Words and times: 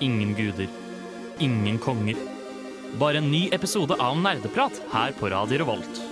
ingen 0.00 0.34
guder, 0.34 0.68
ingen 1.38 1.78
konger. 1.78 2.16
Bare 2.98 3.18
en 3.18 3.30
ny 3.30 3.48
episode 3.52 3.96
av 4.00 4.18
Nerdeprat 4.20 4.82
her 4.92 5.12
på 5.18 5.30
Radio 5.32 5.58
Revolt. 5.58 6.05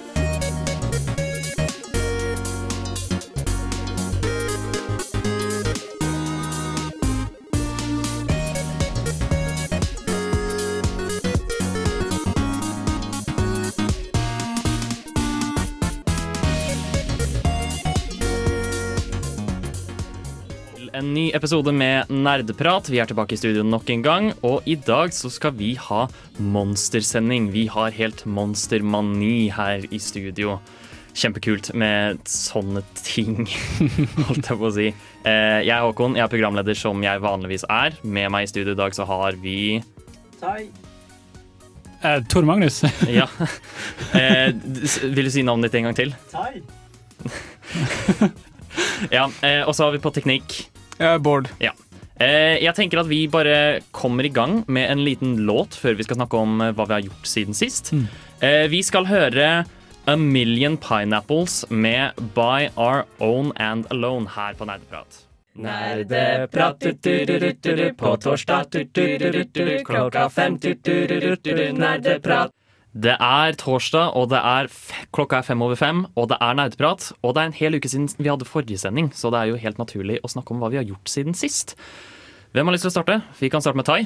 Episode 21.35 21.73
med 21.75 22.11
Nerdeprat. 22.11 22.89
Vi 22.93 22.98
er 23.03 23.09
tilbake 23.11 23.34
i 23.34 23.39
studio 23.41 23.64
nok 23.66 23.88
en 23.91 24.02
gang. 24.05 24.30
Og 24.47 24.62
i 24.70 24.77
dag 24.79 25.12
så 25.15 25.30
skal 25.33 25.55
vi 25.59 25.73
ha 25.80 26.05
monstersending. 26.38 27.51
Vi 27.55 27.66
har 27.73 27.95
helt 27.97 28.24
monstermani 28.27 29.48
her 29.55 29.84
i 29.91 29.98
studio. 30.02 30.59
Kjempekult 31.15 31.69
med 31.79 32.19
sånne 32.27 32.80
ting, 32.98 33.45
holdt 34.27 34.48
jeg 34.51 34.59
på 34.59 34.66
å 34.66 34.73
si. 34.74 34.88
Eh, 35.23 35.60
Jeg 35.62 35.70
er 35.77 35.84
Håkon, 35.84 36.16
jeg 36.19 36.24
er 36.24 36.33
programleder 36.33 36.74
som 36.79 37.02
jeg 37.07 37.23
vanligvis 37.23 37.66
er. 37.71 37.95
Med 38.02 38.32
meg 38.35 38.48
i 38.48 38.51
studio 38.51 38.74
i 38.74 38.80
dag 38.80 38.96
så 38.96 39.07
har 39.07 39.38
vi 39.38 39.79
Tai. 40.41 40.65
Eh, 42.05 42.19
Tor 42.30 42.43
Magnus. 42.51 42.80
Ja. 43.21 43.29
Eh, 44.19 44.51
Vil 45.15 45.30
du 45.30 45.30
si 45.35 45.46
navnet 45.46 45.71
ditt 45.71 45.79
en 45.82 45.91
gang 45.91 45.98
til? 46.02 46.15
Tai. 46.35 46.55
Ja. 49.15 49.29
eh, 49.46 49.62
Og 49.69 49.74
så 49.77 49.85
har 49.87 49.93
vi 49.95 50.01
på 50.02 50.10
teknikk 50.15 50.65
Bård. 51.23 51.51
Ja. 51.62 51.73
Jeg 52.15 52.71
tenker 52.77 53.01
at 53.01 53.09
vi 53.11 53.25
bare 53.27 53.80
kommer 53.91 54.23
i 54.23 54.30
gang 54.30 54.61
med 54.71 54.87
en 54.87 55.01
liten 55.02 55.33
låt 55.48 55.75
før 55.75 55.96
vi 55.99 56.07
skal 56.07 56.21
snakke 56.21 56.38
om 56.38 56.60
eh, 56.63 56.71
hva 56.71 56.87
vi 56.87 56.95
har 56.95 57.07
gjort 57.09 57.27
siden 57.27 57.59
sist. 57.59 57.91
Mm. 57.91 58.07
Vi 58.71 58.80
skal 58.87 59.07
høre 59.09 59.49
A 60.07 60.16
Million 60.16 60.77
Pineapples 60.77 61.65
med 61.71 62.13
By 62.35 62.68
Our 62.77 63.05
Own 63.18 63.52
and 63.57 63.87
Alone 63.91 64.28
her 64.37 64.55
på 64.55 64.65
Nerdeprat. 64.69 65.25
Nerdeprat 65.55 66.78
på 67.97 68.16
torsdag 68.16 68.65
klokka 69.84 70.31
fem 70.31 70.59
nerdeprat. 71.72 72.50
Det 72.94 73.16
er 73.19 73.56
torsdag, 73.59 74.12
og 74.14 74.28
det 74.31 74.38
er 74.38 74.69
f 74.70 74.92
klokka 75.14 75.41
er 75.41 75.47
fem 75.48 75.62
over 75.66 75.75
fem, 75.78 76.04
og 76.14 76.28
det 76.31 76.38
er 76.41 76.54
nerdeprat. 76.54 77.09
Og 77.26 77.34
det 77.34 77.42
er 77.42 77.48
en 77.50 77.56
hel 77.59 77.75
uke 77.75 77.91
siden 77.91 78.06
vi 78.20 78.31
hadde 78.31 78.47
forrige 78.47 78.78
sending, 78.78 79.09
så 79.10 79.32
det 79.34 79.41
er 79.41 79.50
jo 79.50 79.59
helt 79.59 79.81
naturlig 79.82 80.20
å 80.22 80.31
snakke 80.31 80.54
om 80.54 80.62
hva 80.62 80.70
vi 80.70 80.78
har 80.78 80.87
gjort 80.87 81.10
siden 81.10 81.34
sist. 81.34 81.75
Hvem 82.54 82.69
har 82.70 82.76
lyst 82.76 82.87
til 82.87 82.92
å 82.92 82.94
starte? 82.94 83.16
Vi 83.41 83.48
kan 83.50 83.65
starte 83.65 83.81
med 83.81 83.87
Tai. 83.88 83.97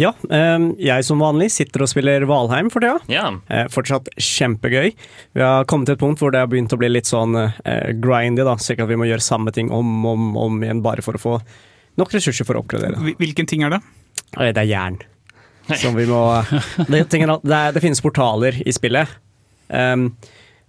Ja, 0.00 0.14
ehm, 0.32 0.70
jeg 0.80 1.04
som 1.04 1.20
vanlig 1.20 1.50
sitter 1.52 1.84
og 1.84 1.90
spiller 1.92 2.24
Valheim 2.24 2.70
for 2.72 2.80
tida. 2.80 3.02
Ja. 3.12 3.26
Eh, 3.52 3.66
fortsatt 3.68 4.08
kjempegøy. 4.16 4.94
Vi 5.36 5.44
har 5.44 5.68
kommet 5.68 5.90
til 5.90 5.98
et 5.98 6.00
punkt 6.00 6.22
hvor 6.24 6.32
det 6.32 6.40
har 6.40 6.48
begynt 6.48 6.72
å 6.72 6.80
bli 6.80 6.88
litt 6.88 7.10
sånn 7.10 7.36
eh, 7.36 7.92
grindy, 8.00 8.48
da. 8.48 8.56
Slik 8.56 8.80
at 8.80 8.88
vi 8.88 8.96
må 8.96 9.04
gjøre 9.10 9.20
samme 9.20 9.52
ting 9.52 9.68
om 9.68 10.06
og 10.06 10.14
om, 10.16 10.30
om 10.40 10.56
igjen 10.64 10.80
bare 10.80 11.04
for 11.04 11.20
å 11.20 11.20
få 11.20 11.36
nok 12.00 12.16
ressurser 12.16 12.48
for 12.48 12.56
å 12.56 12.64
oppgradere. 12.64 12.96
Hvilken 13.20 13.44
ting 13.52 13.68
er 13.68 13.76
det? 13.76 13.82
Eh, 14.38 14.54
Det 14.56 14.64
er 14.64 14.72
jern. 14.72 14.96
Som 15.80 15.96
vi 15.98 16.06
må 16.10 16.20
det, 16.88 17.04
tingen 17.12 17.32
det, 17.42 17.56
er, 17.56 17.74
det 17.74 17.82
finnes 17.84 18.02
portaler 18.04 18.58
i 18.64 18.74
spillet, 18.74 19.10
um, 19.68 20.08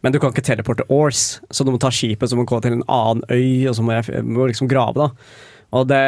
men 0.04 0.12
du 0.12 0.20
kan 0.20 0.34
ikke 0.34 0.44
teleporte 0.44 0.86
Ors, 0.92 1.40
så 1.48 1.64
du 1.64 1.72
må 1.72 1.80
ta 1.80 1.92
skipet 1.94 2.30
som 2.30 2.42
må 2.42 2.48
gå 2.48 2.59
til 2.64 2.76
en 2.76 2.86
annen 2.92 3.24
øy, 3.31 3.70
og 3.72 3.78
så 3.78 3.86
må 3.86 3.96
jeg 3.96 4.24
må 4.28 4.50
liksom 4.50 4.68
grave, 4.72 5.00
da. 5.00 5.38
Og 5.74 5.88
det, 5.90 6.02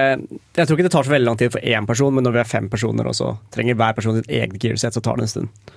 jeg 0.53 0.67
tror 0.67 0.75
ikke 0.75 0.85
det 0.85 0.93
tar 0.93 1.07
så 1.07 1.13
veldig 1.13 1.29
lang 1.29 1.39
tid 1.39 1.53
for 1.55 1.63
én 1.63 1.87
person, 1.89 2.13
men 2.13 2.27
når 2.27 2.35
vi 2.35 2.41
er 2.43 2.49
fem 2.49 2.67
personer, 2.69 3.07
og 3.07 3.15
så 3.17 3.31
trenger 3.55 3.79
hver 3.79 3.95
person 3.97 4.19
sitt 4.19 4.29
eget 4.29 4.59
gearset, 4.61 4.93
så 4.93 5.01
tar 5.01 5.17
det 5.17 5.25
en 5.25 5.31
stund. 5.31 5.71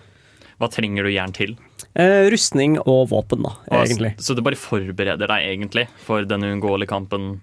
Hva 0.58 0.66
trenger 0.74 1.06
du 1.06 1.12
jern 1.14 1.33
til? 1.33 1.55
Eh, 1.94 2.27
rustning 2.34 2.74
og 2.83 3.06
våpen, 3.14 3.46
da, 3.46 3.55
egentlig. 3.79 4.17
Så, 4.18 4.33
så 4.33 4.36
du 4.36 4.42
bare 4.45 4.58
forbereder 4.58 5.30
deg 5.30 5.52
egentlig 5.55 5.86
for 6.02 6.27
den 6.27 6.45
uunngåelige 6.50 6.90
kampen 6.90 7.36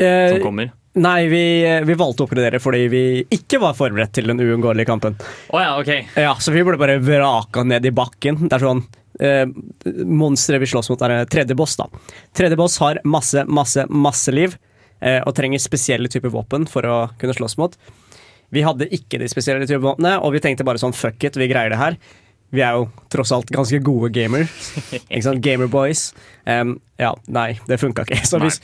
Eh, 0.00 0.32
som 0.32 0.42
kommer? 0.42 0.70
Nei, 0.98 1.28
vi, 1.30 1.42
vi 1.86 1.96
valgte 1.98 2.24
å 2.24 2.28
oppgradere 2.28 2.60
fordi 2.62 2.86
vi 2.90 3.02
ikke 3.36 3.60
var 3.62 3.76
forberedt 3.78 4.14
til 4.16 4.30
den 4.30 4.40
uunngåelige 4.42 4.88
kampen. 4.90 5.18
Oh 5.54 5.60
ja, 5.62 5.76
OK. 5.78 5.92
Ja, 6.18 6.34
så 6.40 6.54
vi 6.54 6.64
ble 6.66 6.78
bare 6.80 6.98
vraka 7.02 7.64
ned 7.66 7.86
i 7.86 7.94
bakken. 7.94 8.42
Det 8.46 8.56
er 8.56 8.66
sånn 8.66 8.82
eh, 9.20 9.46
Monsteret 10.06 10.62
vi 10.62 10.70
slåss 10.70 10.90
mot, 10.92 11.02
er 11.06 11.20
eh, 11.20 11.28
tredje 11.30 11.56
boss, 11.58 11.76
da. 11.80 11.88
Tredje 12.36 12.58
boss 12.58 12.78
har 12.82 13.02
masse, 13.04 13.44
masse, 13.46 13.86
masse 13.90 14.34
liv, 14.34 14.56
eh, 15.00 15.20
og 15.24 15.34
trenger 15.38 15.62
spesielle 15.62 16.10
typer 16.10 16.32
våpen 16.34 16.66
for 16.70 16.86
å 16.88 17.00
kunne 17.20 17.36
slåss 17.36 17.58
mot. 17.60 17.76
Vi 18.50 18.64
hadde 18.66 18.90
ikke 18.90 19.20
de 19.22 19.28
spesielle 19.30 19.68
typer 19.68 19.84
våpnene, 19.84 20.18
og 20.18 20.34
vi 20.34 20.42
tenkte 20.42 20.66
bare 20.66 20.80
sånn 20.82 20.96
fuck 20.96 21.22
it, 21.26 21.38
vi 21.38 21.50
greier 21.50 21.70
det 21.70 21.78
her. 21.78 21.98
Vi 22.50 22.64
er 22.66 22.74
jo 22.74 22.88
tross 23.14 23.30
alt 23.30 23.50
ganske 23.54 23.78
gode 23.86 24.08
gamer. 24.10 24.48
Ikke 24.90 25.22
sant? 25.22 25.42
Gamerboys. 25.44 26.08
Um, 26.42 26.80
ja, 26.98 27.12
nei, 27.30 27.52
det 27.68 27.78
funka 27.78 28.02
ikke. 28.08 28.18
Så 28.26 28.40
hvis, 28.42 28.58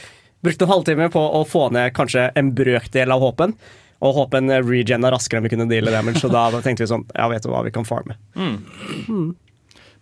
brukte 0.44 0.66
en 0.66 0.74
halvtime 0.74 1.08
på 1.12 1.22
å 1.38 1.42
få 1.48 1.68
ned 1.74 1.94
kanskje 1.96 2.30
en 2.36 2.52
brøkdel 2.56 3.14
av 3.14 3.24
håpen. 3.24 3.56
Og 4.04 4.12
håpen 4.18 4.52
regena 4.66 5.08
raskere 5.14 5.40
enn 5.40 5.46
vi 5.48 5.54
kunne 5.54 5.68
deale 5.70 5.94
damage, 5.94 6.20
så 6.20 6.28
da 6.32 6.50
tenkte 6.64 6.84
vi 6.84 6.92
sånn 6.92 7.06
Ja, 7.14 7.30
vet 7.32 7.46
du 7.46 7.52
hva, 7.52 7.64
vi 7.64 7.72
kan 7.74 7.88
farme. 7.88 8.18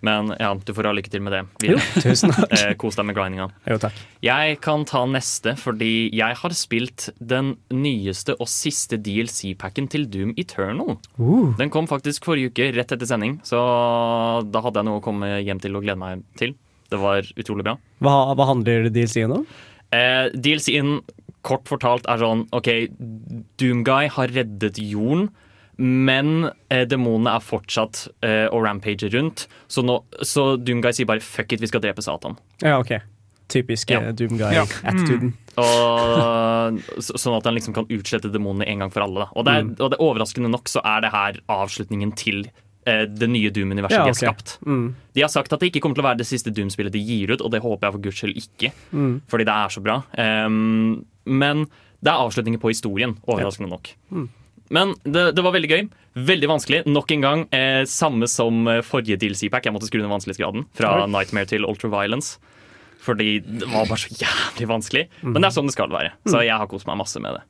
Men 0.05 0.35
ja, 0.37 0.51
du 0.53 0.73
får 0.77 0.91
ha 0.91 0.93
lykke 0.93 1.09
til 1.09 1.23
med 1.25 1.33
det. 1.33 1.41
Jo, 1.65 1.79
tusen 2.03 2.33
takk. 2.35 2.51
Eh, 2.59 2.75
Kos 2.79 2.99
deg 2.99 3.07
med 3.09 3.17
grindinga. 3.17 3.47
Jo, 3.71 3.79
takk. 3.81 3.97
Jeg 4.25 4.59
kan 4.65 4.85
ta 4.89 5.01
neste, 5.09 5.55
fordi 5.57 6.11
jeg 6.13 6.37
har 6.43 6.55
spilt 6.57 7.07
den 7.17 7.55
nyeste 7.73 8.37
og 8.37 8.51
siste 8.53 8.99
DLC-packen 9.01 9.89
til 9.95 10.05
Doom 10.13 10.35
Eternal. 10.41 10.99
Uh. 11.17 11.55
Den 11.57 11.73
kom 11.73 11.89
faktisk 11.89 12.29
forrige 12.29 12.53
uke, 12.53 12.69
rett 12.77 12.93
etter 12.93 13.09
sending, 13.09 13.39
så 13.49 13.63
da 14.45 14.65
hadde 14.67 14.83
jeg 14.83 14.91
noe 14.91 15.01
å 15.01 15.05
komme 15.05 15.39
hjem 15.41 15.63
til 15.65 15.79
og 15.79 15.87
glede 15.87 16.03
meg 16.03 16.27
til. 16.41 16.53
Det 16.93 17.01
var 17.01 17.25
utrolig 17.41 17.65
bra. 17.65 17.79
Hva, 18.05 18.19
hva 18.37 18.51
handler 18.53 18.91
DLC-en 18.93 19.39
om? 19.41 19.49
Eh, 19.95 20.27
DLC-en, 20.35 20.99
kort 21.45 21.69
fortalt, 21.69 22.07
er 22.09 22.23
sånn 22.23 22.47
OK, 22.57 22.71
Doomguy 23.61 24.11
har 24.15 24.33
reddet 24.35 24.81
jorden. 24.81 25.29
Men 25.77 26.51
eh, 26.71 26.85
demonene 26.87 27.33
er 27.35 27.43
fortsatt 27.43 28.05
eh, 28.23 28.47
å 28.47 28.61
rampage 28.63 29.09
rundt. 29.11 29.49
Så, 29.67 29.83
nå, 29.87 29.99
så 30.23 30.55
Doomguy 30.61 30.95
sier 30.95 31.09
bare 31.11 31.25
'fuck 31.25 31.57
it, 31.57 31.65
vi 31.65 31.71
skal 31.71 31.83
drepe 31.83 32.05
Satan'. 32.05 32.39
Ja, 32.63 32.79
ok. 32.79 33.01
Typisk 33.51 33.91
Ja. 33.91 34.01
ja. 34.01 34.07
Ja. 34.07 34.13
Doomguy-attituden. 34.13 35.35
Og, 35.61 36.79
så, 36.99 37.19
sånn 37.21 37.37
at 37.37 37.45
han 37.47 37.55
liksom 37.59 37.75
kan 37.77 37.91
utslette 37.93 38.31
demonene 38.33 38.67
en 38.71 38.85
gang 38.85 38.93
for 38.95 39.05
alle. 39.05 39.27
Da. 39.27 39.29
Og, 39.35 39.45
det 39.47 39.55
er, 39.55 39.69
og 39.85 39.91
det 39.93 40.01
overraskende 40.03 40.51
nok 40.51 40.71
så 40.71 40.83
er 40.87 41.05
det 41.05 41.13
her 41.13 41.41
avslutningen 41.53 42.15
til 42.19 42.47
eh, 42.47 42.64
det 42.85 43.29
nye 43.33 43.51
Doom-universet 43.51 43.97
Ja, 43.97 44.05
de 44.05 44.13
har 44.13 44.19
skapt. 44.19 44.59
Mm. 44.67 44.95
De 45.17 45.23
har 45.25 45.31
sagt 45.33 45.53
at 45.53 45.61
det 45.61 45.71
ikke 45.73 45.81
kommer 45.85 45.97
til 45.97 46.05
å 46.05 46.09
være 46.11 46.21
det 46.21 46.27
siste 46.29 46.53
Doom-spillet 46.53 46.93
de 46.93 47.01
gir 47.01 47.33
ut, 47.33 47.41
og 47.41 47.51
det 47.55 47.63
håper 47.65 47.87
jeg 47.89 47.95
for 47.97 48.05
guds 48.05 48.21
skyld 48.21 48.37
ikke, 48.41 48.73
Mm. 48.93 49.21
fordi 49.31 49.45
det 49.49 49.55
er 49.55 49.69
så 49.73 49.83
bra. 49.83 49.97
Um, 50.19 51.05
men 51.25 51.65
det 52.05 52.13
er 52.13 52.21
avslutninger 52.21 52.61
på 52.61 52.69
historien, 52.75 53.17
overraskende 53.27 53.71
nok. 53.73 53.89
Mm. 54.13 54.29
Men 54.71 54.95
det, 55.05 55.35
det 55.37 55.43
var 55.45 55.53
veldig 55.53 55.71
gøy. 55.71 55.89
Veldig 56.15 56.49
vanskelig. 56.49 56.83
Nok 56.87 57.11
en 57.13 57.21
gang 57.25 57.41
eh, 57.53 57.85
samme 57.91 58.27
som 58.29 58.67
eh, 58.69 58.81
forrige 58.87 59.17
DLC-pack. 59.21 59.65
Jeg 59.67 59.75
måtte 59.75 59.89
skru 59.89 60.01
ned 60.01 60.09
vanskelighetsgraden 60.13 60.65
fra 60.77 60.93
Oi. 61.03 61.09
Nightmare 61.13 61.49
til 61.51 61.65
Ultraviolence. 61.69 62.39
Fordi 63.05 63.41
det 63.45 63.69
var 63.69 63.85
bare 63.91 64.01
så 64.01 64.13
jævlig 64.17 64.69
vanskelig. 64.71 65.03
Mm. 65.23 65.33
Men 65.35 65.43
det 65.45 65.49
er 65.51 65.57
sånn 65.59 65.69
det 65.69 65.75
skal 65.77 65.93
være. 65.93 66.13
Så 66.25 66.41
jeg 66.45 66.57
har 66.57 66.67
kost 66.71 66.87
meg 66.89 66.97
masse 67.01 67.21
med 67.21 67.37
det. 67.37 67.43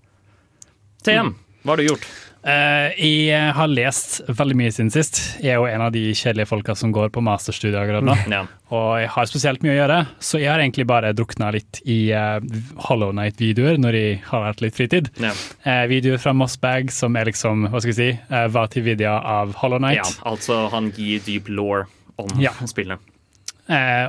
TM, 1.07 1.35
hva 1.63 1.75
har 1.75 1.83
du 1.83 1.87
gjort? 1.87 2.07
Eh, 2.45 2.93
jeg 3.01 3.53
har 3.57 3.71
lest 3.73 4.19
veldig 4.29 4.57
mye 4.59 4.73
siden 4.75 4.91
sist. 4.93 5.17
Jeg 5.41 5.55
er 5.55 5.61
jo 5.63 5.69
en 5.69 5.81
av 5.87 5.95
de 5.95 6.03
kjedelige 6.13 6.51
folka 6.51 6.75
som 6.77 6.91
går 6.93 7.09
på 7.15 7.23
masterstudier 7.25 7.79
akkurat 7.81 8.05
nå. 8.05 8.17
Ja. 8.35 8.43
Og 8.75 8.99
jeg 9.01 9.09
har 9.15 9.29
spesielt 9.31 9.63
mye 9.65 9.73
å 9.73 9.79
gjøre, 9.79 9.97
så 10.25 10.41
jeg 10.43 10.51
har 10.51 10.61
egentlig 10.61 10.85
bare 10.91 11.13
drukna 11.17 11.53
litt 11.55 11.79
i 11.89 12.11
uh, 12.17 12.41
Hollow 12.89 13.13
Night-videoer 13.17 13.79
når 13.81 13.97
jeg 13.99 14.17
har 14.29 14.45
hatt 14.49 14.61
litt 14.65 14.75
fritid. 14.77 15.09
Ja. 15.23 15.31
Uh, 15.63 15.85
videoer 15.93 16.19
fra 16.21 16.35
Mossbag 16.37 16.91
som 16.93 17.17
er 17.17 17.31
liksom, 17.31 17.69
hva 17.71 17.81
skal 17.81 17.93
jeg 17.95 18.01
si, 18.01 18.09
uh, 18.33 18.49
var 18.53 18.73
til 18.75 18.85
video 18.89 19.15
av 19.15 19.55
Hollow 19.63 19.81
Night. 19.85 20.03
ja, 20.03 20.09
altså 20.29 20.65
han 20.75 20.91
gir 20.97 21.23
dyp 21.25 21.49
law 21.55 21.85
om 22.21 22.35
Ja. 22.43 22.53
spillene. 22.67 22.99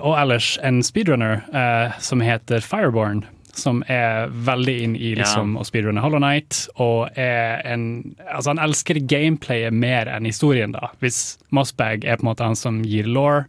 Og 0.03 0.11
ellers 0.19 0.57
en 0.67 0.81
speedrunner 0.83 1.45
som 2.03 2.19
heter 2.19 2.59
Fireborn, 2.59 3.21
som 3.55 3.81
er 3.91 4.27
veldig 4.45 4.75
inn 4.83 4.95
i 4.99 5.13
liksom, 5.15 5.55
å 5.59 5.63
speedrunne 5.67 6.01
Hollow 6.03 6.19
Night, 6.23 6.65
og 6.75 7.07
er 7.15 7.61
en 7.65 7.85
Altså, 8.25 8.51
han 8.51 8.59
elsker 8.65 8.99
gameplayet 9.07 9.73
mer 9.73 10.11
enn 10.11 10.27
historien, 10.27 10.73
da. 10.75 10.89
Hvis 11.03 11.37
Mossbag 11.55 12.03
er 12.05 12.19
på 12.19 12.25
en 12.27 12.31
måte 12.33 12.43
han 12.47 12.59
som 12.59 12.81
gir 12.83 13.07
law, 13.07 13.43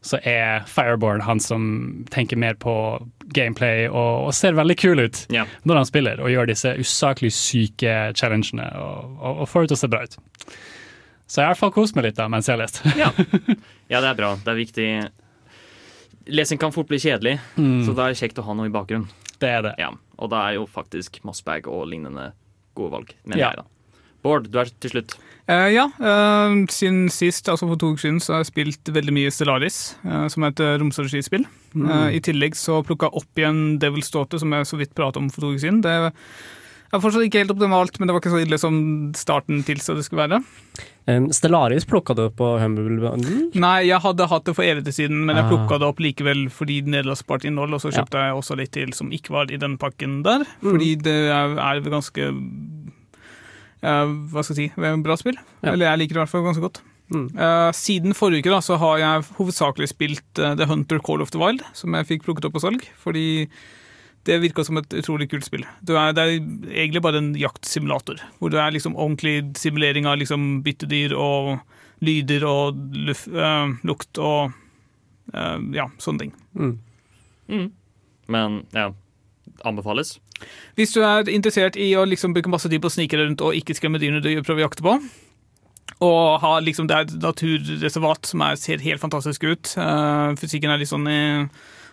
så 0.00 0.16
er 0.24 0.62
Fireborn 0.64 1.20
han 1.26 1.40
som 1.44 1.64
tenker 2.08 2.38
mer 2.40 2.54
på 2.56 2.72
gameplay 3.36 3.84
og, 3.90 4.30
og 4.30 4.34
ser 4.34 4.56
veldig 4.56 4.76
kul 4.80 5.02
ut 5.04 5.26
Ja. 5.28 5.44
når 5.68 5.82
han 5.82 5.88
spiller, 5.90 6.22
og 6.24 6.32
gjør 6.32 6.48
disse 6.48 6.72
usaklig 6.80 7.34
syke 7.36 7.98
challengene 8.16 8.64
og, 8.80 9.12
og, 9.20 9.42
og 9.44 9.50
får 9.52 9.66
det 9.66 9.72
til 9.74 9.76
å 9.76 9.82
se 9.84 9.90
bra 9.92 10.00
ut. 10.08 10.16
Så 11.30 11.42
jeg 11.42 11.44
har 11.44 11.50
i 11.50 11.52
hvert 11.52 11.60
fall 11.60 11.74
kost 11.76 11.94
meg 12.00 12.08
litt 12.08 12.16
da 12.18 12.26
mens 12.32 12.48
jeg 12.48 12.56
har 12.56 12.62
lest. 12.64 12.80
Ja. 12.96 13.12
ja, 13.92 14.00
det 14.00 14.08
er 14.08 14.16
bra. 14.18 14.32
Det 14.40 14.50
er 14.50 14.58
viktig. 14.58 14.88
Lesing 16.32 16.58
kan 16.62 16.72
fort 16.74 16.88
bli 16.90 16.98
kjedelig, 17.00 17.36
så 17.56 17.92
da 17.94 18.08
er 18.08 18.14
det 18.14 18.20
kjekt 18.22 18.38
å 18.40 18.44
ha 18.48 18.54
noe 18.56 18.66
i 18.70 18.72
bakgrunnen. 18.74 19.08
Det 19.40 19.48
er 19.48 19.62
det. 19.62 19.74
Ja. 19.80 19.90
Og 20.20 20.30
da 20.32 20.44
er 20.50 20.58
jo 20.58 20.66
faktisk 20.68 21.20
Mossbag 21.24 21.66
og 21.70 21.86
lignende 21.88 22.32
gode 22.76 22.92
valg, 22.92 23.14
mener 23.24 23.40
Ja. 23.40 23.48
jeg, 23.54 23.56
da. 23.64 23.96
Bård, 24.22 24.50
du 24.52 24.58
er 24.60 24.68
til 24.80 24.90
slutt. 24.92 25.14
Uh, 25.48 25.72
ja, 25.72 25.86
Uh, 25.98 26.66
siden 26.68 27.08
sist, 27.08 27.48
altså 27.48 27.66
for 27.66 27.76
to 27.80 27.94
uker 27.94 28.02
siden, 28.04 28.20
så 28.20 28.34
har 28.34 28.42
jeg 28.44 28.50
spilt 28.52 28.84
veldig 28.92 29.14
mye 29.16 29.30
Stellaris, 29.32 29.96
uh, 30.04 30.28
som 30.28 30.44
er 30.44 30.52
et 30.52 30.60
romstrategispill. 30.82 31.46
Eh, 31.74 32.16
I 32.16 32.20
tillegg 32.20 32.54
så 32.58 32.82
plukka 32.84 33.06
jeg 33.08 33.16
opp 33.22 33.38
igjen 33.38 33.78
Devil's 33.80 34.10
Daughter, 34.12 34.38
som 34.42 34.52
jeg 34.52 34.66
så 34.66 34.76
vidt 34.76 34.92
pratet 34.94 35.16
om 35.22 35.30
for 35.30 35.40
to 35.40 35.52
uker 35.54 35.62
siden. 35.62 35.80
Det 35.82 35.90
er 35.90 36.10
fortsatt 36.98 37.22
ikke 37.22 37.38
helt 37.44 37.52
optimalt, 37.54 37.98
men 38.00 38.08
det 38.08 38.14
var 38.16 38.20
ikke 38.20 38.32
så 38.32 38.40
ille 38.42 38.58
som 38.58 38.74
starten 39.14 39.60
tilsa 39.62 39.94
det 39.94 40.02
skulle 40.02 40.24
være. 40.26 40.40
Um, 41.06 41.28
Stellaris 41.30 41.86
plukka 41.86 42.16
du 42.18 42.24
på 42.34 42.48
Humble 42.58 42.98
Bundle? 42.98 43.44
Nei, 43.54 43.86
jeg 43.86 44.02
hadde 44.02 44.26
hatt 44.26 44.44
det 44.50 44.56
for 44.58 44.66
evig 44.66 44.90
siden, 44.96 45.22
men 45.24 45.36
jeg 45.38 45.44
Ah. 45.46 45.50
plukka 45.52 45.78
det 45.78 45.86
opp 45.86 46.02
likevel 46.02 46.48
fordi 46.50 46.80
nederlandsspart 46.82 47.46
innhold, 47.46 47.74
og 47.74 47.80
så 47.80 47.92
Ja. 47.92 48.02
kjøpte 48.02 48.18
jeg 48.18 48.34
også 48.34 48.56
litt 48.58 48.72
til 48.72 48.92
som 48.92 49.10
ikke 49.14 49.30
var 49.30 49.52
i 49.52 49.56
den 49.56 49.78
pakken 49.78 50.22
der, 50.24 50.44
fordi 50.60 50.96
det 51.00 51.30
er, 51.30 51.54
er 51.58 51.80
ganske 51.80 52.26
uh, 53.82 54.06
Hva 54.32 54.42
skal 54.44 54.56
jeg 54.56 54.72
si 54.74 55.02
bra 55.02 55.16
spill. 55.16 55.38
Ja. 55.62 55.72
Eller 55.72 55.86
jeg 55.92 55.98
liker 56.02 56.14
det 56.14 56.20
i 56.20 56.24
hvert 56.24 56.34
fall 56.34 56.42
ganske 56.48 56.64
godt. 56.66 56.80
Mm. 57.10 57.26
Uh, 57.34 57.70
siden 57.74 58.14
forrige 58.14 58.44
uke 58.44 58.50
da, 58.54 58.60
så 58.62 58.76
har 58.78 58.98
jeg 58.98 59.24
hovedsakelig 59.38 59.88
spilt 59.90 60.38
uh, 60.38 60.54
The 60.54 60.66
Hunter 60.66 61.00
Call 61.02 61.20
of 61.22 61.30
the 61.30 61.38
Wild, 61.38 61.62
som 61.72 61.92
jeg 61.94 62.06
fikk 62.06 62.22
plukket 62.26 62.44
opp 62.46 62.54
på 62.54 62.62
salg, 62.62 62.84
fordi 63.02 63.48
det 64.28 64.38
virka 64.42 64.64
som 64.66 64.78
et 64.80 64.94
utrolig 65.00 65.30
kult 65.30 65.46
spill. 65.46 65.64
Du 65.86 65.94
er, 65.96 66.12
det 66.16 66.22
er 66.22 66.32
egentlig 66.36 67.02
bare 67.04 67.20
en 67.22 67.32
jaktsimulator, 67.38 68.20
hvor 68.38 68.52
det 68.52 68.60
er 68.60 68.74
liksom 68.74 68.96
ordentlig 68.96 69.52
simulering 69.58 70.08
av 70.08 70.18
liksom 70.20 70.60
byttedyr 70.66 71.14
og 71.16 71.56
lyder 72.04 72.44
og 72.48 72.80
luft, 73.08 73.28
øh, 73.32 73.76
lukt 73.88 74.20
og 74.20 74.52
øh, 75.34 75.58
ja, 75.76 75.88
sånne 76.00 76.26
ting. 76.26 76.34
Mm. 76.52 76.74
Mm. 77.48 77.70
Men 78.30 78.60
ja, 78.76 78.90
anbefales. 79.64 80.18
Hvis 80.76 80.94
du 80.96 81.02
er 81.04 81.28
interessert 81.28 81.76
i 81.76 81.90
å 81.96 82.06
liksom 82.08 82.36
bruke 82.36 82.52
masse 82.52 82.68
tid 82.72 82.80
på 82.80 82.88
å 82.88 82.94
snike 82.94 83.16
deg 83.16 83.28
rundt 83.28 83.44
og 83.44 83.56
ikke 83.56 83.76
skremme 83.76 84.00
dyrene 84.00 84.22
du 84.24 84.30
prøver 84.44 84.62
å 84.62 84.68
jakte 84.68 84.86
på, 84.86 84.96
og 86.00 86.40
ha 86.40 86.54
liksom, 86.64 86.86
det 86.88 86.96
er 86.96 87.04
et 87.04 87.18
naturreservat 87.20 88.28
som 88.30 88.44
er, 88.46 88.56
ser 88.56 88.80
helt 88.84 89.02
fantastisk 89.02 89.44
ut 89.44 89.74
Uh, 89.76 90.32
Fysikken 90.40 90.72
er 90.72 90.80
litt 90.80 90.88
sånn 90.88 91.08
eh, 91.10 91.44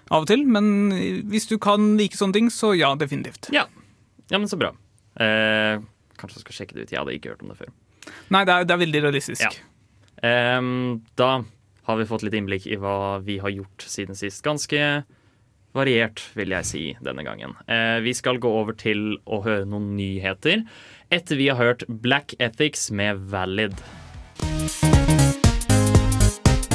av 0.10 0.24
og 0.24 0.30
til, 0.30 0.46
men 0.48 0.94
hvis 1.32 1.50
du 1.50 1.58
kan 1.62 1.96
like 2.00 2.18
sånne 2.18 2.38
ting, 2.38 2.52
så 2.54 2.74
ja, 2.78 2.94
definitivt. 3.00 3.50
Ja, 3.56 3.66
ja 4.32 4.40
men 4.40 4.50
så 4.52 4.60
bra. 4.60 4.74
Eh, 5.20 5.82
kanskje 6.18 6.40
jeg 6.40 6.46
skal 6.46 6.60
sjekke 6.62 6.78
det 6.78 6.88
ut. 6.88 6.94
Jeg 6.94 7.02
hadde 7.02 7.18
ikke 7.18 7.34
hørt 7.34 7.44
om 7.46 7.52
det 7.54 7.60
før. 7.60 7.74
Nei, 8.34 8.46
det 8.48 8.54
er, 8.54 8.68
det 8.68 8.76
er 8.76 8.82
veldig 8.86 9.04
realistisk. 9.08 9.44
Ja. 9.44 9.52
Ehm, 10.28 11.06
da 11.20 11.44
har 11.88 12.00
vi 12.00 12.08
fått 12.10 12.26
litt 12.26 12.36
innblikk 12.38 12.68
i 12.68 12.80
hva 12.82 13.20
vi 13.24 13.38
har 13.44 13.54
gjort 13.54 13.86
siden 13.88 14.18
sist. 14.18 14.44
Ganske 14.46 14.82
variert, 15.78 16.24
vil 16.38 16.56
jeg 16.56 16.68
si, 16.68 16.84
denne 17.06 17.24
gangen. 17.28 17.54
Eh, 17.70 18.00
vi 18.06 18.16
skal 18.18 18.42
gå 18.42 18.50
over 18.62 18.76
til 18.78 19.20
å 19.26 19.44
høre 19.46 19.68
noen 19.70 19.94
nyheter 19.98 20.66
etter 21.14 21.40
vi 21.40 21.52
har 21.52 21.60
hørt 21.62 21.86
Black 21.88 22.36
Ethics 22.40 22.90
med 22.92 23.22
Valid. 23.32 23.78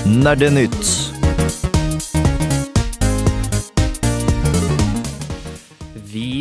Nerdenytt. 0.06 1.11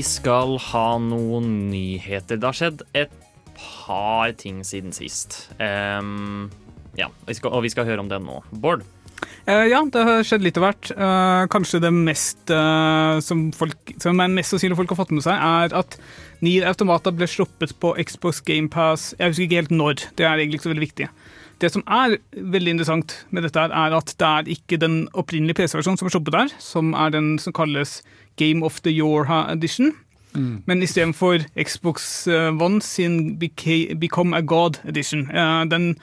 Skal 0.05 0.57
ha 0.71 0.87
noen 1.01 1.69
nyheter. 1.71 2.39
Det 2.39 2.47
har 2.47 2.57
skjedd 2.57 2.81
et 2.97 3.13
par 3.57 4.31
ting 4.39 4.63
siden 4.65 4.95
sist. 4.95 5.45
Um, 5.59 6.49
ja, 6.97 7.11
vi 7.27 7.37
skal, 7.37 7.53
og 7.53 7.63
vi 7.65 7.71
skal 7.73 7.87
høre 7.87 8.03
om 8.03 8.09
det 8.11 8.21
nå. 8.23 8.41
Bård? 8.63 8.85
Uh, 9.47 9.65
ja, 9.69 9.81
det 9.93 10.05
har 10.05 10.25
skjedd 10.25 10.45
litt 10.45 10.57
av 10.59 10.67
hvert. 10.67 10.91
Uh, 10.97 11.45
kanskje 11.53 11.81
det 11.83 11.91
mest 11.93 12.53
uh, 12.53 13.21
som, 13.23 13.49
folk, 13.55 13.93
som 14.01 14.19
er 14.21 14.33
mest 14.33 14.53
sannsynlig 14.53 14.79
folk 14.79 14.93
har 14.93 15.01
fått 15.03 15.13
med 15.15 15.25
seg, 15.25 15.37
er 15.37 15.77
at 15.81 15.97
Nier 16.45 16.65
Automata 16.69 17.13
ble 17.13 17.29
sluppet 17.29 17.75
på 17.81 17.93
Xbox 18.01 18.41
GamePass. 18.45 19.11
Jeg 19.19 19.33
husker 19.33 19.47
ikke 19.47 19.61
helt 19.63 19.75
når. 19.75 20.07
Det 20.17 20.25
er 20.25 20.35
egentlig 20.37 20.61
ikke 20.61 20.69
så 20.69 20.73
veldig 20.73 20.87
viktig. 20.87 21.09
Det 21.61 21.69
som 21.69 21.83
er 21.85 22.17
veldig 22.33 22.73
interessant 22.73 23.13
med 23.29 23.45
dette, 23.45 23.61
er 23.69 23.93
at 23.93 24.15
det 24.17 24.27
er 24.27 24.49
ikke 24.55 24.79
den 24.81 25.03
opprinnelige 25.13 25.59
PC-versjonen 25.59 25.99
som 26.01 26.09
er 26.09 26.15
sluppet 26.15 26.37
der, 26.37 26.55
som 26.57 26.95
er 26.97 27.13
den 27.13 27.35
som 27.41 27.53
kalles 27.53 27.99
Game 28.41 28.65
of 28.65 28.81
the 28.85 28.93
Yorha 28.95 29.43
Edition. 29.53 29.93
Men 30.33 30.81
istedenfor 30.81 31.43
Xbox 31.59 32.25
eh, 32.31 32.49
One 32.55 32.81
sin 32.81 33.37
Become 33.39 34.33
a 34.37 34.41
God 34.41 34.79
Edition. 34.87 35.25
Eh, 35.29 35.63
Den 35.69 35.93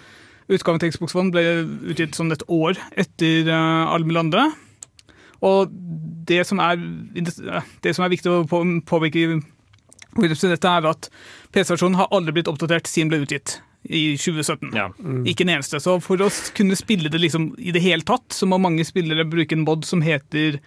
utgaven 0.52 0.80
til 0.80 0.92
Xbox 0.94 1.16
One 1.16 1.32
ble 1.32 1.44
utgitt 1.92 2.16
sånn 2.16 2.32
et 2.32 2.44
år 2.48 2.78
etter 2.96 3.48
Almelande. 3.50 4.06
mulige 4.06 4.24
andre. 4.26 4.48
Og 5.44 5.70
det 6.28 6.42
som 6.48 6.58
er, 6.62 6.80
det 7.84 7.94
som 7.94 8.04
er 8.04 8.12
viktig 8.12 8.30
å 8.32 8.44
påvirke 8.48 9.38
dette, 10.18 10.72
er 10.72 10.88
at 10.90 11.08
PC-versjonen 11.54 11.98
har 12.00 12.10
aldri 12.14 12.34
blitt 12.38 12.50
oppdatert 12.50 12.90
siden 12.90 13.12
den 13.12 13.20
ble 13.22 13.26
utgitt 13.28 13.58
i 13.86 14.16
2017. 14.18 14.72
Ja. 14.74 14.88
Ikke 15.30 15.46
en 15.46 15.54
eneste. 15.54 15.78
Så 15.80 16.00
for 16.02 16.18
å 16.24 16.30
kunne 16.58 16.76
spille 16.78 17.12
det 17.12 17.20
liksom 17.22 17.52
i 17.58 17.70
det 17.74 17.84
hele 17.84 18.02
tatt, 18.02 18.26
så 18.34 18.48
må 18.50 18.58
mange 18.60 18.86
spillere 18.88 19.28
bruke 19.30 19.54
en 19.54 19.62
mod 19.68 19.86
som 19.86 20.02
heter 20.02 20.58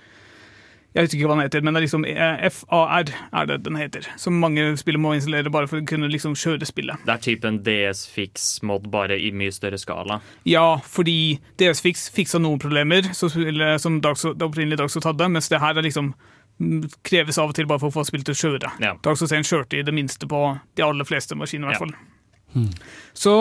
Jeg 0.94 1.06
husker 1.06 1.18
ikke 1.22 1.28
hva 1.30 1.36
den 1.38 1.46
heter, 1.46 1.62
men 1.64 1.74
det 1.74 1.80
er 1.80 1.86
liksom 1.86 2.04
eh, 2.06 2.42
FAR 2.52 3.12
er 3.32 3.46
det 3.48 3.58
den 3.64 3.78
heter. 3.80 4.08
Som 4.20 4.42
mange 4.44 4.66
spillere 4.76 5.00
må 5.00 5.14
installere 5.16 5.52
bare 5.54 5.70
for 5.72 5.80
å 5.80 5.86
kunne 5.88 6.10
liksom 6.12 6.34
kjøre 6.36 6.68
spillet. 6.68 7.00
Det 7.08 7.14
er 7.14 7.22
typen 7.24 7.62
DS-fix-mod, 7.64 8.90
bare 8.92 9.16
i 9.20 9.30
mye 9.32 9.54
større 9.56 9.80
skala. 9.80 10.18
Ja, 10.50 10.66
fordi 10.84 11.40
DSFix 11.62 12.10
fiksa 12.12 12.42
noen 12.44 12.60
problemer 12.60 13.08
som, 13.16 13.32
som 13.32 14.02
Dark 14.04 14.20
Souls- 14.20 14.36
det 14.36 14.48
opprinnelige 14.50 14.82
Dark 14.84 14.92
Souls 14.92 15.08
hadde, 15.08 15.30
mens 15.32 15.48
det 15.52 15.62
her 15.64 15.80
er 15.80 15.86
liksom 15.88 16.12
mm, 16.60 16.84
kreves 17.08 17.40
av 17.40 17.54
og 17.54 17.56
til 17.56 17.70
bare 17.72 17.80
for 17.80 17.88
å 17.94 17.96
få 18.02 18.04
spillet 18.10 18.28
til 18.28 18.36
å 18.36 18.42
kjøre. 18.44 18.72
Ja. 18.84 18.96
Dark 19.06 19.20
Souls 19.22 19.32
1 19.38 19.48
kjørte 19.48 19.80
i 19.80 19.86
det 19.88 19.96
minste 19.96 20.28
på 20.28 20.42
de 20.76 20.84
aller 20.86 21.08
fleste 21.08 21.38
maskiner, 21.40 21.70
i 21.72 21.72
hvert 21.72 21.80
Ja. 21.80 21.86
fall. 21.88 22.74
Så 23.16 23.38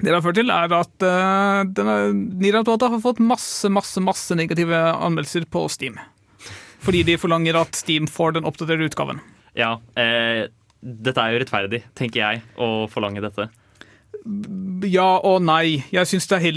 det 0.00 0.08
det 0.08 0.14
har 0.16 0.22
ført 0.24 0.38
til, 0.40 0.48
er 0.48 0.72
at 0.72 1.04
uh, 1.04 1.60
denne 1.76 2.56
Automata 2.56 2.88
har 2.88 3.02
fått 3.04 3.18
masse, 3.20 3.68
masse, 3.68 4.00
masse 4.00 4.32
negative 4.38 4.72
anmeldelser 4.96 5.44
på 5.52 5.66
Steam. 5.68 5.98
Fordi 6.80 7.02
de 7.04 7.16
forlanger 7.20 7.58
at 7.60 7.76
Steam 7.76 8.06
får 8.08 8.38
den 8.38 8.44
oppdaterte 8.48 8.88
utgaven. 8.88 9.20
Ja, 9.58 9.74
eh, 9.96 10.46
dette 10.80 11.20
er 11.20 11.34
jo 11.34 11.40
rettferdig, 11.42 11.82
tenker 11.98 12.22
jeg, 12.22 12.42
å 12.56 12.86
forlange 12.90 13.20
dette. 13.24 13.50
Ja 14.90 15.16
og 15.24 15.40
nei. 15.44 15.80
Jeg 15.92 16.08
syns 16.08 16.26
det, 16.28 16.40
er 16.40 16.56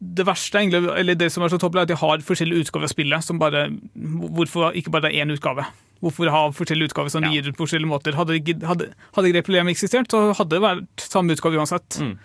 det 0.00 0.26
verste, 0.26 0.60
er 0.60 0.88
eller 1.00 1.18
det 1.18 1.30
som 1.32 1.42
er 1.42 1.52
så 1.52 1.58
toppelig, 1.58 1.82
er 1.84 1.88
at 1.88 1.92
de 1.92 2.00
har 2.02 2.24
forskjellige 2.26 2.66
utgaver 2.66 2.86
av 2.86 2.92
spillet. 2.92 3.26
Som 3.26 3.38
bare, 3.42 3.68
hvorfor 3.96 4.74
ikke 4.78 4.92
bare 4.94 5.10
én 5.12 5.32
utgave? 5.34 5.66
Hvorfor 6.00 6.30
ha 6.32 6.44
forskjellige 6.56 6.90
utgaver 6.90 7.10
som 7.10 7.24
Ja. 7.24 7.30
gir 7.30 7.48
ut 7.48 7.56
på 7.56 7.66
forskjellige 7.66 7.90
måter? 7.90 8.14
Hadde, 8.14 8.38
ikke- 8.40 8.66
hadde, 8.66 8.92
hadde 9.14 9.32
det 9.32 9.44
problemet 9.44 9.74
eksistert, 9.76 10.08
så 10.08 10.34
hadde 10.34 10.50
det 10.50 10.60
vært 10.62 10.86
samme 10.96 11.32
utgave 11.36 11.56
uansett. 11.58 11.88
Mm. 12.00 12.18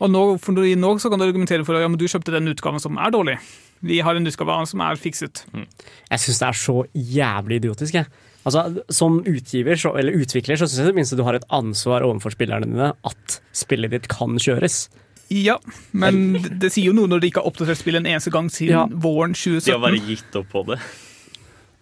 Og 0.00 0.10
nå 0.10 0.38
nå 0.76 1.00
så 1.00 1.10
kan 1.10 1.18
du 1.18 1.24
argumentere 1.24 1.64
for 1.64 1.76
at 1.76 1.82
ja, 1.82 1.88
men 1.88 1.98
du 1.98 2.06
kjøpte 2.06 2.32
den 2.32 2.48
utgaven 2.48 2.80
som 2.80 2.98
er 2.98 3.10
dårlig. 3.10 3.38
Vi 3.84 4.00
har 4.04 4.16
en 4.16 4.26
utgave 4.30 4.58
som 4.70 4.82
er 4.84 5.00
fikset. 5.00 5.44
Jeg 5.54 6.22
syns 6.22 6.40
det 6.40 6.48
er 6.48 6.60
så 6.60 6.76
jævlig 6.94 7.60
idiotisk. 7.62 7.98
Jeg. 8.00 8.08
Altså, 8.44 8.82
som 8.92 9.22
utgiver 9.24 9.78
så, 9.80 9.94
eller 9.96 10.16
utvikler 10.20 10.58
så 10.60 10.66
syns 10.68 10.82
jeg 10.82 10.90
i 10.90 10.92
det 10.92 10.98
minste 10.98 11.16
du 11.16 11.24
har 11.24 11.38
et 11.38 11.46
ansvar 11.54 12.04
overfor 12.04 12.34
spillerne 12.34 12.68
dine 12.68 12.90
at 13.08 13.38
spillet 13.56 13.94
ditt 13.94 14.08
kan 14.12 14.36
kjøres. 14.40 14.86
Ja, 15.32 15.56
men 15.96 16.36
det, 16.60 16.68
sier 16.74 16.90
jo 16.90 16.96
noe 16.96 17.08
når 17.08 17.22
de 17.22 17.30
ikke 17.30 17.40
har 17.40 17.48
oppdatert 17.48 17.80
spillet 17.80 18.02
en 18.02 18.10
eneste 18.12 18.32
gang 18.34 18.50
siden 18.52 18.74
Ja. 18.74 18.84
våren 18.90 19.32
De 19.32 19.72
har 19.72 19.80
bare 19.80 20.02
gitt 20.04 20.36
opp 20.36 20.50
på 20.52 20.64
det. 20.68 20.78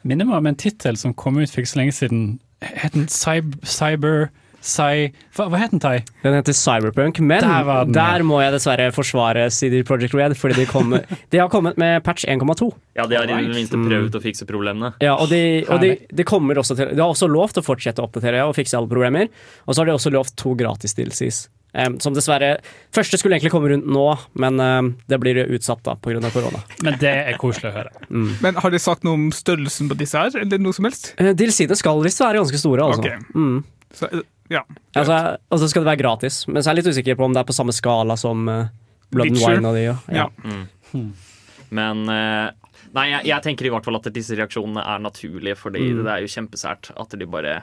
Minner 0.06 0.26
meg 0.26 0.38
om 0.38 0.47
en 0.47 0.59
tittel 0.59 0.97
som 0.99 1.14
kom 1.14 1.38
ut 1.38 1.50
for 1.50 1.62
ikke 1.62 1.73
så 1.73 1.80
lenge 1.82 1.97
siden. 1.99 2.23
Het 2.62 2.94
den 2.94 3.09
Cyber... 3.11 4.30
Cy... 4.62 5.11
Hva, 5.35 5.49
hva 5.50 5.59
het 5.59 5.73
den, 5.75 5.83
Tai? 5.83 5.97
Den 6.23 6.37
heter 6.38 6.54
Cyberpunk, 6.54 7.19
men 7.21 7.42
Der 7.42 7.64
var 7.66 7.87
den, 7.88 7.97
der 7.97 8.23
må 8.26 8.38
jeg 8.42 8.54
dessverre 8.54 8.90
forsvare 8.95 9.49
CD 9.50 9.81
Projekt 9.87 10.14
Red, 10.14 10.37
fordi 10.38 10.61
de, 10.62 10.66
kom, 10.71 10.95
de 11.35 11.40
har 11.40 11.50
kommet 11.52 11.81
med 11.81 12.02
patch 12.07 12.26
1,2. 12.31 12.71
Ja, 12.99 13.09
de 13.11 13.19
har 13.19 13.26
i 13.26 13.33
det 13.35 13.57
minste 13.57 13.81
prøvd 13.81 14.19
å 14.19 14.23
fikse 14.23 14.47
problemene. 14.49 14.92
Ja, 15.02 15.16
og 15.19 15.33
de, 15.33 15.42
og 15.66 15.83
de, 15.83 15.97
de, 16.12 16.28
kommer 16.28 16.61
også 16.62 16.78
til, 16.78 16.92
de 16.95 17.02
har 17.02 17.11
også 17.11 17.31
lovt 17.31 17.59
å 17.59 17.66
fortsette 17.66 18.02
å 18.02 18.07
oppdatere 18.07 18.45
og 18.47 18.54
fikse 18.59 18.78
alle 18.78 18.90
problemer. 18.90 19.33
Og 19.66 19.75
så 19.75 19.83
har 19.83 19.90
de 19.90 19.97
også 19.99 20.14
lovt 20.14 20.38
to 20.38 20.54
gratis 20.59 20.95
DLCs. 20.99 21.49
Um, 21.73 21.95
som 22.04 22.12
dessverre 22.12 22.59
Første 22.92 23.16
skulle 23.16 23.38
egentlig 23.38 23.54
komme 23.54 23.71
rundt 23.71 23.87
nå, 23.88 24.04
men 24.45 24.61
um, 24.61 24.90
det 25.09 25.16
blir 25.23 25.38
utsatt 25.57 25.81
da 25.87 25.95
pga. 25.97 26.21
korona. 26.35 26.61
Men 26.85 26.99
det 27.00 27.12
er 27.33 27.38
koselig 27.40 27.71
å 27.71 27.76
høre. 27.78 27.92
Men 28.45 28.61
har 28.61 28.75
de 28.75 28.81
sagt 28.83 29.07
noe 29.09 29.16
om 29.16 29.31
størrelsen 29.33 29.88
på 29.88 29.97
disse 30.02 30.21
her, 30.21 30.37
eller 30.45 30.61
noe 30.61 30.76
som 30.76 30.88
helst? 30.88 31.14
Uh, 31.16 31.33
DLC-ene 31.33 31.78
skal 31.81 32.04
visst 32.04 32.21
være 32.21 32.42
ganske 32.42 32.61
store, 32.61 32.85
altså. 32.85 33.09
Ok. 33.09 33.33
Mm. 33.33 33.62
Så, 33.97 34.09
eh, 34.12 34.21
ja. 34.52 34.62
Altså, 34.99 35.18
og 35.50 35.61
så 35.62 35.68
skal 35.71 35.82
det 35.85 35.90
være 35.94 36.02
gratis, 36.02 36.42
men 36.49 36.61
så 36.62 36.71
er 36.71 36.75
jeg 36.76 36.82
litt 36.85 36.92
usikker 36.94 37.18
på 37.18 37.25
om 37.26 37.35
det 37.37 37.42
er 37.42 37.49
på 37.49 37.56
samme 37.56 37.75
skala 37.76 38.16
som 38.21 38.47
uh, 38.50 38.66
Blood 39.12 39.32
and 39.32 39.40
Wine 39.42 39.68
og 39.71 39.78
de. 39.78 39.85
Ja. 39.88 39.97
Ja. 40.12 41.04
Men 41.73 42.02
uh, 42.09 42.50
Nei, 42.92 43.06
jeg, 43.09 43.25
jeg 43.30 43.40
tenker 43.47 43.64
i 43.64 43.71
hvert 43.73 43.87
fall 43.88 43.97
at 43.97 44.09
disse 44.12 44.37
reaksjonene 44.37 44.82
er 44.85 44.99
naturlige, 45.00 45.56
fordi 45.56 45.80
Mm. 45.94 46.02
det 46.04 46.11
er 46.12 46.25
jo 46.26 46.32
kjempesært 46.35 46.90
at 47.00 47.14
de 47.16 47.25
bare 47.32 47.54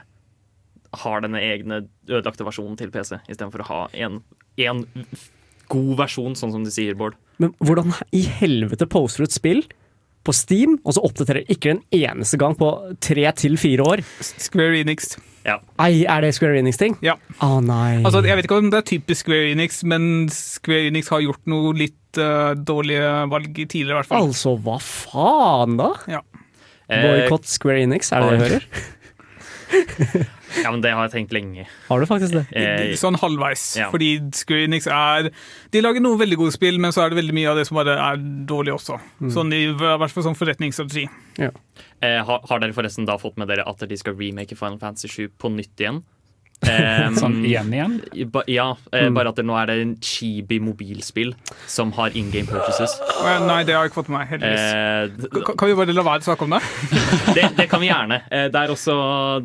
har 1.04 1.20
denne 1.22 1.38
egne 1.38 1.84
ødelagte 2.08 2.42
versjonen 2.48 2.74
til 2.80 2.90
PC, 2.90 3.20
istedenfor 3.30 3.62
å 3.62 3.68
ha 3.68 3.82
en, 3.94 4.16
en 4.58 4.80
god 5.70 5.92
versjon, 6.00 6.34
sånn 6.34 6.50
som 6.56 6.64
de 6.66 6.72
sier, 6.74 6.96
Bård. 6.98 7.14
Men 7.38 7.54
hvordan 7.62 7.94
i 8.10 8.24
helvete 8.40 8.88
poster 8.90 9.22
du 9.22 9.28
et 9.30 9.36
spill 9.36 9.62
på 10.26 10.34
Steam, 10.36 10.76
og 10.84 10.96
så 10.96 11.02
oppdaterer 11.06 11.48
ikke 11.52 11.74
en 11.74 11.82
eneste 11.96 12.38
gang 12.40 12.56
på 12.58 12.68
tre 13.02 13.24
til 13.38 13.56
fire 13.60 13.86
år. 13.94 14.02
Square 14.20 14.82
Enix. 14.82 15.14
Ei, 15.80 16.02
er 16.04 16.20
det 16.20 16.34
Square 16.36 16.60
Enix-ting? 16.60 16.98
Ja. 17.04 17.16
Å 17.40 17.62
nei. 17.64 18.02
Altså, 18.04 18.20
jeg 18.26 18.36
vet 18.36 18.48
ikke 18.48 18.58
om 18.60 18.68
det 18.72 18.82
er 18.82 18.88
typisk 18.90 19.24
Square 19.24 19.54
Enix, 19.54 19.80
men 19.88 20.04
Square 20.34 20.90
Enix 20.90 21.08
har 21.14 21.24
gjort 21.24 21.40
noe 21.50 21.72
litt 21.78 22.20
uh, 22.20 22.52
dårlige 22.54 23.08
valg 23.32 23.54
tidligere, 23.62 23.94
i 23.94 23.98
hvert 24.02 24.10
fall. 24.10 24.28
altså, 24.28 24.56
hva 24.60 24.76
faen, 24.84 25.78
da? 25.80 25.94
Ja. 26.18 26.24
Boikott 26.90 27.48
Square 27.48 27.86
Enix, 27.86 28.12
er 28.12 28.26
det 28.26 28.30
det 28.30 28.36
jeg 28.36 28.44
hører? 28.50 30.28
ja, 30.62 30.70
men 30.72 30.82
det 30.84 30.92
har 30.96 31.06
jeg 31.06 31.12
tenkt 31.14 31.34
lenge. 31.34 31.66
Har 31.88 32.02
du 32.02 32.06
faktisk 32.10 32.34
det? 32.34 32.44
Eh, 32.56 32.92
Sånn 33.00 33.18
halvveis. 33.20 33.64
Ja. 33.78 33.88
Fordi 33.92 34.12
Screenix 34.36 34.88
er 34.90 35.30
De 35.72 35.82
lager 35.82 36.02
noen 36.04 36.20
veldig 36.20 36.38
gode 36.40 36.54
spill, 36.56 36.80
men 36.82 36.94
så 36.94 37.04
er 37.04 37.12
det 37.12 37.20
veldig 37.20 37.36
mye 37.36 37.50
av 37.52 37.60
det 37.60 37.66
som 37.68 37.78
bare 37.80 37.96
er 37.96 38.22
dårlig 38.50 38.74
også. 38.76 38.98
Sånn 39.32 39.52
i, 39.56 39.64
hvert 39.78 40.10
fall 40.14 40.26
sånn 40.30 40.38
forretningsstrategi. 40.38 41.06
eh, 42.02 42.20
har, 42.26 42.40
har 42.50 42.62
dere 42.62 42.76
forresten 42.76 43.06
da 43.08 43.18
fått 43.20 43.38
med 43.40 43.50
dere 43.52 43.66
at 43.68 43.82
de 43.86 43.98
skal 44.00 44.16
remake 44.18 44.58
Final 44.58 44.80
Fantasy 44.82 45.08
7 45.08 45.28
på 45.40 45.52
nytt 45.54 45.78
igjen? 45.80 46.02
Um, 46.60 47.14
Sånn 47.16 47.36
igjen 47.48 47.70
igjen. 47.72 47.92
ba- 48.30 48.42
Ja, 48.46 48.74
mm. 48.92 49.14
bare 49.16 49.30
at 49.32 49.38
det 49.40 49.46
nå 49.48 49.54
er 49.56 49.70
det 49.70 49.76
en 49.80 49.94
chibi 50.04 50.58
mobilspill 50.60 51.30
som 51.66 51.88
har 51.96 52.12
in 52.14 52.28
game 52.30 52.44
purchases. 52.46 52.92
Ja, 53.24 53.38
Nei, 53.46 53.62
det 53.64 53.72
har 53.74 53.86
jeg 53.86 53.90
ikke 53.94 54.02
fått 54.02 54.10
med 54.12 54.18
meg, 54.20 54.28
heldigvis. 54.34 55.30
Uh, 55.40 55.54
Kan 55.56 55.70
vi 55.70 55.78
bare 55.78 55.94
la 55.96 56.04
være 56.04 56.20
å 56.20 56.26
snakke 56.28 56.44
om 56.44 56.52
det? 56.52 56.60
det, 57.38 57.46
det 57.56 57.66
kan 57.72 57.80
vi 57.80 57.88
gjerne. 57.88 58.20
Eh, 58.28 58.48
Det, 58.52 58.60
er 58.60 58.74
også, 58.74 58.98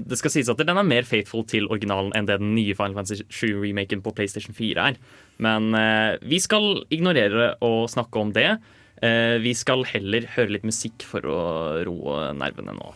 det 0.04 0.20
skal 0.20 0.34
sies 0.36 0.52
at 0.52 0.60
den 0.60 0.76
er 0.76 0.84
mer 0.84 1.08
faithful 1.08 1.46
til 1.48 1.70
originalen 1.72 2.12
enn 2.20 2.28
det 2.28 2.38
den 2.44 2.52
nye 2.58 2.76
Final 2.76 2.98
Fantasy 3.00 3.24
7-remaken 3.32 4.04
på 4.04 4.12
PlayStation 4.18 4.54
4 4.58 4.90
er. 4.92 5.00
Men 5.40 5.72
eh, 5.80 6.18
vi 6.22 6.42
skal 6.44 6.84
ignorere 6.92 7.54
å 7.64 7.86
snakke 7.92 8.20
om 8.22 8.36
det. 8.36 8.58
Eh, 9.04 9.38
vi 9.44 9.56
skal 9.56 9.88
heller 9.88 10.28
høre 10.36 10.52
litt 10.58 10.68
musikk 10.68 11.08
for 11.08 11.24
å 11.32 11.40
roe 11.88 12.34
nervene 12.36 12.76
nå. 12.76 12.92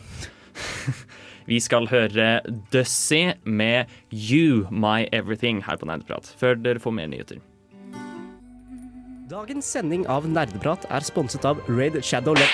vi 1.50 1.58
skal 1.58 1.88
høre 1.90 2.40
Dussy 2.72 3.32
med 3.44 3.90
You 4.14 4.66
My 4.70 5.08
Everything 5.12 5.64
her 5.66 5.80
på 5.80 5.88
Nerdprat, 5.90 6.30
før 6.38 6.54
dere 6.54 6.82
får 6.82 6.94
mer 6.94 7.10
nyheter. 7.10 7.40
Dagens 9.30 9.66
sending 9.66 10.06
av 10.10 10.28
Nerdeprat 10.30 10.86
er 10.90 11.06
sponset 11.06 11.44
av 11.46 11.58
Raid 11.70 11.98
Shadow 12.06 12.38
Le... 12.38 12.46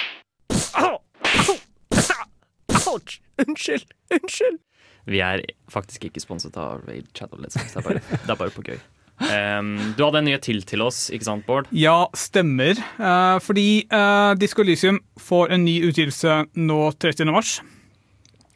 Ouch! 2.87 3.19
Unnskyld! 3.45 3.85
Unnskyld! 4.17 4.61
Vi 5.07 5.21
er 5.21 5.45
faktisk 5.71 6.09
ikke 6.09 6.23
sponset 6.25 6.57
av 6.57 6.81
Raid 6.89 7.11
Shadow 7.13 7.41
Legends. 7.41 7.75
Det 7.75 7.83
er 7.83 7.85
bare, 7.85 8.05
det 8.17 8.33
er 8.33 8.41
bare 8.41 8.55
på 8.55 8.65
gøy. 8.65 8.81
Um, 9.17 9.77
du 9.97 10.05
hadde 10.05 10.21
en 10.21 10.29
nyhet 10.29 10.45
til 10.45 10.61
til 10.69 10.85
oss, 10.85 11.07
ikke 11.13 11.29
sant, 11.29 11.47
Bård? 11.49 11.69
Ja, 11.73 12.07
stemmer. 12.17 12.81
Uh, 12.97 13.37
fordi 13.45 13.87
uh, 13.93 14.33
Disko 14.41 14.65
Elysium 14.65 15.01
får 15.21 15.53
en 15.57 15.65
ny 15.69 15.79
utgivelse 15.89 16.43
nå 16.57 16.81
30. 16.97 17.33
mars. 17.33 17.59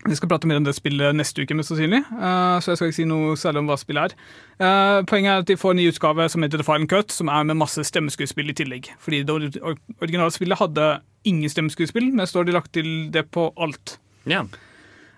Vi 0.08 0.16
skal 0.16 0.30
prate 0.30 0.48
mer 0.48 0.56
om 0.56 0.64
det 0.64 0.72
spillet 0.78 1.12
neste 1.18 1.42
uke, 1.44 1.52
mest 1.58 1.68
sannsynlig. 1.68 2.00
Uh, 2.08 2.56
så 2.64 2.72
jeg 2.72 2.78
skal 2.80 2.88
ikke 2.88 2.96
si 3.02 3.04
noe 3.10 3.34
særlig 3.36 3.60
om 3.60 3.66
hva 3.68 3.76
spillet 3.76 4.08
er. 4.08 4.14
Uh, 4.56 5.02
poenget 5.10 5.28
er 5.34 5.42
at 5.42 5.50
de 5.50 5.56
får 5.60 5.74
en 5.74 5.80
ny 5.82 5.88
utgave 5.90 6.28
som 6.32 6.46
heter 6.46 6.62
The 6.62 6.64
Final 6.64 6.88
Cut, 6.88 7.12
som 7.12 7.28
er 7.28 7.44
med 7.50 7.58
masse 7.60 7.84
stemmeskuespill 7.84 8.48
i 8.48 8.56
tillegg. 8.56 8.88
Fordi 9.04 9.20
det 9.28 9.34
or- 9.34 9.60
or- 9.60 9.78
originale 10.00 10.32
spillet 10.32 10.56
hadde 10.62 10.86
ingen 11.28 11.52
stemmeskuespill, 11.52 12.08
men 12.14 12.24
har 12.24 12.44
de 12.48 12.56
lagt 12.56 12.72
til 12.72 12.88
det 13.12 13.26
på 13.30 13.50
alt. 13.60 13.98
Ja. 14.24 14.46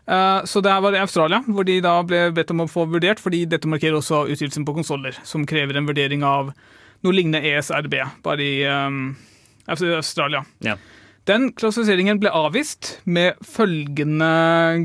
Uh, 0.09 0.43
Så 0.51 0.61
det 0.61 0.73
her 0.73 0.81
var 0.83 0.97
i 0.99 1.05
Australia, 1.05 1.39
hvor 1.47 1.65
de 1.65 1.79
da 1.81 2.03
ble 2.03 2.33
bedt 2.35 2.51
om 2.51 2.65
å 2.65 2.71
få 2.71 2.89
vurdert, 2.91 3.21
fordi 3.23 3.45
dette 3.47 3.71
markerer 3.71 4.01
også 4.01 4.25
utgivelsen 4.27 4.67
på 4.67 4.75
konsoller, 4.75 5.15
som 5.23 5.47
krever 5.47 5.77
en 5.79 5.87
vurdering 5.87 6.25
av 6.27 6.51
noe 7.05 7.15
lignende 7.15 7.39
ESRB, 7.47 7.95
bare 8.23 8.43
i 8.43 8.65
um, 8.67 9.15
Australia. 9.69 10.43
Ja. 10.61 10.75
Den 11.31 11.53
klassifiseringen 11.55 12.19
ble 12.19 12.33
avvist 12.35 12.97
med 13.07 13.39
følgende 13.47 14.31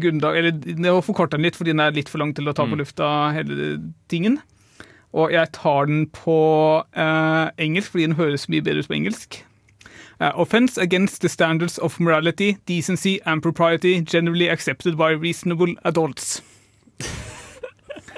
grunnlag 0.04 0.38
Eller 0.38 0.60
jeg 0.68 0.94
var 0.94 1.06
forkorta 1.06 1.38
den 1.38 1.48
litt, 1.48 1.58
fordi 1.58 1.74
den 1.74 1.82
er 1.82 1.96
litt 1.96 2.12
for 2.12 2.22
lang 2.22 2.36
til 2.38 2.50
å 2.50 2.54
ta 2.54 2.68
på 2.70 2.78
lufta, 2.78 3.32
hele 3.34 3.80
tingen. 4.12 4.38
Og 5.18 5.34
jeg 5.34 5.50
tar 5.56 5.90
den 5.90 6.06
på 6.14 6.38
eh, 6.94 7.46
engelsk, 7.58 7.94
fordi 7.94 8.10
den 8.10 8.20
høres 8.20 8.46
mye 8.52 8.62
bedre 8.62 8.86
ut 8.86 8.92
på 8.92 9.00
engelsk. 9.00 9.40
Uh, 10.20 10.32
offense 10.34 10.80
against 10.80 11.22
the 11.22 11.30
standards 11.30 11.78
of 11.78 12.00
morality, 12.00 12.58
decency 12.66 13.20
and 13.24 13.44
propriety 13.44 14.02
generally 14.02 14.48
accepted 14.50 14.98
by 14.98 15.12
reasonable 15.12 15.76
adults. 15.86 16.42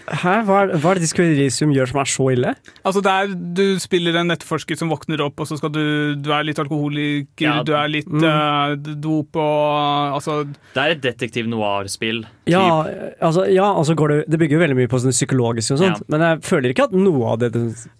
Hæ? 0.09 0.33
Hva 0.47 0.57
er, 0.65 0.71
hva 0.81 0.91
er 0.91 0.99
det 0.99 1.03
Disco 1.05 1.21
Elysium 1.21 1.71
gjør 1.75 1.89
som 1.91 1.99
er 2.01 2.09
så 2.09 2.25
ille? 2.33 2.53
Altså 2.87 3.01
det 3.05 3.11
er, 3.13 3.33
Du 3.59 3.63
spiller 3.79 4.15
en 4.19 4.33
etterforsker 4.33 4.77
som 4.79 4.89
våkner 4.89 5.21
opp, 5.25 5.39
og 5.43 5.47
så 5.49 5.57
skal 5.59 5.71
du 5.75 6.15
Du 6.19 6.31
er 6.33 6.43
litt 6.47 6.59
alkoholiker, 6.61 7.45
Ja. 7.45 7.63
du 7.63 7.73
er 7.77 7.87
litt 7.91 8.09
eh, 8.09 8.75
dop 8.99 9.35
og 9.39 10.15
Altså 10.17 10.43
Det 10.49 10.81
er 10.81 10.95
et 10.95 11.01
detektiv 11.03 11.47
noir-spill. 11.51 12.23
Ja, 12.49 12.83
altså, 13.21 13.43
ja, 13.53 13.67
altså 13.77 13.93
går 13.93 14.07
det, 14.09 14.19
det 14.33 14.39
bygger 14.41 14.57
jo 14.57 14.61
veldig 14.63 14.77
mye 14.79 14.89
på 14.89 14.97
sånn 15.03 15.13
psykologisk 15.13 15.75
og 15.75 15.81
sånt, 15.83 15.99
Ja. 16.01 16.07
men 16.09 16.23
jeg 16.25 16.39
føler 16.47 16.71
ikke 16.73 16.87
at 16.89 16.95
noe 16.97 17.33
av 17.35 17.37
det 17.43 17.51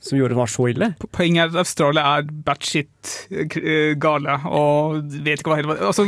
som 0.02 0.18
gjorde 0.18 0.34
det 0.34 0.40
var 0.40 0.50
så 0.50 0.66
ille. 0.72 0.88
Poenget 1.14 1.44
er 1.44 1.52
at 1.54 1.60
Australia 1.62 2.06
er 2.18 2.24
batshit 2.48 3.14
eh, 3.30 3.94
gale 4.02 4.40
og 4.50 5.04
vet 5.22 5.40
ikke 5.44 5.54
hva 5.54 5.60
hele 5.62 5.78
Altså 5.86 6.08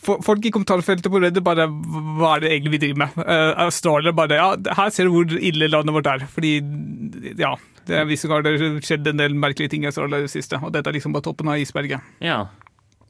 Folk 0.00 0.46
i 0.48 0.52
kommentarfeltet 0.54 1.10
på 1.12 1.20
Reddit 1.20 1.44
bare 1.44 1.66
Hva 1.68 2.36
er 2.36 2.44
det 2.44 2.52
egentlig 2.54 2.72
vi 2.76 2.82
driver 2.86 3.02
med? 3.02 3.18
Uh, 3.20 3.52
Australia 3.66 4.14
bare 4.16 4.38
Ja, 4.38 4.54
her 4.78 4.94
ser 4.94 5.08
du 5.08 5.12
hvor 5.12 5.34
ille 5.36 5.68
landet 5.68 5.96
vårt 5.96 6.08
er. 6.08 6.24
Fordi 6.30 6.54
Ja, 7.40 7.56
det 7.90 8.06
visstnok 8.08 8.38
har 8.38 8.46
det 8.46 8.56
skjedd 8.86 9.08
en 9.10 9.20
del 9.20 9.36
merkelige 9.36 9.74
ting 9.74 9.84
i 9.84 9.90
Australia 9.90 10.20
i 10.20 10.26
det 10.28 10.32
siste, 10.32 10.60
og 10.60 10.72
dette 10.72 10.88
er 10.90 10.96
liksom 10.96 11.14
bare 11.16 11.26
toppen 11.26 11.48
av 11.50 11.60
isberget. 11.60 12.04
Ja, 12.22 12.44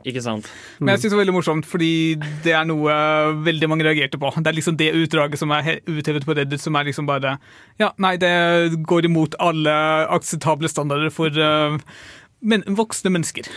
ikke 0.06 0.22
sant? 0.24 0.46
Men 0.78 0.94
jeg 0.94 1.02
synes 1.02 1.12
det 1.12 1.16
var 1.18 1.22
veldig 1.24 1.34
morsomt, 1.36 1.66
fordi 1.68 1.90
det 2.44 2.54
er 2.56 2.64
noe 2.68 2.94
veldig 3.44 3.68
mange 3.68 3.84
reagerte 3.84 4.20
på. 4.20 4.30
Det 4.38 4.48
er 4.48 4.56
liksom 4.56 4.78
det 4.80 4.92
utdraget 4.96 5.42
som 5.42 5.52
er 5.52 5.82
uthevet 5.90 6.24
på 6.24 6.36
Reddit, 6.38 6.62
som 6.62 6.78
er 6.78 6.88
liksom 6.88 7.08
bare 7.10 7.36
Ja, 7.80 7.90
nei, 8.00 8.14
det 8.20 8.32
går 8.88 9.10
imot 9.10 9.36
alle 9.42 9.74
akseptable 10.16 10.70
standarder 10.72 11.12
for 11.12 11.34
uh, 11.36 11.76
men, 12.40 12.64
voksne 12.78 13.12
mennesker. 13.12 13.50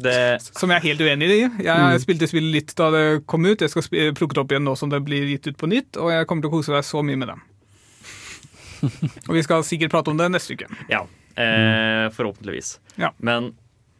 Det, 0.00 0.40
Som 0.46 0.72
jeg 0.72 0.80
er 0.80 0.86
helt 0.88 1.04
uenig 1.04 1.30
i. 1.34 1.38
Jeg 1.66 2.02
spilte 2.04 2.28
spillet 2.30 2.54
litt 2.54 2.74
da 2.78 2.90
det 2.94 3.04
kom 3.30 3.44
ut. 3.46 3.60
Jeg 3.60 3.72
skal 3.72 3.86
plukke 4.16 4.36
det 4.36 4.44
opp 4.44 4.54
igjen 4.54 4.66
nå 4.68 4.76
som 4.78 4.92
det 4.92 5.02
blir 5.06 5.28
gitt 5.28 5.50
ut 5.50 5.58
på 5.60 5.70
nytt, 5.70 5.98
og 6.00 6.12
jeg 6.14 6.28
kommer 6.28 6.46
til 6.46 6.52
å 6.52 6.56
kose 6.58 6.74
deg 6.74 6.86
så 6.86 7.02
mye 7.06 7.20
med 7.20 7.32
det. 7.32 7.38
og 9.28 9.34
vi 9.36 9.42
skal 9.44 9.66
sikkert 9.66 9.92
prate 9.92 10.12
om 10.12 10.20
det 10.20 10.30
neste 10.32 10.56
uke. 10.56 10.70
ja. 10.92 11.06
Eh, 11.40 12.10
forhåpentligvis. 12.12 12.80
Ja. 13.00 13.12
Men 13.16 13.52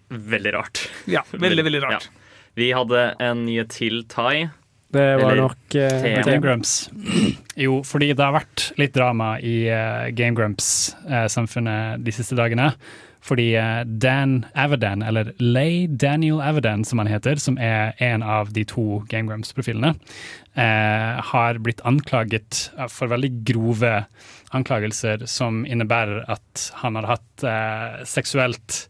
veldig 0.08 0.52
rart. 0.52 0.90
Ja, 1.06 1.22
veldig, 1.30 1.64
veldig 1.64 1.82
rart. 1.82 2.08
Ja. 2.10 2.40
Vi 2.58 2.72
hadde 2.74 3.04
en 3.22 3.44
nye 3.46 3.64
til 3.70 4.02
thai. 4.10 4.50
Det 4.90 5.04
var 5.20 5.30
Eller 5.30 5.44
nok 5.44 5.74
eh, 5.78 6.24
Game 6.26 6.40
Grumps. 6.42 6.90
Jo, 7.60 7.82
fordi 7.84 8.10
det 8.16 8.24
har 8.24 8.32
vært 8.34 8.70
litt 8.80 8.94
drama 8.96 9.34
i 9.44 9.68
uh, 9.68 10.08
Game 10.16 10.32
Grumps-samfunnet 10.38 12.00
de 12.00 12.14
siste 12.16 12.38
dagene. 12.38 12.70
Fordi 13.24 13.50
eh, 13.58 13.84
Dan 13.84 14.46
Avadan, 14.54 15.02
eller 15.02 15.32
Lay 15.38 15.86
Daniel 15.86 16.40
Avadan 16.40 16.84
som 16.88 17.02
han 17.02 17.10
heter, 17.10 17.36
som 17.36 17.58
er 17.60 17.92
en 17.98 18.22
av 18.22 18.52
de 18.56 18.64
to 18.64 19.02
Game 19.10 19.28
Grumps-profilene, 19.28 19.94
eh, 20.54 21.20
har 21.32 21.60
blitt 21.60 21.84
anklaget 21.84 22.70
for 22.88 23.12
veldig 23.12 23.32
grove 23.44 23.94
anklagelser 24.56 25.24
som 25.30 25.62
innebærer 25.66 26.24
at 26.30 26.66
han 26.82 26.98
har 26.98 27.08
hatt 27.12 27.44
eh, 27.46 28.02
seksuelt 28.08 28.82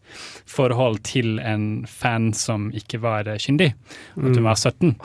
forhold 0.48 1.02
til 1.08 1.38
en 1.44 1.84
fan 1.88 2.30
som 2.36 2.70
ikke 2.76 3.02
var 3.04 3.28
eh, 3.28 3.40
kyndig, 3.40 3.72
at 4.16 4.40
hun 4.40 4.46
var 4.46 4.56
17. 4.56 4.96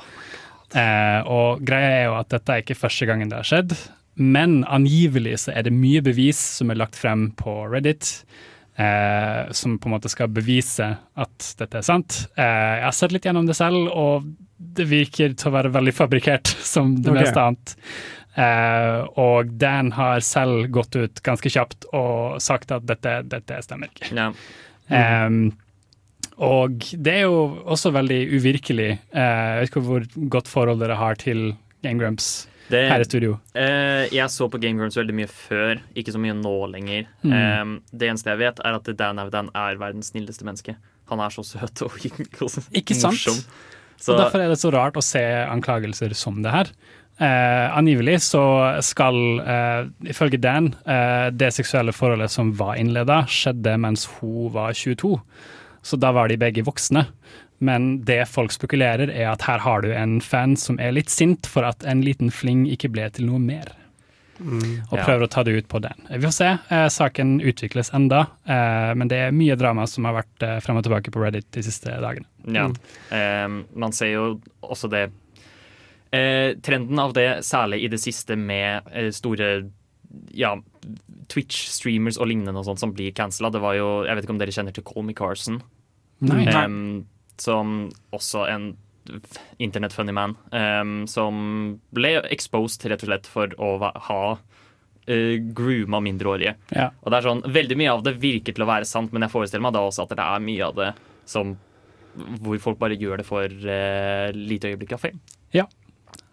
Eh, 0.75 1.19
og 1.31 1.63
greia 1.65 1.91
er 1.99 2.07
jo 2.07 2.17
at 2.21 2.31
dette 2.33 2.55
er 2.55 2.63
ikke 2.63 2.79
første 2.79 3.07
gangen 3.09 3.31
det 3.31 3.41
har 3.41 3.49
skjedd, 3.51 3.75
men 4.15 4.61
angivelig 4.71 5.41
så 5.43 5.55
er 5.55 5.67
det 5.67 5.75
mye 5.75 6.03
bevis 6.03 6.39
som 6.59 6.71
er 6.71 6.79
lagt 6.79 6.95
frem 6.99 7.29
på 7.35 7.65
Reddit. 7.71 8.21
Eh, 8.75 9.51
som 9.55 9.77
på 9.79 9.87
en 9.87 9.93
måte 9.93 10.09
skal 10.11 10.27
bevise 10.35 10.89
at 11.15 11.45
dette 11.61 11.79
er 11.79 11.85
sant. 11.87 12.25
Eh, 12.35 12.43
jeg 12.43 12.83
har 12.83 12.95
sett 12.97 13.13
litt 13.15 13.27
gjennom 13.27 13.47
det 13.47 13.55
selv, 13.55 13.87
og 13.87 14.25
det 14.57 14.87
virker 14.89 15.31
til 15.31 15.47
å 15.47 15.55
være 15.55 15.71
veldig 15.71 15.93
fabrikkert, 15.95 16.51
som 16.73 16.97
det 16.99 17.13
okay. 17.13 17.21
meste 17.23 17.45
annet. 17.45 17.75
Eh, 18.35 18.97
og 19.21 19.53
Dan 19.55 19.93
har 19.95 20.19
selv 20.27 20.67
gått 20.75 20.97
ut 20.99 21.21
ganske 21.23 21.51
kjapt 21.51 21.87
og 21.95 22.41
sagt 22.43 22.73
at 22.75 22.83
dette, 22.89 23.21
dette 23.31 23.61
stemmer 23.63 23.93
ikke. 23.93 24.11
Ja. 24.11 24.31
Em, 24.91 25.53
og 26.35 26.83
det 26.99 27.13
er 27.21 27.29
jo 27.29 27.45
også 27.63 27.93
veldig 27.95 28.19
uvirkelig. 28.35 28.89
Eh, 29.15 29.45
jeg 29.55 29.61
vet 29.61 29.71
ikke 29.71 29.85
hvor 29.87 30.09
godt 30.35 30.51
forhold 30.51 30.83
dere 30.83 30.99
har 30.99 31.15
til 31.21 31.53
Game 31.85 31.95
Grumps 32.01 32.49
Det, 32.71 32.81
her 32.89 33.03
i 33.03 33.05
studio. 33.05 33.37
eh, 33.53 34.07
jeg 34.15 34.29
så 34.33 34.47
på 34.49 34.57
Game 34.61 34.79
Grumps 34.79 34.97
veldig 34.97 35.13
mye 35.13 35.29
før, 35.29 35.79
ikke 35.95 36.15
så 36.15 36.21
mye 36.21 36.33
nå 36.33 36.55
lenger. 36.73 37.05
Mm. 37.21 37.33
Eh, 37.37 37.63
det 37.93 38.09
eneste 38.09 38.33
jeg 38.33 38.41
vet, 38.41 38.59
er 38.65 38.79
at 38.79 38.89
Dan 38.97 39.21
Avdan 39.21 39.51
er 39.53 39.77
verdens 39.81 40.09
snilleste 40.13 40.47
menneske. 40.47 40.75
Han 41.11 41.21
er 41.21 41.29
så 41.29 41.43
søt 41.45 41.85
og 41.85 41.97
Ikke 42.79 42.97
sant? 42.97 43.13
morsom. 43.13 43.41
Og 44.09 44.17
Derfor 44.19 44.41
er 44.43 44.49
det 44.51 44.59
så 44.59 44.71
rart 44.73 44.97
å 44.99 45.03
se 45.05 45.21
anklagelser 45.45 46.13
som 46.17 46.41
det 46.43 46.51
her. 46.51 46.71
Eh, 47.15 47.77
angivelig 47.77 48.17
så 48.25 48.41
skal, 48.83 49.15
eh, 49.39 49.85
ifølge 50.11 50.41
Dan, 50.41 50.73
eh, 50.85 51.29
det 51.31 51.53
seksuelle 51.55 51.93
forholdet 51.95 52.29
som 52.33 52.51
var 52.51 52.75
innleda, 52.75 53.21
skjedde 53.29 53.77
mens 53.79 54.03
hun 54.17 54.49
var 54.51 54.73
22. 54.73 55.21
Så 55.85 55.99
da 56.01 56.11
var 56.11 56.27
de 56.27 56.35
begge 56.41 56.65
voksne. 56.65 57.05
Men 57.59 58.03
det 58.05 58.27
folk 58.27 58.51
spekulerer, 58.51 59.09
er 59.09 59.29
at 59.31 59.41
her 59.47 59.59
har 59.63 59.81
du 59.81 59.91
en 59.95 60.19
fan 60.21 60.55
som 60.59 60.79
er 60.79 60.91
litt 60.91 61.09
sint 61.09 61.47
for 61.47 61.63
at 61.63 61.83
en 61.87 62.01
liten 62.03 62.29
fling 62.31 62.65
ikke 62.67 62.89
ble 62.91 63.09
til 63.15 63.25
noe 63.29 63.39
mer. 63.39 63.71
Og 64.41 64.97
Ja. 64.97 65.05
prøver 65.05 65.23
å 65.23 65.29
ta 65.31 65.43
det 65.43 65.53
ut 65.55 65.67
på 65.71 65.79
den. 65.79 65.95
Vi 66.09 66.19
får 66.19 66.33
se. 66.33 66.47
Eh, 66.69 66.87
saken 66.91 67.39
utvikles 67.39 67.93
enda, 67.95 68.27
eh, 68.45 68.93
men 68.93 69.07
det 69.07 69.17
er 69.17 69.31
mye 69.31 69.55
drama 69.55 69.85
som 69.87 70.03
har 70.03 70.17
vært 70.21 70.43
eh, 70.43 70.59
frem 70.59 70.75
og 70.75 70.83
tilbake 70.83 71.09
på 71.09 71.21
Reddit 71.23 71.47
de 71.55 71.61
siste 71.63 71.85
dagene. 72.03 72.25
Ja. 72.45 72.67
Eh, 73.15 73.47
man 73.73 73.93
ser 73.95 74.11
jo 74.11 74.41
også 74.61 74.89
det 74.91 75.05
eh, 76.11 76.55
Trenden 76.61 76.99
av 76.99 77.13
det, 77.13 77.39
særlig 77.47 77.85
i 77.85 77.87
det 77.87 77.99
siste 78.03 78.35
med 78.35 78.83
eh, 78.91 79.09
store 79.15 79.69
ja, 80.35 80.57
Twitch-streamers 81.31 82.19
og 82.19 82.27
lignende 82.27 82.59
og 82.59 82.65
sånt 82.67 82.79
som 82.83 82.91
blir 82.95 83.11
cancela. 83.15 83.49
Det 83.51 83.61
var 83.63 83.75
jo, 83.79 84.03
jeg 84.05 84.15
vet 84.15 84.27
ikke 84.27 84.35
om 84.35 84.39
dere 84.43 84.51
kjenner 84.55 84.75
til 84.75 84.83
Colmy 84.83 85.15
Carson? 85.17 85.61
Nei. 86.21 86.45
Em, 86.51 87.05
som 87.41 87.89
også 88.15 88.45
en 88.49 88.65
f- 89.09 89.39
internett-funny 89.59 90.13
man. 90.15 90.35
em, 90.51 91.05
som 91.07 91.79
ble 91.93 92.15
exposed 92.31 92.85
rett 92.89 93.03
og 93.03 93.09
slett 93.11 93.27
for 93.27 93.53
å 93.61 93.69
ha 94.09 94.21
uh, 94.35 95.35
grooma 95.55 95.99
mindreårige. 96.01 96.55
Ja. 96.73 96.89
Og 97.03 97.11
det 97.11 97.17
er 97.19 97.27
sånn, 97.29 97.43
Veldig 97.45 97.77
mye 97.77 97.93
av 97.93 98.03
det 98.07 98.15
virker 98.23 98.53
til 98.55 98.63
å 98.65 98.69
være 98.71 98.85
sant, 98.89 99.11
men 99.13 99.21
jeg 99.27 99.31
forestiller 99.35 99.61
meg 99.67 99.73
da 99.77 99.83
også 99.85 100.03
at 100.07 100.15
det 100.15 100.25
er 100.25 100.39
mye 100.47 100.65
av 100.71 100.75
det 100.79 100.91
som 101.29 101.55
hvor 102.15 102.55
folk 102.63 102.79
bare 102.79 102.95
gjør 102.95 103.19
det 103.19 103.25
for 103.27 103.43
uh, 103.45 104.29
lite 104.33 104.71
øyeblikk 104.71 104.93
av 104.95 105.01
fame. 105.03 105.19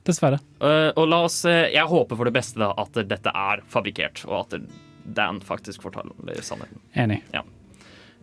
Dessverre. 0.03 0.39
Uh, 0.59 0.91
og 0.99 1.05
la 1.11 1.21
oss, 1.29 1.45
uh, 1.47 1.69
Jeg 1.71 1.87
håper 1.87 2.19
for 2.19 2.27
det 2.27 2.33
beste 2.35 2.59
da 2.59 2.73
at 2.79 2.97
dette 3.07 3.31
er 3.31 3.61
fabrikkert, 3.71 4.25
og 4.27 4.41
at 4.55 4.63
Dan 5.05 5.41
faktisk 5.43 5.83
forteller 5.83 6.41
sannheten. 6.43 6.79
Enig. 6.99 7.21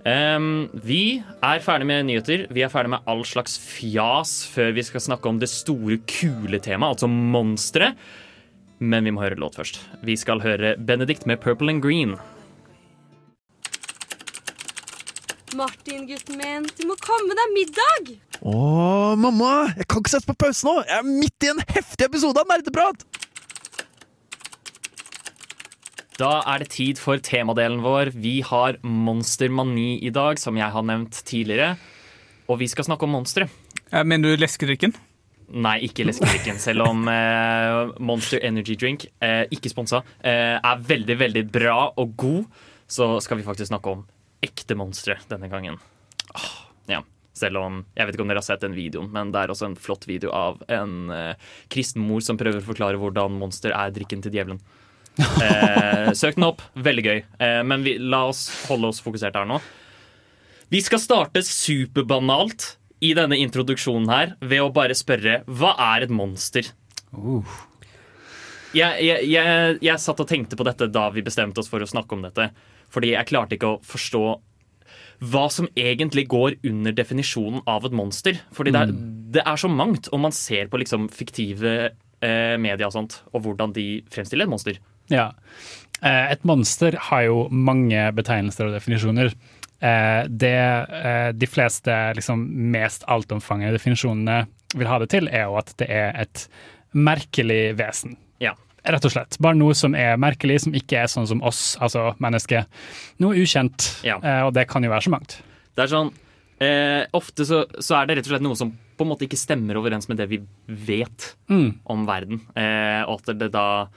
Em, 0.08 0.70
vi 0.74 1.20
er 1.44 1.60
ferdig 1.63 1.88
med 1.89 2.08
nyheter. 2.08 2.46
Vi 2.53 2.63
er 2.63 2.72
ferdig 2.72 2.94
med 2.96 3.06
all 3.10 3.25
slags 3.27 3.58
fjas 3.60 4.46
før 4.48 4.72
vi 4.77 4.86
skal 4.88 5.03
snakke 5.03 5.27
om 5.27 5.39
det 5.41 5.50
store, 5.51 6.00
kule 6.08 6.62
temaet, 6.63 6.96
altså 6.96 7.10
monstre. 7.12 7.94
Men 8.79 9.03
vi 9.03 9.12
må 9.12 9.25
høre 9.25 9.39
låt 9.39 9.60
først. 9.60 9.82
Vi 10.08 10.15
skal 10.15 10.39
høre 10.44 10.77
Benedict 10.79 11.27
med 11.27 11.41
Purple 11.44 11.74
and 11.75 11.84
Green. 11.84 12.15
Martin, 15.58 16.06
gutten 16.08 16.38
min, 16.38 16.68
du 16.77 16.84
må 16.86 16.96
komme 17.01 17.34
deg 17.36 17.53
middag! 17.56 18.12
Å, 18.46 19.15
mamma! 19.18 19.72
Jeg 19.79 19.88
kan 19.89 20.03
ikke 20.03 20.12
sette 20.13 20.29
på 20.29 20.38
pause 20.46 20.68
nå! 20.68 20.75
Jeg 20.86 21.01
er 21.01 21.08
midt 21.10 21.48
i 21.48 21.50
en 21.50 21.63
heftig 21.74 22.06
episode 22.06 22.39
av 22.39 22.51
Nerdeprat! 22.51 23.01
Da 26.20 26.42
er 26.52 26.60
det 26.60 26.74
tid 26.74 27.00
for 27.00 27.22
temadelen 27.24 27.80
vår. 27.80 28.12
Vi 28.20 28.42
har 28.44 28.76
monstermani 28.84 30.02
i 30.04 30.10
dag, 30.12 30.40
som 30.42 30.58
jeg 30.60 30.68
har 30.74 30.84
nevnt 30.84 31.22
tidligere. 31.24 31.78
Og 32.52 32.60
vi 32.60 32.68
skal 32.68 32.90
snakke 32.90 33.08
om 33.08 33.14
monstre. 33.16 33.48
Mener 33.94 34.34
du 34.34 34.42
leskedrikken? 34.42 34.92
Nei, 35.50 35.78
ikke 35.88 36.04
leskedrikken, 36.06 36.60
selv 36.62 36.84
om 36.86 37.08
eh, 37.10 37.94
Monster 38.06 38.44
Energy 38.46 38.76
Drink, 38.78 39.08
eh, 39.24 39.48
ikke 39.50 39.72
sponsa, 39.72 40.04
eh, 40.20 40.60
er 40.60 40.84
veldig, 40.92 41.16
veldig 41.24 41.44
bra 41.50 41.78
og 41.98 42.12
god. 42.20 42.60
Så 42.90 43.08
skal 43.24 43.40
vi 43.40 43.48
faktisk 43.48 43.72
snakke 43.72 43.96
om 43.96 44.04
ekte 44.46 44.78
monstre 44.78 45.18
denne 45.32 45.50
gangen. 45.50 45.80
Ja, 46.90 47.02
selv 47.34 47.64
om 47.64 47.80
Jeg 47.96 48.06
vet 48.06 48.18
ikke 48.18 48.28
om 48.28 48.30
dere 48.30 48.44
har 48.44 48.50
sett 48.50 48.66
den 48.66 48.78
videoen, 48.78 49.10
men 49.16 49.32
det 49.32 49.42
er 49.42 49.54
også 49.54 49.70
en 49.72 49.80
flott 49.80 50.06
video 50.10 50.34
av 50.36 50.60
en 50.68 51.10
eh, 51.16 51.50
kristen 51.72 52.04
mor 52.04 52.22
som 52.26 52.38
prøver 52.38 52.62
å 52.62 52.70
forklare 52.70 53.00
hvordan 53.00 53.40
monster 53.40 53.72
er 53.72 53.96
drikken 53.96 54.22
til 54.26 54.36
djevelen. 54.36 54.62
Eh, 55.20 56.12
søk 56.16 56.38
den 56.38 56.48
opp. 56.48 56.64
Veldig 56.80 57.06
gøy. 57.06 57.22
Eh, 57.44 57.62
men 57.68 57.84
vi, 57.86 57.98
la 58.00 58.26
oss 58.30 58.48
holde 58.70 58.92
oss 58.92 59.02
fokusert 59.04 59.36
her 59.38 59.48
nå. 59.50 59.60
Vi 60.70 60.82
skal 60.86 61.02
starte 61.02 61.44
superbanalt 61.46 62.76
i 63.06 63.14
denne 63.18 63.40
introduksjonen 63.40 64.10
her 64.12 64.36
ved 64.42 64.62
å 64.64 64.74
bare 64.74 64.98
spørre 64.98 65.42
hva 65.48 65.74
er 65.94 66.06
et 66.06 66.14
monster? 66.14 66.68
Jeg, 68.76 69.02
jeg, 69.02 69.30
jeg, 69.32 69.78
jeg 69.82 70.04
satt 70.04 70.20
og 70.22 70.30
tenkte 70.30 70.60
på 70.60 70.68
dette 70.68 70.90
da 70.94 71.08
vi 71.14 71.26
bestemte 71.26 71.64
oss 71.64 71.72
for 71.72 71.82
å 71.82 71.90
snakke 71.90 72.16
om 72.16 72.28
dette. 72.28 72.52
Fordi 72.94 73.14
jeg 73.16 73.30
klarte 73.30 73.58
ikke 73.58 73.74
å 73.76 73.80
forstå 73.86 74.24
hva 75.30 75.48
som 75.52 75.67
egentlig 75.76 76.28
går 76.32 76.60
under 76.70 76.96
definisjonen 76.96 77.63
av 77.70 77.88
et 77.88 77.96
monster. 77.96 78.39
Fordi 78.56 78.74
det 78.76 78.84
er, 78.86 78.93
det 79.36 79.43
er 79.43 79.60
så 79.60 79.72
mangt, 79.72 80.08
og 80.13 80.22
man 80.24 80.36
ser 80.36 80.70
på 80.72 80.80
liksom 80.80 81.10
fiktive 81.12 81.74
eh, 81.89 82.56
media 82.62 82.88
og 82.88 82.96
sånt, 82.96 83.20
og 83.34 83.43
hvordan 83.46 83.76
de 83.76 83.88
fremstiller 84.13 84.48
et 84.48 84.54
monster. 84.54 84.80
Ja. 85.10 85.32
Eh, 86.02 86.32
Et 86.32 86.43
monster 86.45 86.95
har 87.10 87.24
jo 87.28 87.48
mange 87.52 88.12
betegnelser 88.15 88.69
og 88.69 88.76
definisjoner. 88.78 89.34
Eh, 89.82 90.28
Det 90.30 90.54
eh, 90.54 91.32
de 91.34 91.48
fleste 91.48 91.91
liksom, 92.15 92.45
mest 92.72 93.04
altomfangende 93.08 93.74
definisjonene 93.78 94.45
vil 94.76 94.88
ha 94.88 95.00
det 95.00 95.10
til, 95.10 95.28
er 95.28 95.48
jo 95.50 95.58
at 95.58 95.74
det 95.78 95.89
er 95.89 96.15
et 96.22 96.48
merkelig 96.93 97.76
vesen. 97.80 98.15
Ja. 98.41 98.54
Rett 98.86 99.06
og 99.06 99.12
slett. 99.12 99.38
Bare 99.43 99.58
noe 99.60 99.76
som 99.76 99.93
er 99.98 100.15
merkelig, 100.22 100.62
som 100.63 100.74
ikke 100.78 101.02
er 101.04 101.10
sånn 101.12 101.28
som 101.28 101.41
oss, 101.45 101.76
altså 101.84 102.13
mennesket. 102.24 102.65
Noe 103.19 103.36
ukjent, 103.36 104.00
Ja. 104.06 104.17
og 104.48 104.54
det 104.54 104.67
kan 104.67 104.84
jo 104.84 104.89
være 104.89 105.04
så 105.04 105.12
mangt. 105.12 105.41
Det 105.76 105.84
er 105.84 105.88
sånn 105.95 106.13
eh, 106.62 107.06
Ofte 107.13 107.45
så, 107.48 107.65
så 107.80 107.95
er 108.02 108.08
det 108.08 108.17
rett 108.17 108.28
og 108.28 108.34
slett 108.34 108.43
noe 108.43 108.56
som 108.56 108.72
på 108.98 109.06
en 109.06 109.12
måte 109.13 109.24
ikke 109.28 109.38
stemmer 109.39 109.78
overens 109.80 110.10
med 110.10 110.17
det 110.17 110.28
vi 110.30 110.41
vet 110.67 111.36
Mm. 111.50 111.80
om 111.88 112.06
verden. 112.06 112.41
Eh, 112.56 113.04
og 113.08 113.22
at 113.22 113.38
det 113.39 113.52
da 113.54 113.88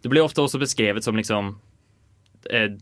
Det 0.00 0.10
blir 0.12 0.24
ofte 0.24 0.42
også 0.42 0.60
beskrevet 0.60 1.04
som 1.04 1.16
liksom 1.18 1.54
eh, 2.50 2.72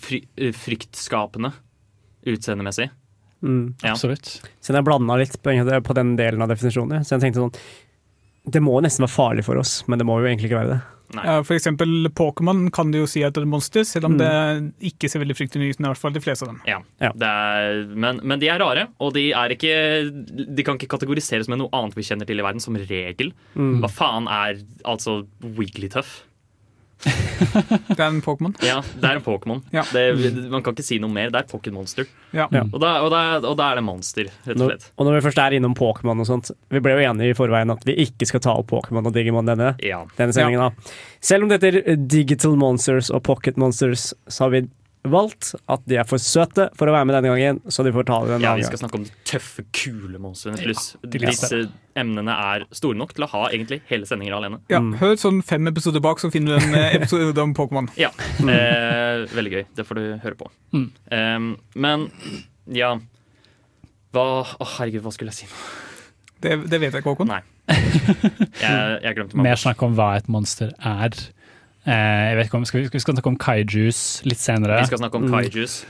fry, 0.00 0.22
eh, 0.36 0.54
fryktskapende 0.56 1.52
utseendemessig. 2.30 2.90
Mm. 3.42 3.74
Ja. 3.82 3.94
Absolutt. 3.94 4.40
Så 4.60 4.74
jeg 4.74 4.84
blanda 4.86 5.16
litt 5.16 5.38
på, 5.42 5.54
på 5.86 5.96
den 5.96 6.14
delen 6.18 6.44
av 6.44 6.50
definisjonen. 6.52 7.04
Så 7.04 7.16
jeg 7.16 7.24
tenkte 7.24 7.46
sånn 7.46 8.52
Det 8.52 8.60
må 8.60 8.74
nesten 8.84 9.06
være 9.06 9.14
farlig 9.14 9.44
for 9.46 9.60
oss, 9.60 9.80
men 9.88 10.00
det 10.00 10.06
må 10.08 10.18
jo 10.20 10.28
egentlig 10.28 10.50
ikke 10.50 10.60
være 10.60 10.74
det. 10.74 10.80
For 11.44 11.54
eksempel 11.56 12.08
Pokémon 12.14 12.70
kan 12.72 12.90
du 12.92 13.00
jo 13.00 13.06
si 13.10 13.22
at 13.26 13.34
det 13.34 13.42
er 13.42 13.46
et 13.48 13.50
monster, 13.50 13.82
selv 13.84 14.06
om 14.06 14.14
Mm. 14.14 14.18
det 14.22 14.92
ikke 14.92 15.08
ser 15.10 15.20
veldig 15.24 15.36
fryktelig 15.36 15.70
ut. 15.74 15.80
I 15.80 15.88
hvert 15.88 15.98
fall 15.98 16.12
de 16.12 16.20
fleste 16.20 16.42
av 16.46 16.52
dem. 16.54 16.60
Ja. 16.66 16.78
Ja. 17.00 17.10
Det 17.12 17.26
er, 17.26 17.84
men, 17.94 18.20
men 18.22 18.38
de 18.40 18.48
er 18.48 18.58
rare, 18.62 18.86
og 19.00 19.14
de 19.14 19.32
er 19.32 19.50
ikke 19.56 19.74
De 20.56 20.62
kan 20.66 20.78
ikke 20.78 20.88
kategoriseres 20.98 21.48
med 21.48 21.58
noe 21.58 21.68
annet 21.72 21.94
vi 21.98 22.02
kjenner 22.06 22.26
til 22.26 22.38
i 22.38 22.42
verden, 22.46 22.60
som 22.60 22.76
regel. 22.76 23.32
Mm. 23.56 23.80
Hva 23.82 23.90
faen 23.90 24.28
er 24.30 24.62
altså 24.84 25.24
Wigglytuff? 25.42 26.22
Det 27.90 27.98
er 27.98 28.06
en 28.10 28.20
Pokémon. 28.22 28.52
Ja, 28.64 28.80
det 29.00 29.06
er 29.08 29.16
en 29.18 29.24
Pokémon. 29.24 29.62
Ja. 29.72 29.82
Man 30.52 30.62
kan 30.64 30.74
ikke 30.76 30.84
si 30.84 30.98
noe 31.02 31.10
mer. 31.12 31.30
Det 31.32 31.40
er 31.40 31.46
et. 31.48 32.10
Ja. 32.36 32.46
Og 32.66 32.76
og, 33.06 33.10
og 33.48 33.56
da 33.58 33.70
er 33.72 33.80
det 33.80 33.84
monster, 33.86 34.28
rett 34.44 34.54
og 34.56 34.60
Når, 34.60 34.72
slett. 34.74 34.90
og 34.96 35.08
når 35.08 35.16
vi 35.16 35.22
først 35.28 35.40
er 35.42 35.56
innom 35.56 35.74
Pokémon 35.78 36.20
og 36.22 36.28
sånt 36.28 36.50
Vi 36.70 36.82
ble 36.84 36.92
jo 36.98 37.06
enige 37.10 37.32
i 37.32 37.38
forveien 37.38 37.72
at 37.72 37.86
vi 37.88 37.96
ikke 38.04 38.28
skal 38.28 38.42
ta 38.44 38.54
opp 38.60 38.68
Pokémon 38.70 39.08
og 39.08 39.14
Digimon 39.16 39.48
denne, 39.48 39.72
Ja. 39.84 40.02
denne 40.18 40.36
sendingen. 40.36 40.60
da 40.60 40.92
Selv 41.20 41.44
om 41.44 41.48
det 41.50 41.60
heter 41.62 41.96
Digital 42.06 42.56
Monsters 42.60 43.10
og 43.10 43.22
Pocket 43.26 43.56
Monsters, 43.60 44.10
så 44.28 44.44
har 44.46 44.50
vi 44.54 44.62
valgt 45.08 45.54
at 45.72 45.84
de 45.88 45.96
er 45.96 46.04
for 46.04 46.20
søte 46.20 46.66
for 46.76 46.90
å 46.90 46.92
være 46.92 47.06
med 47.08 47.14
denne 47.16 47.30
gangen, 47.32 47.60
så 47.72 47.84
de 47.86 47.92
får 47.94 48.04
ta 48.10 48.18
det 48.26 48.34
en 48.36 48.42
ja, 48.44 48.50
annen 48.50 48.60
vi 48.60 48.66
skal 48.68 48.80
snakke 48.82 48.98
om 48.98 49.04
de 49.06 49.12
tøffe, 49.28 49.64
kule 49.72 50.20
monstrene. 50.20 50.60
Pluss 50.60 50.90
de 51.00 51.22
disse 51.22 51.60
emnene 51.96 52.34
er 52.52 52.66
store 52.76 52.98
nok 53.00 53.14
til 53.16 53.24
å 53.24 53.30
ha 53.32 53.42
egentlig 53.48 53.80
hele 53.88 54.08
sendinger 54.08 54.36
alene. 54.36 54.60
Ja, 54.72 54.80
Mm. 54.84 54.92
Hør 55.00 55.16
sånn 55.20 55.40
fem 55.44 55.66
episoder 55.70 56.00
bak, 56.04 56.20
så 56.20 56.30
finner 56.32 56.58
du 56.58 56.66
en 56.66 56.74
eh, 56.76 56.94
episode 56.98 57.40
om 57.42 57.54
Pokémon. 57.56 57.88
Ja, 58.00 58.10
eh, 58.44 59.24
Veldig 59.32 59.52
gøy. 59.52 59.64
Det 59.76 59.86
får 59.88 59.98
du 60.00 60.04
høre 60.22 60.36
på. 60.38 60.50
Mm. 60.76 60.86
Um, 61.12 61.48
men 61.74 62.06
ja 62.70 62.94
Hva 64.14 64.24
Å, 64.58 64.66
herregud, 64.76 65.02
hva 65.04 65.12
skulle 65.14 65.32
jeg 65.32 65.44
si 65.44 65.50
nå? 65.50 65.58
Det, 66.40 66.54
det 66.72 66.78
vet 66.80 66.94
jeg 66.94 67.02
ikke, 67.02 67.12
Håkon. 67.12 67.28
Nei. 67.28 67.42
Jeg, 67.70 68.94
jeg 69.04 69.14
glemte 69.14 69.36
meg. 69.36 69.44
Mer 69.44 69.58
snakk 69.60 69.82
om 69.86 69.92
hva 69.94 70.06
et 70.18 70.26
monster 70.32 70.72
er. 70.80 71.14
Eh, 71.86 72.28
jeg 72.30 72.36
vet 72.36 72.46
ikke 72.50 72.58
om, 72.60 72.64
skal 72.68 72.82
vi, 72.82 72.88
vi 72.92 73.00
skal 73.02 73.14
snakke 73.16 73.32
om 73.32 73.38
kaijus 73.40 74.00
litt 74.28 74.38
senere. 74.42 74.80
Vi 74.82 74.90
skal 74.92 74.98
snakke 75.04 75.16
om 75.22 75.28
kaijus. 75.32 75.82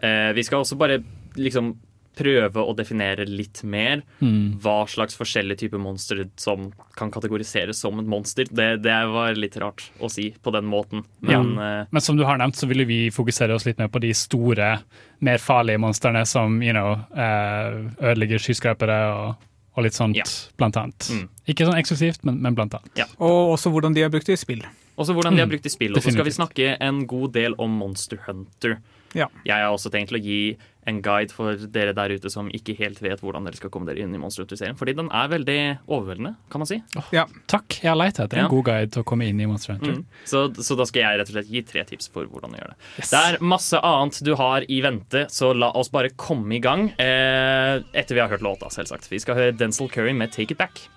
Mm. 0.00 0.34
vi 0.36 0.42
skal 0.46 0.60
også 0.62 0.76
bare 0.78 1.00
liksom 1.34 1.72
prøve 2.18 2.62
å 2.66 2.72
definere 2.76 3.24
litt 3.26 3.60
mer 3.64 4.00
Mm. 4.20 4.58
hva 4.60 4.84
slags 4.90 5.14
forskjellige 5.16 5.58
typer 5.64 5.78
monstre 5.78 6.24
som 6.36 6.72
kan 6.96 7.10
kategoriseres 7.14 7.78
som 7.78 7.98
et 8.00 8.06
monster. 8.10 8.44
Det, 8.50 8.82
det 8.82 8.96
var 9.12 9.34
litt 9.38 9.56
rart 9.56 9.84
å 10.02 10.10
si 10.10 10.32
på 10.42 10.50
den 10.54 10.66
måten, 10.66 11.04
men 11.20 11.52
ja. 11.54 11.86
Men 11.90 12.00
som 12.02 12.16
du 12.18 12.24
har 12.26 12.38
nevnt, 12.38 12.56
så 12.58 12.66
ville 12.66 12.84
vi 12.84 13.10
fokusere 13.14 13.54
oss 13.54 13.66
litt 13.66 13.78
mer 13.78 13.88
på 13.88 14.00
de 14.02 14.10
store, 14.14 14.80
mer 15.20 15.38
farlige 15.38 15.78
monstrene 15.78 16.24
som 16.26 16.60
you 16.62 16.72
know, 16.74 16.96
eh, 17.14 17.86
ødelegger 18.10 18.38
skyskrapere 18.42 18.98
og, 19.14 19.46
og 19.76 19.86
litt 19.86 19.94
sånt, 19.94 20.16
Ja. 20.18 20.24
blant 20.58 20.76
annet. 20.76 21.08
Mm. 21.14 21.28
Ikke 21.54 21.66
sånn 21.70 21.78
eksklusivt, 21.78 22.24
men, 22.26 22.42
men 22.42 22.54
blant 22.58 22.74
annet. 22.74 23.06
Og 23.22 23.54
også 23.54 23.70
hvordan 23.70 23.94
de 23.94 24.02
er 24.02 24.10
brukt 24.10 24.28
i 24.28 24.36
spill. 24.36 24.62
Også 24.98 25.14
hvordan 25.16 25.36
de 25.36 25.42
er 25.42 25.46
Mm, 25.46 25.54
brukt 25.56 25.66
i 25.66 25.72
spill. 25.72 25.94
Og 25.96 26.02
så 26.02 26.12
skal 26.12 26.24
vi 26.28 26.34
snakke 26.34 26.76
en 26.80 27.06
god 27.06 27.32
del 27.32 27.54
om 27.58 27.70
Monster 27.78 28.18
Hunter. 28.26 28.78
Ja. 29.16 29.26
Jeg 29.46 29.62
har 29.64 29.72
også 29.72 29.88
tenkt 29.90 30.12
å 30.12 30.18
gi 30.20 30.56
en 30.88 30.98
guide 31.04 31.32
for 31.32 31.56
dere 31.72 31.92
der 31.96 32.12
ute 32.16 32.30
som 32.32 32.48
ikke 32.52 32.74
helt 32.78 33.00
vet 33.00 33.20
hvordan 33.20 33.44
dere 33.44 33.56
skal 33.56 33.70
komme 33.72 33.86
dere 33.88 34.00
inn 34.04 34.12
i 34.14 34.18
Monster 34.20 34.42
Hunter-serien. 34.44 34.76
Fordi 34.76 34.94
den 34.96 35.08
er 35.12 35.28
veldig 35.28 35.56
overveldende, 35.88 36.34
kan 36.52 36.60
man 36.62 36.68
si. 36.68 36.78
Ja. 37.12 37.24
Takk, 37.48 37.78
jeg 37.82 37.88
har 37.90 37.96
lett 37.96 38.18
etter 38.20 38.36
en 38.40 38.44
Ja. 38.44 38.48
god 38.52 38.64
guide 38.64 38.90
til 38.92 39.02
å 39.02 39.06
komme 39.08 39.26
inn 39.28 39.40
i 39.40 39.46
Monster 39.48 39.74
Hunter. 39.74 39.96
Mm. 40.00 40.04
Så, 40.24 40.42
så 40.64 40.76
da 40.76 40.84
skal 40.88 41.02
jeg 41.02 41.20
rett 41.20 41.28
og 41.28 41.34
slett 41.36 41.50
gi 41.52 41.62
tre 41.62 41.84
tips 41.88 42.08
for 42.12 42.24
hvordan 42.28 42.52
å 42.56 42.60
gjøre 42.60 42.72
det. 42.74 43.08
Det 43.08 43.20
er 43.24 43.38
masse 43.40 43.80
annet 43.80 44.20
du 44.24 44.34
har 44.36 44.64
i 44.68 44.80
vente, 44.84 45.26
så 45.32 45.54
la 45.56 45.70
oss 45.72 45.88
bare 45.92 46.10
komme 46.16 46.56
i 46.56 46.60
gang. 46.60 46.88
Eh, 46.98 47.80
etter 47.94 48.14
vi 48.16 48.20
har 48.20 48.28
hørt 48.32 48.44
låta, 48.44 48.68
selvsagt. 48.72 49.08
Vi 49.08 49.18
skal 49.20 49.36
høre 49.36 49.56
Denzil 49.56 49.88
Curry 49.88 50.12
med 50.12 50.32
Take 50.32 50.52
It 50.52 50.58
Back. 50.58 50.88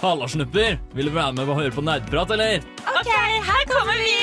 Halla, 0.00 0.28
snupper! 0.28 0.76
Vil 0.94 1.08
du 1.08 1.12
være 1.14 1.32
med 1.36 1.48
og 1.48 1.56
høre 1.60 1.72
på 1.74 1.82
nerdprat, 1.84 2.32
eller? 2.36 2.64
OK, 2.84 3.08
her 3.48 3.62
kommer 3.70 4.02
vi! 4.02 4.14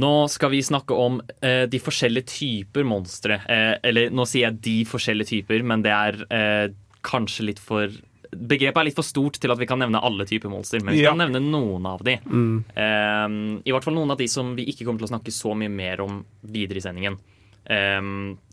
Nå 0.00 0.10
skal 0.30 0.52
vi 0.52 0.60
snakke 0.62 0.94
om 0.94 1.16
eh, 1.42 1.64
de 1.72 1.80
forskjellige 1.82 2.28
typer 2.30 2.84
monstre. 2.86 3.40
Eh, 3.50 3.72
eller 3.88 4.12
nå 4.14 4.26
sier 4.28 4.46
jeg 4.50 4.60
de 4.62 4.74
forskjellige 4.86 5.32
typer, 5.32 5.64
men 5.66 5.82
det 5.82 5.90
er 5.96 6.20
eh, 6.30 6.66
kanskje 7.06 7.48
litt 7.50 7.62
for 7.62 7.90
Begrepet 8.30 8.78
er 8.78 8.86
litt 8.86 8.94
for 8.94 9.02
stort 9.02 9.40
til 9.42 9.50
at 9.50 9.58
vi 9.58 9.66
kan 9.66 9.80
nevne 9.82 9.98
alle 10.06 10.22
typer 10.22 10.46
monster, 10.52 10.78
men 10.86 10.94
vi 10.94 11.00
skal 11.00 11.16
Ja. 11.16 11.18
nevne 11.18 11.40
noen 11.42 11.82
av 11.90 12.04
de. 12.06 12.12
Eh, 12.14 13.32
I 13.66 13.72
hvert 13.74 13.82
fall 13.88 13.96
noen 13.96 14.12
av 14.14 14.20
de 14.20 14.28
som 14.30 14.52
vi 14.54 14.68
ikke 14.70 14.84
kommer 14.86 15.02
til 15.02 15.08
å 15.08 15.14
snakke 15.16 15.34
så 15.34 15.50
mye 15.58 15.72
mer 15.74 15.98
om 16.04 16.20
videre 16.46 16.78
i 16.78 16.84
sendingen. 16.84 17.16
Eh, 17.66 17.98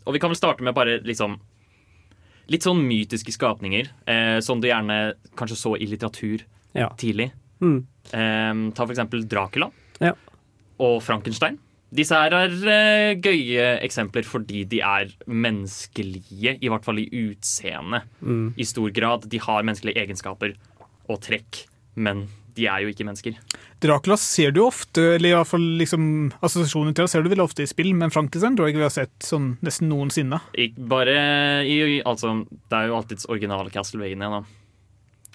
og 0.02 0.16
vi 0.16 0.18
kan 0.18 0.32
vel 0.34 0.40
starte 0.40 0.66
med 0.66 0.74
bare 0.74 0.96
liksom 1.06 1.38
Litt 2.48 2.64
sånn 2.64 2.80
mytiske 2.88 3.32
skapninger, 3.34 3.88
eh, 4.08 4.38
som 4.40 4.60
du 4.60 4.68
gjerne 4.68 5.14
kanskje 5.36 5.56
så 5.60 5.74
i 5.76 5.86
litteratur 5.86 6.42
Ja. 6.74 6.88
tidlig. 6.96 7.30
Mm. 7.60 7.84
Eh, 8.12 8.70
ta 8.74 8.86
for 8.86 8.92
eksempel 8.94 9.26
Dracula 9.28 9.70
Ja. 10.00 10.12
og 10.80 11.02
Frankenstein. 11.02 11.58
Disse 11.92 12.12
her 12.12 12.32
er 12.32 12.50
eh, 12.68 13.14
gøye 13.16 13.80
eksempler 13.82 14.22
fordi 14.24 14.64
de 14.68 14.80
er 14.80 15.08
menneskelige, 15.26 16.58
i 16.62 16.68
hvert 16.68 16.84
fall 16.84 16.98
i 17.00 17.08
utseende. 17.10 18.02
Mm. 18.22 18.54
I 18.58 18.64
stor 18.68 18.90
grad. 18.92 19.28
De 19.28 19.38
har 19.38 19.62
menneskelige 19.64 19.96
egenskaper 20.06 20.54
og 21.08 21.20
trekk, 21.24 21.66
men 21.96 22.28
de 22.58 22.66
er 22.66 22.82
jo 22.82 22.90
ikke 22.90 23.06
mennesker. 23.06 23.38
Dracula 23.82 24.16
ser 24.18 24.52
du 24.54 24.64
ofte, 24.64 25.04
eller 25.14 25.30
i 25.30 25.36
hvert 25.36 25.50
fall 25.52 25.64
liksom, 25.78 26.02
assosiasjoner 26.42 26.96
til 26.96 27.06
det 27.06 27.12
ser 27.12 27.24
du 27.24 27.30
vel 27.32 27.44
ofte 27.44 27.62
i 27.64 27.70
spill, 27.70 27.92
men 27.98 28.12
Frankenstein 28.14 28.58
tror 28.58 28.68
jeg 28.68 28.74
ikke 28.74 28.82
vi 28.82 28.88
har 28.88 28.96
sett 28.96 29.14
sånn 29.24 29.52
nesten 29.64 29.90
noensinne. 29.92 30.40
Ikke 30.58 30.88
bare 30.90 31.16
i, 31.68 31.78
altså, 32.02 32.40
Det 32.48 32.80
er 32.80 32.90
jo 32.90 32.98
alltids 32.98 33.28
originale 33.30 33.72
Castlevania, 33.74 34.40
da. 34.40 34.42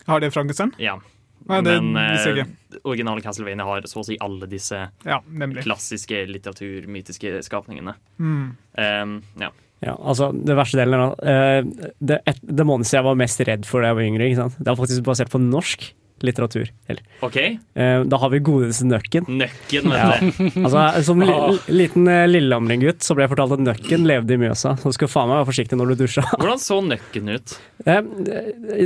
Har 0.09 0.23
det 0.23 0.33
Frankenstein? 0.35 0.75
Ja. 0.83 0.97
Nei, 1.43 1.59
det 1.63 1.73
Men 1.83 1.97
visste 2.13 2.31
jeg 2.31 2.45
eh, 2.45 2.77
originale 2.87 3.23
Castlevania 3.23 3.65
har 3.67 3.87
så 3.91 3.99
å 3.99 4.05
si 4.07 4.15
alle 4.23 4.47
disse 4.47 4.77
Ja, 5.03 5.17
klassiske 5.59 6.21
litteraturmytiske 6.29 7.41
skapningene. 7.43 7.97
Mm. 8.15 8.45
Um, 8.79 9.17
ja. 9.41 9.49
Ja, 9.83 9.97
altså, 9.99 10.29
det 10.31 10.55
verste 10.55 10.79
delen 10.79 10.95
er 10.95 11.01
da. 11.03 11.33
eh, 11.33 11.89
det, 11.99 12.21
et, 12.31 12.39
det 12.39 12.65
monsteret 12.67 13.01
jeg 13.01 13.07
var 13.09 13.19
mest 13.19 13.43
redd 13.49 13.67
for 13.67 13.83
da 13.83 13.91
jeg 13.91 13.99
var 13.99 14.07
yngre, 14.07 14.29
ikke 14.29 14.39
sant? 14.39 14.55
det 14.59 14.69
var 14.71 14.79
faktisk 14.79 15.03
basert 15.09 15.33
på 15.33 15.41
norsk 15.43 15.89
litteratur. 16.23 16.69
Eller, 16.89 17.03
OK. 17.25 17.37
eh, 17.37 18.03
da 18.07 18.17
har 18.21 18.31
vi 18.33 18.39
godeste 18.39 18.87
Nøkken. 18.87 19.27
Nøkken, 19.27 19.89
vet 19.91 19.99
Ja. 19.99 20.63
Altså, 20.63 21.03
som 21.09 21.21
li, 21.23 21.29
liten 21.75 22.07
uh, 22.07 22.23
Lillehammer-gutt 22.31 23.03
så 23.03 23.15
ble 23.17 23.25
jeg 23.27 23.33
fortalt 23.35 23.55
at 23.57 23.63
Nøkken 23.67 24.07
levde 24.07 24.33
i 24.37 24.41
Mjøsa, 24.41 24.75
så 24.79 24.91
du 24.91 24.97
skal 24.97 25.11
faen 25.11 25.29
meg 25.31 25.41
være 25.41 25.49
forsiktig 25.51 25.79
når 25.79 25.93
du 25.93 26.03
dusjer. 26.05 26.27
Hvordan 26.39 26.63
så 26.63 26.79
Nøkken 26.87 27.33
ut? 27.35 27.55
Eh, 27.85 28.01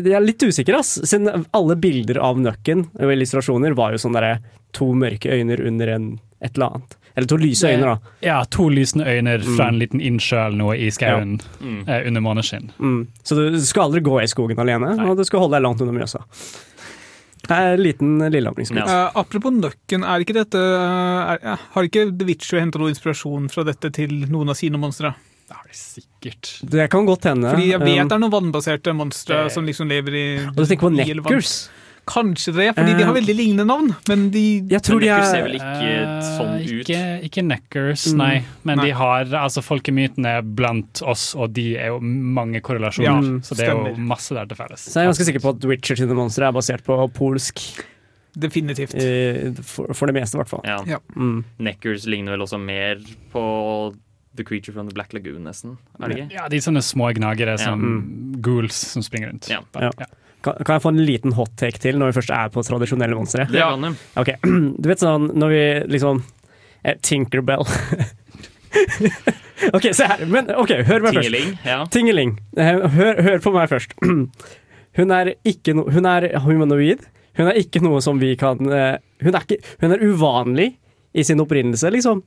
Jeg 0.02 0.13
er 0.17 0.26
litt 0.26 0.43
usikker, 0.47 0.80
ass. 0.82 0.97
Siden 1.08 1.45
alle 1.54 1.76
bilder 1.80 2.19
av 2.26 2.39
Nøkken 2.41 2.88
og 2.97 3.12
illustrasjoner 3.15 3.78
var 3.78 3.93
jo 3.95 4.02
sånn 4.02 4.17
derre 4.17 4.38
to 4.76 4.91
mørke 4.97 5.32
øyne 5.32 5.56
under 5.63 5.93
en, 5.95 6.08
et 6.43 6.54
eller 6.58 6.73
annet. 6.73 6.97
Eller 7.17 7.26
to 7.32 7.38
lyse 7.41 7.65
øyne, 7.65 7.82
da. 7.95 8.12
Ja, 8.21 8.36
to 8.54 8.67
lysende 8.69 9.08
øyne 9.10 9.39
fra 9.41 9.71
en 9.71 9.80
liten 9.82 9.97
innsjø 10.06 10.38
eller 10.38 10.58
noe 10.60 10.76
i 10.78 10.91
skauen 10.93 11.39
Mm. 11.58 11.80
eh, 11.89 12.04
under 12.12 12.21
måneskinn. 12.21 12.67
Mm. 12.78 13.00
Så 13.26 13.34
du 13.39 13.58
skal 13.65 13.88
aldri 13.88 14.04
gå 14.06 14.19
i 14.21 14.28
skogen 14.30 14.60
alene, 14.62 14.91
Nei. 15.00 15.08
og 15.10 15.17
du 15.17 15.23
skal 15.26 15.41
holde 15.41 15.58
deg 15.58 15.63
langt 15.65 15.82
under 15.82 15.95
Mjøsa. 15.97 16.21
Er 17.47 17.78
en 17.78 17.82
liten 17.84 18.17
Lillehammer-gutt. 18.19 18.76
Ja. 18.76 18.86
Uh, 18.88 19.19
apropos 19.21 19.54
Nøkken, 19.56 20.04
er 20.04 20.23
ikke 20.23 20.36
dette 20.36 20.60
er, 20.60 21.39
ja, 21.43 21.56
Har 21.76 21.88
ikke 21.88 22.10
The 22.12 22.28
Witcher 22.28 22.60
henta 22.60 22.82
noe 22.82 22.91
inspirasjon 22.91 23.47
fra 23.54 23.63
dette 23.67 23.91
til 23.95 24.26
noen 24.28 24.52
av 24.52 24.60
sine 24.60 24.80
monstre? 24.82 25.13
Det 25.47 25.56
har 25.56 25.63
de 25.69 25.78
sikkert. 25.80 26.50
Det 26.67 26.89
kan 26.91 27.08
godt 27.08 27.30
hende. 27.30 27.47
Fordi 27.54 27.69
jeg 27.71 27.80
vet 27.80 28.02
Um, 28.02 28.10
det 28.10 28.15
er 28.17 28.23
noen 28.26 28.34
vannbaserte 28.34 28.93
monstre 28.97 29.45
som 29.54 29.67
liksom 29.67 29.88
lever 29.88 30.17
i 30.17 30.26
og 30.43 30.58
du 30.60 30.65
tenker 30.65 30.89
på 30.89 30.95
Neckers? 30.97 31.54
vann. 31.69 31.84
Kanskje 32.07 32.53
det, 32.55 32.67
fordi 32.77 32.93
de 32.97 33.03
har 33.03 33.11
Eh, 33.11 33.17
veldig 33.19 33.35
lignende 33.35 33.65
navn, 33.67 33.89
men 34.07 34.29
de 34.31 34.61
Jeg 34.71 34.81
tror 34.81 34.99
de 35.03 35.07
Nøkker 35.07 35.25
ser 35.27 35.37
er 35.37 35.43
vel 35.43 35.57
ikke 35.57 36.21
sånn 36.23 36.53
Eh, 36.55 36.63
ut. 36.63 36.87
Ikke, 36.87 37.01
ikke 37.27 37.43
Neckers, 37.45 38.05
Mm. 38.13 38.17
nei. 38.17 38.43
Men 38.63 38.77
Nei. 38.77 38.85
de 38.85 38.91
har 38.95 39.25
altså 39.25 39.61
folkemytene 39.61 40.55
blant 40.55 41.01
oss, 41.03 41.35
og 41.35 41.51
de 41.53 41.75
er 41.77 41.87
jo 41.87 41.99
mange 41.99 42.61
korrelasjoner. 42.61 43.05
Ja, 43.35 43.39
så 43.43 43.55
det 43.57 43.67
er 43.67 43.75
jo 43.75 43.95
masse 43.99 44.29
der 44.33 44.45
til 44.45 44.55
felles. 44.55 44.79
Så 44.87 44.93
jeg 45.01 45.03
er 45.05 45.11
ganske 45.11 45.25
sikker 45.27 45.41
på 45.43 45.55
at 45.57 45.65
Richard 45.69 45.97
sine 45.97 46.15
monstre 46.15 46.47
er 46.47 46.51
basert 46.53 46.83
på 46.83 46.95
polsk, 47.13 47.59
definitivt 48.37 48.93
eh, 48.95 49.51
for, 49.63 49.91
for 49.93 50.05
det 50.07 50.15
meste 50.15 50.35
i 50.37 50.41
hvert 50.41 50.49
fall. 50.51 50.61
Ja. 50.63 50.77
Ja. 50.85 50.99
Mm. 51.15 51.43
Neckers 51.59 52.05
ligner 52.05 52.31
vel 52.37 52.41
også 52.45 52.59
mer 52.61 52.97
på 53.33 53.95
The 54.37 54.43
Creature 54.45 54.73
from 54.75 54.87
the 54.87 54.93
Black 54.93 55.11
Lagoon, 55.13 55.43
nesten. 55.43 55.77
Er 55.99 56.07
det 56.07 56.17
ikke? 56.19 56.31
Ja, 56.37 56.47
de 56.47 56.57
sånne 56.61 56.83
små 56.85 57.11
gnagere 57.17 57.57
Ja. 57.57 57.57
som 57.57 58.35
ghouls 58.39 58.75
som 58.75 59.01
springer 59.01 59.31
rundt. 59.31 59.49
Ja. 59.49 59.59
Ja. 59.81 59.89
Kan, 60.45 60.54
kan 60.63 60.78
jeg 60.78 60.84
få 60.84 60.91
en 60.93 61.02
liten 61.08 61.34
hot 61.38 61.54
take 61.58 61.80
til 61.82 61.97
når 61.97 62.12
vi 62.12 62.17
først 62.19 62.34
er 62.36 62.52
på 62.54 62.63
tradisjonelle 62.67 63.17
monstre? 63.17 63.47
Du. 63.50 63.58
Ok, 64.21 64.34
Du 64.82 64.89
vet 64.91 65.02
sånn 65.02 65.32
når 65.34 65.54
vi 65.56 65.63
liksom 65.97 66.21
eh, 66.84 66.97
Tinkerbell 67.02 67.65
Ok, 69.73 69.88
se 69.95 70.06
her. 70.06 70.23
Men 70.30 70.52
ok, 70.54 70.71
hør 70.86 71.02
meg 71.02 71.15
først. 71.17 71.26
Tingeling. 71.26 71.54
Ja. 71.65 71.78
Tingeling. 71.91 72.34
Eh, 72.60 72.82
Hør, 72.93 73.21
hør 73.26 73.39
på 73.41 73.54
meg 73.56 73.69
først. 73.71 73.95
Hun 74.97 75.13
er 75.13 75.32
ikke 75.47 75.73
no, 75.78 75.88
Hun 75.93 76.06
er 76.10 76.28
humanoid. 76.45 77.06
Hun 77.38 77.50
er 77.52 77.58
ikke 77.62 77.82
noe 77.86 78.02
som 78.02 78.21
vi 78.21 78.36
kan 78.39 78.62
eh, 78.73 78.97
Hun 79.26 79.34
er, 79.34 79.43
ikke, 79.45 79.58
hun 79.82 79.93
er 79.93 80.04
uvanlig 80.06 80.71
i 81.17 81.23
sin 81.26 81.41
opprinnelse, 81.41 81.89
liksom. 81.93 82.21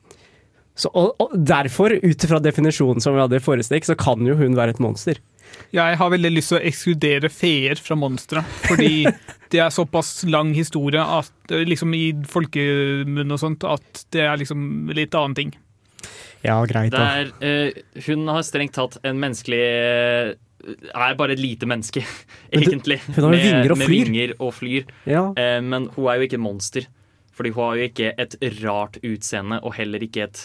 Så, 0.75 0.89
og, 0.91 1.13
og 1.19 1.33
derfor, 1.47 1.93
ut 2.03 2.25
fra 2.27 2.39
definisjonen 2.43 3.03
som 3.03 3.15
vi 3.15 3.21
hadde 3.23 3.39
i 3.39 3.43
forrige 3.43 3.67
stikk, 3.69 3.87
så 3.87 3.95
kan 3.99 4.23
jo 4.27 4.35
hun 4.39 4.55
være 4.57 4.73
et 4.75 4.81
monster. 4.83 5.19
Jeg 5.71 5.97
har 5.99 6.09
veldig 6.11 6.31
lyst 6.33 6.51
til 6.51 6.57
å 6.59 6.63
ekskludere 6.67 7.29
feer 7.31 7.79
fra 7.79 7.95
monstre, 7.95 8.41
fordi 8.67 9.05
det 9.53 9.59
er 9.63 9.71
såpass 9.71 10.23
lang 10.27 10.53
historie 10.57 10.99
at, 11.01 11.31
eh, 11.51 11.63
liksom 11.67 11.93
i 11.95 12.05
folkemunn 12.27 13.31
og 13.31 13.39
sånt 13.39 13.63
at 13.67 14.05
det 14.11 14.25
er 14.27 14.39
liksom 14.41 14.89
litt 14.97 15.15
annen 15.15 15.37
ting. 15.37 15.53
Ja, 16.43 16.57
greit, 16.65 16.91
da. 16.91 17.03
Der, 17.21 17.33
uh, 17.45 17.99
hun 18.07 18.25
har 18.33 18.41
strengt 18.47 18.73
tatt 18.73 18.95
en 19.05 19.19
menneskelig 19.21 19.59
uh, 19.61 20.31
Er 20.97 21.13
bare 21.19 21.35
et 21.35 21.41
lite 21.41 21.67
menneske, 21.69 22.01
egentlig. 22.55 22.97
du- 23.05 23.13
hun 23.19 23.27
har 23.29 23.35
jo 23.37 23.43
vinger 23.45 23.71
og 23.75 23.77
med 23.77 23.87
flyr. 23.91 24.09
vinger 24.09 24.33
og 24.39 24.55
flyr. 24.57 24.89
Ja. 25.09 25.27
Uh, 25.37 25.59
men 25.61 25.85
hun 25.95 26.09
er 26.09 26.17
jo 26.17 26.25
ikke 26.27 26.39
et 26.39 26.45
monster. 26.47 26.87
Fordi 27.37 27.53
hun 27.55 27.63
har 27.63 27.77
jo 27.79 27.85
ikke 27.91 28.09
et 28.19 28.35
rart 28.63 28.97
utseende, 29.07 29.61
og 29.63 29.73
heller 29.77 30.03
ikke 30.03 30.25
et 30.27 30.41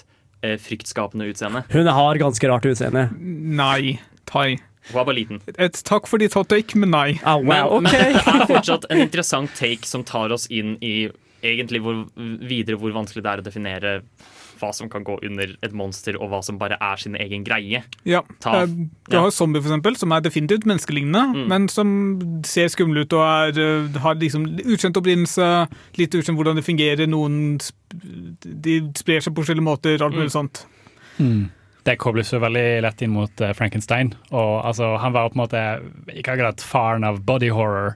eh, 0.47 0.55
fryktskapende 0.63 1.27
utseende. 1.29 1.65
Hun 1.73 1.89
har 1.93 2.21
ganske 2.23 2.49
rart 2.49 2.69
utseende. 2.71 3.09
Nei, 3.21 3.99
Tai. 4.31 4.55
Hun 4.93 5.01
er 5.01 5.05
bare 5.05 5.15
liten. 5.17 5.41
Et 5.59 5.83
takk 5.85 6.07
for 6.07 6.19
ditt 6.19 6.35
hot 6.35 6.49
take, 6.49 6.77
men 6.79 6.91
nei. 6.91 7.19
Ah, 7.25 7.37
wow, 7.39 7.81
Men, 7.81 7.91
okay. 7.91 8.13
men 8.13 8.23
det 8.23 8.41
er 8.43 8.47
fortsatt 8.55 8.85
en 8.91 8.99
interessant 9.03 9.51
take 9.59 9.85
som 9.87 10.05
tar 10.05 10.31
oss 10.33 10.47
inn 10.51 10.77
i 10.81 11.09
egentlig 11.43 11.81
hvor, 11.83 12.05
videre 12.17 12.79
hvor 12.81 12.93
vanskelig 12.95 13.23
det 13.23 13.31
er 13.33 13.43
å 13.43 13.45
definere 13.45 14.01
hva 14.57 14.71
som 14.73 14.89
kan 14.89 15.05
gå 15.05 15.19
under 15.23 15.51
et 15.63 15.73
monster, 15.77 16.17
og 16.17 16.31
hva 16.33 16.39
som 16.43 16.57
bare 16.57 16.79
er 16.81 16.97
sin 16.97 17.15
egen 17.21 17.43
greie. 17.45 17.83
Ja. 18.09 18.23
Ta- 18.41 18.63
eh, 18.63 18.67
Du 18.67 19.13
ja. 19.19 19.21
har 19.21 19.31
zombie, 19.31 19.61
for 19.61 19.69
eksempel, 19.69 19.99
som 20.01 20.13
er 20.17 20.21
definitivt 20.25 20.65
menneskelignende, 20.65 21.35
Mm. 21.35 21.49
men 21.49 21.69
som 21.69 22.41
ser 22.43 22.69
skumle 22.73 23.03
ut 23.05 23.13
og 23.13 23.21
er, 23.21 23.61
eh, 23.61 23.99
har 24.01 24.15
liksom 24.15 24.47
ukjent 24.65 24.97
opprinnelse, 24.97 25.69
litt 25.99 26.11
ukjent 26.17 26.39
hvordan 26.39 26.57
det 26.57 26.65
fungerer, 26.65 27.07
noen 27.07 27.59
sp- 27.61 28.01
de 28.63 28.81
sprer 28.97 29.21
seg 29.21 29.35
på 29.35 29.45
forskjellige 29.45 29.63
måter, 29.69 30.01
alt 30.01 30.15
mulig 30.15 30.33
Mm. 30.33 30.39
sånt. 30.49 30.65
Mm. 31.21 31.51
Det 31.87 31.97
kobles 32.03 32.33
jo 32.35 32.41
veldig 32.43 32.65
lett 32.83 33.03
inn 33.07 33.13
mot 33.15 33.41
eh, 33.47 33.53
Frankenstein. 33.55 34.11
Og 34.35 34.65
altså, 34.67 34.97
Han 34.99 35.15
var 35.15 35.29
på 35.31 35.39
en 35.39 35.45
måte 35.45 35.61
ikke 36.17 36.35
akkurat 36.35 36.65
faren 36.67 37.07
av 37.07 37.21
body 37.29 37.49
horror, 37.55 37.95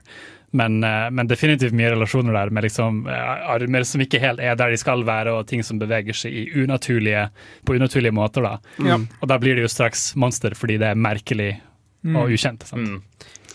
men, 0.55 0.81
eh, 0.83 1.09
men 1.11 1.27
definitivt 1.27 1.75
mye 1.75 1.91
relasjoner 1.93 2.33
der 2.35 2.49
med 2.55 2.63
liksom 2.67 3.05
eh, 3.07 3.49
armer 3.51 3.83
som 3.87 4.01
ikke 4.03 4.19
helt 4.23 4.39
er 4.43 4.55
der 4.59 4.71
de 4.73 4.79
skal 4.79 5.03
være, 5.07 5.31
og 5.35 5.47
ting 5.51 5.63
som 5.63 5.79
beveger 5.79 6.15
seg 6.15 6.31
i 6.31 6.45
unaturlige, 6.63 7.27
på 7.67 7.75
unaturlige 7.75 8.15
måter. 8.15 8.47
da. 8.47 8.57
Ja. 8.83 8.97
Og 9.21 9.27
da 9.31 9.37
blir 9.43 9.55
det 9.59 9.67
jo 9.67 9.71
straks 9.75 10.13
monster, 10.15 10.55
fordi 10.55 10.79
det 10.79 10.91
er 10.93 10.95
merkelig 10.99 11.53
og 12.05 12.25
Mm. 12.25 12.33
ukjent. 12.33 12.63
sant? 12.65 12.87
Mm. 12.87 13.01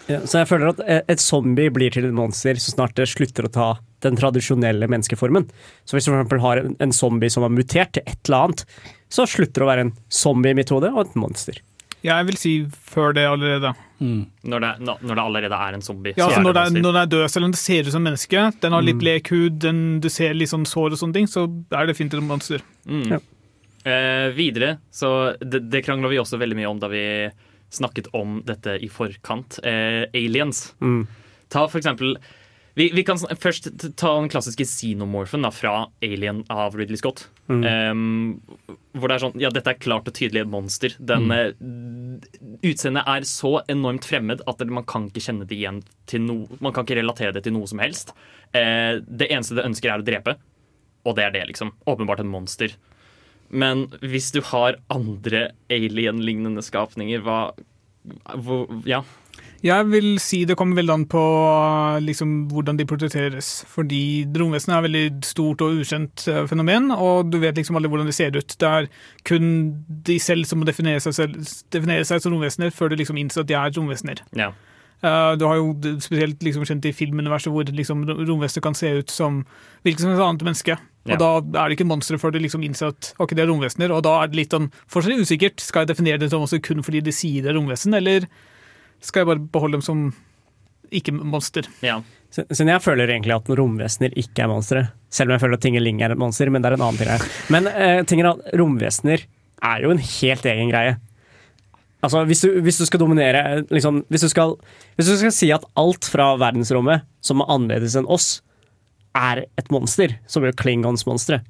Ja, 0.09 0.21
så 0.23 0.39
jeg 0.39 0.47
føler 0.47 0.69
at 0.71 1.05
et 1.11 1.19
zombie 1.19 1.69
blir 1.75 1.91
til 1.91 2.05
et 2.07 2.15
monster 2.15 2.55
så 2.55 2.71
snart 2.77 2.95
det 2.95 3.09
slutter 3.11 3.49
å 3.49 3.53
ta 3.53 3.79
den 4.07 4.19
tradisjonelle 4.19 4.89
menneskeformen. 4.91 5.49
Så 5.85 5.97
hvis 5.99 6.07
du 6.09 6.13
for 6.15 6.21
eksempel 6.21 6.43
har 6.47 6.63
en, 6.63 6.77
en 6.81 6.95
zombie 6.97 7.31
som 7.33 7.45
har 7.47 7.53
mutert 7.55 7.93
til 7.99 8.07
et 8.07 8.21
eller 8.31 8.49
annet, 8.49 8.65
så 9.13 9.27
slutter 9.29 9.61
det 9.63 9.67
å 9.67 9.73
være 9.75 9.87
en 9.89 9.97
zombie 10.11 10.55
i 10.55 10.59
mitt 10.63 10.71
hode 10.75 10.91
og 10.95 11.05
et 11.05 11.19
monster. 11.19 11.59
Jeg 12.07 12.27
vil 12.29 12.37
si 12.39 12.51
før 12.87 13.15
det 13.17 13.25
allerede. 13.27 13.73
Mm. 13.99 14.27
Når, 14.53 14.63
det, 14.63 14.71
når 14.85 14.99
når 15.09 15.17
det 15.19 15.23
allerede 15.25 15.59
er 15.67 15.77
en 15.79 15.83
zombie. 15.83 16.13
Ja, 16.15 16.27
så 16.27 16.29
altså 16.29 16.43
når, 16.45 16.55
det 16.59 16.63
er, 16.63 16.75
når 16.77 16.93
den 16.93 17.01
er 17.01 17.09
død, 17.15 17.25
selv 17.33 17.47
om 17.49 17.55
det 17.55 17.59
ser 17.63 17.89
ut 17.89 17.95
som 17.95 18.05
menneske, 18.07 18.43
den 18.63 18.77
har 18.77 18.85
litt 18.85 19.01
Mm. 19.01 19.07
lek 19.09 19.31
hud, 19.33 19.57
den, 19.65 19.81
du 20.05 20.09
ser 20.13 20.37
litt 20.37 20.53
sånn 20.53 20.67
sår 20.69 20.95
og 20.95 21.01
sånne 21.01 21.17
ting, 21.17 21.27
så 21.31 21.47
er 21.75 21.89
det 21.89 21.97
fint 21.99 22.15
et 22.15 22.23
monster. 22.23 22.63
Mm. 22.87 23.07
Ja. 23.17 23.19
Eh, 23.87 24.29
videre, 24.37 24.77
så 24.95 25.11
det, 25.41 25.65
det 25.73 25.83
krangla 25.87 26.11
vi 26.13 26.19
også 26.23 26.39
veldig 26.43 26.59
mye 26.59 26.71
om 26.71 26.79
da 26.83 26.91
vi 26.93 27.03
snakket 27.75 28.13
om 28.15 28.41
dette 28.47 28.77
i 28.83 28.89
forkant. 28.93 29.59
Eh, 29.67 30.05
aliens. 30.15 30.75
Mm. 30.83 31.07
Ta 31.51 31.67
for 31.67 31.79
eksempel 31.81 32.17
vi, 32.77 32.91
vi 32.93 33.03
kan 33.09 33.17
først 33.17 33.71
ta 33.97 34.11
den 34.19 34.29
klassiske 34.33 34.67
xenomorphen 34.69 35.47
da, 35.47 35.51
fra 35.55 35.87
Alien 36.05 36.43
av 36.53 36.77
Ridley 36.77 37.01
Scott. 37.01 37.27
Um, 37.49 38.41
hvor 38.93 39.09
det 39.09 39.17
er 39.17 39.23
sånn 39.23 39.37
Ja, 39.41 39.51
dette 39.55 39.71
er 39.73 39.79
klart 39.81 40.09
og 40.11 40.17
tydelig 40.17 40.43
et 40.43 40.51
monster. 40.51 40.97
Den 40.99 41.31
eh, 41.33 41.53
Utseendet 42.67 43.07
er 43.07 43.27
så 43.29 43.53
enormt 43.71 44.09
fremmed 44.09 44.43
at 44.51 44.65
man 44.69 44.85
kan 44.89 45.07
ikke 45.09 45.23
kjenne 45.29 45.47
det 45.49 45.55
igjen 45.55 45.79
til 46.11 46.25
noe 46.27 46.59
Man 46.59 46.75
kan 46.75 46.83
ikke 46.83 46.99
relatere 46.99 47.37
det 47.37 47.45
til 47.47 47.55
noe 47.55 47.71
som 47.71 47.81
helst. 47.81 48.13
Uh, 48.51 49.01
det 49.07 49.31
eneste 49.31 49.57
det 49.57 49.69
ønsker, 49.71 49.93
er 49.95 50.05
å 50.05 50.09
drepe. 50.11 50.37
Og 51.07 51.17
det 51.17 51.25
er 51.29 51.33
det, 51.39 51.47
liksom. 51.55 51.73
Åpenbart 51.89 52.21
et 52.21 52.29
monster. 52.29 52.77
Men 53.49 53.87
hvis 54.03 54.33
du 54.35 54.43
har 54.51 54.81
andre 54.93 55.53
alien-lignende 55.73 56.65
skapninger, 56.67 57.23
hva 57.25 57.55
hvor, 58.35 58.67
Ja. 58.87 59.03
Jeg 59.65 59.89
vil 59.89 60.19
si 60.23 60.43
det 60.49 60.57
kommer 60.59 60.77
veldig 60.81 60.93
an 60.93 61.07
på 61.11 61.23
liksom, 62.05 62.35
hvordan 62.53 62.79
de 62.79 62.87
portretteres. 62.89 63.65
Fordi 63.71 64.27
romvesenet 64.37 64.75
er 64.75 64.79
et 64.79 64.87
veldig 64.89 65.27
stort 65.27 65.65
og 65.65 65.81
ukjent 65.81 66.27
eh, 66.29 66.45
fenomen, 66.51 66.91
og 66.93 67.33
du 67.33 67.39
vet 67.43 67.57
liksom 67.57 67.79
aldri 67.79 67.91
hvordan 67.93 68.11
de 68.11 68.17
ser 68.17 68.37
ut. 68.37 68.57
Det 68.61 68.69
er 68.69 68.89
kun 69.29 69.51
de 70.07 70.19
selv 70.23 70.49
som 70.49 70.61
må 70.61 70.69
definere 70.69 71.03
seg, 71.03 71.17
selv, 71.17 71.53
definere 71.73 72.07
seg 72.09 72.23
som 72.23 72.35
romvesener 72.35 72.75
før 72.75 72.93
du 72.93 73.01
liksom 73.01 73.21
innser 73.21 73.45
at 73.45 73.53
de 73.53 73.59
er 73.59 73.77
romvesener. 73.77 74.25
ja. 74.37 74.53
Uh, 75.05 75.37
du 75.37 75.45
har 75.45 75.59
jo 75.59 75.75
spesielt 76.01 76.41
liksom 76.41 76.65
kjent 76.65 76.87
i 76.89 76.93
filmuniverset 76.97 77.53
hvor 77.53 77.69
liksom 77.69 78.07
romvesenet 78.09 78.65
kan 78.65 78.77
se 78.77 78.89
ut 78.97 79.13
som 79.13 79.43
hvilket 79.85 80.01
som 80.01 80.11
helst 80.11 80.25
annet 80.25 80.45
menneske. 80.47 80.77
Ja. 81.07 81.19
Og 81.19 81.21
da 81.21 81.61
er 81.61 81.69
det 81.69 81.77
ikke 81.77 81.89
monstre 81.91 82.19
før 82.19 82.33
du 82.33 82.41
liksom 82.41 82.65
innser 82.65 82.95
at 82.95 83.13
ok, 83.21 83.35
det 83.37 83.45
er 83.45 83.51
romvesener. 83.53 83.93
Og 83.93 84.01
da 84.07 84.17
er 84.23 84.33
det 84.33 84.41
litt 84.41 84.57
sånn 84.57 84.71
fortsatt 84.89 85.21
usikkert. 85.21 85.61
Skal 85.63 85.85
jeg 85.85 85.93
definere 85.93 86.23
det 86.23 86.31
som 86.33 86.47
også 86.47 86.63
kun 86.65 86.81
fordi 86.87 87.05
de 87.05 87.15
sier 87.15 87.45
det 87.45 87.53
er 87.53 87.59
romvesen, 87.59 87.95
eller 87.99 88.25
skal 89.05 89.23
jeg 89.23 89.31
bare 89.31 89.49
beholde 89.53 89.79
dem 89.79 89.85
som 89.85 90.07
ikke-monster? 90.95 91.69
ja. 91.85 92.01
Så, 92.31 92.43
så 92.51 92.67
jeg 92.67 92.83
føler 92.83 93.09
egentlig 93.09 93.33
at 93.37 93.49
romvesener 93.59 94.15
ikke 94.19 94.45
er 94.45 94.51
monstre. 94.51 94.81
Selv 95.13 95.31
om 95.31 95.37
jeg 95.37 95.45
føler 95.45 95.57
at 95.57 95.63
Tingeling 95.65 96.01
er 96.03 96.13
et 96.13 96.21
monster, 96.21 96.51
men 96.53 96.61
det 96.61 96.73
er 96.73 96.77
en 96.77 96.85
annen 96.85 96.99
ting. 97.01 97.09
her. 97.09 97.27
Men 97.55 97.69
eh, 97.71 98.01
er 98.03 98.29
at 98.33 98.49
romvesener 98.59 99.23
er 99.65 99.85
jo 99.85 99.93
en 99.95 100.03
helt 100.03 100.49
egen 100.51 100.73
greie. 100.73 100.97
Altså, 102.05 102.25
hvis 102.29 102.43
du, 102.45 102.51
hvis 102.67 102.81
du 102.81 102.85
skal 102.87 103.01
dominere 103.01 103.43
eh, 103.55 103.63
liksom, 103.73 104.03
hvis, 104.13 104.27
du 104.27 104.33
skal, 104.33 104.57
hvis 104.99 105.09
du 105.09 105.17
skal 105.17 105.33
si 105.35 105.49
at 105.55 105.65
alt 105.81 106.09
fra 106.11 106.35
verdensrommet 106.43 107.07
som 107.25 107.41
er 107.41 107.55
annerledes 107.55 107.97
enn 107.99 108.11
oss, 108.11 108.41
er 109.17 109.47
et 109.57 109.71
monster, 109.73 110.19
som 110.29 110.45
gjør 110.45 110.59
Klingons 110.61 111.07
monstre. 111.09 111.41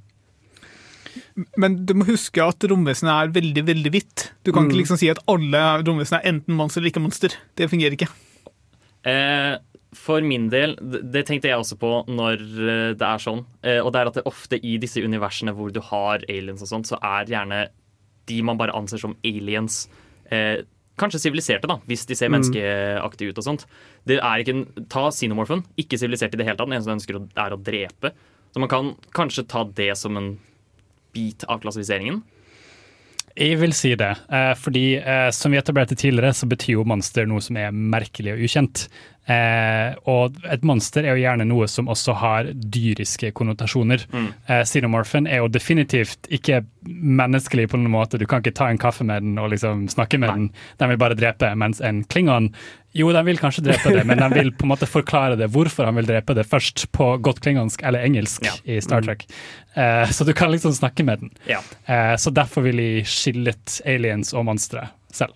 Men 1.61 1.75
du 1.87 1.93
må 1.95 2.07
huske 2.09 2.41
at 2.41 2.65
romvesenet 2.71 3.13
er 3.13 3.33
veldig 3.35 3.65
veldig 3.69 3.91
hvitt. 3.93 4.31
Du 4.47 4.53
kan 4.53 4.65
ikke 4.69 4.79
liksom 4.81 4.97
si 5.01 5.11
at 5.13 5.21
alle 5.29 5.63
romvesen 5.85 6.17
er 6.21 6.29
enten 6.33 6.57
monster 6.57 6.81
eller 6.81 6.93
ikke 6.95 7.03
monster. 7.05 7.35
Det 7.59 7.69
fungerer 7.69 7.93
ikke. 7.99 8.09
Eh, 9.07 9.57
for 9.97 10.25
min 10.27 10.49
del, 10.53 10.75
det 10.81 11.27
tenkte 11.29 11.49
jeg 11.51 11.59
også 11.61 11.77
på 11.81 11.91
når 12.11 12.41
eh, 12.41 12.95
det 12.99 13.07
er 13.07 13.23
sånn. 13.23 13.45
Eh, 13.63 13.81
og 13.85 13.93
det 13.95 14.01
er 14.01 14.11
at 14.11 14.19
det 14.19 14.25
ofte 14.29 14.59
i 14.65 14.77
disse 14.83 15.03
universene 15.05 15.55
hvor 15.57 15.71
du 15.73 15.81
har 15.91 16.25
aliens 16.29 16.65
og 16.65 16.71
sånt, 16.73 16.89
så 16.91 16.99
er 17.05 17.29
gjerne 17.31 17.67
de 18.27 18.41
man 18.43 18.59
bare 18.59 18.75
anser 18.75 18.99
som 18.99 19.15
aliens, 19.25 19.85
eh, 20.35 20.65
kanskje 20.99 21.21
siviliserte, 21.27 21.69
da, 21.71 21.77
hvis 21.87 22.07
de 22.09 22.17
ser 22.19 22.33
menneskeaktige 22.33 23.31
ut 23.31 23.39
og 23.39 23.45
sånt. 23.47 23.67
Det 24.09 24.17
er 24.19 24.43
ikke 24.43 24.55
en, 24.57 24.65
Ta 24.91 25.05
Xenomorphen, 25.13 25.63
ikke 25.79 25.99
sivilisert 26.01 26.35
i 26.35 26.41
det 26.41 26.47
hele 26.49 26.57
tatt. 26.59 26.67
Den 26.67 26.79
eneste 26.79 26.91
den 26.91 26.99
ønsker 26.99 27.19
å- 27.21 27.29
er 27.45 27.55
å 27.55 27.61
drepe. 27.63 28.13
Så 28.57 28.59
man 28.65 28.69
kan 28.73 28.95
kanskje 29.15 29.47
ta 29.47 29.63
det 29.65 29.93
som 30.01 30.17
en 30.17 30.39
bit 31.17 31.47
av 31.49 31.65
klassifiseringen. 31.65 32.23
Jeg 33.37 33.59
vil 33.61 33.75
si 33.77 33.91
det, 34.01 34.15
eh, 34.33 34.55
fordi 34.57 34.97
eh, 34.97 35.29
som 35.37 35.53
vi 35.53 35.59
etablerte 35.61 35.97
tidligere, 35.99 36.33
så 36.33 36.49
betyr 36.49 36.79
jo 36.79 36.87
monster 36.89 37.27
noe 37.29 37.43
som 37.45 37.59
er 37.61 37.75
merkelig 37.75 38.33
og 38.33 38.47
ukjent. 38.47 38.87
Eh, 39.27 39.95
og 40.07 40.37
et 40.47 40.63
monster 40.63 41.03
er 41.03 41.17
jo 41.17 41.25
gjerne 41.25 41.47
noe 41.51 41.67
som 41.67 41.89
også 41.91 42.15
har 42.21 42.51
dyriske 42.55 43.33
konnotasjoner. 43.35 44.05
Eh, 44.15 44.63
Xenomorphen 44.63 45.27
er 45.27 45.41
jo 45.43 45.49
definitivt 45.51 46.29
ikke 46.31 46.61
menneskelig 46.87 47.69
på 47.73 47.81
noen 47.81 47.91
måte. 47.97 48.21
Du 48.23 48.27
kan 48.31 48.39
ikke 48.45 48.55
ta 48.55 48.69
en 48.71 48.79
kaffe 48.79 49.03
med 49.05 49.23
den 49.27 49.39
og 49.43 49.51
liksom 49.51 49.89
snakke 49.91 50.21
med 50.23 50.31
den. 50.31 50.49
Den 50.79 50.93
vil 50.93 51.01
bare 51.03 51.19
drepe. 51.19 51.51
Mens 51.59 51.81
en 51.83 52.05
klingon 52.05 52.53
jo, 52.97 53.11
den 53.13 53.27
vil 53.27 53.37
kanskje 53.37 53.61
drepe 53.67 53.91
det, 53.93 54.07
men 54.09 54.17
den 54.23 54.33
vil 54.33 54.55
på 54.57 54.65
en 54.65 54.71
måte 54.71 54.87
forklare 54.89 55.35
det 55.37 55.51
hvorfor 55.53 55.85
han 55.85 55.99
vil 55.99 56.07
drepe 56.09 56.33
det 56.39 56.47
først, 56.49 56.87
på 56.97 57.11
godt 57.21 57.43
klingonsk 57.45 57.83
eller 57.85 58.07
engelsk 58.07 58.47
Ja. 58.47 58.55
i 58.65 58.79
Star 58.81 59.03
Trek. 59.05 59.27
Eh, 59.75 60.07
så 60.09 60.25
du 60.25 60.33
kan 60.33 60.49
liksom 60.55 60.73
snakke 60.73 61.05
med 61.05 61.21
den. 61.21 61.31
Ja. 61.51 61.59
Eh, 61.85 62.15
så 62.17 62.31
derfor 62.33 62.65
vil 62.65 62.81
jeg 62.81 63.05
skillet 63.11 63.81
aliens 63.85 64.33
og 64.33 64.47
monstre 64.49 64.87
selv. 65.13 65.35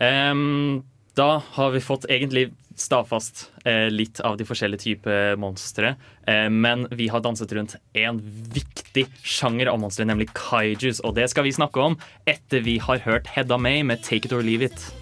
Ehm, 0.00 0.82
da 1.16 1.42
har 1.50 1.70
vi 1.70 1.80
fått 1.80 2.04
egentlig 2.12 2.50
stadfast 2.76 3.50
eh, 3.64 3.88
litt 3.88 4.20
av 4.20 4.36
de 4.36 4.44
forskjellige 4.44 4.82
typer 4.82 5.38
monstre. 5.40 5.94
Eh, 6.28 6.48
men 6.52 6.84
vi 6.92 7.08
har 7.08 7.22
danset 7.24 7.52
rundt 7.56 7.76
en 7.96 8.20
viktig 8.52 9.06
sjanger 9.24 9.70
av 9.72 9.80
monstre, 9.80 10.04
nemlig 10.04 10.28
kaijus. 10.36 11.00
Og 11.00 11.16
det 11.16 11.30
skal 11.32 11.46
vi 11.48 11.54
snakke 11.56 11.80
om 11.80 11.96
etter 12.28 12.60
vi 12.66 12.76
har 12.84 13.00
hørt 13.06 13.32
Hedda 13.32 13.56
May 13.56 13.82
med 13.82 14.04
'Take 14.04 14.28
It 14.28 14.36
or 14.36 14.44
Leave 14.44 14.68
It'. 14.68 14.92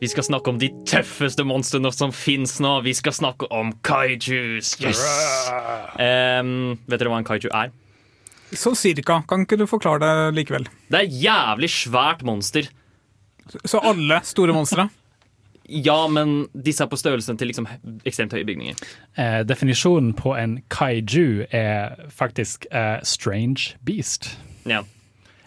Vi 0.00 0.08
skal 0.08 0.22
snakke 0.22 0.50
om 0.50 0.58
de 0.58 0.70
tøffeste 0.86 1.42
monstrene 1.46 1.90
som 1.92 2.12
fins 2.12 2.58
nå. 2.62 2.80
Vi 2.82 2.94
skal 2.94 3.12
snakke 3.12 3.46
om 3.50 3.72
kaijus. 3.82 4.76
Yes! 4.78 5.02
Ehm, 5.98 6.78
vet 6.86 7.00
dere 7.00 7.10
hva 7.10 7.18
en 7.18 7.26
kaiju 7.26 7.50
er? 7.50 7.72
Så 8.54 8.74
cirka. 8.78 9.24
Kan 9.26 9.42
ikke 9.42 9.58
du 9.58 9.66
forklare 9.66 9.98
det 9.98 10.34
likevel? 10.38 10.68
Det 10.90 11.00
er 11.02 11.10
jævlig 11.10 11.70
svært 11.70 12.22
monster. 12.22 12.70
Så 13.64 13.80
alle 13.80 14.22
store 14.24 14.56
monstre? 14.56 14.88
Ja, 15.68 16.06
men 16.08 16.46
disse 16.56 16.80
er 16.80 16.88
på 16.88 16.96
størrelsen 16.96 17.36
til 17.36 17.50
liksom 17.50 17.66
ekstremt 18.08 18.32
høye 18.32 18.46
bygninger. 18.48 18.78
Eh, 19.20 19.42
definisjonen 19.44 20.14
på 20.16 20.32
en 20.32 20.62
kaiju 20.72 21.44
er 21.52 22.06
faktisk 22.08 22.64
eh, 22.72 22.96
strange 23.04 23.74
beast. 23.84 24.30
Ja. 24.64 24.80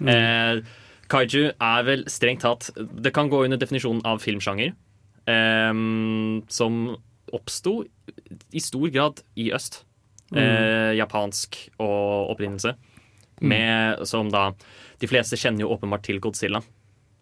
Eh, 0.06 0.62
kaiju 1.10 1.48
er 1.50 1.88
vel 1.88 2.06
strengt 2.10 2.46
tatt 2.46 2.70
Det 2.78 3.12
kan 3.14 3.30
gå 3.34 3.44
under 3.48 3.58
definisjonen 3.58 4.04
av 4.06 4.22
filmsjanger. 4.22 4.76
Eh, 5.26 5.74
som 6.54 6.78
oppsto 7.34 7.74
i 8.54 8.62
stor 8.62 8.94
grad 8.94 9.24
i 9.42 9.50
øst. 9.58 9.82
Eh, 10.38 10.94
japansk 10.96 11.58
og 11.82 12.36
opprinnelse. 12.36 12.76
Med, 13.42 14.06
som 14.06 14.30
da 14.30 14.52
De 15.02 15.10
fleste 15.10 15.34
kjenner 15.34 15.66
jo 15.66 15.74
åpenbart 15.74 16.06
til 16.06 16.22
Godzilla. 16.22 16.62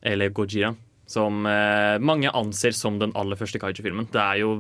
Eller 0.02 0.30
Gojira. 0.30 0.74
Som 1.10 1.46
eh, 1.50 1.98
mange 2.00 2.30
anser 2.38 2.72
som 2.78 3.00
den 3.02 3.12
aller 3.18 3.36
første 3.40 3.60
kaiju-filmen. 3.62 4.08
Det 4.14 4.22
er 4.22 4.42
jo 4.44 4.52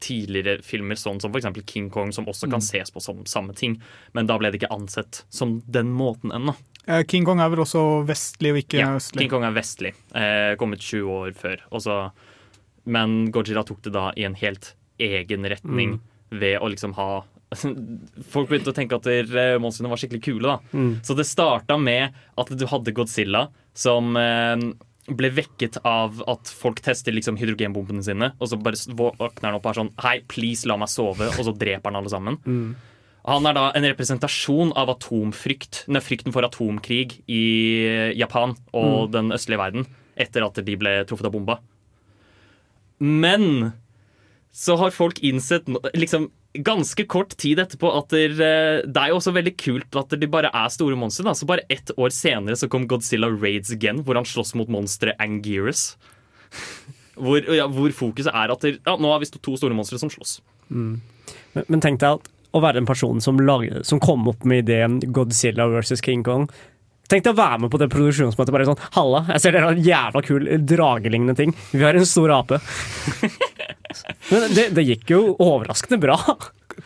tidligere 0.00 0.62
filmer 0.64 0.96
sånn 0.96 1.18
som 1.20 1.32
f.eks. 1.34 1.48
King 1.68 1.90
Kong, 1.92 2.12
som 2.16 2.24
også 2.30 2.48
kan 2.50 2.62
ses 2.64 2.88
på 2.94 3.02
som 3.04 3.18
samme 3.28 3.52
ting. 3.58 3.74
Men 4.16 4.28
da 4.30 4.38
ble 4.40 4.48
det 4.52 4.62
ikke 4.62 4.72
ansett 4.72 5.24
som 5.28 5.58
den 5.68 5.90
måten 5.92 6.32
ennå. 6.32 6.54
Eh, 6.86 7.02
King 7.10 7.26
Kong 7.28 7.42
er 7.42 7.50
vel 7.52 7.60
også 7.66 7.82
vestlig 8.08 8.54
og 8.54 8.60
ikke 8.62 8.80
Ja, 8.80 8.94
østlig? 8.96 9.26
King 9.26 9.32
Kong 9.34 9.44
er 9.44 9.52
vestlig. 9.56 9.92
Eh, 10.16 10.54
kommet 10.60 10.80
20 10.80 11.10
år 11.12 11.34
før. 11.36 11.66
Også. 11.70 11.98
men 12.90 13.30
Gojira 13.30 13.62
tok 13.68 13.82
det 13.84 13.92
da 13.92 14.06
i 14.16 14.24
en 14.24 14.34
helt 14.40 14.72
egen 14.98 15.44
retning 15.44 15.98
ved 16.30 16.58
å 16.60 16.70
liksom 16.70 16.94
ha 16.96 17.24
Folk 18.32 18.48
begynte 18.48 18.70
å 18.70 18.76
tenke 18.76 18.96
at 18.96 19.06
eh, 19.10 19.58
monstrene 19.60 19.90
var 19.90 19.98
skikkelig 20.00 20.22
kule. 20.22 20.54
da 20.54 20.84
Så 21.02 21.16
det 21.18 21.26
starta 21.26 21.76
med 21.78 22.14
at 22.38 22.52
du 22.56 22.64
hadde 22.70 22.94
Godzilla 22.94 23.48
som 23.80 24.12
eh, 24.20 24.68
ble 25.10 25.30
vekket 25.34 25.80
av 25.88 26.20
at 26.30 26.50
folk 26.52 26.82
tester 26.84 27.14
liksom 27.16 27.38
hydrogenbombene 27.40 28.04
sine, 28.04 28.32
og 28.38 28.50
så 28.50 28.58
bare 28.60 28.78
våkner 28.98 29.48
han 29.48 29.58
opp 29.58 29.66
og 29.66 29.72
er 29.72 29.80
sånn 29.80 29.92
Hei, 30.04 30.20
please, 30.30 30.68
la 30.68 30.76
meg 30.80 30.92
sove, 30.92 31.30
og 31.32 31.42
så 31.46 31.54
dreper 31.56 31.90
han 31.90 32.00
alle 32.02 32.12
sammen. 32.12 32.38
Han 33.28 33.48
er 33.48 33.56
da 33.56 33.66
en 33.76 33.84
representasjon 33.84 34.70
av 34.80 34.94
atomfrykt, 34.94 35.84
nei, 35.92 36.00
frykten 36.04 36.32
for 36.32 36.46
atomkrig 36.46 37.18
i 37.28 37.42
Japan 38.16 38.54
og 38.76 39.10
den 39.12 39.32
østlige 39.36 39.60
verden 39.60 39.88
etter 40.20 40.44
at 40.44 40.58
de 40.64 40.76
ble 40.80 40.94
truffet 41.08 41.28
av 41.28 41.34
bomba. 41.34 41.58
Men 43.00 43.72
så 44.52 44.76
har 44.80 44.92
folk 44.92 45.20
innsett 45.24 45.68
liksom 45.94 46.28
ganske 46.52 47.04
kort 47.06 47.36
tid 47.38 47.60
etterpå 47.62 47.90
at 47.94 48.10
der, 48.10 48.32
eh, 48.34 48.80
det 48.86 49.02
er 49.02 49.12
jo 49.12 49.18
også 49.20 49.34
veldig 49.36 49.54
kult 49.60 49.98
at 50.00 50.16
de 50.18 50.30
bare 50.30 50.50
er 50.50 50.72
store 50.72 50.98
monstre. 50.98 51.34
Så 51.34 51.46
bare 51.46 51.66
ett 51.70 51.92
år 51.96 52.10
senere 52.14 52.58
så 52.58 52.68
kom 52.68 52.88
Godzilla 52.90 53.30
Raids 53.30 53.70
Again, 53.72 54.02
hvor 54.04 54.18
han 54.18 54.26
slåss 54.26 54.54
mot 54.58 54.68
monsteret 54.68 55.20
Anguirus. 55.20 55.94
Hvor, 57.20 57.36
ja, 57.52 57.66
hvor 57.68 57.92
fokuset 57.92 58.32
er 58.32 58.48
at 58.48 58.62
der, 58.64 58.78
ja, 58.80 58.94
nå 58.96 59.10
har 59.12 59.18
vi 59.20 59.26
to 59.28 59.52
store 59.58 59.74
monstre 59.76 59.98
som 60.00 60.08
slåss. 60.08 60.38
Men, 60.72 61.02
men 61.66 61.82
tenk 61.84 61.98
deg 62.00 62.16
at 62.16 62.30
å 62.56 62.62
være 62.64 62.78
den 62.78 62.88
personen 62.88 63.20
som, 63.20 63.36
lager, 63.44 63.82
som 63.84 64.00
kom 64.00 64.24
opp 64.30 64.46
med 64.48 64.62
ideen 64.62 64.96
Godzilla 65.12 65.66
versus 65.68 66.00
King 66.00 66.24
Kong 66.24 66.46
Tenk 67.10 67.26
deg 67.26 67.34
å 67.34 67.40
være 67.40 67.64
med 67.64 67.72
på 67.72 67.78
det 67.82 67.88
produksjonsmøtet. 67.90 68.54
Bare 68.54 68.68
sånn 68.68 68.82
Halla, 68.94 69.24
jeg 69.34 69.42
ser 69.42 69.56
dere 69.56 69.66
har 69.66 69.76
en 69.76 69.82
jævla 69.82 70.22
kul 70.22 70.44
dragelignende 70.62 71.34
ting. 71.36 71.54
Vi 71.74 71.82
har 71.82 71.98
en 71.98 72.06
stor 72.06 72.30
ape. 72.36 72.60
Men 74.30 74.54
det, 74.56 74.66
det 74.76 74.84
gikk 74.86 75.12
jo 75.14 75.20
overraskende 75.40 75.98
bra. 76.02 76.16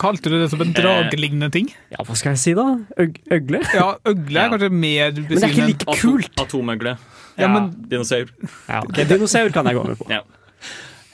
Kalte 0.00 0.30
du 0.32 0.38
det 0.40 0.48
som 0.50 0.62
en 0.64 0.72
draglignende 0.74 1.10
dragelignende 1.10 1.50
ting? 1.54 1.68
Ja, 1.92 2.02
hva 2.06 2.16
skal 2.18 2.34
jeg 2.34 2.42
si, 2.42 2.54
da? 2.58 2.64
Øg 2.98 3.18
øgle? 3.36 3.60
Ja, 3.74 3.90
øgle 4.10 4.38
er 4.40 4.48
Ja. 4.48 4.48
kanskje 4.54 4.70
mer 4.72 5.12
Men 5.12 5.28
det 5.28 5.42
er 5.42 5.52
ikke 5.52 5.68
like 5.70 5.98
kult. 6.00 6.40
Atomøgle. 6.42 6.96
Ja, 7.38 7.48
men 7.50 7.70
Dinosaur. 7.90 8.30
Ja, 8.68 8.80
ok, 8.82 9.04
Dinosaur 9.10 9.50
kan 9.54 9.66
jeg 9.70 9.76
gå 9.78 9.84
med 9.86 9.98
på. 10.00 10.08
Ja. 10.10 10.22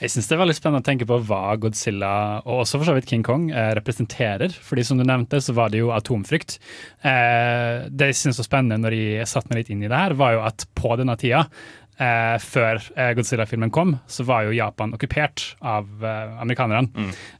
Jeg 0.01 0.09
synes 0.09 0.25
det 0.31 0.33
er 0.33 0.39
veldig 0.41 0.55
spennende 0.57 0.81
å 0.81 0.85
tenke 0.87 1.05
på 1.05 1.17
hva 1.29 1.39
Godzilla, 1.61 2.11
og 2.41 2.63
også 2.63 2.79
for 2.79 2.89
så 2.89 2.95
vidt 2.97 3.05
King 3.05 3.21
Kong, 3.21 3.51
eh, 3.53 3.67
representerer. 3.77 4.49
Fordi 4.65 4.81
som 4.87 4.97
du 4.97 5.03
nevnte, 5.05 5.37
så 5.45 5.53
var 5.53 5.69
det 5.69 5.77
jo 5.77 5.91
atomfrykt. 5.93 6.55
Eh, 7.05 7.85
det 7.85 8.07
jeg 8.09 8.17
synes 8.17 8.39
var 8.41 8.47
spennende 8.47 8.79
når 8.81 8.95
jeg 8.97 9.27
satte 9.29 9.51
meg 9.51 9.61
litt 9.61 9.69
inn 9.75 9.83
i 9.85 9.91
det 9.91 9.99
her, 10.01 10.15
var 10.17 10.33
jo 10.33 10.41
at 10.47 10.65
på 10.73 10.95
denne 10.97 11.13
tida, 11.21 11.43
eh, 11.99 12.37
før 12.41 12.79
eh, 12.95 13.11
Godzilla-filmen 13.17 13.71
kom, 13.73 13.95
så 14.07 14.23
var 14.27 14.45
jo 14.47 14.55
Japan 14.55 14.93
okkupert 14.95 15.55
av 15.61 15.87
eh, 16.03 16.35
amerikanerne. 16.41 16.89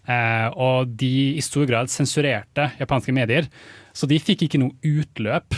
Eh, 0.05 0.47
og 0.55 0.95
de 0.99 1.13
i 1.37 1.43
stor 1.45 1.67
grad 1.69 1.91
sensurerte 1.93 2.71
japanske 2.79 3.13
medier, 3.15 3.47
så 3.93 4.07
de 4.07 4.19
fikk 4.23 4.45
ikke 4.47 4.59
noe 4.61 4.75
utløp 4.87 5.55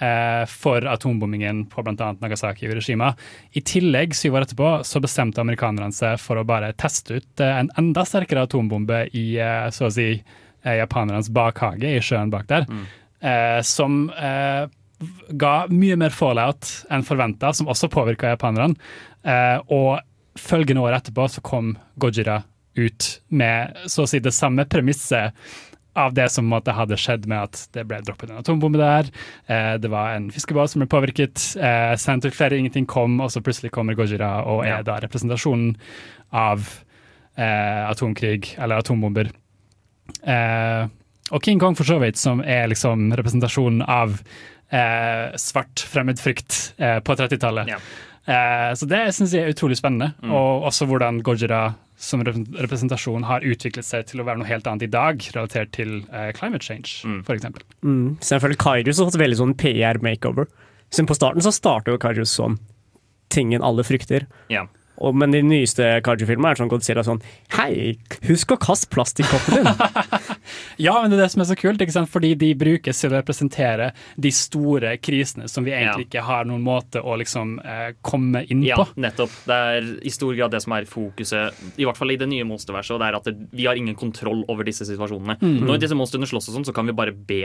eh, 0.00 0.44
for 0.50 0.86
atombombingen 0.86 1.64
på 1.72 1.82
bl.a. 1.86 2.12
Nagasaki 2.20 2.66
og 2.66 2.74
Hiroshima. 2.74 3.12
I 3.58 3.62
tillegg, 3.66 4.14
syv 4.14 4.38
år 4.38 4.46
etterpå, 4.46 4.72
så 4.86 5.02
bestemte 5.02 5.42
amerikanerne 5.42 5.92
seg 5.94 6.18
for 6.22 6.38
å 6.38 6.46
bare 6.46 6.72
teste 6.78 7.18
ut 7.20 7.42
eh, 7.44 7.60
en 7.62 7.70
enda 7.80 8.04
sterkere 8.06 8.46
atombombe 8.46 9.06
i 9.16 9.28
så 9.74 9.88
å 9.88 9.94
si 9.94 10.10
japanernes 10.66 11.28
bakhage 11.30 11.86
i 11.86 12.00
sjøen 12.02 12.30
bak 12.32 12.48
der, 12.50 12.64
eh, 13.22 13.60
som 13.62 14.08
eh, 14.10 14.66
ga 15.36 15.66
mye 15.68 15.96
mer 16.00 16.14
fallout 16.14 16.70
enn 16.90 17.04
forventa, 17.06 17.52
som 17.52 17.68
også 17.68 17.90
påvirka 17.92 18.32
japanerne. 18.34 18.76
Eh, 19.26 19.58
og 19.72 20.00
følgende 20.40 20.84
år 20.84 20.98
etterpå 20.98 21.28
så 21.32 21.42
kom 21.44 21.74
Gojira 22.00 22.42
ut 22.76 23.08
med 23.32 23.76
så 23.88 24.04
å 24.04 24.08
si 24.10 24.20
det 24.20 24.34
samme 24.36 24.66
premisset 24.68 25.32
av 25.96 26.12
det 26.12 26.26
som 26.28 26.44
måtte 26.44 26.74
hadde 26.76 26.98
skjedd 27.00 27.24
med 27.30 27.46
at 27.46 27.60
det 27.72 27.86
ble 27.88 28.02
droppet 28.04 28.28
en 28.28 28.42
atombombe 28.42 28.76
der. 28.80 29.08
Eh, 29.48 29.76
det 29.80 29.88
var 29.92 30.12
en 30.12 30.28
fiskebåt 30.32 30.74
som 30.74 30.82
ble 30.84 30.90
påvirket. 30.92 31.40
Eh, 31.56 31.94
sendt 32.00 32.28
ut 32.28 32.36
flere, 32.36 32.58
ingenting 32.58 32.84
kom, 32.88 33.16
og 33.24 33.32
så 33.32 33.40
plutselig 33.40 33.72
kommer 33.72 33.96
Gojira 33.96 34.44
og 34.44 34.64
er 34.66 34.76
Ja. 34.76 34.82
da 34.82 34.98
representasjonen 35.00 35.76
av 36.32 36.68
eh, 37.38 37.90
atomkrig 37.90 38.54
eller 38.58 38.80
atombomber. 38.80 39.30
Eh, 40.22 40.88
og 41.32 41.42
King 41.42 41.58
Kong 41.58 41.74
for 41.74 41.84
så 41.84 41.98
vidt, 42.00 42.16
som 42.16 42.40
er 42.40 42.68
liksom 42.68 43.10
representasjonen 43.16 43.82
av 43.82 44.20
eh, 44.70 45.36
svart 45.40 45.82
fremmedfrykt 45.90 46.60
eh, 46.76 46.98
på 47.04 47.16
30-tallet. 47.18 47.70
Ja. 47.70 47.80
Eh, 48.26 48.70
så 48.74 48.88
det 48.90 49.02
syns 49.14 49.34
jeg 49.34 49.46
er 49.46 49.54
utrolig 49.54 49.78
spennende. 49.78 50.12
Og 50.26 50.66
også 50.70 50.88
hvordan 50.90 51.22
Gojira 51.26 51.68
som 51.96 52.20
representasjon 52.26 53.24
har 53.24 53.44
utviklet 53.46 53.86
seg 53.86 54.04
til 54.10 54.20
å 54.20 54.26
være 54.26 54.42
noe 54.42 54.48
helt 54.50 54.66
annet 54.68 54.84
i 54.84 54.92
dag, 54.92 55.22
relatert 55.32 55.72
til 55.76 56.02
eh, 56.12 56.28
climate 56.36 56.64
change, 56.64 57.00
for 57.24 57.36
eksempel. 57.38 57.64
Mm. 57.80 58.18
Selvfølgelig 58.20 58.60
Kairus 58.60 59.00
har 59.00 59.08
fått 59.08 59.22
veldig 59.22 59.38
sånn 59.40 59.54
PR-makeover. 59.60 60.50
Siden 60.92 61.08
på 61.08 61.16
starten 61.16 61.44
så 61.44 61.54
starter 61.54 61.94
jo 61.94 62.02
Kairus 62.02 62.34
sånn 62.36 62.58
tingen 63.32 63.64
alle 63.64 63.84
frykter. 63.86 64.28
Ja. 64.52 64.66
Og, 64.96 65.16
men 65.18 65.32
de 65.34 65.42
nyeste 65.44 65.98
Kaiju-filmene 66.04 66.54
er 66.54 66.60
sånn 66.60 66.70
Godzilla 66.72 67.02
sånn 67.04 67.18
Hei, 67.52 67.98
husk 68.24 68.54
å 68.54 68.60
kaste 68.60 68.88
plastkoppen 68.94 69.58
din! 69.60 69.68
Ja, 70.78 70.94
men 71.02 71.10
det 71.10 71.18
er 71.18 71.22
det 71.26 71.30
som 71.32 71.42
er 71.44 71.48
så 71.50 71.56
kult, 71.58 71.80
ikke 71.82 71.92
sant? 71.94 72.10
fordi 72.12 72.34
de 72.38 72.52
brukes 72.54 73.00
til 73.00 73.10
å 73.10 73.16
representere 73.20 73.90
de 74.20 74.30
store 74.34 74.96
krisene 75.02 75.48
som 75.48 75.64
vi 75.66 75.72
egentlig 75.72 76.06
Ja. 76.06 76.10
ikke 76.10 76.24
har 76.26 76.44
noen 76.48 76.62
måte 76.66 77.02
å 77.02 77.16
liksom 77.18 77.58
eh, 77.64 77.92
komme 78.02 78.44
inn 78.50 78.62
Ja, 78.66 78.76
på. 78.76 78.88
nettopp. 78.96 79.30
Det 79.46 79.60
er 79.76 79.90
i 80.06 80.10
stor 80.10 80.34
grad 80.38 80.50
det 80.50 80.62
som 80.62 80.72
er 80.76 80.84
fokuset, 80.90 81.54
i 81.78 81.84
hvert 81.84 81.96
fall 81.96 82.10
i 82.12 82.16
det 82.20 82.28
nye 82.28 82.44
monsterverset. 82.44 82.94
Og 82.96 83.00
det 83.00 83.08
er 83.08 83.16
at 83.20 83.24
det, 83.30 83.36
vi 83.52 83.66
har 83.66 83.76
ingen 83.76 83.94
kontroll 83.98 84.44
over 84.48 84.64
disse 84.64 84.84
situasjonene. 84.88 85.38
Når 85.40 85.80
disse 85.82 85.94
monstrene 85.98 86.26
slåss 86.28 86.48
og 86.50 86.58
sånn, 86.60 86.66
så 86.68 86.74
kan 86.76 86.86
vi 86.86 86.92
bare 86.96 87.12
be 87.12 87.44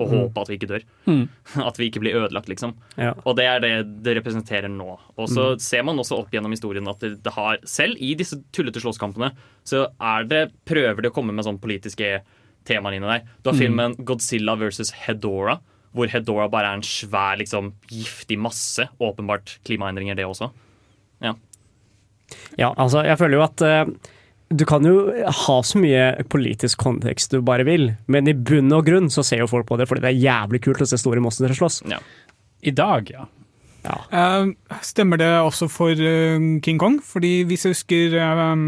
og 0.00 0.08
håpe 0.08 0.40
at 0.40 0.48
vi 0.48 0.56
ikke 0.56 0.68
dør. 0.70 0.84
At 1.68 1.76
vi 1.78 1.90
ikke 1.90 2.00
blir 2.00 2.16
ødelagt, 2.16 2.48
liksom. 2.48 2.72
Ja. 2.96 3.12
Og 3.28 3.36
det 3.36 3.44
er 3.46 3.60
det 3.60 3.72
det 4.02 4.14
representerer 4.16 4.70
nå. 4.72 4.96
Og 5.20 5.28
så 5.28 5.52
ser 5.60 5.84
man 5.84 6.00
også 6.00 6.16
opp 6.18 6.32
gjennom 6.32 6.50
historien 6.50 6.88
at 6.88 6.98
det, 7.04 7.22
det 7.22 7.32
har, 7.36 7.58
selv 7.68 8.00
i 8.00 8.14
disse 8.18 8.38
tullete 8.56 8.80
slåsskampene, 8.82 9.28
så 9.68 9.84
er 10.00 10.24
det 10.24 10.40
prøver 10.66 11.02
det 11.04 11.12
å 11.12 11.14
komme 11.14 11.34
med 11.36 11.44
sånn 11.44 11.60
politiske 11.62 12.22
temaer 12.68 12.96
dine 12.96 13.10
der. 13.10 13.28
Du 13.42 13.50
har 13.50 13.58
filmen 13.58 13.96
Godzilla 14.08 14.56
versus 14.60 14.92
Hedora, 15.04 15.58
hvor 15.92 16.08
Hedora 16.12 16.48
bare 16.52 16.70
er 16.70 16.80
en 16.80 16.86
svær, 16.86 17.36
liksom, 17.40 17.72
giftig 17.90 18.38
masse. 18.40 18.88
Åpenbart 19.02 19.58
klimaendringer, 19.66 20.16
det 20.18 20.26
også. 20.28 20.50
Ja. 21.24 21.36
Ja, 22.56 22.72
altså, 22.76 23.02
jeg 23.04 23.18
føler 23.20 23.38
jo 23.38 23.44
at 23.44 23.64
uh, 23.66 24.12
du 24.52 24.64
kan 24.68 24.84
jo 24.86 24.96
ha 25.12 25.58
så 25.64 25.80
mye 25.80 26.24
politisk 26.32 26.80
kontekst 26.84 27.32
du 27.32 27.42
bare 27.44 27.66
vil, 27.68 27.90
men 28.12 28.28
i 28.28 28.36
bunn 28.36 28.72
og 28.72 28.86
grunn 28.88 29.12
så 29.12 29.24
ser 29.26 29.44
jo 29.44 29.50
folk 29.50 29.68
på 29.68 29.78
det 29.80 29.88
fordi 29.90 30.04
det 30.04 30.12
er 30.12 30.24
jævlig 30.24 30.62
kult 30.64 30.84
å 30.84 30.88
se 30.88 31.00
store 31.00 31.22
monstre 31.24 31.52
slåss. 31.56 31.82
ja. 31.92 32.00
I 32.62 32.70
dag, 32.70 33.08
ja. 33.10 33.24
Eh, 33.82 34.52
stemmer 34.86 35.18
det 35.18 35.30
også 35.42 35.66
for 35.72 35.98
eh, 35.98 36.38
King 36.62 36.78
Kong? 36.78 37.00
Fordi 37.02 37.42
hvis 37.48 37.66
jeg 37.66 37.74
husker 37.74 38.14
eh, 38.20 38.62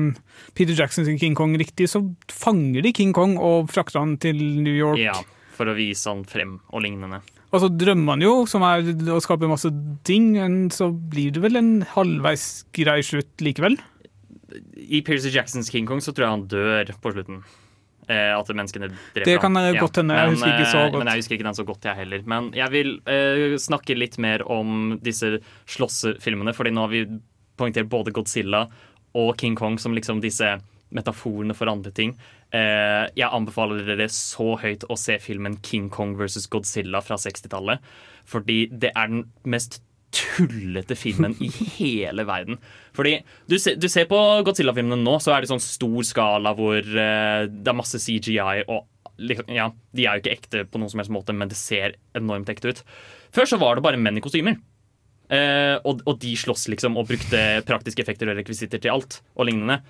Peter 0.58 0.74
Jacksons 0.74 1.10
King 1.20 1.36
Kong 1.38 1.54
riktig, 1.60 1.88
så 1.92 2.02
fanger 2.32 2.82
de 2.82 2.92
King 2.96 3.14
Kong 3.14 3.36
og 3.38 3.70
frakter 3.70 4.02
han 4.02 4.16
til 4.18 4.40
New 4.64 4.74
York. 4.74 5.00
ja. 5.02 5.16
For 5.54 5.70
å 5.70 5.76
vise 5.76 6.10
han 6.10 6.24
frem 6.26 6.56
og 6.74 6.82
lignende. 6.82 7.20
Og 7.54 7.60
så 7.62 7.68
drømmer 7.70 8.16
han 8.16 8.24
jo, 8.24 8.32
som 8.50 8.64
er 8.66 8.88
å 9.14 9.20
skape 9.22 9.46
masse 9.46 9.70
ting, 10.02 10.32
men 10.34 10.64
så 10.74 10.88
blir 10.90 11.30
det 11.36 11.44
vel 11.44 11.60
en 11.60 11.74
halvveis 11.92 12.64
grei 12.74 12.96
slutt 13.06 13.44
likevel? 13.46 13.76
I 14.74 14.98
Percy 15.06 15.30
Jacksons 15.30 15.70
King 15.70 15.86
Kong 15.86 16.02
så 16.02 16.10
tror 16.10 16.26
jeg 16.26 16.34
han 16.34 16.48
dør 16.50 16.90
på 16.98 17.14
slutten. 17.14 17.44
Eh, 18.08 18.32
at 18.36 18.50
menneskene 18.52 18.88
dreper 18.90 19.24
Det 19.24 19.36
kan 19.40 19.56
ham. 19.56 19.76
godt 19.80 19.96
hende, 20.02 20.16
jeg 20.18 20.34
husker 20.34 20.52
ikke 20.52 20.70
så 20.70 20.80
eh, 20.80 20.90
godt. 20.90 20.98
Men 21.02 21.10
jeg 21.12 21.22
husker 21.22 21.36
ikke 21.38 21.48
den 21.48 21.58
så 21.60 21.66
godt, 21.68 21.84
jeg 21.88 21.96
heller. 22.02 22.22
Men 22.26 22.50
jeg 22.56 22.70
vil 22.74 22.92
eh, 23.06 23.56
snakke 23.60 23.96
litt 23.98 24.18
mer 24.22 24.44
om 24.50 24.98
disse 25.02 25.38
slåssefilmene, 25.70 26.54
fordi 26.56 26.74
nå 26.74 26.86
har 26.86 26.92
vi 26.92 27.04
poengtert 27.56 27.88
både 27.88 28.12
Godzilla 28.14 28.64
og 29.14 29.36
King 29.38 29.54
Kong 29.56 29.78
som 29.78 29.94
liksom 29.94 30.20
disse 30.24 30.56
metaforene 30.94 31.54
for 31.56 31.70
andre 31.70 31.90
ting. 31.94 32.14
Eh, 32.54 33.06
jeg 33.18 33.30
anbefaler 33.30 33.82
dere 33.86 34.08
så 34.12 34.54
høyt 34.60 34.86
å 34.90 34.96
se 34.98 35.16
filmen 35.22 35.56
King 35.62 35.88
Kong 35.90 36.14
versus 36.18 36.46
Godzilla 36.50 37.00
fra 37.02 37.16
60-tallet. 37.18 37.82
Fordi 38.30 38.64
det 38.70 38.92
er 38.94 39.10
den 39.10 39.24
mest 39.44 39.80
tullete 40.14 40.96
filmen 40.98 41.34
i 41.42 41.50
hele 41.76 42.24
verden. 42.28 42.58
Fordi 42.96 43.18
du 43.50 43.56
ser, 43.58 43.78
du 43.80 43.88
ser 43.90 44.08
på 44.10 44.18
Godzilla-filmene 44.46 45.00
nå, 45.02 45.18
så 45.22 45.34
er 45.34 45.42
det 45.42 45.50
sånn 45.52 45.62
stor 45.62 46.06
skala 46.06 46.54
hvor 46.58 46.80
uh, 46.80 47.46
det 47.48 47.72
er 47.72 47.78
masse 47.78 48.00
CGI 48.02 48.64
og 48.64 48.86
liksom, 49.18 49.50
ja, 49.54 49.68
De 49.94 50.06
er 50.06 50.16
jo 50.16 50.24
ikke 50.24 50.36
ekte 50.36 50.64
på 50.68 50.80
noen 50.80 50.92
som 50.92 51.02
helst 51.02 51.14
måte, 51.14 51.34
men 51.36 51.50
det 51.50 51.58
ser 51.58 51.98
enormt 52.18 52.50
ekte 52.50 52.72
ut. 52.74 52.84
Før 53.34 53.50
så 53.50 53.60
var 53.60 53.76
det 53.76 53.86
bare 53.86 54.00
menn 54.00 54.18
i 54.18 54.24
kostymer. 54.24 54.58
Uh, 55.24 55.80
og, 55.88 56.02
og 56.04 56.18
de 56.22 56.34
sloss 56.36 56.66
liksom 56.68 56.98
og 57.00 57.08
brukte 57.08 57.44
praktiske 57.66 58.02
effekter 58.04 58.28
og 58.30 58.38
rekvisitter 58.38 58.82
til 58.82 58.92
alt 58.94 59.22
og 59.34 59.48
lignende. 59.48 59.80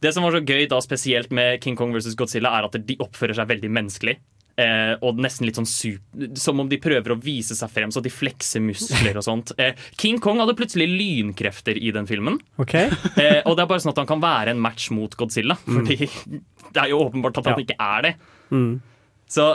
Det 0.00 0.14
som 0.16 0.24
var 0.24 0.32
så 0.32 0.40
gøy 0.40 0.64
da 0.70 0.78
spesielt 0.80 1.32
med 1.34 1.60
King 1.60 1.76
Kong 1.76 1.92
vs. 1.92 2.14
Godzilla, 2.16 2.54
er 2.56 2.68
at 2.68 2.78
de 2.88 2.96
oppfører 3.04 3.36
seg 3.36 3.50
veldig 3.50 3.72
menneskelig. 3.76 4.16
Eh, 4.60 4.92
og 5.06 5.20
nesten 5.22 5.46
litt 5.48 5.56
sånn 5.56 5.68
super, 5.68 6.26
Som 6.36 6.58
om 6.60 6.68
de 6.68 6.76
prøver 6.82 7.14
å 7.14 7.18
vise 7.22 7.54
seg 7.56 7.70
frem, 7.72 7.92
så 7.94 8.02
de 8.04 8.10
flekser 8.12 8.60
muskler 8.64 9.16
og 9.16 9.24
sånt. 9.24 9.52
Eh, 9.62 9.78
King 10.00 10.18
Kong 10.20 10.42
hadde 10.42 10.56
plutselig 10.58 10.88
lynkrefter 10.90 11.78
i 11.80 11.92
den 11.96 12.08
filmen. 12.10 12.40
Okay. 12.60 12.90
Eh, 13.20 13.40
og 13.46 13.56
det 13.56 13.64
er 13.64 13.70
bare 13.70 13.82
sånn 13.82 13.92
at 13.94 14.00
han 14.02 14.08
kan 14.10 14.20
være 14.22 14.52
en 14.54 14.60
match 14.62 14.90
mot 14.94 15.14
Godzilla. 15.18 15.56
Fordi 15.64 15.96
det 16.74 16.82
er 16.82 16.90
jo 16.92 17.00
åpenbart 17.06 17.40
at 17.40 17.48
han 17.50 17.58
Ja. 17.60 17.64
ikke 17.64 17.78
er 17.80 18.04
det. 18.08 18.12
Mm. 18.50 18.74
Så, 19.30 19.46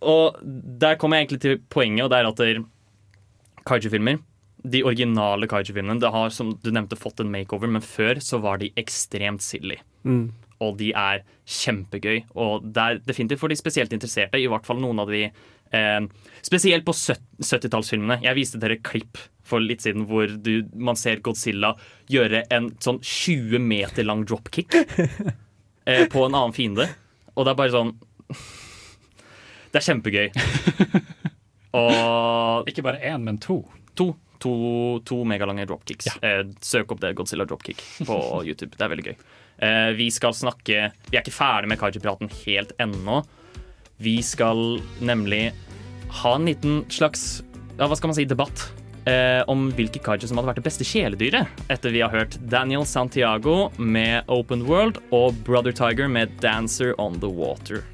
og 0.00 0.38
der 0.42 0.96
kommer 1.00 1.18
jeg 1.18 1.26
egentlig 1.28 1.40
til 1.44 1.60
poenget, 1.72 2.04
og 2.06 2.10
det 2.12 2.18
er 2.22 2.28
at 2.32 2.66
kaiju-filmer 3.68 4.18
de 4.68 4.82
originale 4.86 5.46
kaiju-filmene 5.50 6.00
det 6.02 6.10
har 6.12 6.32
som 6.34 6.50
du 6.62 6.70
nevnte 6.74 6.98
fått 6.98 7.20
en 7.22 7.30
makeover, 7.30 7.70
men 7.70 7.84
før 7.84 8.18
så 8.24 8.40
var 8.42 8.58
de 8.62 8.72
ekstremt 8.80 9.44
silly. 9.44 9.78
Mm. 10.08 10.30
Og 10.64 10.78
de 10.80 10.90
er 10.96 11.22
kjempegøy. 11.48 12.24
Og 12.34 12.66
det 12.66 12.84
er 12.84 13.00
definitivt 13.06 13.42
for 13.42 13.52
de 13.52 13.58
spesielt 13.58 13.92
interesserte, 13.94 14.40
i 14.40 14.48
hvert 14.50 14.66
fall 14.66 14.80
noen 14.82 15.02
av 15.02 15.12
de 15.12 15.28
eh, 15.28 16.00
Spesielt 16.44 16.86
på 16.86 16.94
70-tallsfilmene. 16.94 18.20
Jeg 18.24 18.38
viste 18.38 18.60
dere 18.62 18.80
klipp 18.82 19.20
for 19.48 19.62
litt 19.64 19.84
siden 19.84 20.06
hvor 20.08 20.28
du, 20.28 20.68
man 20.76 20.98
ser 20.98 21.22
Godzilla 21.24 21.74
gjøre 22.12 22.44
en 22.54 22.70
sånn 22.84 23.00
20 23.00 23.64
meter 23.64 24.06
lang 24.06 24.24
dropkick 24.28 24.76
eh, 25.88 26.04
på 26.10 26.24
en 26.26 26.34
annen 26.34 26.56
fiende. 26.56 26.88
Og 27.34 27.46
det 27.46 27.54
er 27.54 27.60
bare 27.62 27.74
sånn 27.74 27.94
Det 29.72 29.80
er 29.80 29.84
kjempegøy. 29.84 30.28
Og 31.78 32.68
Ikke 32.70 32.84
bare 32.86 33.02
én, 33.04 33.20
men 33.24 33.38
to. 33.42 33.60
to, 33.98 34.12
to, 34.40 34.52
to 35.04 35.18
megalange 35.28 35.66
dropkicks. 35.68 36.08
Eh, 36.24 36.44
søk 36.64 36.94
opp 36.94 37.02
det 37.02 37.14
Godzilla 37.18 37.44
dropkick 37.48 37.82
på 38.08 38.16
YouTube. 38.46 38.72
Det 38.76 38.86
er 38.86 38.92
veldig 38.94 39.06
gøy. 39.10 39.18
Eh, 39.58 39.90
vi 39.98 40.06
skal 40.14 40.34
snakke 40.36 40.92
Vi 41.10 41.16
er 41.16 41.24
ikke 41.24 41.34
ferdig 41.34 41.70
med 41.72 41.80
kaiju-praten 41.80 42.30
helt 42.44 42.74
ennå. 42.78 43.22
Vi 43.98 44.20
skal 44.22 44.78
nemlig 45.02 45.50
ha 46.22 46.34
en 46.36 46.46
liten 46.46 46.84
slags 46.88 47.42
ja, 47.78 47.86
hva 47.86 47.96
skal 47.98 48.10
man 48.10 48.16
si, 48.18 48.26
debatt 48.26 48.62
eh, 49.06 49.42
om 49.50 49.68
hvilke 49.74 50.00
kaiju 50.02 50.28
som 50.28 50.38
hadde 50.38 50.50
vært 50.50 50.60
det 50.62 50.66
beste 50.66 50.86
kjæledyret, 50.86 51.60
etter 51.70 51.94
vi 51.94 52.02
har 52.02 52.14
hørt 52.14 52.38
Daniel 52.50 52.86
Santiago 52.86 53.68
med 53.78 54.26
Open 54.26 54.64
World 54.66 54.98
og 55.14 55.38
Brother 55.46 55.74
Tiger 55.74 56.10
med 56.10 56.34
Dancer 56.42 56.94
on 57.00 57.20
the 57.22 57.30
Water. 57.30 57.84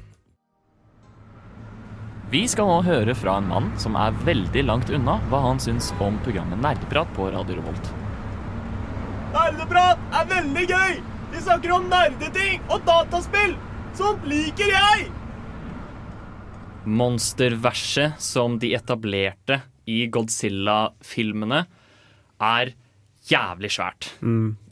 Vi 2.33 2.41
skal 2.49 2.67
nå 2.67 2.79
høre 2.87 3.13
fra 3.15 3.37
en 3.37 3.49
mann 3.51 3.67
som 3.79 3.93
er 4.01 4.15
veldig 4.25 4.65
langt 4.65 4.89
unna 4.89 5.19
hva 5.29 5.43
han 5.45 5.61
syns 5.61 5.91
om 6.01 6.17
programmet 6.25 6.61
Nerdeprat 6.63 7.11
på 7.17 7.29
Radio 7.33 7.59
Revolt. 7.59 7.91
Nerdeprat 9.35 10.01
er 10.21 10.31
veldig 10.33 10.65
gøy! 10.71 11.14
Vi 11.35 11.41
snakker 11.43 11.71
om 11.75 11.89
nerdeting 11.91 12.61
og 12.71 12.85
dataspill! 12.87 13.57
Sånt 13.97 14.23
liker 14.23 14.69
jeg! 14.71 15.07
Monsterverset 16.87 18.21
som 18.23 18.55
de 18.61 18.69
etablerte 18.77 19.57
i 19.89 20.05
Godzilla-filmene, 20.07 21.65
er 22.39 22.71
jævlig 23.27 23.71
svært. 23.75 24.07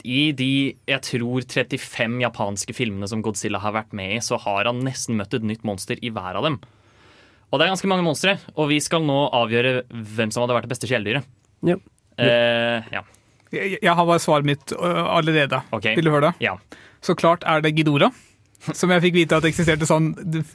I 0.08 0.22
de 0.36 0.48
jeg 0.88 1.04
tror 1.04 1.44
35 1.52 2.16
japanske 2.24 2.76
filmene 2.76 3.10
som 3.12 3.20
Godzilla 3.24 3.60
har 3.60 3.74
vært 3.76 3.92
med 3.92 4.14
i, 4.16 4.22
så 4.24 4.38
har 4.40 4.70
han 4.70 4.80
nesten 4.86 5.18
møtt 5.20 5.36
et 5.36 5.44
nytt 5.44 5.66
monster 5.68 6.00
i 6.00 6.12
hver 6.14 6.38
av 6.40 6.48
dem. 6.48 6.56
Og 7.50 7.60
det 7.60 7.66
er 7.66 7.74
ganske 7.74 7.90
mange 7.92 8.06
monstre, 8.06 8.38
og 8.56 8.70
vi 8.72 8.80
skal 8.80 9.04
nå 9.04 9.18
avgjøre 9.36 9.82
hvem 9.90 10.32
som 10.32 10.46
hadde 10.46 10.56
vært 10.56 10.70
det 10.70 10.72
beste 10.72 10.88
kjæledyret. 10.88 11.28
Ja. 11.68 11.76
Eh, 12.16 12.88
ja. 12.94 13.04
Jeg, 13.54 13.78
jeg 13.82 13.94
har 13.94 14.06
bare 14.08 14.20
svaret 14.22 14.44
mitt 14.48 14.72
ø, 14.76 14.90
allerede. 15.18 15.62
Okay. 15.72 15.94
Vil 15.96 16.04
du 16.04 16.10
høre 16.14 16.30
det? 16.32 16.34
ja. 16.48 16.56
Så 17.04 17.12
klart 17.20 17.42
er 17.44 17.60
det 17.60 17.74
Gidora. 17.76 18.08
Som 18.72 18.88
jeg 18.94 19.02
fikk 19.04 19.12
vite 19.18 19.36
at 19.36 19.44
eksisterte 19.44 19.84
sånn 19.84 20.06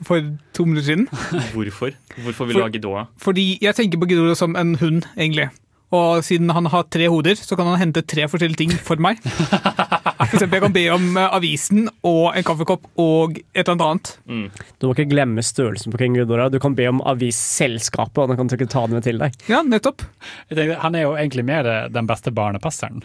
for 0.08 0.18
to 0.58 0.64
minutter 0.66 0.88
siden. 0.88 1.04
Hvorfor? 1.54 1.92
Hvorfor 2.24 2.48
vil 2.50 2.56
du 2.56 2.60
For- 2.60 2.66
ha 2.66 2.72
Ghidorah? 2.74 3.10
Fordi 3.22 3.44
jeg 3.62 3.76
tenker 3.78 4.02
på 4.02 4.08
Gidora 4.10 4.34
som 4.36 4.56
en 4.58 4.72
hund, 4.82 5.06
egentlig. 5.16 5.46
Og 5.94 6.24
siden 6.26 6.50
han 6.54 6.66
har 6.70 6.84
tre 6.90 7.06
hoder, 7.10 7.38
så 7.38 7.56
kan 7.58 7.66
han 7.70 7.78
hente 7.82 8.02
tre 8.06 8.26
forskjellige 8.30 8.58
ting 8.64 8.74
for 8.74 8.98
meg. 9.02 9.22
For 10.30 10.36
eksempel, 10.38 10.58
jeg 10.58 10.66
kan 10.66 10.76
be 10.76 10.86
om 10.94 11.08
eh, 11.20 11.38
avisen 11.40 11.88
og 12.08 12.36
en 12.38 12.46
kaffekopp 12.48 12.90
og 13.00 13.40
et 13.54 13.64
eller 13.66 13.86
annet 13.92 14.16
Mm. 14.30 14.46
Du 14.78 14.86
må 14.86 14.94
ikke 14.94 15.10
glemme 15.10 15.42
størrelsen 15.44 15.94
på 15.94 15.98
King 16.02 16.14
Ghidorah. 16.18 16.52
Du 16.54 16.60
kan 16.62 16.76
be 16.78 16.86
om 16.90 17.00
avisselskapet, 17.10 18.20
og 18.22 18.30
da 18.30 18.38
kan 18.38 18.52
ikke 18.54 18.70
ta 18.70 18.84
det 18.86 18.98
med 19.00 19.06
til 19.08 19.18
deg. 19.22 19.34
Ja, 19.50 19.64
nettopp. 19.66 20.04
Jeg 20.52 20.60
tenker, 20.60 20.78
han 20.84 20.98
er 20.98 21.08
jo 21.08 21.16
egentlig 21.18 21.46
mer 21.48 21.70
den 21.90 22.10
beste 22.10 22.34
barnepasseren. 22.36 23.02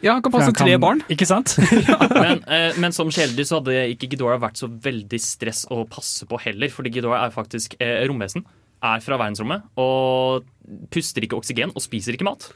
Ja, 0.00 0.12
han 0.14 0.22
kan 0.22 0.32
passe 0.34 0.52
han 0.52 0.58
tre 0.58 0.76
barn. 0.80 1.02
Ikke 1.10 1.26
sant? 1.26 1.56
Men, 2.14 2.42
eh, 2.46 2.70
men 2.78 2.94
som 2.94 3.10
kjæledyr 3.10 3.48
så 3.48 3.58
hadde 3.58 3.80
ikke 3.94 4.10
Gidora 4.12 4.38
vært 4.42 4.60
så 4.60 4.68
veldig 4.70 5.18
stress 5.22 5.64
å 5.74 5.82
passe 5.90 6.26
på 6.28 6.38
heller, 6.44 6.70
fordi 6.70 6.92
Gidora 6.94 7.24
er 7.24 7.34
faktisk 7.34 7.74
eh, 7.82 8.04
romvesen. 8.06 8.46
Er 8.78 9.02
fra 9.02 9.18
verdensrommet 9.18 9.64
og 9.82 10.46
puster 10.94 11.24
ikke 11.26 11.38
oksygen 11.40 11.72
og 11.74 11.82
spiser 11.82 12.14
ikke 12.14 12.28
mat. 12.28 12.46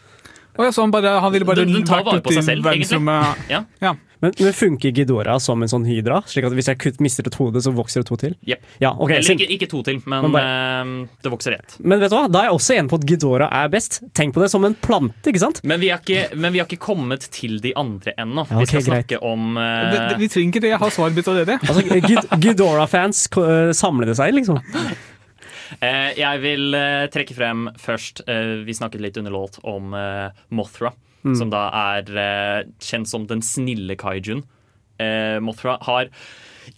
Og 0.59 0.66
ja, 0.66 0.72
så 0.72 0.84
han, 0.84 0.92
bare, 0.92 1.18
han 1.20 1.32
ville 1.32 1.48
bare 1.48 1.64
Den- 1.64 1.72
den 1.72 1.84
tar 1.88 2.05
vare 2.05 2.20
på 2.20 2.32
seg 2.34 2.44
selv, 2.44 2.64
verdensrommet. 2.66 3.46
Ja. 3.48 3.64
Ja. 3.80 3.94
Men, 4.22 4.32
men 4.38 4.53
funker 4.55 4.92
Ghidorah 4.94 5.38
som 5.42 5.62
en 5.64 5.70
sånn 5.70 5.82
hydra? 5.82 6.20
Slik 6.30 6.44
at 6.46 6.55
hvis 6.55 6.68
jeg 6.70 6.78
kutt, 6.78 7.00
mister 7.03 7.26
et 7.26 7.34
hode, 7.40 7.59
så 7.64 7.72
vokser 7.74 8.05
det 8.05 8.07
to 8.07 8.18
til? 8.20 8.36
Yep. 8.46 8.68
Ja, 8.84 8.92
okay, 8.94 9.18
Eller 9.18 9.34
ikke, 9.34 9.48
ikke 9.57 9.66
to 9.72 9.80
til, 9.82 9.98
men, 10.07 10.28
Men 10.30 10.36
eh, 10.38 11.09
det 11.24 11.32
vokser 11.32 11.57
ett. 11.57 11.74
Men 11.82 11.98
vet 11.98 12.12
du 12.12 12.14
hva? 12.14 12.28
Da 12.30 12.44
er 12.44 12.50
jeg 12.53 12.59
også 12.61 12.76
enig 12.76 12.92
på 12.92 13.00
at 13.00 13.07
Ghidorah 13.09 13.57
er 13.64 13.72
best. 13.72 13.98
Tenk 14.14 14.36
på 14.36 14.44
det 14.44 14.53
som 14.53 14.62
en 14.68 14.76
plante, 14.78 15.26
ikke 15.26 15.42
sant? 15.42 15.59
Men 15.66 15.82
vi, 15.82 15.90
har 15.90 16.05
ikke, 16.05 16.36
men 16.38 16.55
vi 16.55 16.62
har 16.62 16.70
ikke 16.70 16.84
kommet 16.84 17.26
til 17.34 17.59
de 17.64 17.74
andre 17.74 18.14
ennå. 18.14 18.46
Ja, 18.46 18.61
vi 18.62 18.70
skal 18.70 18.86
snakke 18.92 19.16
greit. 19.16 19.26
om 19.26 19.57
uh... 19.59 19.66
Det, 19.90 20.05
det, 20.12 20.20
vi 20.22 20.30
trenger 20.36 20.55
ikke 20.55 20.64
det, 20.68 20.74
jeg 20.76 20.82
har 20.84 20.94
svaret 20.94 21.18
mitt 21.18 21.32
allerede. 21.32 21.59
Altså, 21.66 22.38
Ghidorah-fans 22.46 23.24
uh, 23.40 23.72
samlede 23.74 24.14
seg, 24.22 24.36
liksom. 24.38 24.62
eh, 25.81 26.12
Jeg 26.18 26.41
vil 26.43 26.75
eh, 26.75 27.07
trekke 27.12 27.35
frem 27.37 27.68
først 27.81 28.25
eh, 28.29 28.62
Vi 28.66 28.75
snakket 28.77 29.01
litt 29.05 29.16
under 29.20 29.33
låt 29.35 29.59
om 29.62 29.91
Mothra, 29.93 30.33
Mothra, 30.51 30.93
som 31.39 31.51
da 31.53 31.68
er 31.95 32.66
kjent 32.83 33.09
som 33.09 33.27
den 33.31 33.43
snille 33.47 33.95
kaijuen. 33.97 34.43
Eh, 34.99 35.39
Mothra 35.41 35.79
har 35.87 36.09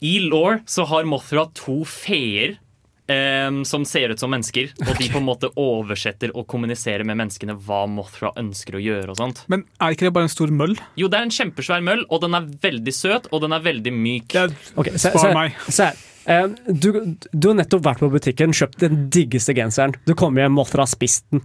I 0.01 0.19
law 0.29 0.59
så 0.67 0.85
har 0.91 1.05
Mothra 1.09 1.47
to 1.55 1.83
feer. 1.85 2.59
Um, 3.05 3.67
som 3.69 3.83
ser 3.85 4.09
ut 4.09 4.17
som 4.19 4.31
mennesker, 4.33 4.71
og 4.81 4.95
de 4.97 5.11
på 5.13 5.19
en 5.21 5.27
måte 5.27 5.51
oversetter 5.61 6.31
og 6.33 6.47
kommuniserer 6.49 7.05
med 7.05 7.19
menneskene 7.21 7.53
hva 7.67 7.83
Mothra 7.85 8.31
ønsker 8.41 8.79
å 8.79 8.81
gjøre. 8.81 9.11
og 9.13 9.19
sånt 9.19 9.43
Men 9.53 9.67
er 9.77 9.93
ikke 9.93 10.07
det 10.07 10.13
bare 10.17 10.25
en 10.25 10.33
stor 10.33 10.49
møll? 10.49 10.73
Jo, 10.97 11.11
det 11.13 11.19
er 11.21 11.27
en 11.27 11.35
kjempesvær 11.37 11.85
møll, 11.85 12.07
og 12.09 12.23
den 12.25 12.33
er 12.39 12.47
veldig 12.63 12.95
søt, 12.97 13.29
og 13.31 13.43
den 13.45 13.53
er 13.53 13.61
veldig 13.61 13.93
myk. 13.93 14.31
Det 14.33 14.41
er, 14.47 14.55
Okay, 14.81 14.97
Spar 14.97 15.21
se, 15.21 15.35
meg. 15.37 15.61
se 15.69 15.91
her. 15.91 16.01
Eh, 16.27 16.47
du, 16.67 16.89
du 17.33 17.49
har 17.51 17.57
nettopp 17.59 17.83
vært 17.85 18.01
på 18.05 18.09
butikken, 18.13 18.55
kjøpt 18.57 18.81
den 18.85 19.09
diggeste 19.13 19.55
genseren. 19.57 19.95
Du 20.09 20.15
kommer 20.19 20.45
hjem, 20.45 20.55
Mothra 20.57 20.87
har 20.87 20.91
spist 20.93 21.27
den. 21.35 21.43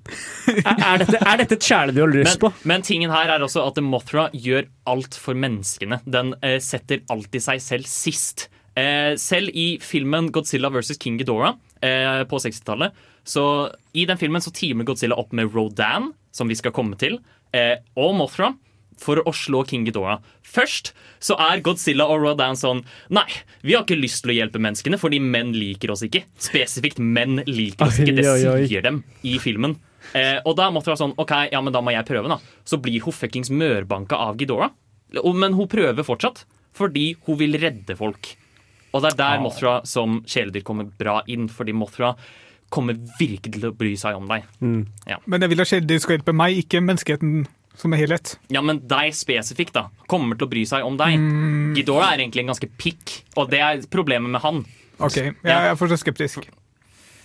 Er, 0.53 0.77
er, 0.77 1.01
dette, 1.03 1.19
er 1.19 1.41
dette 1.41 1.57
et 1.57 1.67
kjæle 1.67 1.95
du 1.95 2.01
har 2.03 2.13
lyst 2.13 2.37
Men, 2.37 2.43
på? 2.45 2.51
men 2.71 2.85
tingen 2.87 3.13
her 3.13 3.33
er 3.35 3.43
også 3.45 3.65
at 3.67 3.81
Mothra 3.83 4.29
gjør 4.35 4.69
alt 4.89 5.17
for 5.19 5.37
menneskene. 5.39 5.99
Den 6.07 6.33
eh, 6.45 6.59
setter 6.63 7.03
alltid 7.11 7.43
seg 7.45 7.63
selv 7.65 7.89
sist. 7.91 8.47
Eh, 8.79 9.15
selv 9.19 9.51
i 9.57 9.73
filmen 9.83 10.31
Godzilla 10.35 10.71
vs. 10.71 10.95
King 11.01 11.19
Ghidorah 11.19 11.57
eh, 11.83 12.23
på 12.29 12.39
60-tallet, 12.39 12.95
så 13.27 13.43
i 13.97 14.05
den 14.09 14.17
filmen 14.21 14.41
så 14.41 14.53
teamer 14.55 14.87
Godzilla 14.87 15.17
opp 15.19 15.33
med 15.35 15.51
Rodan, 15.53 16.11
som 16.31 16.47
vi 16.49 16.55
skal 16.57 16.73
komme 16.75 16.95
til, 16.99 17.19
eh, 17.51 17.75
og 17.99 18.15
Mothra. 18.17 18.53
For 18.99 19.21
å 19.23 19.31
slå 19.35 19.63
King 19.67 19.85
Ghidorah. 19.87 20.19
Først 20.43 20.91
så 21.23 21.37
er 21.39 21.61
Godzilla 21.63 22.07
og 22.09 22.23
Rodan 22.23 22.57
sånn 22.59 22.81
Nei, 23.15 23.27
vi 23.63 23.75
har 23.77 23.85
ikke 23.85 23.99
lyst 23.99 24.23
til 24.25 24.33
å 24.33 24.37
hjelpe 24.39 24.61
menneskene, 24.61 24.99
fordi 24.99 25.21
menn 25.23 25.53
liker 25.55 25.93
oss 25.93 26.03
ikke. 26.07 26.25
Spesifikt 26.41 26.99
menn 26.99 27.43
liker 27.47 27.87
oss 27.87 28.01
ikke. 28.03 28.17
Det 28.19 28.27
sier 28.67 28.85
dem 28.85 29.03
i 29.23 29.37
filmen. 29.41 29.77
Eh, 30.17 30.37
og 30.47 30.55
da 30.57 30.69
måtte 30.73 30.89
det 30.89 30.95
være 30.95 31.03
sånn 31.03 31.15
OK, 31.21 31.33
ja, 31.51 31.61
men 31.63 31.75
da 31.75 31.81
må 31.85 31.93
jeg 31.93 32.07
prøve, 32.07 32.31
da. 32.31 32.39
Så 32.67 32.79
blir 32.81 33.03
hun 33.05 33.15
fuckings 33.15 33.51
mørbanka 33.53 34.19
av 34.19 34.39
Ghidorah. 34.39 34.73
Men 35.15 35.55
hun 35.57 35.69
prøver 35.69 36.05
fortsatt, 36.05 36.43
fordi 36.75 37.11
hun 37.25 37.39
vil 37.39 37.57
redde 37.61 37.95
folk. 37.97 38.33
Og 38.93 39.03
det 39.03 39.13
er 39.13 39.19
der 39.19 39.41
Mothra 39.43 39.79
som 39.85 40.21
kjæledyr 40.25 40.65
kommer 40.65 40.89
bra 40.99 41.19
inn, 41.29 41.47
fordi 41.51 41.75
Mothra 41.77 42.15
kommer 42.73 42.97
virkelig 43.19 43.55
til 43.55 43.69
å 43.69 43.75
bry 43.75 43.95
seg 43.97 44.17
om 44.17 44.27
deg. 44.29 44.45
men 45.25 45.41
jeg 45.45 45.51
vil 45.51 45.63
at 45.63 45.71
kjæledyr 45.71 46.01
skal 46.03 46.17
hjelpe 46.17 46.35
meg, 46.37 46.57
ikke 46.63 46.81
menneskeheten 46.85 47.47
som 47.79 47.93
en 47.95 47.99
helhet. 48.01 48.33
Ja, 48.51 48.61
men 48.65 48.81
deg 48.91 49.13
spesifikt, 49.15 49.73
da. 49.77 49.85
Kommer 50.11 50.35
til 50.39 50.47
å 50.47 50.51
bry 50.51 50.65
seg 50.67 50.83
om 50.87 50.97
deg. 50.99 51.15
Ghidorah 51.77 52.13
er 52.13 52.23
egentlig 52.25 52.43
en 52.43 52.51
ganske 52.51 52.69
pikk, 52.79 53.21
og 53.39 53.49
det 53.53 53.61
er 53.63 53.85
problemet 53.91 54.29
med 54.35 54.43
han. 54.43 54.65
Ok, 54.99 55.15
jeg, 55.15 55.35
Ja. 55.45 55.61
jeg 55.63 55.71
er 55.71 55.79
fortsatt 55.79 56.03
skeptisk. 56.03 56.49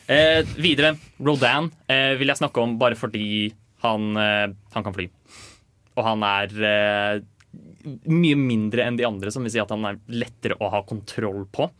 Eh, 0.07 0.43
videre, 0.61 0.95
Rodan 1.19 1.71
eh, 1.89 2.15
vil 2.21 2.29
jeg 2.29 2.37
snakke 2.39 2.61
om 2.63 2.77
bare 2.79 2.95
fordi 2.95 3.53
han, 3.83 4.17
eh, 4.17 4.49
han 4.75 4.85
kan 4.85 4.95
fly. 4.95 5.09
Og 5.97 6.05
han 6.05 6.23
er 6.23 6.51
eh, 6.71 7.21
mye 8.11 8.37
mindre 8.37 8.85
enn 8.87 8.97
de 8.99 9.07
andre, 9.09 9.31
som 9.33 9.43
vil 9.43 9.51
si 9.55 9.59
at 9.63 9.71
han 9.71 9.85
er 9.89 9.99
lettere 10.09 10.59
å 10.61 10.71
ha 10.71 10.83
kontroll 10.87 11.47
på. 11.51 11.71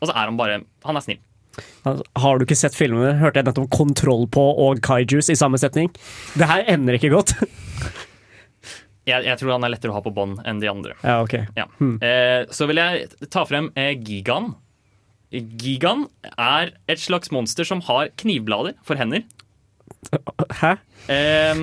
Og 0.00 0.08
så 0.08 0.12
er 0.12 0.26
han 0.26 0.36
bare 0.36 0.62
Han 0.84 0.96
er 0.96 1.00
snill. 1.00 1.18
Har 1.84 2.38
du 2.38 2.44
ikke 2.44 2.56
sett 2.58 2.74
filmene? 2.74 3.14
Hørte 3.20 3.38
jeg 3.38 3.46
nettopp 3.46 3.70
'kontroll 3.70 4.26
på' 4.26 4.58
og 4.58 4.80
'kaijus' 4.80 5.30
i 5.30 5.36
samme 5.38 5.56
setning? 5.56 5.88
Det 6.36 6.48
her 6.48 6.64
ender 6.66 6.94
ikke 6.98 7.10
godt. 7.14 7.34
Jeg, 9.04 9.20
jeg 9.26 9.36
tror 9.36 9.52
han 9.52 9.66
er 9.66 9.74
lettere 9.74 9.92
å 9.92 9.98
ha 9.98 10.02
på 10.04 10.12
bånd 10.16 10.40
enn 10.48 10.62
de 10.62 10.70
andre. 10.70 10.94
Ja, 11.04 11.18
ok. 11.20 11.36
Ja. 11.58 11.66
Eh, 12.00 12.46
så 12.54 12.68
vil 12.70 12.80
jeg 12.80 13.28
ta 13.28 13.44
frem 13.48 13.68
eh, 13.76 13.92
Gigan. 14.00 14.54
Gigan 15.34 16.06
er 16.40 16.72
et 16.88 17.02
slags 17.02 17.32
monster 17.34 17.68
som 17.68 17.82
har 17.84 18.14
knivblader 18.20 18.78
for 18.86 18.96
hender. 19.00 19.26
Hæ? 20.62 20.76
Eh, 21.12 21.60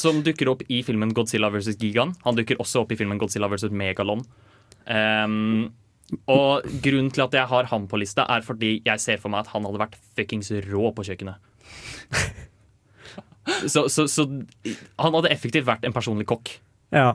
som 0.00 0.22
dukker 0.24 0.54
opp 0.54 0.64
i 0.72 0.80
filmen 0.86 1.12
Godzilla 1.16 1.52
vs. 1.52 1.74
Gigan. 1.76 2.16
Han 2.24 2.40
dukker 2.40 2.60
også 2.62 2.86
opp 2.86 2.96
i 2.96 3.00
filmen 3.00 3.20
Godzilla 3.20 3.50
vs. 3.52 3.68
Megalon. 3.68 4.24
Ehm, 4.88 5.68
og 6.24 6.64
grunnen 6.80 7.12
til 7.12 7.26
at 7.26 7.36
jeg 7.36 7.50
har 7.50 7.68
han 7.68 7.88
på 7.88 8.00
lista, 8.00 8.24
er 8.32 8.44
fordi 8.46 8.78
jeg 8.86 9.02
ser 9.02 9.20
for 9.20 9.32
meg 9.32 9.44
at 9.44 9.52
han 9.52 9.66
hadde 9.68 9.82
vært 9.82 9.98
fuckings 10.16 10.48
rå 10.70 10.92
på 10.96 11.04
kjøkkenet. 11.10 11.36
så, 13.70 13.86
så, 13.92 14.06
så 14.10 14.26
han 14.28 15.14
hadde 15.18 15.32
effektivt 15.34 15.66
vært 15.68 15.84
en 15.88 15.94
personlig 15.96 16.26
kokk 16.30 16.54
Ja. 16.94 17.12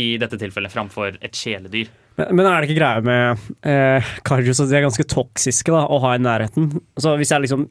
i 0.00 0.14
dette 0.20 0.38
tilfellet, 0.40 0.72
framfor 0.72 1.18
et 1.20 1.36
kjæledyr. 1.38 1.90
Men, 2.18 2.30
men 2.38 2.46
er 2.46 2.62
det 2.62 2.68
ikke 2.70 2.78
greia 2.78 3.02
med 3.02 3.46
eh, 3.66 4.12
kaijus 4.26 4.60
at 4.62 4.70
de 4.70 4.76
er 4.78 4.84
ganske 4.86 5.06
toksiske 5.10 5.72
da, 5.74 5.84
å 5.90 5.98
ha 6.04 6.12
i 6.14 6.22
nærheten? 6.22 6.68
Så 7.00 7.16
hvis 7.18 7.32
jeg 7.34 7.42
liksom 7.46 7.64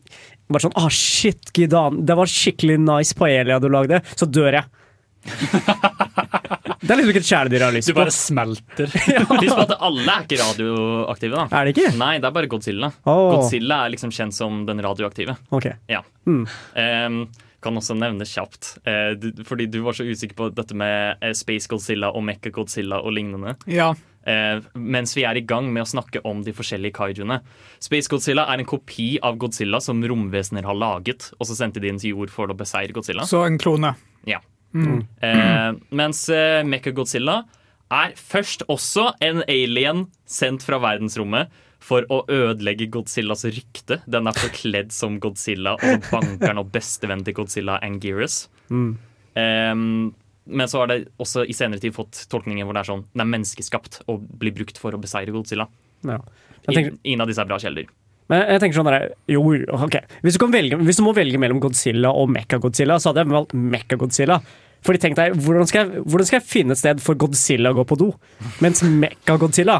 bare 0.51 0.65
sånn 0.65 0.75
Ah, 0.79 0.89
shit, 0.91 1.51
Gidan, 1.55 2.01
det 2.05 2.17
var 2.19 2.27
skikkelig 2.27 2.75
nice 2.83 3.15
paella 3.15 3.59
du 3.63 3.69
lagde, 3.71 4.01
så 4.19 4.27
dør 4.27 4.59
jeg. 4.59 4.65
det 6.83 6.91
er 6.91 6.97
liksom 6.99 7.11
ikke 7.13 7.21
et 7.21 7.29
kjæledyr 7.29 7.61
jeg 7.61 7.63
har 7.69 7.75
lyst 7.77 7.91
Du 7.91 7.95
bare 7.95 8.13
smelter. 8.15 8.91
Husk 9.31 9.61
at 9.63 9.73
alle 9.79 10.03
er 10.17 10.25
ikke 10.25 10.39
radioaktive, 10.41 11.37
da. 11.39 11.45
Er 11.61 11.69
det 11.69 11.75
ikke? 11.77 11.93
Nei, 12.01 12.11
det 12.19 12.27
er 12.27 12.35
bare 12.35 12.49
Godzilla. 12.51 12.89
Oh. 13.07 13.29
Godzilla 13.37 13.77
er 13.85 13.93
liksom 13.95 14.11
kjent 14.15 14.35
som 14.35 14.63
den 14.67 14.83
radioaktive. 14.83 15.37
Ok. 15.55 15.69
Ja. 15.91 16.01
Ehm, 16.27 17.21
kan 17.63 17.77
også 17.79 17.95
nevne 17.97 18.27
kjapt, 18.27 18.77
eh, 18.89 19.13
du, 19.19 19.29
fordi 19.47 19.69
du 19.71 19.81
var 19.85 19.97
så 19.97 20.05
usikker 20.07 20.37
på 20.39 20.49
dette 20.55 20.75
med 20.77 21.21
eh, 21.23 21.35
Space 21.37 21.69
Godzilla 21.71 22.11
og 22.13 22.25
Mecha 22.27 22.51
Godzilla 22.53 23.01
og 23.01 23.15
lignende. 23.15 23.55
Ja, 23.71 23.93
eh, 24.27 24.59
mens 24.75 25.15
vi 25.17 25.25
er 25.27 25.39
i 25.39 25.45
gang 25.47 25.69
med 25.73 25.85
å 25.85 25.89
snakke 25.89 26.23
om 26.27 26.43
de 26.45 26.53
forskjellige 26.55 26.97
kaijuene. 26.99 27.39
Space 27.83 28.11
Godzilla 28.11 28.47
er 28.51 28.61
en 28.61 28.69
kopi 28.69 29.15
av 29.23 29.39
Godzilla 29.41 29.81
som 29.83 30.03
romvesener 30.03 30.67
har 30.67 30.77
laget, 30.77 31.31
og 31.39 31.49
så 31.49 31.57
sendte 31.57 31.83
de 31.83 31.91
den 31.91 32.01
til 32.01 32.17
jord 32.17 32.33
for 32.33 32.51
å 32.51 32.57
beseire 32.57 32.95
Godzilla. 32.95 33.27
Så 33.29 33.43
en 33.47 33.59
klone. 33.61 33.95
Ja. 34.29 34.41
Mm. 34.73 35.03
Eh, 35.21 35.69
mens 35.93 36.25
eh, 36.33 36.63
Mecha-Godzilla 36.65 37.43
er 37.93 38.15
først 38.17 38.65
også 38.71 39.11
en 39.21 39.43
alien 39.45 40.07
sendt 40.25 40.65
fra 40.65 40.79
verdensrommet 40.81 41.51
for 41.83 42.05
å 42.13 42.23
ødelegge 42.31 42.87
Godzillas 42.93 43.43
rykte. 43.49 43.99
Den 44.09 44.29
er 44.29 44.37
forkledd 44.39 44.93
som 44.95 45.19
Godzilla, 45.23 45.75
og 45.75 46.05
bankeren 46.11 46.61
opp 46.61 46.71
bestevennen 46.75 47.25
til 47.27 47.35
Godzilla, 47.37 47.79
Anguirus. 47.83 48.45
Mm. 48.71 48.91
Um, 49.35 50.13
men 50.45 50.69
så 50.69 50.83
har 50.83 50.91
det 50.91 50.99
også 51.23 51.45
i 51.47 51.55
senere 51.55 51.81
tid 51.83 51.95
fått 51.95 52.25
tolkninger 52.31 52.67
hvor 52.67 52.75
det 52.75 52.83
er 52.83 52.89
sånn 52.91 53.05
den 53.13 53.23
er 53.23 53.29
menneskeskapt 53.31 54.01
og 54.11 54.25
blir 54.39 54.53
brukt 54.55 54.79
for 54.79 54.95
å 54.95 55.01
beseire 55.01 55.33
Godzilla. 55.35 55.67
Ja. 56.03 56.19
Tenker, 56.67 56.97
Ingen 57.03 57.23
av 57.23 57.31
disse 57.31 57.43
er 57.43 57.47
bra 57.47 57.59
kjelder. 57.59 57.87
men 58.31 58.43
jeg 58.51 58.63
tenker 58.63 58.79
sånn 58.79 58.89
der, 58.91 59.07
jo, 59.31 59.43
ok. 59.75 59.97
Hvis 60.23 60.39
du, 60.39 60.45
velge, 60.51 60.79
hvis 60.83 60.99
du 60.99 61.05
må 61.05 61.15
velge 61.15 61.39
mellom 61.39 61.61
Godzilla 61.63 62.11
og 62.15 62.29
Mecha-Godzilla, 62.35 62.99
så 62.99 63.11
hadde 63.11 63.23
jeg 63.23 63.33
valgt 63.33 63.55
Mecha-Godzilla. 63.55 64.39
Fordi 64.83 64.99
tenk 64.99 65.15
deg, 65.15 65.35
hvordan 65.39 65.67
skal, 65.69 65.87
jeg, 65.87 66.03
hvordan 66.03 66.27
skal 66.27 66.39
jeg 66.41 66.47
finne 66.47 66.75
et 66.75 66.81
sted 66.81 67.03
for 67.03 67.19
Godzilla 67.19 67.71
å 67.71 67.77
gå 67.77 67.85
på 67.87 67.99
do? 67.99 68.09
Mens 68.63 68.83
Mecha-Godzilla 68.83 69.79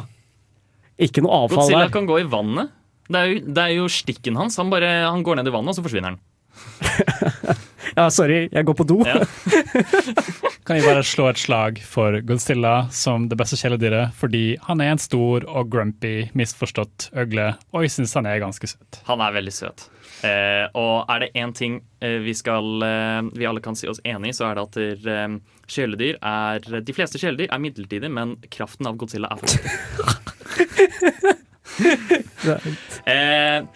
Ikke 1.02 1.24
noe 1.26 1.34
avfall 1.44 1.64
Godzilla 1.64 1.86
der. 1.88 1.94
kan 1.96 2.06
gå 2.10 2.20
i 2.22 2.28
vannet. 2.30 2.70
Det 3.10 3.20
er 3.20 3.26
jo, 3.32 3.40
det 3.58 3.64
er 3.64 3.74
jo 3.76 3.88
stikken 3.92 4.38
hans. 4.40 4.56
Han, 4.62 4.70
bare, 4.72 4.90
han 5.10 5.24
går 5.26 5.36
ned 5.42 5.50
i 5.50 5.54
vannet, 5.54 5.74
og 5.74 5.76
så 5.80 5.86
forsvinner 5.86 6.14
han. 6.14 6.20
Ja, 7.94 8.08
sorry, 8.10 8.48
jeg 8.50 8.66
går 8.66 8.74
på 8.74 8.86
do. 8.90 8.96
Ja. 9.06 9.20
Kan 10.64 10.80
vi 10.80 10.86
bare 10.86 11.02
slå 11.04 11.26
et 11.28 11.42
slag 11.42 11.80
for 11.84 12.22
Godzilla 12.24 12.88
som 12.96 13.26
det 13.28 13.36
beste 13.36 13.58
kjæledyret, 13.60 14.14
fordi 14.16 14.56
han 14.64 14.80
er 14.80 14.94
en 14.94 15.02
stor 15.02 15.44
og 15.52 15.68
grumpy, 15.74 16.30
misforstått 16.40 17.10
øgle, 17.20 17.50
og 17.76 17.84
jeg 17.84 17.92
syns 17.98 18.16
han 18.16 18.24
er 18.32 18.40
ganske 18.40 18.64
søt. 18.72 19.02
Han 19.10 19.20
er 19.26 19.36
veldig 19.36 19.52
søt. 19.52 19.84
Eh, 20.24 20.64
og 20.80 21.04
er 21.12 21.20
det 21.26 21.36
én 21.36 21.52
ting 21.52 21.84
eh, 22.00 22.24
vi, 22.24 22.32
skal, 22.32 22.80
eh, 22.88 23.28
vi 23.36 23.44
alle 23.50 23.60
kan 23.66 23.76
si 23.76 23.92
oss 23.92 24.00
enig 24.08 24.32
i, 24.32 24.36
så 24.38 24.48
er 24.48 24.56
det 24.56 24.64
at 24.64 24.78
eh, 25.12 25.36
kjæledyr 25.68 26.16
er 26.24 26.64
De 26.80 26.96
fleste 26.96 27.20
kjæledyr 27.20 27.52
er 27.52 27.60
midlertidige, 27.60 28.08
men 28.14 28.38
kraften 28.48 28.88
av 28.88 28.96
Godzilla 29.02 29.28
er 29.36 29.44
eh, 33.12 33.68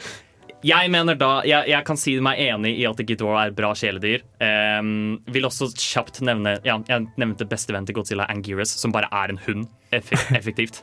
jeg 0.66 0.90
mener 0.90 1.18
da 1.18 1.42
jeg, 1.46 1.70
jeg 1.70 1.86
kan 1.86 2.00
si 2.00 2.16
meg 2.24 2.40
enig 2.42 2.74
i 2.80 2.86
at 2.90 2.98
Ghidorah 2.98 3.48
er 3.48 3.54
bra 3.58 3.74
kjæledyr. 3.78 4.24
Um, 4.42 5.20
vil 5.30 5.46
også 5.46 5.70
kjapt 5.76 6.22
nevne 6.26 6.58
ja, 6.66 6.80
Jeg 6.90 7.06
nevnte 7.20 7.46
bestevennen 7.50 7.86
til 7.90 7.98
Godzilla, 8.00 8.26
Anguirus, 8.32 8.74
som 8.80 8.94
bare 8.96 9.10
er 9.12 9.34
en 9.34 9.42
hund. 9.46 9.68
Effek 9.94 10.32
effektivt. 10.40 10.82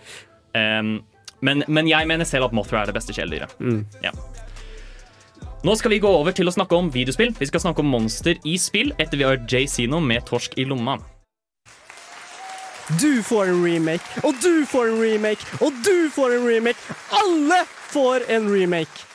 Um, 0.54 1.00
men, 1.44 1.64
men 1.68 1.88
jeg 1.90 2.06
mener 2.08 2.24
selv 2.28 2.46
at 2.48 2.54
Mothra 2.56 2.82
er 2.82 2.92
det 2.92 2.96
beste 2.96 3.12
kjæledyret. 3.16 3.56
Ja. 4.04 4.14
Nå 5.64 5.74
skal 5.80 5.94
vi 5.94 5.98
gå 6.00 6.10
over 6.12 6.32
til 6.36 6.48
å 6.48 6.52
snakke 6.54 6.76
om 6.76 6.90
videospill. 6.92 7.32
Vi 7.38 7.48
skal 7.48 7.62
snakke 7.64 7.82
om 7.82 7.90
monster 7.90 8.38
i 8.44 8.54
spill 8.60 8.92
etter 9.00 9.18
vi 9.18 9.26
har 9.26 9.42
Jay 9.50 9.66
Zeno 9.68 10.00
med 10.00 10.26
torsk 10.28 10.54
i 10.60 10.66
lomma. 10.68 10.98
Du 13.00 13.22
får 13.24 13.48
en 13.48 13.64
remake, 13.64 14.04
og 14.28 14.36
du 14.44 14.66
får 14.68 14.92
en 14.92 15.00
remake, 15.00 15.40
og 15.64 15.72
du 15.86 16.10
får 16.12 16.36
en 16.36 16.44
remake. 16.44 16.96
Alle 17.16 17.62
får 17.94 18.28
en 18.28 18.50
remake. 18.52 19.13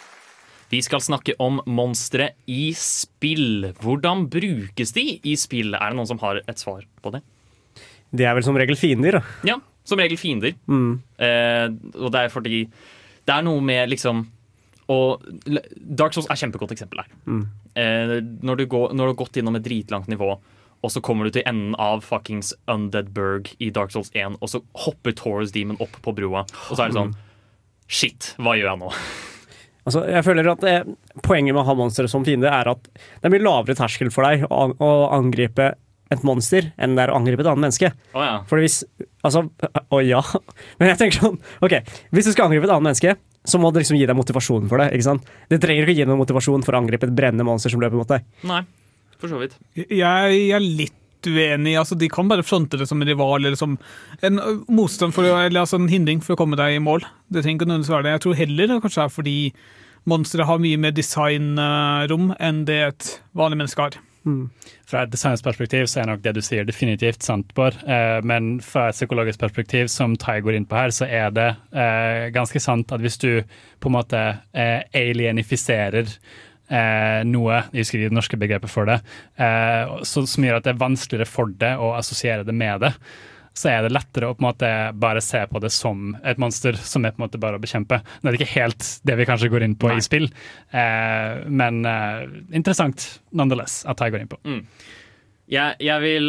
Vi 0.70 0.82
skal 0.86 1.02
snakke 1.02 1.34
om 1.42 1.60
monstre 1.66 2.32
i 2.50 2.70
spill. 2.78 3.72
Hvordan 3.82 4.28
brukes 4.30 4.94
de 4.94 5.06
i 5.26 5.36
spill? 5.40 5.74
Er 5.74 5.92
det 5.92 5.98
noen 5.98 6.10
som 6.10 6.22
har 6.22 6.44
et 6.46 6.62
svar 6.62 6.84
på 7.02 7.14
det? 7.16 7.24
De 8.14 8.26
er 8.26 8.36
vel 8.38 8.46
som 8.46 8.58
regel 8.58 8.78
fiender. 8.78 9.20
da. 9.20 9.24
Ja, 9.50 9.58
som 9.86 10.02
regel 10.02 10.20
fiender. 10.22 10.54
Mm. 10.70 11.00
Eh, 11.18 11.66
og 11.98 12.14
det 12.14 12.26
er 12.26 12.34
fordi 12.34 12.68
Det 13.26 13.36
er 13.36 13.44
noe 13.46 13.62
med 13.62 13.90
liksom 13.92 14.28
og 14.90 15.22
Dark 15.46 16.16
Souls 16.16 16.26
er 16.26 16.34
et 16.34 16.42
kjempegodt 16.42 16.72
eksempel 16.74 17.04
her. 17.04 17.10
Mm. 17.30 17.44
Eh, 17.78 18.16
når, 18.42 18.56
du 18.58 18.66
går, 18.66 18.96
når 18.98 19.04
du 19.04 19.12
har 19.12 19.20
gått 19.22 19.38
innom 19.38 19.60
et 19.60 19.66
dritlangt 19.66 20.10
nivå, 20.10 20.32
og 20.80 20.94
så 20.94 21.02
kommer 21.04 21.28
du 21.28 21.36
til 21.36 21.46
enden 21.46 21.76
av 21.78 22.02
fuckings 22.02 22.56
Undead 22.72 23.12
Burg 23.14 23.52
i 23.62 23.70
Dark 23.76 23.94
Souls 23.94 24.10
1, 24.18 24.40
og 24.40 24.50
så 24.50 24.64
hopper 24.86 25.14
Taurus 25.14 25.54
Demon 25.54 25.78
opp 25.84 26.00
på 26.02 26.16
brua, 26.18 26.46
og 26.48 26.74
så 26.74 26.86
er 26.86 26.90
det 26.90 26.98
sånn 26.98 27.18
Shit, 27.90 28.34
hva 28.42 28.56
gjør 28.58 28.72
jeg 28.72 28.82
nå? 28.82 28.94
Altså, 29.88 30.04
jeg 30.12 30.26
føler 30.26 30.50
at 30.52 30.64
eh, 30.68 30.82
Poenget 31.24 31.56
med 31.56 31.64
å 31.64 31.68
ha 31.70 31.76
monstre 31.78 32.08
som 32.12 32.26
fiende 32.28 32.50
er 32.52 32.68
at 32.72 32.90
det 32.90 33.28
er 33.30 33.34
mye 33.34 33.44
lavere 33.46 33.78
terskel 33.80 34.12
for 34.14 34.28
deg 34.28 34.44
å, 34.50 34.66
å 34.76 34.90
angripe 35.16 35.72
et 36.10 36.24
monster 36.26 36.72
enn 36.82 36.96
det 36.98 37.04
er 37.06 37.12
å 37.14 37.18
angripe 37.20 37.44
et 37.44 37.50
annet 37.52 37.68
menneske. 37.68 37.92
Oh, 38.18 38.24
ja. 38.26 38.40
For 38.50 38.62
hvis 38.64 38.82
Altså, 39.26 39.44
å 39.96 40.00
ja. 40.02 40.22
Men 40.80 40.94
jeg 40.94 41.00
tenker 41.02 41.26
sånn 41.26 41.40
OK, 41.66 41.76
hvis 42.16 42.30
du 42.30 42.34
skal 42.34 42.48
angripe 42.48 42.66
et 42.70 42.74
annet 42.74 42.88
menneske, 42.90 43.16
så 43.50 43.60
må 43.62 43.72
det 43.72 43.84
liksom 43.84 43.98
gi 44.00 44.08
deg 44.10 44.18
motivasjon 44.18 44.68
for 44.72 44.82
det. 44.82 44.90
ikke 44.96 45.06
sant? 45.10 45.28
Det 45.52 45.60
trenger 45.64 45.86
ikke 45.86 45.96
å 45.96 46.00
gi 46.02 46.08
noen 46.10 46.22
motivasjon 46.22 46.64
for 46.66 46.76
å 46.76 46.82
angripe 46.82 47.08
et 47.08 47.16
brennende 47.16 47.46
monster 47.48 47.72
som 47.72 47.82
løper 47.84 48.00
mot 48.00 48.10
deg. 48.10 48.26
Nei, 48.48 48.62
for 49.20 49.32
så 49.32 49.40
vidt. 49.42 49.56
Jeg 49.76 50.42
er 50.56 50.64
litt 50.64 50.96
uenig. 51.28 51.76
altså 51.80 51.96
De 52.00 52.10
kan 52.10 52.30
bare 52.30 52.46
fronte 52.46 52.78
det 52.80 52.88
som 52.88 53.02
en 53.02 53.08
rival 53.08 53.46
eller 53.46 53.60
som 53.60 53.78
en 54.22 54.40
motstand 54.68 55.16
for, 55.16 55.28
eller 55.28 55.62
altså 55.62 55.80
en 55.80 55.90
hindring 55.92 56.24
for 56.24 56.36
å 56.36 56.40
komme 56.40 56.60
deg 56.60 56.78
i 56.78 56.84
mål. 56.84 57.04
Det 57.28 57.44
trenger 57.44 57.60
ikke 57.60 57.72
nødvendigvis 57.72 57.96
være 57.96 58.08
det. 58.08 58.16
Jeg 58.18 58.26
tror 58.26 58.42
heller 58.44 58.68
det 58.68 58.82
kanskje 58.86 59.06
er 59.06 59.16
fordi 59.16 59.38
monstre 60.10 60.48
har 60.48 60.62
mye 60.62 60.80
mer 60.80 60.94
designrom 60.96 62.32
enn 62.40 62.64
det 62.68 62.84
et 62.92 63.10
vanlig 63.36 63.60
menneske 63.60 63.90
har. 63.90 64.00
Fra 64.90 65.04
et 65.06 65.12
designsperspektiv 65.14 65.86
så 65.90 66.02
er 66.02 66.10
nok 66.10 66.22
det 66.24 66.34
du 66.38 66.42
sier 66.44 66.68
definitivt 66.68 67.24
sant, 67.26 67.54
Bård. 67.58 67.78
Eh, 67.88 68.20
men 68.28 68.58
fra 68.64 68.90
et 68.90 68.98
psykologisk 68.98 69.42
perspektiv, 69.42 69.88
som 69.92 70.18
Tai 70.20 70.40
går 70.44 70.58
inn 70.58 70.68
på 70.70 70.78
her, 70.78 70.94
så 70.96 71.08
er 71.08 71.32
det 71.36 71.48
eh, 71.72 72.28
ganske 72.36 72.62
sant 72.64 72.92
at 72.96 73.04
hvis 73.04 73.20
du 73.22 73.32
på 73.80 73.92
en 73.92 73.96
måte 73.96 74.22
eh, 74.52 74.82
alienifiserer 74.98 76.12
eh, 76.70 77.22
noe, 77.28 77.64
jeg 77.74 77.86
husker 77.86 78.06
det 78.06 78.16
norske 78.16 78.40
begrepet 78.40 78.72
for 78.72 78.90
det, 78.90 79.00
eh, 79.42 79.98
så, 80.08 80.24
som 80.30 80.46
gjør 80.46 80.60
at 80.60 80.68
det 80.68 80.76
er 80.76 80.86
vanskeligere 80.86 81.30
for 81.30 81.52
det 81.62 81.76
å 81.82 81.94
assosiere 81.98 82.48
det 82.48 82.56
med 82.56 82.86
det, 82.86 82.94
så 83.60 83.72
er 83.74 83.84
det 83.84 83.92
lettere 83.92 84.30
å 84.30 84.36
på 84.38 84.44
en 84.44 84.48
måte 84.48 84.70
bare 85.02 85.22
se 85.24 85.42
på 85.50 85.60
det 85.60 85.72
som 85.76 86.14
et 86.24 86.40
monster 86.40 86.78
som 86.80 87.04
er 87.04 87.12
på 87.16 87.20
en 87.20 87.26
måte 87.26 87.42
bare 87.42 87.60
å 87.60 87.64
bekjempe. 87.64 88.00
Nå 88.22 88.30
er 88.30 88.36
det 88.36 88.40
ikke 88.40 88.54
helt 88.54 88.86
det 89.08 89.18
vi 89.20 89.28
kanskje 89.28 89.50
går 89.52 89.66
inn 89.66 89.76
på 89.80 89.90
Nei. 89.92 89.98
i 90.00 90.06
spill, 90.06 90.30
eh, 90.72 91.42
men 91.50 91.82
eh, 91.90 92.24
interessant 92.56 93.10
nonetheless 93.36 93.82
at 93.90 94.00
jeg 94.00 94.16
går 94.16 94.24
inn 94.24 94.32
på. 94.32 94.40
Jeg, 95.50 95.76
jeg, 95.82 96.02
vil, 96.04 96.28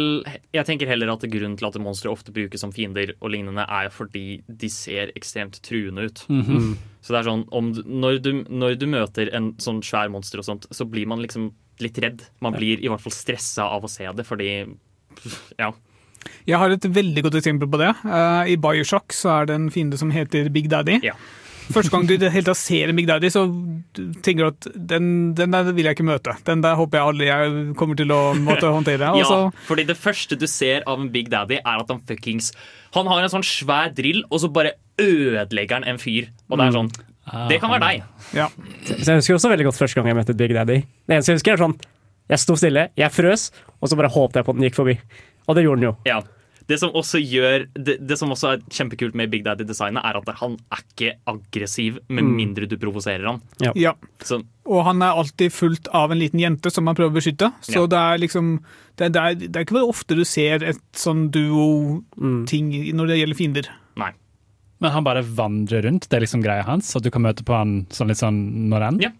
jeg 0.53 0.65
tenker 0.65 0.89
heller 0.89 1.11
at 1.13 1.21
grunnen 1.29 1.53
til 1.59 1.67
at 1.67 1.75
monstre 1.83 2.09
ofte 2.09 2.33
brukes 2.33 2.59
som 2.63 2.71
fiender 2.73 3.11
og 3.19 3.29
lignende, 3.35 3.61
er 3.69 3.91
fordi 3.93 4.41
de 4.49 4.69
ser 4.73 5.11
ekstremt 5.15 5.59
truende 5.61 6.07
ut. 6.09 6.23
Så 6.25 7.13
det 7.13 7.19
er 7.19 7.27
sånn, 7.29 7.43
om, 7.53 7.69
du- 7.77 7.83
når, 7.85 8.17
du, 8.25 8.31
når 8.49 8.79
du 8.81 8.87
møter 8.89 9.29
en 9.37 9.51
sånn 9.61 9.83
svær 9.85 10.09
monster 10.09 10.41
og 10.41 10.47
sånt, 10.47 10.65
så 10.73 10.85
blir 10.89 11.05
man 11.09 11.21
liksom 11.21 11.51
litt 11.81 11.97
redd. 12.01 12.23
Man 12.41 12.53
blir 12.57 12.81
i 12.81 12.89
hvert 12.89 13.01
fall 13.01 13.13
stressa 13.13 13.69
av 13.77 13.85
å 13.85 13.89
se 13.93 14.09
det, 14.17 14.25
fordi 14.25 14.49
Ja. 15.59 15.71
Jeg 16.45 16.57
har 16.61 16.69
et 16.69 16.83
veldig 16.85 17.23
godt 17.25 17.35
eksempel 17.39 17.69
på 17.69 17.79
det. 17.81 17.91
Uh, 18.05 18.45
I 18.49 18.55
Bioshock 18.61 19.13
så 19.17 19.31
er 19.39 19.47
det 19.49 19.55
en 19.57 19.69
fiende 19.73 19.97
som 19.97 20.11
heter 20.13 20.49
Big 20.53 20.67
Daddy. 20.69 20.99
Ja. 21.05 21.13
Første 21.73 21.91
gang 21.93 22.05
du 22.07 22.13
helt 22.17 22.33
det 22.33 22.45
tatt 22.45 22.57
ser 22.59 22.89
en 22.91 22.95
Big 22.99 23.07
Daddy, 23.09 23.29
så 23.33 23.43
tenker 24.23 24.43
du 24.43 24.47
at 24.51 24.67
den, 24.91 25.05
den 25.37 25.51
der 25.55 25.69
vil 25.71 25.85
jeg 25.87 25.95
ikke 25.97 26.05
møte. 26.07 26.35
Den 26.47 26.61
der 26.63 26.75
håper 26.79 26.99
jeg 26.99 27.07
aldri 27.11 27.27
jeg 27.29 27.75
kommer 27.79 27.95
til 27.99 28.11
å 28.15 28.19
måtte 28.37 28.71
håndtere. 28.77 29.11
Og 29.15 29.25
så- 29.27 29.39
ja, 29.47 29.51
fordi 29.67 29.85
det 29.87 29.97
første 29.97 30.37
du 30.39 30.47
ser 30.47 30.83
av 30.87 30.99
en 31.01 31.09
Big 31.13 31.29
Daddy, 31.31 31.59
er 31.61 31.79
at 31.83 31.87
han 31.93 32.01
fuckings 32.07 32.51
Han 32.95 33.07
har 33.07 33.23
en 33.23 33.29
sånn 33.31 33.45
svær 33.47 33.93
drill, 33.95 34.23
og 34.29 34.39
så 34.43 34.49
bare 34.51 34.73
ødelegger 34.99 35.79
han 35.79 35.87
en 35.87 35.97
fyr. 36.01 36.27
Og 36.49 36.57
det 36.59 36.67
er 36.67 36.75
sånn 36.75 36.91
Det 37.49 37.59
kan 37.61 37.69
være 37.71 37.85
deg. 37.87 38.03
ja. 38.35 38.47
Så 38.85 39.05
jeg 39.07 39.21
husker 39.21 39.35
også 39.37 39.51
veldig 39.53 39.65
godt 39.69 39.77
første 39.79 39.95
gang 40.01 40.07
jeg 40.11 40.17
møtte 40.19 40.35
Big 40.37 40.53
Daddy. 40.57 40.81
Det 41.07 41.15
eneste 41.15 41.31
jeg 41.31 41.39
husker, 41.39 41.53
er 41.53 41.63
sånn 41.65 41.77
Jeg 42.31 42.39
sto 42.39 42.55
stille, 42.55 42.89
jeg 42.97 43.11
frøs, 43.11 43.49
og 43.81 43.89
så 43.89 43.95
bare 43.99 44.09
håpet 44.11 44.35
jeg 44.39 44.45
på 44.47 44.53
at 44.53 44.59
den 44.59 44.67
gikk 44.69 44.75
forbi. 44.79 44.97
Og 45.47 45.55
det 45.57 45.63
gjorde 45.65 45.81
den 45.81 45.89
jo. 45.89 45.95
Ja. 46.07 46.19
Det 46.71 46.77
som 46.79 46.93
også 46.95 47.19
gjør 47.19 47.65
det, 47.75 47.97
det 48.07 48.17
som 48.19 48.31
også 48.31 48.53
er 48.53 48.61
kjempekult 48.71 49.17
med 49.19 49.31
Big 49.33 49.43
Daddy-designet, 49.43 49.99
er 50.07 50.19
at 50.21 50.31
han 50.39 50.55
er 50.71 50.83
ikke 50.85 51.11
aggressiv 51.27 51.97
med 52.07 52.23
mindre 52.31 52.69
du 52.71 52.77
provoserer 52.79 53.27
han. 53.27 53.41
ja. 53.75 53.91
Så 54.23 54.39
Og 54.71 54.85
han 54.87 55.01
er 55.03 55.17
alltid 55.19 55.51
fulgt 55.51 55.89
av 55.91 56.11
en 56.13 56.19
liten 56.21 56.39
jente 56.39 56.71
som 56.71 56.87
han 56.87 56.95
prøver 56.95 57.11
å 57.11 57.17
beskytte. 57.19 57.51
Så 57.65 57.81
Ja. 57.83 57.87
det 57.91 57.99
er 57.99 58.21
liksom 58.23 58.51
det, 58.97 59.11
det, 59.15 59.21
er, 59.21 59.35
det 59.35 59.55
er 59.55 59.65
ikke 59.65 59.75
veldig 59.79 59.89
ofte 59.89 60.15
du 60.15 60.23
ser 60.27 60.63
et 60.63 60.81
sånn 60.93 61.29
duo-ting 61.33 62.71
når 62.95 63.07
det 63.11 63.19
gjelder 63.21 63.39
fiender. 63.39 63.69
nei. 63.99 64.11
Men 64.81 64.91
han 64.95 65.03
bare 65.05 65.21
vandrer 65.21 65.83
rundt, 65.85 66.07
det 66.09 66.17
er 66.17 66.23
liksom 66.23 66.41
greia 66.41 66.63
hans, 66.65 66.95
at 66.97 67.03
du 67.05 67.11
kan 67.13 67.21
møte 67.21 67.43
på 67.45 67.53
han 67.53 67.83
sånn 67.93 68.09
litt 68.09 68.17
sånn 68.17 68.39
når 68.71 68.87
enn? 68.87 69.01
Ja. 69.03 69.11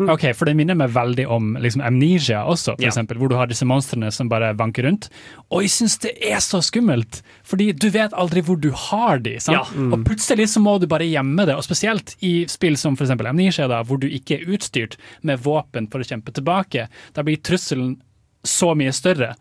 Ok, 0.00 0.22
for 0.32 0.48
det 0.48 0.54
minner 0.56 0.76
meg 0.78 0.92
veldig 0.94 1.26
om 1.28 1.50
liksom 1.60 1.82
Amnesia 1.84 2.44
også, 2.48 2.72
for 2.76 2.82
Ja. 2.82 2.88
eksempel, 2.88 3.18
hvor 3.20 3.28
du 3.28 3.34
har 3.36 3.46
disse 3.50 3.66
monstrene 3.68 4.08
som 4.12 4.28
bare 4.30 4.54
vanker 4.56 4.82
rundt. 4.86 5.10
Og 5.50 5.62
jeg 5.66 5.70
syns 5.74 5.98
det 6.00 6.14
er 6.24 6.38
så 6.40 6.62
skummelt, 6.64 7.22
fordi 7.44 7.72
du 7.76 7.90
vet 7.90 8.12
aldri 8.16 8.40
hvor 8.40 8.56
du 8.58 8.70
har 8.72 9.18
de, 9.18 9.34
sant? 9.40 9.58
Ja. 9.74 9.88
Og 9.92 10.04
plutselig 10.06 10.48
så 10.48 10.60
må 10.62 10.78
du 10.80 10.86
bare 10.86 11.04
gjemme 11.04 11.44
det, 11.44 11.54
og 11.54 11.64
spesielt 11.66 12.14
i 12.22 12.46
spill 12.48 12.76
som 12.80 12.96
for 12.96 13.04
eksempel 13.04 13.26
Amnesia, 13.28 13.68
da, 13.68 13.82
hvor 13.84 14.00
du 14.00 14.06
ikke 14.08 14.38
er 14.40 14.46
utstyrt 14.54 14.96
med 15.22 15.42
våpen 15.44 15.90
for 15.90 16.00
å 16.00 16.06
kjempe 16.08 16.32
tilbake. 16.32 16.88
Da 17.12 17.22
blir 17.22 17.36
trusselen 17.36 17.98
så 18.42 18.72
mye 18.74 18.92
større. 18.96 19.34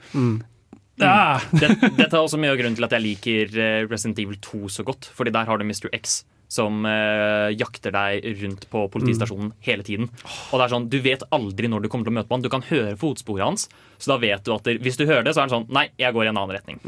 Ah. 1.02 1.40
Det, 1.56 1.70
dette 1.96 2.12
er 2.12 2.20
også 2.20 2.38
mye 2.42 2.52
av 2.52 2.58
grunnen 2.60 2.76
til 2.76 2.84
at 2.84 2.92
jeg 2.98 3.06
liker 3.06 3.54
eh, 3.56 3.86
Resident 3.88 4.20
Evil 4.20 4.36
2 4.44 4.68
så 4.68 4.84
godt. 4.84 5.08
Fordi 5.16 5.32
der 5.32 5.46
har 5.48 5.58
du 5.58 5.64
Mr. 5.64 5.88
X 5.96 6.26
som 6.50 6.86
eh, 6.90 7.52
jakter 7.54 7.94
deg 7.94 8.26
rundt 8.42 8.66
på 8.72 8.82
politistasjonen 8.90 9.52
hele 9.66 9.86
tiden. 9.86 10.10
Og 10.50 10.58
det 10.58 10.66
er 10.66 10.74
sånn, 10.74 10.88
Du 10.90 10.98
vet 11.06 11.24
aldri 11.36 11.70
når 11.70 11.86
du 11.86 11.90
kommer 11.94 12.10
til 12.10 12.16
å 12.16 12.18
møte 12.18 12.30
på 12.32 12.38
han. 12.38 12.46
Du 12.46 12.50
kan 12.50 12.66
høre 12.66 12.98
fotsporet 12.98 13.46
hans, 13.46 13.68
så 14.02 14.16
da 14.16 14.18
vet 14.24 14.46
du 14.48 14.56
at 14.56 14.66
det, 14.66 14.80
hvis 14.82 14.98
du 14.98 15.06
hører 15.06 15.28
det, 15.28 15.36
så 15.38 15.44
er 15.44 15.48
han 15.48 15.54
sånn 15.60 15.68
Nei, 15.76 15.88
jeg 16.02 16.16
går 16.16 16.26
i 16.26 16.32
en 16.32 16.40
annen 16.42 16.56
retning. 16.58 16.82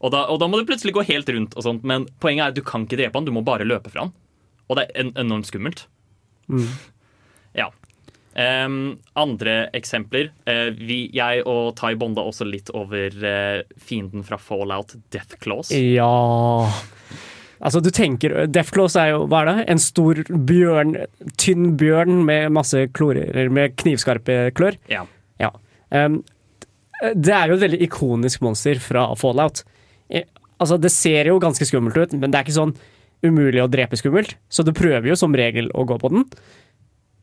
Og, 0.00 0.08
da, 0.14 0.24
og 0.32 0.40
da 0.40 0.48
må 0.48 0.56
du 0.56 0.64
plutselig 0.68 0.94
gå 0.96 1.04
helt 1.10 1.28
rundt, 1.28 1.56
og 1.60 1.66
sånt, 1.66 1.84
men 1.84 2.08
poenget 2.24 2.46
er 2.46 2.54
at 2.54 2.56
du 2.56 2.64
kan 2.64 2.86
ikke 2.86 3.02
drepe 3.02 3.20
han, 3.20 3.28
du 3.28 3.34
må 3.36 3.44
bare 3.44 3.68
løpe 3.68 3.92
fra 3.92 4.06
han. 4.06 4.14
Og 4.70 4.78
det 4.78 4.86
er 4.88 5.04
en, 5.04 5.12
enormt 5.26 5.50
skummelt. 5.50 5.86
Ja. 7.50 7.64
Um, 8.30 9.00
andre 9.18 9.64
eksempler. 9.74 10.28
Uh, 10.46 10.70
vi, 10.78 11.00
jeg 11.10 11.42
og 11.50 11.72
Tai 11.80 11.96
bonda 11.98 12.22
også 12.22 12.46
litt 12.46 12.70
over 12.78 13.10
uh, 13.10 13.64
fienden 13.74 14.22
fra 14.22 14.38
Fallout, 14.38 14.94
Death 15.10 15.34
Claws. 15.42 15.72
Ja 15.74 16.06
Altså, 17.60 17.82
du 17.84 17.90
tenker 17.92 18.34
Deathclaws 18.48 18.96
er 18.96 19.12
jo, 19.12 19.24
hva 19.28 19.42
er 19.42 19.50
det? 19.50 19.64
En 19.74 19.80
stor 19.82 20.20
bjørn, 20.48 20.94
tynn 21.40 21.74
bjørn 21.80 22.22
med 22.24 22.54
masse 22.56 22.86
klorer, 22.96 23.50
med 23.52 23.76
knivskarpe 23.80 24.46
klør. 24.56 24.78
Ja. 24.92 25.04
Ja. 25.42 25.52
Um, 25.92 26.22
det 27.16 27.34
er 27.36 27.50
jo 27.50 27.58
et 27.58 27.64
veldig 27.66 27.82
ikonisk 27.84 28.42
monster 28.44 28.80
fra 28.80 29.06
Fallout. 29.20 29.62
Altså, 30.60 30.76
det 30.80 30.92
ser 30.92 31.30
jo 31.30 31.40
ganske 31.40 31.64
skummelt 31.68 31.96
ut, 31.96 32.16
men 32.16 32.28
det 32.28 32.40
er 32.40 32.48
ikke 32.48 32.58
sånn 32.58 32.74
umulig 33.24 33.60
å 33.60 33.68
drepe 33.68 33.98
skummelt, 34.00 34.34
så 34.52 34.64
du 34.64 34.72
prøver 34.76 35.10
jo 35.10 35.16
som 35.16 35.36
regel 35.36 35.68
å 35.76 35.84
gå 35.88 35.96
på 36.00 36.10
den. 36.12 36.24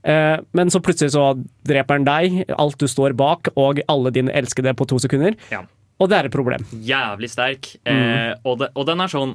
Uh, 0.07 0.37
men 0.57 0.69
så 0.73 0.81
plutselig 0.85 1.15
så 1.15 1.31
dreper 1.67 1.97
den 1.97 2.07
deg, 2.07 2.53
alt 2.57 2.77
du 2.81 2.85
står 2.89 3.17
bak, 3.17 3.51
og 3.57 3.81
alle 3.89 4.13
dine 4.13 4.33
elskede 4.37 4.73
på 4.77 4.87
to 4.89 5.01
sekunder. 5.01 5.37
Ja. 5.53 5.63
Og 5.97 6.09
det 6.11 6.17
er 6.17 6.27
et 6.29 6.33
problem. 6.33 6.65
Jævlig 6.85 7.29
sterk. 7.33 7.71
Eh, 7.89 8.33
og, 8.45 8.59
det, 8.61 8.67
og 8.77 8.85
den 8.85 8.99
er 9.01 9.09
sånn 9.09 9.31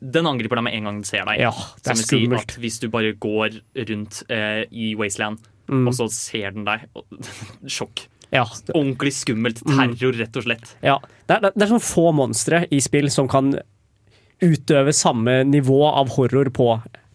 Den 0.00 0.28
angriper 0.30 0.60
deg 0.60 0.66
med 0.68 0.76
en 0.78 0.88
gang 0.88 0.98
den 1.00 1.06
ser 1.08 1.24
deg. 1.28 1.40
Ja, 1.42 1.52
det 1.84 1.92
er 1.94 1.98
si 2.00 2.06
skummelt. 2.06 2.54
hvis 2.62 2.78
du 2.82 2.88
bare 2.92 3.12
går 3.18 3.58
rundt 3.90 4.22
eh, 4.30 4.62
i 4.70 4.92
Wasteland, 4.98 5.42
og 5.68 5.90
så 5.96 6.06
ser 6.12 6.54
den 6.56 6.64
deg 6.64 6.86
Sjokk. 7.76 8.06
Ja, 8.32 8.44
Ordentlig 8.74 9.14
skummelt. 9.16 9.60
Terror, 9.64 10.16
rett 10.20 10.36
og 10.36 10.44
slett. 10.44 10.74
ja. 10.84 10.98
Det, 11.28 11.36
er, 11.36 11.50
det 11.52 11.64
er 11.64 11.70
sånn 11.74 11.84
få 11.84 12.06
monstre 12.16 12.62
i 12.72 12.78
spill 12.80 13.10
som 13.12 13.28
kan 13.28 13.52
utøve 14.40 14.92
samme 14.96 15.42
nivå 15.48 15.82
av 15.90 16.08
horror 16.14 16.48
på, 16.54 16.68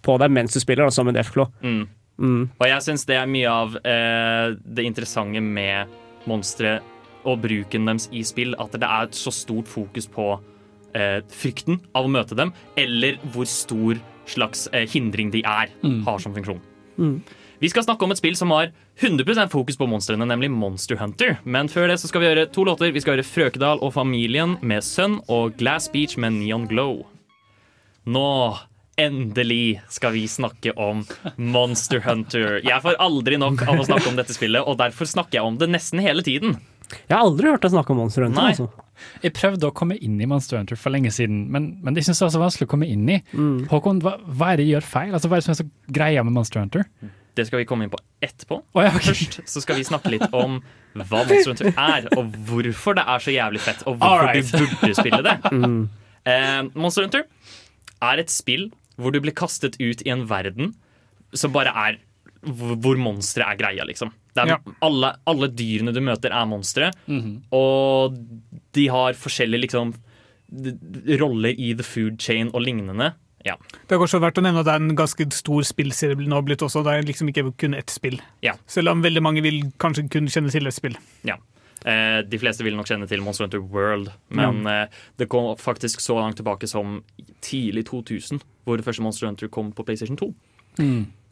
på 0.06 0.16
deg 0.22 0.34
mens 0.36 0.54
du 0.54 0.60
spiller, 0.62 0.90
som 0.94 1.10
en 1.10 1.16
Deathclaw. 1.18 1.50
Mm. 1.64 1.84
Mm. 2.22 2.42
Og 2.60 2.66
jeg 2.70 2.86
syns 2.86 3.08
det 3.10 3.16
er 3.18 3.30
mye 3.30 3.50
av 3.50 3.78
eh, 3.82 4.54
det 4.62 4.86
interessante 4.86 5.42
med 5.42 5.90
monstre 6.30 6.76
og 7.26 7.40
bruken 7.42 7.88
deres 7.90 8.10
i 8.14 8.22
spill, 8.28 8.54
at 8.62 8.76
det 8.76 8.86
er 8.86 9.08
et 9.08 9.18
så 9.18 9.32
stort 9.34 9.70
fokus 9.72 10.06
på 10.12 10.28
frykten 11.34 11.80
av 11.98 12.06
å 12.06 12.12
møte 12.12 12.38
dem, 12.38 12.52
eller 12.78 13.18
hvor 13.34 13.48
stor 13.50 14.02
slags 14.30 14.68
eh, 14.72 14.86
hindring 14.90 15.32
de 15.34 15.42
er, 15.42 15.72
har 16.06 16.20
som 16.22 16.36
funksjon. 16.36 16.62
Vi 17.64 17.70
skal 17.72 17.86
snakke 17.86 18.04
om 18.04 18.12
et 18.12 18.20
spill 18.20 18.36
som 18.36 18.52
har 18.52 18.74
100% 19.00 19.50
fokus 19.54 19.78
på 19.80 19.88
monstrene, 19.88 20.28
nemlig 20.28 20.52
Monster 20.52 21.00
Hunter. 21.00 21.38
Men 21.44 21.70
før 21.72 21.88
det 21.90 21.96
så 22.02 22.10
skal 22.10 22.22
vi 22.22 22.28
gjøre 22.28 22.50
to 22.52 22.66
låter. 22.68 22.92
Vi 22.92 23.02
skal 23.02 23.16
høre 23.16 23.26
Frøkedal 23.26 23.80
og 23.80 23.94
Familien 23.96 24.58
med 24.62 24.84
Sun 24.84 25.22
og 25.32 25.56
Glass 25.62 25.88
Beach 25.94 26.18
med 26.20 26.36
Neon 26.42 26.68
Glow. 26.68 27.06
Nå 28.04 28.28
Endelig 29.00 29.82
skal 29.90 30.12
vi 30.14 30.28
snakke 30.30 30.76
om 30.78 31.00
Monster 31.42 32.04
Hunter. 32.06 32.60
Jeg 32.62 32.78
får 32.84 33.00
aldri 33.02 33.40
nok 33.42 33.64
av 33.66 33.80
å 33.82 33.86
snakke 33.88 34.12
om 34.12 34.20
dette 34.20 34.36
spillet, 34.36 34.62
og 34.62 34.78
derfor 34.78 35.10
snakker 35.10 35.40
jeg 35.40 35.48
om 35.48 35.58
det 35.58 35.72
nesten 35.74 36.04
hele 36.04 36.22
tiden. 36.22 36.60
Jeg 37.08 37.16
har 37.16 37.24
aldri 37.24 37.50
hørt 37.50 37.64
deg 37.66 37.74
snakke 37.74 37.96
om 37.96 38.04
Monster 38.04 38.28
Hunter. 38.28 38.38
Nei. 38.38 38.52
Altså. 38.54 38.70
Jeg 39.24 39.34
prøvde 39.38 39.70
å 39.70 39.74
komme 39.76 39.98
inn 39.98 40.20
i 40.22 40.28
Monster 40.30 40.60
Hunter 40.60 40.80
for 40.80 40.94
lenge 40.94 41.12
siden, 41.14 41.48
men, 41.54 41.74
men 41.84 41.98
jeg 41.98 42.08
synes 42.08 42.22
det 42.22 42.28
var 42.28 42.34
så 42.36 42.44
vanskelig 42.44 42.68
å 42.70 42.72
komme 42.76 42.90
inn 42.92 43.10
i. 43.10 43.20
Håkon, 43.72 44.04
hva, 44.04 44.16
hva 44.26 44.54
er 44.54 44.62
det 44.62 44.68
jeg 44.68 44.78
gjør 44.78 44.88
feil? 44.92 45.12
Altså, 45.14 45.32
hva 45.32 45.38
er 45.38 45.44
det 45.44 45.48
som 45.48 45.56
er 45.56 45.60
så 45.64 45.68
greia 46.00 46.24
med 46.26 46.38
Monster 46.38 46.64
Hunter? 46.64 46.88
Det 47.34 47.48
skal 47.48 47.64
vi 47.64 47.66
komme 47.70 47.88
inn 47.88 47.94
på 47.94 48.00
etterpå. 48.24 48.60
Oh, 48.76 48.84
ja, 48.84 48.94
okay. 48.94 49.14
Først 49.14 49.40
så 49.50 49.64
skal 49.64 49.80
vi 49.80 49.88
snakke 49.88 50.12
litt 50.14 50.28
om 50.30 50.60
hva 50.94 51.24
Monster 51.26 51.54
Hunter 51.54 51.72
er, 51.74 52.08
og 52.14 52.38
hvorfor 52.50 53.00
det 53.00 53.08
er 53.10 53.26
så 53.26 53.34
jævlig 53.34 53.64
fett, 53.66 53.82
og 53.90 53.98
hvorfor 53.98 54.30
right. 54.30 54.54
du 54.54 54.80
burde 54.80 54.96
spille 55.02 55.22
det. 55.26 55.38
Eh, 56.24 56.62
Monster 56.80 57.04
Hunter 57.04 57.26
er 58.00 58.20
et 58.22 58.30
spill 58.32 58.70
hvor 58.96 59.12
du 59.12 59.18
blir 59.20 59.34
kastet 59.36 59.74
ut 59.82 60.00
i 60.06 60.12
en 60.14 60.22
verden 60.30 60.70
som 61.36 61.52
bare 61.52 61.74
er 61.76 61.98
hvor 62.44 62.76
hvor 62.84 62.98
monstre 63.00 63.46
er 63.48 63.56
greia, 63.60 63.86
liksom. 63.88 64.12
Det 64.36 64.44
er, 64.44 64.48
Ja. 64.54 64.58
alle, 64.82 65.14
alle 65.28 65.48
dyrene 65.48 65.94
du 65.94 66.02
møter, 66.02 66.32
er 66.34 66.46
monstre, 66.50 66.92
og 67.52 68.18
de 68.74 68.88
har 68.90 69.14
forskjellige 69.14 69.62
liksom 69.68 69.94
roller 71.20 71.54
i 71.58 71.74
the 71.74 71.84
food 71.84 72.20
chain 72.22 72.50
og 72.54 72.62
lignende. 72.66 73.14
Ja. 73.46 73.56
Det 73.88 73.92
er 73.96 74.00
kanskje 74.00 74.22
verdt 74.24 74.38
å 74.40 74.44
nevne 74.46 74.62
at 74.62 74.68
det 74.70 74.74
er 74.78 74.84
en 74.84 74.96
ganske 74.96 75.26
stor 75.36 75.66
spillserie 75.68 76.16
nå 76.16 76.40
blitt 76.48 76.62
også. 76.64 76.84
Det 76.86 76.94
er 76.94 77.08
liksom 77.10 77.32
ikke 77.34 77.44
kun 77.60 77.74
ett 77.76 77.92
spill. 77.92 78.20
Ja. 78.46 78.54
Selv 78.68 78.94
om 78.94 79.02
veldig 79.04 79.22
mange 79.26 79.42
vil 79.44 79.64
kanskje 79.84 80.06
kun 80.14 80.30
kjenne 80.32 80.52
til 80.54 80.68
et 80.70 80.74
spill. 80.78 80.96
Ja. 81.28 81.36
Eh, 81.84 82.22
de 82.24 82.40
fleste 82.40 82.64
vil 82.64 82.78
nok 82.78 82.88
kjenne 82.88 83.10
til 83.10 83.20
Monster 83.26 83.44
Hunter 83.44 83.60
World, 83.60 84.14
men 84.32 84.66
eh, 84.72 84.86
det 85.20 85.28
kom 85.28 85.50
faktisk 85.60 86.00
så 86.00 86.16
langt 86.22 86.38
tilbake 86.40 86.70
som 86.72 87.02
tidlig 87.44 87.84
2000, 87.90 88.40
hvor 88.64 88.78
det 88.80 88.86
første 88.88 89.04
Monster 89.04 89.28
Hunter 89.28 89.52
kom 89.52 89.74
på 89.76 89.84
PlayStation 89.84 90.16
2. 90.16 90.30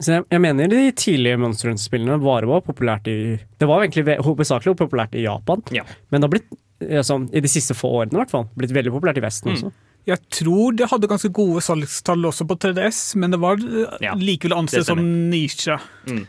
Så 0.02 0.16
jeg, 0.16 0.24
jeg 0.34 0.42
mener 0.42 0.70
de 0.72 0.80
tidlige 0.98 1.38
Monster 1.38 1.70
Hunter-spillene 1.70 2.16
bare 2.22 2.48
var 2.50 2.64
populært 2.66 3.06
i 3.10 3.16
Det 3.60 3.68
var 3.70 3.84
egentlig 3.84 4.16
hovedsakelig 4.26 4.74
populært 4.80 5.14
i 5.14 5.22
Japan, 5.26 5.62
Ja. 5.74 5.84
men 6.10 6.20
det 6.20 6.26
har 6.26 6.32
blitt 6.34 6.50
altså, 6.98 7.20
i 7.30 7.42
de 7.44 7.50
siste 7.52 7.76
få 7.78 7.92
årene 8.00 8.16
i 8.16 8.20
hvert 8.22 8.32
fall, 8.34 8.48
blitt 8.58 8.74
veldig 8.74 8.90
populært 8.96 9.20
i 9.20 9.24
Vesten 9.24 9.54
også. 9.54 9.70
Jeg 10.10 10.18
tror 10.34 10.74
det 10.74 10.88
hadde 10.90 11.06
ganske 11.06 11.28
gode 11.30 11.60
salgstall 11.62 12.24
også 12.26 12.42
på 12.50 12.56
3DS, 12.58 13.12
men 13.22 13.30
det 13.30 13.38
var 13.38 13.60
eh, 13.62 13.92
Ja, 14.02 14.16
likevel 14.18 14.56
ansett 14.58 14.88
som 14.88 14.98
stemmer. 14.98 15.84
Mm. 16.10 16.24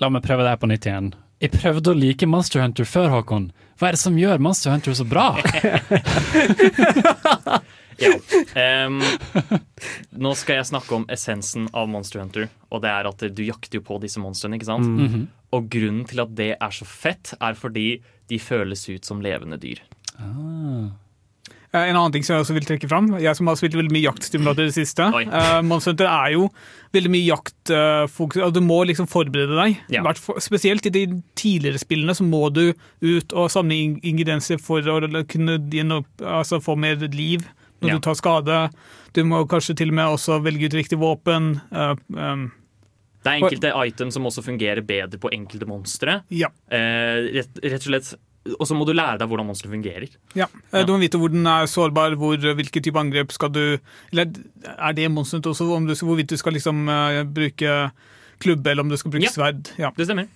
La 0.00 0.08
meg 0.08 0.24
prøve 0.24 0.46
det 0.46 0.54
her 0.54 0.62
på 0.62 0.70
nytt 0.70 0.88
igjen. 0.88 1.10
Jeg 1.44 1.52
prøvde 1.52 1.92
å 1.92 1.98
like 1.98 2.24
Monster 2.26 2.64
Hunter 2.64 2.88
før, 2.88 3.10
Håkon. 3.12 3.50
Hva 3.78 3.90
er 3.90 3.98
det 3.98 4.00
som 4.00 4.16
gjør 4.18 4.40
Monster 4.42 4.72
Hunter 4.72 4.96
så 4.96 5.04
bra? 5.06 5.28
Ja. 7.98 8.12
Um, 8.86 9.00
nå 10.22 10.34
skal 10.38 10.60
jeg 10.60 10.68
snakke 10.70 10.94
om 11.00 11.06
essensen 11.12 11.66
av 11.76 11.90
Monster 11.90 12.22
Hunter, 12.22 12.46
og 12.70 12.84
det 12.84 12.92
er 12.92 13.08
at 13.10 13.24
du 13.34 13.42
jakter 13.46 13.80
jo 13.80 13.86
på 13.86 13.98
disse 14.02 14.22
monstrene, 14.22 14.58
ikke 14.58 14.70
sant? 14.70 15.26
Og 15.56 15.68
grunnen 15.72 16.04
til 16.08 16.22
at 16.22 16.32
det 16.36 16.52
er 16.58 16.72
så 16.74 16.86
fett, 16.88 17.34
er 17.40 17.58
fordi 17.58 17.90
de 18.28 18.38
føles 18.42 18.84
ut 18.90 19.06
som 19.08 19.22
levende 19.24 19.58
dyr. 19.60 19.80
Ah. 20.20 20.88
En 21.68 21.98
annen 21.98 22.14
ting 22.14 22.24
som 22.24 22.32
jeg 22.32 22.46
også 22.46 22.54
vil 22.56 22.64
trekke 22.64 22.88
fram, 22.88 23.10
jeg 23.20 23.36
som 23.36 23.48
har 23.50 23.56
spilt 23.60 23.74
veldig 23.76 23.92
mye 23.92 24.06
jaktstimulator 24.06 24.64
i 24.64 24.70
det 24.70 24.76
siste. 24.78 25.04
Uh, 25.04 25.58
Monster 25.66 25.92
Hunter 25.92 26.08
er 26.08 26.32
jo 26.32 26.46
veldig 26.96 27.10
mye 27.12 27.26
jaktfokus, 27.26 28.40
og 28.46 28.54
du 28.56 28.62
må 28.64 28.78
liksom 28.88 29.08
forberede 29.10 29.58
deg. 29.58 29.82
Ja. 29.92 30.04
For, 30.16 30.40
Spesielt 30.40 30.88
i 30.88 30.94
de 30.94 31.04
tidligere 31.36 31.80
spillene 31.80 32.16
så 32.16 32.24
må 32.24 32.46
du 32.56 32.70
ut 33.04 33.36
og 33.36 33.52
samle 33.52 33.76
ingredienser 34.00 34.60
for 34.62 34.84
å 34.88 35.00
kunne 35.28 35.58
altså, 36.24 36.62
få 36.64 36.78
mer 36.80 37.04
liv 37.12 37.44
når 37.80 37.88
Ja. 37.88 37.94
du 37.94 38.00
tar 38.00 38.14
skade. 38.14 38.70
Du 39.14 39.22
må 39.24 39.42
kanskje 39.48 39.76
til 39.76 39.88
og 39.88 39.94
med 39.94 40.04
også 40.18 40.40
velge 40.42 40.66
ut 40.66 40.74
riktig 40.74 40.98
våpen. 40.98 41.60
Uh, 41.72 41.94
um, 42.14 42.52
Det 43.24 43.32
er 43.32 43.38
enkelte 43.42 43.72
items 43.86 44.14
som 44.14 44.24
også 44.26 44.42
fungerer 44.44 44.80
bedre 44.86 45.18
på 45.18 45.30
enkelte 45.32 45.66
monstre. 45.66 46.22
ja. 46.30 46.48
Uh, 46.70 47.28
rett, 47.34 47.58
rett 47.62 47.82
og 47.86 47.90
slett 47.92 48.14
Og 48.60 48.64
så 48.66 48.72
må 48.74 48.86
du 48.86 48.94
lære 48.94 49.18
deg 49.18 49.28
hvordan 49.28 49.44
monsteret 49.44 49.70
fungerer. 49.74 50.08
Ja. 50.34 50.46
Du 50.86 50.92
må 50.94 51.00
vite 51.02 51.18
hvor 51.20 51.28
den 51.28 51.44
er 51.46 51.66
sårbar, 51.68 52.14
hvor, 52.16 52.36
hvilke 52.38 52.80
type 52.80 52.96
angrep 52.96 53.30
skal 53.34 53.50
du 53.52 53.78
Eller 54.10 54.30
er 54.78 54.92
det 54.94 55.10
monsteret 55.10 55.44
også, 55.44 55.66
om 55.76 55.84
du, 55.84 55.92
hvorvidt 55.92 56.28
du 56.30 56.36
skal 56.40 56.54
liksom 56.54 56.88
uh, 56.88 57.24
bruke 57.24 57.90
klubbe, 58.40 58.70
eller 58.70 58.82
om 58.82 58.88
du 58.88 58.96
skal 58.96 59.10
bruke 59.10 59.24
Ja. 59.26 59.30
sverd. 59.34 59.68
Ja. 59.76 59.90
Det 59.90 60.06
stemmer. 60.06 60.28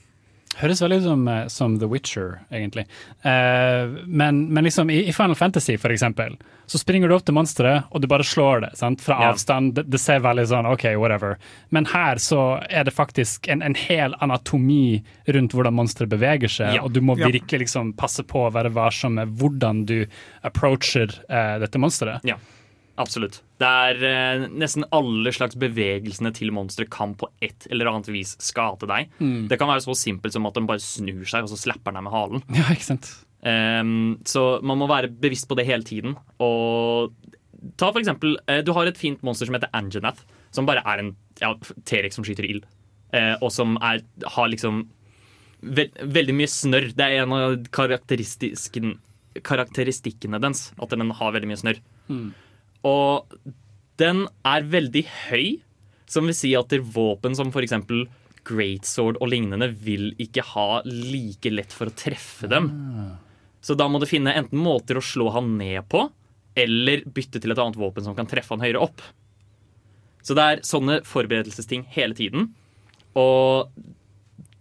Høres 0.61 0.83
veldig 0.85 0.99
ut 1.01 1.05
som, 1.07 1.29
eh, 1.29 1.47
som 1.49 1.77
The 1.81 1.89
Witcher, 1.89 2.41
egentlig. 2.53 2.85
Eh, 3.23 3.93
men, 4.07 4.43
men 4.53 4.65
liksom 4.65 4.91
i, 4.91 5.09
i 5.09 5.13
Final 5.17 5.35
Fantasy, 5.39 5.79
for 5.81 5.95
eksempel, 5.95 6.37
så 6.67 6.79
springer 6.79 7.09
du 7.09 7.17
opp 7.17 7.25
til 7.27 7.37
monsteret, 7.37 7.89
og 7.91 8.03
du 8.03 8.09
bare 8.11 8.27
slår 8.27 8.67
det 8.67 8.71
sant? 8.79 9.01
fra 9.01 9.19
Ja. 9.21 9.31
avstand. 9.33 9.75
Det, 9.75 9.87
det 9.91 10.01
ser 10.01 10.23
veldig 10.25 10.47
sånn 10.49 10.69
OK, 10.69 10.85
whatever. 11.01 11.39
Men 11.71 11.89
her 11.93 12.21
så 12.23 12.63
er 12.69 12.85
det 12.85 12.95
faktisk 12.97 13.49
en, 13.49 13.63
en 13.63 13.77
hel 13.79 14.17
anatomi 14.21 15.03
rundt 15.27 15.57
hvordan 15.57 15.77
monsteret 15.77 16.13
beveger 16.13 16.53
seg, 16.53 16.77
yeah. 16.77 16.85
og 16.85 16.93
du 16.93 17.01
må 17.01 17.17
virkelig 17.19 17.67
liksom 17.67 17.95
passe 17.99 18.25
på 18.25 18.47
å 18.47 18.53
være 18.55 18.73
varsom 18.77 19.17
med 19.21 19.33
hvordan 19.41 19.85
du 19.89 20.03
approacher 20.47 21.13
eh, 21.29 21.59
dette 21.63 21.81
monsteret. 21.81 22.25
Ja, 22.29 22.39
absolutt. 23.01 23.41
Det 23.63 23.69
er 23.69 24.05
eh, 24.09 24.45
Nesten 24.51 24.87
alle 24.95 25.33
slags 25.35 25.57
bevegelsene 25.61 26.33
til 26.37 26.53
monstre 26.55 26.87
kan 26.91 27.15
på 27.19 27.29
et 27.45 27.67
eller 27.71 27.91
annet 27.91 28.11
vis 28.13 28.35
skade 28.43 28.89
deg. 28.91 29.13
Det 29.51 29.59
kan 29.61 29.71
være 29.71 29.85
så 29.87 29.97
simpelt 29.99 30.35
som 30.35 30.49
at 30.49 30.59
den 30.59 30.69
bare 30.69 30.83
snur 30.83 31.25
seg, 31.29 31.47
og 31.47 31.53
så 31.53 31.61
slapper 31.61 31.93
den 31.93 32.01
deg 32.01 32.09
med 32.09 32.17
halen. 32.17 32.47
Ja, 32.59 32.69
ikke 32.75 32.91
sant? 32.93 33.13
Um, 33.43 34.21
så 34.29 34.61
man 34.63 34.79
må 34.79 34.87
være 34.87 35.11
bevisst 35.11 35.49
på 35.51 35.57
det 35.59 35.67
hele 35.67 35.83
tiden. 35.87 36.15
Og 36.43 37.15
ta 37.79 37.89
for 37.91 37.99
eksempel 37.99 38.37
eh, 38.47 38.61
Du 38.63 38.71
har 38.77 38.87
et 38.87 38.99
fint 38.99 39.23
monster 39.27 39.49
som 39.49 39.57
heter 39.57 39.73
Anganath, 39.75 40.23
som 40.55 40.69
bare 40.69 40.85
er 40.87 41.03
en 41.03 41.15
ja, 41.41 41.55
T-rex 41.89 42.19
som 42.19 42.27
skyter 42.27 42.47
ild. 42.47 42.67
Eh, 43.13 43.35
og 43.41 43.51
som 43.53 43.75
er, 43.83 44.05
har 44.37 44.53
liksom 44.53 44.85
ve 45.63 45.89
veldig 46.01 46.35
mye 46.39 46.51
snørr. 46.51 46.93
Det 46.99 47.07
er 47.07 47.23
en 47.23 47.35
av 47.37 47.57
karakteristikken, 47.75 48.97
karakteristikkene 49.47 50.41
dens. 50.43 50.71
At 50.83 50.95
den 50.95 51.11
har 51.11 51.35
veldig 51.35 51.51
mye 51.51 51.61
snørr. 51.61 51.83
Og 52.89 53.29
den 54.01 54.25
er 54.49 54.67
veldig 54.67 55.05
høy, 55.29 55.47
som 56.11 56.29
vil 56.29 56.37
si 56.37 56.53
at 56.59 56.75
våpen 56.95 57.37
som 57.39 57.53
f.eks. 57.53 57.77
greatsword 58.49 59.21
og 59.23 59.31
lignende 59.31 59.71
vil 59.71 60.11
ikke 60.21 60.45
ha 60.53 60.83
like 60.87 61.53
lett 61.53 61.73
for 61.73 61.89
å 61.89 61.97
treffe 61.97 62.51
dem. 62.51 62.69
Så 63.63 63.77
da 63.79 63.87
må 63.89 64.01
du 64.03 64.09
finne 64.11 64.35
enten 64.35 64.59
måter 64.59 64.99
å 64.99 65.05
slå 65.05 65.31
han 65.37 65.55
ned 65.61 65.87
på, 65.93 66.09
eller 66.59 67.07
bytte 67.07 67.41
til 67.41 67.55
et 67.55 67.61
annet 67.63 67.79
våpen 67.81 68.05
som 68.05 68.17
kan 68.19 68.29
treffe 68.29 68.53
han 68.53 68.65
høyere 68.65 68.83
opp. 68.83 69.01
Så 70.23 70.37
det 70.39 70.43
er 70.43 70.67
sånne 70.67 71.01
forberedelsesting 71.07 71.87
hele 71.95 72.15
tiden. 72.19 72.51
Og 73.19 73.71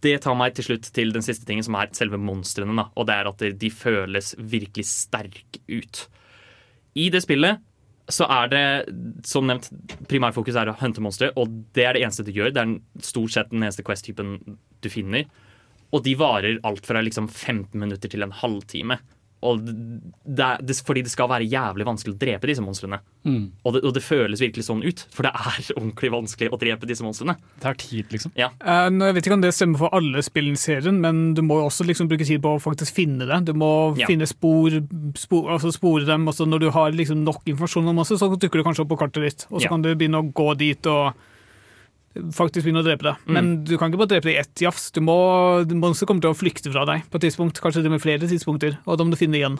det 0.02 0.16
tar 0.24 0.38
meg 0.38 0.56
til 0.58 0.66
slutt 0.70 0.88
til 0.96 1.12
den 1.14 1.26
siste 1.26 1.46
tingen, 1.46 1.66
som 1.66 1.78
er 1.78 1.92
selve 1.98 2.18
monstrene. 2.22 2.88
Og 2.98 3.10
det 3.10 3.18
er 3.18 3.30
at 3.30 3.44
de 3.62 3.74
føles 3.74 4.34
virkelig 4.38 4.88
sterke 4.90 5.62
ut. 5.70 6.06
I 6.98 7.10
det 7.14 7.22
spillet 7.24 7.62
så 8.10 8.26
er 8.32 8.50
det, 8.52 8.64
som 9.28 9.48
nevnt, 9.48 9.70
primærfokus 10.10 10.58
er 10.58 10.72
å 10.72 10.78
hunte 10.80 11.04
monstre, 11.04 11.32
og 11.40 11.52
det 11.76 11.86
er 11.86 11.98
det 11.98 12.04
eneste 12.06 12.26
du 12.28 12.32
gjør. 12.34 12.54
Det 12.56 12.64
er 12.64 13.06
stort 13.06 13.34
sett 13.36 13.52
den 13.54 13.64
eneste 13.64 13.86
Quest-typen 13.86 14.38
du 14.82 14.90
finner. 14.92 15.28
Og 15.92 16.04
de 16.06 16.16
varer 16.20 16.62
alt 16.68 16.88
fra 16.88 17.04
liksom 17.04 17.28
15 17.30 17.76
minutter 17.80 18.12
til 18.12 18.26
en 18.26 18.34
halvtime. 18.36 18.98
Og 19.42 19.62
det 19.66 20.50
det, 20.62 20.76
fordi 20.86 21.02
det 21.06 21.12
skal 21.12 21.30
være 21.32 21.48
jævlig 21.50 21.86
vanskelig 21.88 22.14
å 22.14 22.20
drepe 22.22 22.48
disse 22.50 22.62
monstrene. 22.64 23.00
Mm. 23.26 23.52
Og, 23.66 23.74
det, 23.74 23.82
og 23.88 23.94
det 23.96 24.04
føles 24.06 24.42
virkelig 24.42 24.66
sånn 24.68 24.84
ut, 24.86 25.04
for 25.14 25.26
det 25.26 25.32
er 25.34 25.72
ordentlig 25.80 26.12
vanskelig 26.14 26.52
å 26.54 26.60
drepe 26.62 26.90
disse 26.90 27.06
monstrene. 27.06 27.36
Det 27.56 27.64
tar 27.66 27.80
tid, 27.82 28.06
liksom. 28.14 28.34
Ja. 28.38 28.52
Uh, 28.62 28.90
nå, 28.94 29.10
jeg 29.10 29.18
vet 29.18 29.30
ikke 29.30 29.38
om 29.40 29.46
det 29.46 29.54
stemmer 29.58 29.82
for 29.82 29.98
alle 29.98 30.22
spillene 30.26 30.60
i 30.60 30.62
serien, 30.62 31.00
men 31.02 31.34
du 31.38 31.42
må 31.46 31.58
jo 31.62 31.70
også 31.72 31.88
liksom 31.90 32.10
bruke 32.12 32.28
tid 32.28 32.42
på 32.44 32.56
å 32.58 32.62
faktisk 32.62 32.98
finne 33.02 33.26
det. 33.30 33.42
Du 33.50 33.54
må 33.58 33.72
Ja. 33.98 34.08
finne 34.10 34.28
spor, 34.30 34.70
spor, 35.18 35.50
altså 35.58 35.74
spore 35.74 36.06
dem. 36.06 36.26
Også 36.30 36.46
når 36.48 36.60
du 36.66 36.70
har 36.72 36.92
liksom 36.96 37.24
nok 37.26 37.42
informasjon 37.46 37.88
om 37.90 37.96
masse, 38.02 38.18
så 38.22 38.30
dukker 38.36 38.62
du 38.62 38.64
kanskje 38.68 38.86
opp 38.86 38.94
på 38.94 39.02
kartet 39.02 39.26
ditt. 39.26 39.48
Og 39.50 39.60
så 39.62 39.66
Ja. 39.66 39.70
kan 39.74 39.82
du 39.82 39.94
begynne 39.96 40.22
å 40.22 40.32
gå 40.34 40.58
dit 40.58 40.86
og 40.88 41.14
faktisk 42.36 42.66
begynne 42.68 42.84
å 42.84 42.88
drepe 42.88 43.08
deg. 43.08 43.24
Mm. 43.28 43.34
Men 43.38 43.52
du 43.68 43.78
kan 43.78 43.92
ikke 43.92 44.02
bare 44.04 44.14
drepe 44.16 44.30
deg 44.30 44.38
i 44.38 44.42
ett 44.44 44.66
jafs. 44.66 44.90
Du 44.96 45.02
må, 45.06 45.18
Monster 45.72 46.10
kommer 46.10 46.26
til 46.26 46.34
å 46.34 46.38
flykte 46.38 46.74
fra 46.74 46.86
deg 46.90 47.08
på 47.12 47.20
et 47.22 47.28
tidspunkt, 47.30 47.62
kanskje 47.64 47.86
det 47.86 47.94
med 47.94 48.04
flere 48.04 48.28
tidspunkter, 48.30 48.80
og 48.86 49.00
da 49.00 49.08
må 49.08 49.16
du 49.16 49.20
finne 49.22 49.38
det 49.38 49.44
igjen. 49.46 49.60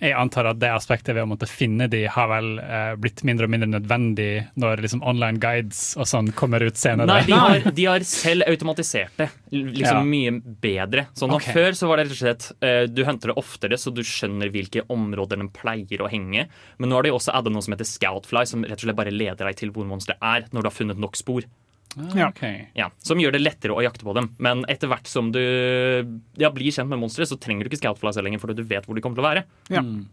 Jeg 0.00 0.14
antar 0.16 0.46
at 0.48 0.56
det 0.56 0.70
aspektet 0.72 1.12
ved 1.12 1.26
å 1.26 1.28
måtte 1.28 1.44
finne 1.44 1.84
de 1.92 2.06
har 2.08 2.28
vel 2.30 2.54
eh, 2.62 2.94
blitt 2.96 3.20
mindre 3.28 3.44
og 3.44 3.52
mindre 3.52 3.68
nødvendig 3.68 4.28
når 4.60 4.80
liksom 4.86 5.02
online 5.04 5.36
guides 5.42 5.82
og 6.00 6.08
sånn 6.08 6.30
kommer 6.36 6.64
ut 6.64 6.80
senere. 6.80 7.04
Nei, 7.10 7.18
de 7.28 7.36
har, 7.36 7.66
de 7.78 7.84
har 7.84 8.06
selv 8.08 8.48
automatisert 8.48 9.20
det 9.20 9.28
liksom 9.52 10.00
Ja. 10.00 10.06
mye 10.08 10.32
bedre. 10.64 11.04
Sånn 11.18 11.34
nå 11.34 11.36
Ok. 11.36 11.50
Før 11.52 11.76
så 11.76 11.90
var 11.90 12.00
det 12.00 12.06
rett 12.08 12.16
og 12.16 12.22
slett 12.22 12.48
eh, 12.64 12.82
du 12.88 13.04
henter 13.04 13.34
det 13.34 13.36
oftere, 13.42 13.76
så 13.80 13.92
du 13.92 14.00
skjønner 14.06 14.48
hvilke 14.54 14.86
områder 14.88 15.36
den 15.42 15.52
pleier 15.52 16.00
å 16.00 16.08
henge. 16.08 16.46
Men 16.80 16.88
nå 16.88 16.96
har 16.96 17.04
de 17.04 17.12
også 17.18 17.36
adda 17.36 17.52
noe 17.52 17.64
som 17.64 17.76
heter 17.76 17.88
Scoutfly, 17.92 18.46
som 18.48 18.64
rett 18.64 18.80
og 18.80 18.86
slett 18.88 18.96
bare 19.04 19.12
leder 19.12 19.50
deg 19.50 19.60
til 19.60 19.74
hvor 19.74 19.84
monsteret 19.88 20.24
er, 20.24 20.48
når 20.48 20.64
du 20.64 20.70
har 20.70 20.78
funnet 20.80 21.00
nok 21.02 21.20
spor. 21.20 21.44
Ah, 21.98 22.12
Ja. 22.16 22.28
ok. 22.28 22.42
Ja, 22.78 22.90
som 23.02 23.18
gjør 23.18 23.32
det 23.34 23.42
lettere 23.42 23.74
å 23.74 23.82
jakte 23.82 24.04
på 24.06 24.14
dem. 24.14 24.30
Men 24.38 24.64
etter 24.70 24.88
hvert 24.90 25.08
som 25.10 25.32
du 25.34 25.40
ja, 26.38 26.50
blir 26.54 26.70
kjent 26.70 26.88
med 26.88 27.00
monstre, 27.02 27.26
så 27.26 27.38
trenger 27.40 27.64
du 27.66 27.70
ikke 27.72 27.80
Scoutfly 27.82 28.12
selv 28.14 28.28
lenger, 28.28 28.42
fordi 28.42 28.60
du 28.60 28.62
vet 28.64 28.86
hvor 28.86 28.94
de 28.94 29.02
kommer 29.02 29.18
til 29.18 29.24
å 29.24 29.30
være. 29.30 29.44
Ja. 29.72 29.82
Mm. 29.82 30.06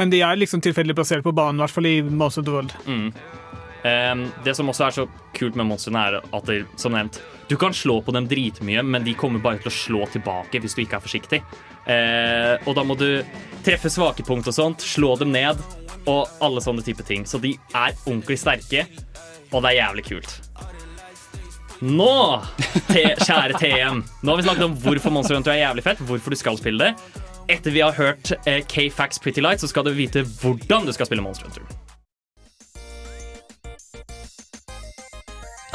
Men 0.00 0.10
de 0.10 0.20
er 0.24 0.36
liksom 0.38 0.62
tilfeldig 0.64 0.96
plassert 0.96 1.22
på 1.26 1.34
banen, 1.36 1.60
i 1.60 1.64
hvert 1.64 1.76
fall 1.76 1.86
i 1.86 2.00
Monster 2.02 2.40
of 2.42 2.46
the 2.46 2.52
World. 2.56 2.74
Mm. 2.86 3.12
Um, 3.80 4.26
det 4.44 4.52
som 4.58 4.68
også 4.68 4.84
er 4.86 4.90
så 4.98 5.06
kult 5.36 5.56
med 5.56 5.66
monstrene, 5.70 6.02
er 6.10 6.18
at 6.20 6.48
de, 6.50 6.58
som 6.80 6.92
nevnt, 6.92 7.16
du 7.48 7.56
kan 7.60 7.72
slå 7.72 8.00
på 8.04 8.12
dem 8.12 8.26
dritmye, 8.28 8.82
men 8.84 9.06
de 9.06 9.14
kommer 9.18 9.40
bare 9.40 9.62
til 9.62 9.70
å 9.70 9.74
slå 9.74 10.02
tilbake 10.12 10.60
hvis 10.60 10.76
du 10.76 10.82
ikke 10.84 10.98
er 10.98 11.04
forsiktig. 11.06 11.40
Uh, 11.88 12.56
og 12.68 12.74
da 12.76 12.84
må 12.84 12.96
du 13.00 13.22
treffe 13.64 13.88
svake 13.92 14.24
punkt 14.26 14.50
og 14.50 14.56
sånt, 14.56 14.84
slå 14.84 15.14
dem 15.20 15.32
ned, 15.32 15.62
og 16.08 16.28
alle 16.44 16.60
sånne 16.64 16.84
type 16.84 17.04
ting. 17.08 17.24
Så 17.28 17.40
de 17.40 17.54
er 17.72 17.96
ordentlig 18.06 18.38
sterke, 18.40 18.84
og 19.50 19.64
det 19.64 19.72
er 19.72 19.80
jævlig 19.80 20.06
kult. 20.12 20.36
Nå, 21.80 22.42
kjære 22.92 23.56
TM, 23.56 24.02
nå 24.20 24.32
har 24.32 24.36
vi 24.36 24.42
snakket 24.44 24.64
om 24.66 24.74
hvorfor 24.82 25.12
Monster 25.14 25.38
Hunter 25.38 25.54
er 25.54 25.62
jævlig 25.62 25.84
fett, 25.86 26.02
hvorfor 26.04 26.34
du 26.34 26.36
skal 26.36 26.58
spille 26.60 26.90
det. 26.90 27.20
Etter 27.50 27.72
vi 27.72 27.80
har 27.80 27.96
hørt 27.96 28.34
eh, 28.44 28.60
K-Fax 28.68 29.16
Pretty 29.24 29.40
Light, 29.40 29.62
så 29.62 29.70
skal 29.70 29.86
du 29.88 29.94
vite 29.96 30.20
hvordan 30.42 30.84
du 30.84 30.92
skal 30.92 31.08
spille 31.08 31.24
Monster 31.24 31.48
Hunter. 31.48 31.64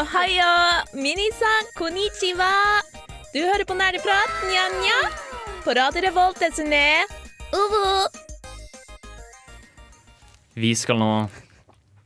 Ohayo, 0.04 0.52
minisan, 0.94 1.74
konnichiwa. 1.80 2.52
Du 3.34 3.42
hører 3.42 3.66
på 3.66 3.74
Nerdeprat, 3.74 4.38
nja-nja. 4.46 5.02
På 5.66 5.74
Radio 5.74 6.06
Revolt, 6.06 6.38
desune. 6.40 6.86
Uvu. 7.50 7.84
Vi 10.54 10.76
skal 10.78 11.02
nå 11.02 11.12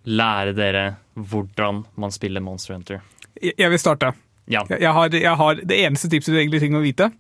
lære 0.07 0.55
dere 0.55 0.89
hvordan 1.19 1.83
man 1.99 2.15
spiller 2.15 2.41
Monster 2.41 2.79
Hunter. 2.79 3.03
Jeg 3.41 3.69
vil 3.73 3.79
starte. 3.81 4.13
Ja, 4.49 4.63
Jeg, 4.69 4.89
har, 4.95 5.13
jeg 5.13 5.35
har 5.37 5.59
Det 5.61 5.77
eneste 5.85 6.09
tipset 6.09 6.33
du 6.33 6.39
egentlig 6.39 6.59
trenger 6.63 6.81
å 6.81 6.85
vite, 6.85 7.11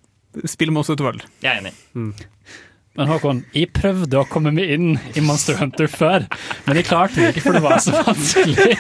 spill 0.49 0.71
Monster 0.73 0.95
Hunter 0.97 1.05
World. 1.11 1.25
jeg 1.45 1.51
er 1.51 1.61
enig. 1.61 1.73
Men 2.97 3.07
Håkon, 3.07 3.43
jeg 3.55 3.69
prøvde 3.71 4.17
å 4.17 4.25
komme 4.27 4.51
meg 4.51 4.71
inn 4.73 4.87
i 5.15 5.21
Monster 5.23 5.55
Hunter 5.59 5.87
før, 5.87 6.25
men 6.65 6.79
jeg 6.79 6.87
klarte 6.89 7.21
det 7.21 7.29
ikke, 7.35 7.43
for 7.45 7.55
det 7.55 7.61
var 7.63 7.77
så 7.85 7.93
vanskelig. 8.01 8.73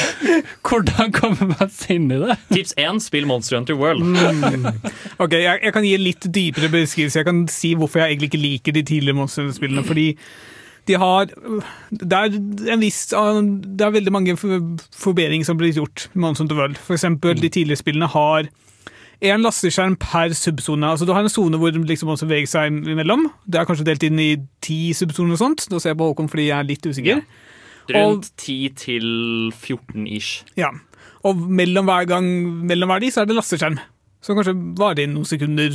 Hvordan 0.66 1.14
kommer 1.14 1.52
man 1.54 1.70
seg 1.72 1.94
inn 2.00 2.10
i 2.12 2.18
det? 2.20 2.36
Tips 2.50 2.74
1 2.76 3.00
spill 3.06 3.28
Monster 3.30 3.56
Hunter 3.60 3.78
World. 3.78 4.02
Ok, 5.22 5.38
jeg, 5.38 5.62
jeg 5.62 5.72
kan 5.72 5.86
gi 5.86 5.94
en 5.96 6.04
litt 6.04 6.28
dypere 6.34 6.68
beskrivelse. 6.74 7.22
Jeg 7.22 7.28
kan 7.30 7.44
si 7.52 7.72
hvorfor 7.78 8.02
jeg 8.02 8.16
egentlig 8.16 8.32
ikke 8.34 8.42
liker 8.42 8.76
de 8.76 8.84
tidligere 8.90 9.16
Monster 9.22 9.46
Hunter-spillene. 9.46 9.86
Fordi 9.88 10.08
de 10.86 10.94
har 11.02 11.26
det 11.90 12.12
er, 12.12 12.36
en 12.72 12.80
viss, 12.82 13.00
det 13.10 13.82
er 13.86 13.90
veldig 13.94 14.12
mange 14.14 14.36
for- 14.38 14.76
forbedringer 14.94 15.44
som 15.48 15.58
blir 15.58 15.72
gjort 15.74 16.08
med 16.14 16.22
Monster 16.22 16.44
Hunter 16.44 16.60
World. 16.60 16.78
For 16.78 16.94
eksempel, 16.94 17.34
de 17.40 17.48
tidligere 17.50 17.80
spillene 17.82 18.08
har 18.12 18.48
en 19.26 19.40
lasteskjerm 19.42 19.96
per 19.98 20.34
subsone. 20.36 20.84
Altså, 20.86 21.06
du 21.08 21.12
har 21.16 21.24
en 21.24 21.32
sone 21.32 21.56
hvor 21.58 21.72
liksom 21.72 22.10
også 22.12 22.26
beveger 22.28 22.50
seg 22.52 22.70
imellom. 22.84 23.26
Det 23.48 23.58
er 23.60 23.64
kanskje 23.68 23.86
delt 23.88 24.02
inn 24.04 24.18
i 24.20 24.36
ti 24.60 24.92
subsoner 24.92 25.32
og 25.38 25.40
sånt. 25.40 25.66
Nå 25.72 25.80
ser 25.80 25.94
jeg 25.94 25.98
på 26.02 26.10
Håkon 26.12 26.28
fordi 26.28 26.50
jeg 26.50 26.58
er 26.58 26.68
litt 26.68 26.86
usikker. 26.86 27.22
Rundt 27.94 28.32
10 28.36 28.68
til 28.76 29.06
14 29.54 30.06
ish. 30.10 30.44
Ja. 30.58 30.68
Og 31.24 31.36
mellom 31.48 31.86
hver 31.88 32.06
gang 32.10 32.26
mellom 32.66 32.90
hver 32.92 33.00
de, 33.00 33.10
så 33.14 33.22
er 33.22 33.30
det 33.30 33.36
lasteskjerm. 33.38 33.78
Som 34.26 34.34
kanskje 34.38 34.56
varer 34.80 35.04
i 35.04 35.10
noen 35.12 35.28
sekunder, 35.28 35.70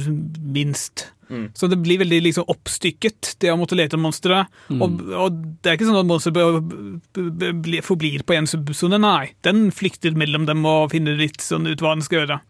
minst. 0.51 1.05
Mm. 1.31 1.45
Så 1.55 1.69
det 1.71 1.77
blir 1.79 2.01
veldig 2.01 2.17
liksom 2.25 2.49
oppstykket, 2.51 3.35
det 3.39 3.53
å 3.53 3.55
måtte 3.59 3.77
lete 3.79 3.93
etter 3.93 4.01
monstre. 4.03 4.41
Og, 4.75 4.97
og 5.15 5.37
det 5.63 5.71
er 5.71 5.77
ikke 5.77 5.87
sånn 5.87 6.01
at 6.03 6.35
be- 7.63 7.83
forblir 7.85 8.25
på 8.27 8.35
én 8.35 8.49
subsone, 8.51 8.99
nei. 8.99 9.31
Den 9.47 9.69
flykter 9.71 10.17
mellom 10.19 10.45
dem 10.49 10.65
og 10.67 10.91
finner 10.91 11.15
litt 11.19 11.39
sånn 11.45 11.69
ut 11.71 11.79
hva 11.83 11.95
den 11.95 12.03
skal 12.05 12.23
gjøre. 12.25 12.41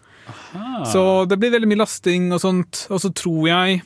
Så 0.89 1.03
det 1.29 1.37
blir 1.41 1.53
veldig 1.53 1.69
mye 1.69 1.81
lasting 1.83 2.31
og 2.33 2.41
sånt. 2.43 2.85
Og 2.93 3.01
så 3.03 3.11
tror 3.13 3.47
jeg 3.51 3.81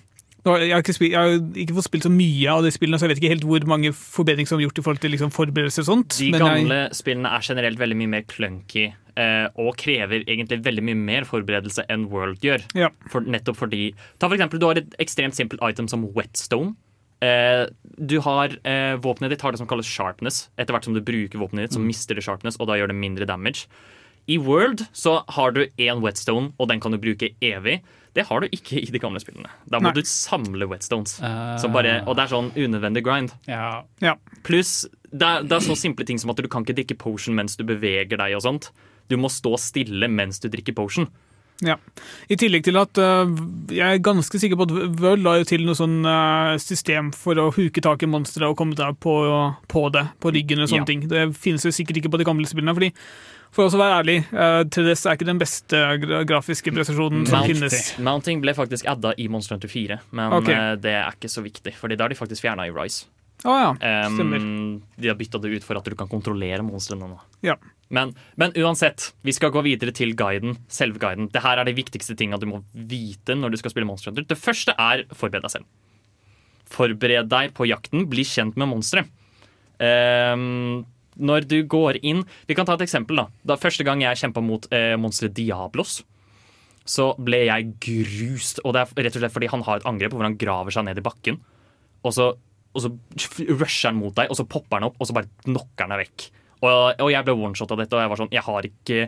nå 0.46 0.54
jeg, 0.62 0.70
har 0.76 0.84
ikke 0.84 0.94
spilt, 0.94 1.14
jeg 1.16 1.18
har 1.18 1.40
ikke 1.58 1.74
fått 1.74 1.88
spilt 1.88 2.06
så 2.06 2.12
mye 2.14 2.52
av 2.54 2.62
de 2.62 2.70
spillene, 2.70 3.00
så 3.02 3.08
jeg 3.08 3.16
vet 3.16 3.22
ikke 3.24 3.32
helt 3.34 3.46
hvor 3.50 3.64
mange 3.72 3.90
forbedringer 3.98 4.52
som 4.52 4.60
er 4.60 4.68
gjort 4.68 4.78
i 4.78 4.84
forhold 4.86 5.02
til 5.02 5.12
liksom 5.16 5.32
forberedelser 5.34 5.82
og 5.82 5.88
sånt. 5.90 6.20
De 6.20 6.28
men 6.30 6.40
jeg- 6.44 6.60
gamle 6.62 6.78
spillene 6.94 7.32
er 7.34 7.42
generelt 7.48 7.80
veldig 7.82 7.98
mye 7.98 8.12
mer 8.14 8.28
clunky 8.30 8.84
og 9.16 9.78
krever 9.80 10.26
egentlig 10.26 10.58
veldig 10.66 10.82
mye 10.90 10.98
mer 11.00 11.28
forberedelse 11.30 11.86
enn 11.88 12.10
World 12.12 12.44
gjør. 12.44 12.66
Ja. 12.76 12.90
For, 13.08 13.24
nettopp 13.24 13.62
fordi 13.62 13.94
Ta 14.20 14.28
for 14.28 14.36
eksempel, 14.36 14.60
du 14.60 14.66
har 14.68 14.82
et 14.82 14.98
ekstremt 15.00 15.38
simpelt 15.38 15.64
item 15.64 15.88
som 15.88 16.04
whetstone. 16.18 16.74
Eh, 17.24 17.66
du 17.98 18.20
har 18.20 18.56
eh, 18.68 18.96
Våpenet 19.02 19.32
ditt 19.32 19.44
har 19.46 19.54
det 19.54 19.62
som 19.62 19.70
kalles 19.70 19.90
sharpness. 19.90 20.48
Etter 20.60 20.76
hvert 20.76 20.88
som 20.88 20.96
du 20.96 21.04
bruker 21.06 21.40
våpenet 21.42 21.68
ditt, 21.68 21.78
så 21.78 21.84
mister 21.84 22.18
det 22.18 22.26
sharpness, 22.26 22.60
og 22.60 22.70
da 22.70 22.80
gjør 22.80 22.92
det 22.92 23.00
mindre 23.00 23.28
damage. 23.30 23.70
I 24.28 24.40
World 24.42 24.88
så 24.96 25.20
har 25.36 25.54
du 25.54 25.64
én 25.78 26.02
whetstone, 26.02 26.52
og 26.58 26.70
den 26.72 26.82
kan 26.82 26.96
du 26.96 27.00
bruke 27.02 27.30
evig. 27.46 27.80
Det 28.18 28.26
har 28.26 28.42
du 28.42 28.50
ikke 28.56 28.80
i 28.80 28.90
de 28.90 29.00
gamle 29.02 29.20
spillene. 29.22 29.52
Da 29.70 29.80
må 29.80 29.92
Nei. 29.92 30.00
du 30.00 30.10
samle 30.10 30.68
whetstones. 30.72 31.20
Uh... 31.22 31.56
Så 31.62 31.70
bare, 31.72 32.00
og 32.08 32.18
det 32.18 32.26
er 32.26 32.34
sånn 32.34 32.50
unødvendig 32.56 33.04
grind. 33.06 33.36
Ja. 33.48 33.84
Ja. 34.04 34.16
Pluss 34.48 34.86
det 35.16 35.28
er, 35.28 35.46
det 35.48 35.56
er 35.56 35.64
så 35.64 35.78
simple 35.80 36.04
ting 36.08 36.18
som 36.20 36.34
at 36.34 36.40
du 36.42 36.50
kan 36.52 36.66
ikke 36.66 36.76
drikke 36.80 36.98
potion 37.00 37.38
mens 37.38 37.56
du 37.56 37.64
beveger 37.68 38.18
deg. 38.20 38.34
og 38.36 38.44
sånt. 38.44 38.72
Du 39.10 39.18
må 39.22 39.30
stå 39.30 39.56
stille 39.62 40.08
mens 40.10 40.40
du 40.42 40.50
drikker 40.50 40.74
potion. 40.78 41.08
Ja. 41.64 41.78
I 42.28 42.36
tillegg 42.36 42.66
til 42.68 42.76
at 42.76 42.98
uh, 43.00 43.30
jeg 43.72 43.80
er 43.96 44.02
ganske 44.04 44.40
sikker 44.42 44.58
på 44.60 44.66
at 44.68 44.74
Vøl 45.00 45.22
la 45.24 45.38
jo 45.40 45.46
til 45.48 45.64
noe 45.64 45.78
sånn 45.78 46.02
uh, 46.04 46.58
system 46.60 47.14
for 47.16 47.40
å 47.40 47.46
huke 47.56 47.80
tak 47.86 48.04
i 48.04 48.10
monstre 48.12 48.50
og 48.50 48.58
komme 48.60 48.76
deg 48.76 48.98
på, 49.00 49.14
på 49.72 49.86
det, 49.96 50.04
på 50.20 50.34
ryggen 50.36 50.60
og 50.66 50.68
sånne 50.68 50.84
Ja. 50.84 50.90
ting. 50.90 51.06
Det 51.08 51.24
finnes 51.40 51.64
jo 51.64 51.72
sikkert 51.72 52.02
ikke 52.02 52.12
på 52.12 52.20
de 52.20 52.28
gamle 52.28 52.44
spillene. 52.52 52.76
fordi 52.76 52.92
for 53.56 53.70
å 53.72 53.80
være 53.80 54.02
ærlig, 54.04 54.18
uh, 54.36 54.66
3DS 54.68 55.06
er 55.08 55.16
ikke 55.16 55.30
den 55.32 55.40
beste 55.40 55.80
grafiske 56.28 56.74
prestasjonen 56.76 57.24
som 57.26 57.40
Mount- 57.40 57.54
finnes. 57.54 57.98
Mounting 58.04 58.42
ble 58.44 58.52
faktisk 58.58 58.84
adda 58.92 59.14
i 59.18 59.30
Monster 59.32 59.56
Hunter 59.56 59.72
4, 59.72 60.02
men 60.12 60.34
Ok. 60.42 60.50
eh, 60.52 60.76
det 60.76 60.92
er 60.92 61.16
ikke 61.16 61.32
så 61.32 61.40
viktig. 61.46 61.72
Fordi 61.80 61.96
da 61.96 62.04
har 62.04 62.10
de 62.12 62.20
faktisk 62.20 62.44
fjerna 62.44 62.68
i 62.68 62.74
Rise. 62.76 63.06
Å 63.44 63.56
ja, 63.60 63.72
Um, 64.08 64.16
stemmer. 64.16 64.46
de 65.02 65.10
har 65.12 65.18
bytta 65.20 65.42
det 65.44 65.52
ut 65.58 65.64
for 65.68 65.78
at 65.78 65.86
du 65.86 65.96
kan 66.00 66.08
kontrollere 66.10 66.64
monstrene 66.66 67.10
nå. 67.12 67.18
Ja. 67.46 67.58
Men, 67.94 68.16
men 68.40 68.56
uansett, 68.58 69.12
vi 69.22 69.34
skal 69.36 69.52
gå 69.54 69.62
videre 69.62 69.92
til 69.94 70.16
guiden. 70.18 70.56
Selve 70.72 70.98
guiden. 70.98 71.28
Det 71.30 71.44
her 71.44 71.60
er 71.62 71.68
de 71.68 71.76
viktigste 71.78 72.16
tinga 72.18 72.40
du 72.42 72.48
må 72.50 72.64
vite 72.74 73.36
når 73.38 73.52
du 73.54 73.58
skal 73.62 73.76
spille 73.76 73.86
Monster 73.86 74.10
Hunter. 74.10 74.26
Det 74.32 74.40
første 74.40 74.74
er 74.80 75.04
forbered 75.14 75.46
deg 75.46 75.54
selv. 75.54 75.68
Forbered 76.66 77.30
deg 77.30 77.54
på 77.54 77.68
jakten, 77.70 78.08
bli 78.10 78.24
kjent 78.26 78.58
med 78.58 78.72
monstre. 78.72 79.06
Um, 79.78 80.86
når 81.20 81.46
du 81.48 81.58
går 81.68 81.98
inn 82.08 82.22
Vi 82.48 82.56
kan 82.56 82.64
ta 82.68 82.78
et 82.78 82.84
eksempel. 82.86 83.18
da, 83.20 83.26
da 83.44 83.58
Første 83.60 83.84
gang 83.88 84.02
jeg 84.04 84.20
kjempa 84.22 84.40
mot 84.44 84.66
eh, 84.72 84.94
monsteret 85.00 85.34
Diablos, 85.36 85.98
så 86.88 87.10
ble 87.20 87.44
jeg 87.50 87.70
grust. 87.84 88.60
Og 88.64 88.74
det 88.76 88.82
er 88.86 89.06
rett 89.08 89.16
og 89.20 89.24
slett 89.24 89.36
fordi 89.36 89.52
han 89.52 89.64
har 89.68 89.80
et 89.82 89.88
angrep 89.90 90.16
hvor 90.16 90.26
han 90.28 90.38
graver 90.40 90.72
seg 90.76 90.88
ned 90.88 91.00
i 91.00 91.06
bakken. 91.06 91.40
Og 92.06 92.14
så, 92.16 92.32
og 92.76 92.84
så 92.84 92.92
rusher 93.56 93.90
han 93.90 94.00
mot 94.00 94.16
deg, 94.18 94.30
og 94.30 94.38
så 94.40 94.46
popper 94.48 94.80
han 94.80 94.90
opp, 94.90 95.00
og 95.00 95.08
så 95.08 95.16
bare 95.16 95.32
knocker 95.48 95.86
han 95.86 95.96
deg 95.96 96.04
vekk. 96.06 96.28
Og, 96.66 97.02
og 97.04 97.10
jeg 97.12 97.28
ble 97.28 97.36
oneshot 97.36 97.74
av 97.74 97.82
dette, 97.82 97.96
og 97.96 98.02
jeg 98.02 98.12
var 98.12 98.20
sånn 98.22 98.32
Jeg 98.34 98.42
har 98.46 98.66
ikke 98.66 99.00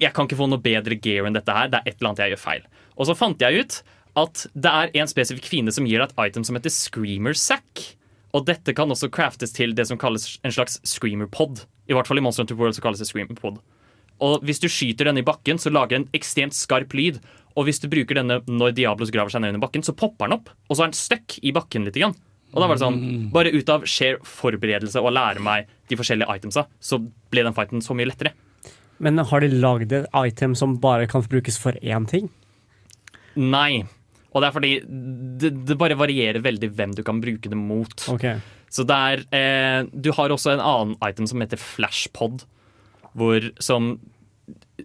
Jeg 0.00 0.14
kan 0.14 0.28
ikke 0.28 0.38
få 0.38 0.46
noe 0.48 0.62
bedre 0.62 0.96
gear 1.04 1.26
enn 1.28 1.36
dette 1.36 1.56
her. 1.56 1.72
Det 1.72 1.80
er 1.80 1.90
et 1.90 1.98
eller 1.98 2.12
annet 2.12 2.22
jeg 2.22 2.34
gjør 2.34 2.42
feil. 2.44 2.62
Og 2.96 3.08
så 3.08 3.16
fant 3.18 3.42
jeg 3.42 3.64
ut 3.64 3.82
at 4.22 4.44
det 4.52 4.70
er 4.70 4.94
en 5.00 5.08
spesifikk 5.08 5.48
fiende 5.48 5.72
som 5.72 5.86
gir 5.88 6.00
deg 6.00 6.12
et 6.12 6.22
item 6.30 6.44
som 6.44 6.56
heter 6.56 6.72
Screamer 6.72 7.36
Sack. 7.38 7.84
Og 8.32 8.46
dette 8.48 8.72
kan 8.76 8.92
også 8.92 9.10
craftes 9.12 9.52
til 9.56 9.74
det 9.76 9.86
som 9.88 10.00
kalles 10.00 10.38
en 10.44 10.54
slags 10.54 10.78
screamer 10.88 11.28
pod. 11.32 11.66
I 11.88 11.96
hvert 11.96 12.08
fall 12.08 12.20
i 12.20 12.24
Monster 12.24 12.44
Hunter 12.44 12.56
World 12.60 12.76
så 12.76 12.84
kalles 12.84 13.02
det 13.02 13.08
screamer 13.10 13.36
pod. 13.36 13.60
Og 14.24 14.44
hvis 14.46 14.60
du 14.62 14.68
skyter 14.70 15.08
denne 15.08 15.20
i 15.20 15.26
bakken, 15.26 15.60
så 15.60 15.72
lager 15.72 15.98
den 15.98 16.08
ekstremt 16.16 16.56
skarp 16.56 16.94
lyd. 16.96 17.18
Og 17.58 17.66
hvis 17.68 17.82
du 17.82 17.90
bruker 17.92 18.16
denne 18.16 18.40
når 18.48 18.76
Diablos 18.76 19.12
graver 19.12 19.34
seg 19.34 19.44
ned 19.44 19.54
under 19.54 19.66
bakken, 19.66 19.84
så 19.84 19.96
popper 19.96 20.30
den 20.30 20.38
opp. 20.38 20.52
Og 20.68 20.78
så 20.78 20.86
er 20.86 20.92
den 20.92 21.00
stuck 21.00 21.36
i 21.42 21.52
bakken 21.52 21.84
litt. 21.88 21.98
Grann. 21.98 22.16
Og 22.52 22.60
da 22.60 22.68
var 22.68 22.76
det 22.76 22.84
sånn, 22.84 23.00
Bare 23.32 23.52
ut 23.54 23.70
av 23.72 23.86
skjer 23.88 24.18
forberedelse 24.28 25.00
og 25.00 25.14
lære 25.16 25.42
meg 25.44 25.70
de 25.88 25.98
forskjellige 25.98 26.36
itemsa, 26.38 26.66
så 26.80 27.00
ble 27.32 27.46
den 27.46 27.56
fighten 27.56 27.84
så 27.84 27.96
mye 27.96 28.10
lettere. 28.10 28.34
Men 29.02 29.18
har 29.18 29.42
de 29.42 29.50
lagd 29.50 29.92
et 29.96 30.06
item 30.14 30.54
som 30.58 30.76
bare 30.82 31.08
kan 31.10 31.24
brukes 31.26 31.58
for 31.58 31.76
én 31.82 32.06
ting? 32.08 32.28
Nei. 33.34 33.82
Og 34.32 34.40
det 34.40 34.48
er 34.48 34.54
fordi 34.54 34.72
det, 35.40 35.50
det 35.68 35.78
bare 35.80 35.98
varierer 35.98 36.44
veldig 36.44 36.70
hvem 36.76 36.94
du 36.96 37.02
kan 37.06 37.20
bruke 37.22 37.50
det 37.50 37.58
mot. 37.58 38.06
Okay. 38.14 38.38
Så 38.72 38.86
det 38.88 38.96
er 38.96 39.24
eh, 39.36 39.88
Du 39.92 40.12
har 40.16 40.32
også 40.32 40.54
en 40.54 40.64
annen 40.64 40.96
item 41.04 41.28
som 41.28 41.42
heter 41.44 41.60
flashpod, 41.60 42.46
hvor, 43.18 43.50
som 43.60 43.96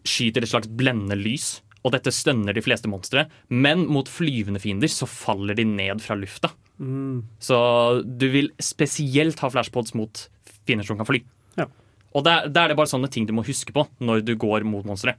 skyter 0.03 0.43
et 0.43 0.51
slags 0.51 0.72
blendende 0.80 1.20
lys. 1.20 1.57
Og 1.86 1.93
dette 1.95 2.11
stønner 2.11 2.55
de 2.57 2.63
fleste 2.63 2.89
monstre, 2.91 3.28
men 3.47 3.86
mot 3.88 4.09
flyvende 4.11 4.59
fiender 4.59 4.91
så 4.91 5.07
faller 5.07 5.55
de 5.55 5.63
ned 5.70 6.01
fra 6.03 6.18
lufta. 6.20 6.51
Så 6.78 7.57
du 8.05 8.28
vil 8.34 8.51
spesielt 8.61 9.39
ha 9.41 9.49
flashpods 9.49 9.95
mot 9.97 10.28
fiender 10.67 10.86
som 10.86 10.99
kan 10.99 11.07
fly. 11.09 11.23
Ja. 11.57 11.65
Og 12.13 12.25
da 12.25 12.41
er 12.45 12.69
det 12.69 12.78
bare 12.78 12.89
sånne 12.89 13.09
ting 13.11 13.25
du 13.28 13.34
må 13.36 13.45
huske 13.47 13.73
på 13.73 13.88
når 14.03 14.23
du 14.28 14.36
går 14.39 14.65
mot 14.67 14.86
monstre. 14.88 15.15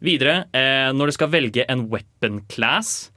Videre, 0.00 0.46
eh, 0.56 0.88
når 0.96 1.10
du 1.10 1.16
skal 1.16 1.32
velge 1.32 1.66
en 1.68 1.88
weapon 1.92 2.40
class, 2.48 3.10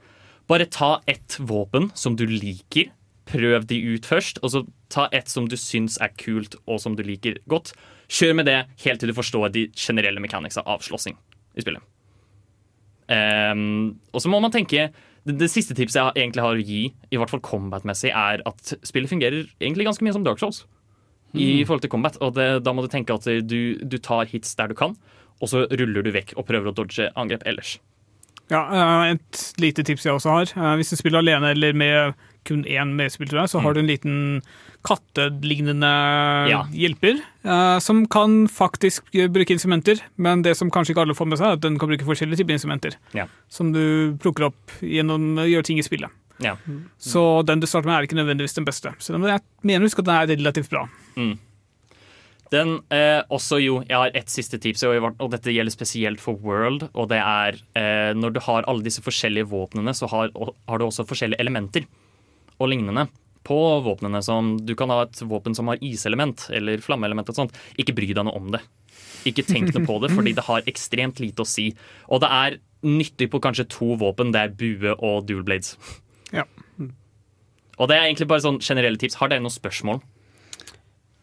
bare 0.50 0.66
ta 0.68 0.98
ett 1.08 1.38
våpen 1.40 1.90
som 1.96 2.16
du 2.16 2.26
liker. 2.28 2.90
Prøv 3.24 3.64
de 3.70 3.78
ut 3.94 4.04
først, 4.04 4.42
og 4.44 4.50
så 4.52 4.60
ta 4.92 5.08
ett 5.16 5.30
som 5.32 5.48
du 5.48 5.56
syns 5.56 5.96
er 6.04 6.12
kult 6.20 6.58
og 6.66 6.82
som 6.82 6.96
du 6.96 7.02
liker 7.02 7.38
godt. 7.48 7.72
Kjør 8.12 8.36
med 8.36 8.50
det 8.50 8.58
helt 8.84 9.00
til 9.00 9.08
du 9.08 9.16
forstår 9.16 9.48
de 9.54 9.68
generelle 9.72 10.20
mekaniksa 10.20 10.62
av 10.68 10.84
slåssing 10.84 11.16
i 11.56 11.64
spillet. 11.64 11.80
Um, 13.04 14.00
og 14.12 14.22
så 14.24 14.30
må 14.32 14.40
man 14.40 14.52
tenke 14.52 14.90
det, 15.24 15.38
det 15.40 15.48
siste 15.52 15.74
tipset 15.76 16.00
jeg 16.00 16.22
egentlig 16.26 16.44
har 16.44 16.58
å 16.58 16.64
gi, 16.64 16.82
i 17.10 17.18
hvert 17.20 17.32
fall 17.32 17.42
combat-messig, 17.44 18.10
er 18.12 18.42
at 18.48 18.74
spillet 18.86 19.10
fungerer 19.10 19.46
egentlig 19.60 19.86
ganske 19.88 20.04
mye 20.04 20.14
som 20.16 20.24
Dark 20.26 20.42
Souls. 20.42 20.64
I 21.34 21.64
forhold 21.66 21.82
til 21.82 21.90
combat, 21.90 22.14
og 22.22 22.36
det, 22.36 22.62
Da 22.62 22.70
må 22.70 22.84
du 22.84 22.86
tenke 22.92 23.10
at 23.16 23.24
du, 23.26 23.74
du 23.82 23.96
tar 23.98 24.28
hits 24.30 24.52
der 24.54 24.68
du 24.70 24.74
kan, 24.78 24.92
og 25.42 25.50
så 25.50 25.64
ruller 25.66 26.04
du 26.06 26.12
vekk 26.14 26.36
og 26.38 26.46
prøver 26.46 26.70
å 26.70 26.74
dodge 26.76 27.08
angrep 27.18 27.42
ellers. 27.50 27.80
Ja, 28.52 28.60
eh, 28.70 29.16
Et 29.16 29.40
lite 29.58 29.82
tips 29.82 30.04
jeg 30.06 30.14
også 30.14 30.30
har. 30.30 30.52
Eh, 30.54 30.76
Hvis 30.78 30.92
du 30.92 30.96
spiller 31.00 31.18
alene 31.24 31.50
eller 31.50 31.72
med 31.74 32.14
kun 32.44 32.64
én 32.64 32.94
medspiller, 32.98 33.46
så 33.50 33.60
har 33.64 33.74
du 33.74 33.80
en 33.80 33.90
liten 33.90 34.42
kattelignende 34.84 35.90
Ja. 36.50 36.64
hjelper 36.72 37.20
uh, 37.44 37.78
som 37.80 38.04
kan 38.06 38.46
faktisk 38.48 39.04
eh, 39.14 39.28
bruke 39.32 39.54
instrumenter. 39.56 40.00
Men 40.16 40.42
det 40.42 40.56
som 40.56 40.70
kanskje 40.70 40.92
ikke 40.94 41.06
alle 41.06 41.16
får 41.16 41.30
med 41.30 41.40
seg, 41.40 41.46
er 41.46 41.58
at 41.58 41.64
den 41.64 41.78
kan 41.78 41.88
bruke 41.88 42.04
forskjellige 42.04 42.42
typer 42.42 42.58
instrumenter. 42.58 42.98
Ja. 43.16 43.26
Som 43.48 43.72
du 43.72 44.16
plukker 44.20 44.50
opp 44.50 44.76
gjennom 44.80 45.40
å 45.40 45.48
gjøre 45.48 45.64
ting 45.70 45.80
i 45.80 45.86
spillet. 45.86 46.12
Ja. 46.42 46.56
Så 46.98 47.42
den 47.46 47.60
du 47.62 47.66
starter 47.66 47.88
med, 47.88 47.96
er 47.96 48.08
ikke 48.08 48.18
nødvendigvis 48.18 48.56
den 48.56 48.66
beste. 48.66 48.92
Så 48.98 49.14
jeg 49.14 49.42
mener 49.62 49.86
husk 49.86 50.00
at 50.02 50.08
den 50.08 50.16
er 50.18 50.32
relativt 50.34 50.70
bra. 50.72 50.88
Den 52.52 52.76
eh, 52.92 53.22
også 53.32 53.58
jo, 53.62 53.80
Jeg 53.88 53.96
har 53.96 54.14
ett 54.14 54.30
siste 54.30 54.58
tips, 54.62 54.84
og 54.84 55.30
dette 55.32 55.54
gjelder 55.54 55.74
spesielt 55.74 56.20
for 56.22 56.38
World. 56.44 56.88
Og 56.92 57.08
det 57.10 57.20
er 57.22 57.58
eh, 57.78 58.12
når 58.14 58.36
du 58.36 58.40
har 58.44 58.66
alle 58.70 58.84
disse 58.84 59.02
forskjellige 59.02 59.48
våpnene, 59.50 59.94
så 59.96 60.10
har, 60.12 60.30
har 60.34 60.78
du 60.78 60.86
også 60.86 61.06
forskjellige 61.08 61.40
elementer 61.40 61.86
og 62.58 62.70
lignende 62.70 63.08
på 63.44 63.58
våpnene. 63.84 64.22
Som 64.24 64.54
du 64.64 64.74
kan 64.78 64.92
ha 64.92 65.02
et 65.04 65.22
våpen 65.28 65.56
som 65.56 65.68
har 65.70 65.82
iselement 65.84 66.46
eller 66.54 66.82
flammeelement 66.84 67.30
og 67.32 67.40
sånt. 67.42 67.58
Ikke 67.80 67.96
bry 67.96 68.10
deg 68.12 68.26
noe 68.26 68.38
om 68.38 68.52
det. 68.54 68.62
Ikke 69.28 69.44
tenk 69.46 69.72
noe 69.72 69.86
på 69.88 69.98
det, 70.02 70.12
fordi 70.12 70.34
det 70.36 70.46
har 70.46 70.66
ekstremt 70.70 71.20
lite 71.22 71.44
å 71.44 71.48
si. 71.48 71.70
Og 72.12 72.22
det 72.24 72.30
er 72.30 72.58
nyttig 72.84 73.30
på 73.32 73.40
kanskje 73.42 73.68
to 73.72 73.94
våpen. 74.00 74.32
Det 74.34 74.42
er 74.42 74.56
bue 74.58 74.96
og 74.98 75.28
dual 75.28 75.44
blades. 75.46 75.76
Ja. 76.34 76.44
Og 77.74 77.88
det 77.90 77.96
er 77.96 78.06
egentlig 78.06 78.28
bare 78.30 78.44
sånn 78.44 78.60
generelle 78.62 79.00
tips. 79.00 79.18
Har 79.18 79.32
dere 79.32 79.42
noen 79.42 79.54
spørsmål? 79.54 80.02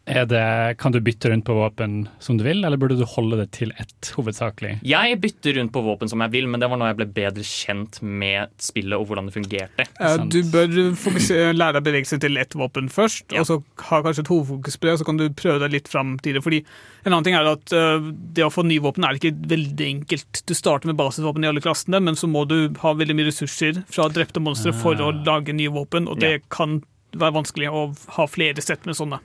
Er 0.04 0.24
det, 0.26 0.78
kan 0.82 0.90
du 0.90 0.98
bytte 1.00 1.30
rundt 1.30 1.44
på 1.46 1.54
våpen 1.54 2.08
som 2.18 2.34
du 2.38 2.42
vil, 2.42 2.64
eller 2.66 2.76
burde 2.80 2.96
du 2.98 3.04
holde 3.06 3.36
det 3.38 3.52
til 3.54 3.70
ett 3.78 4.08
hovedsakelig? 4.16 4.80
Jeg 4.82 5.18
bytter 5.22 5.54
rundt 5.60 5.70
på 5.76 5.82
våpen 5.86 6.10
som 6.10 6.24
jeg 6.24 6.32
vil, 6.32 6.48
men 6.50 6.58
det 6.58 6.66
var 6.72 6.80
når 6.80 6.90
jeg 6.90 6.98
ble 6.98 7.06
bedre 7.20 7.44
kjent 7.46 8.00
med 8.02 8.50
spillet 8.58 8.98
og 8.98 9.06
hvordan 9.06 9.28
det 9.30 9.34
fungerte. 9.36 9.86
Eh, 10.02 10.16
Du 10.26 10.40
bør 10.50 10.74
fokusere, 10.98 11.52
lære 11.54 11.76
deg 11.78 11.84
å 11.84 11.86
bevege 11.86 12.10
seg 12.10 12.22
til 12.24 12.40
ett 12.42 12.56
våpen 12.58 12.90
først, 12.90 13.30
Ja. 13.30 13.40
og 13.44 13.46
så 13.46 13.60
ha 13.92 14.02
kanskje 14.02 14.24
et 14.26 14.32
hovedfokus 14.32 14.76
på 14.76 14.88
det, 14.88 14.92
og 14.96 14.98
så 14.98 15.06
kan 15.06 15.16
du 15.22 15.28
prøve 15.30 15.60
deg 15.62 15.70
litt 15.70 15.88
fram 15.88 16.18
til 16.18 16.34
det. 16.34 16.42
Fordi 16.42 16.64
en 17.06 17.12
annen 17.12 17.24
ting 17.24 17.34
er 17.38 17.46
at 17.52 17.72
uh, 17.72 18.00
det 18.34 18.42
å 18.42 18.50
få 18.50 18.66
nye 18.66 18.82
våpen 18.82 19.06
er 19.06 19.14
ikke 19.20 19.36
veldig 19.54 19.86
enkelt. 19.86 20.42
Du 20.50 20.54
starter 20.58 20.90
med 20.90 20.98
basisvåpen 20.98 21.44
i 21.44 21.50
alle 21.52 21.62
klassene, 21.62 22.02
men 22.02 22.18
så 22.18 22.26
må 22.26 22.42
du 22.50 22.74
ha 22.82 22.92
veldig 22.92 23.14
mye 23.14 23.30
ressurser 23.30 23.84
fra 23.86 24.08
drepte 24.10 24.42
monstre 24.42 24.74
for 24.74 24.98
å 24.98 25.12
lage 25.24 25.54
nye 25.54 25.70
våpen, 25.70 26.08
og 26.10 26.18
det 26.18 26.42
kan 26.50 26.80
være 27.14 27.38
vanskelig 27.38 27.70
å 27.70 27.86
ha 28.16 28.26
flere 28.26 28.60
sett 28.64 28.84
med 28.88 28.96
sånne. 28.98 29.20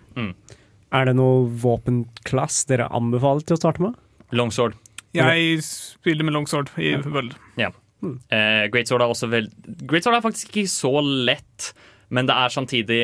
Er 0.95 1.09
det 1.09 1.17
noe 1.17 1.47
våpenklass 1.59 2.61
dere 2.69 2.87
anbefaler 2.95 3.43
til 3.47 3.57
å 3.57 3.59
starte 3.59 3.83
med? 3.83 3.97
Longsword. 4.35 4.77
Jeg 5.15 5.59
spiller 5.65 6.27
med 6.27 6.35
longsword 6.35 6.71
i 6.79 6.93
World. 7.03 7.35
Ja. 7.59 7.71
Uh, 8.03 8.67
Great 8.71 8.89
Sword 8.89 9.01
er 9.01 9.09
også 9.09 9.25
vel 9.31 9.47
Great 9.89 10.05
Sword 10.05 10.19
er 10.19 10.21
faktisk 10.21 10.51
ikke 10.53 10.69
så 10.69 10.91
lett, 11.01 11.71
men 12.13 12.27
det 12.29 12.35
er 12.37 12.53
samtidig 12.53 12.99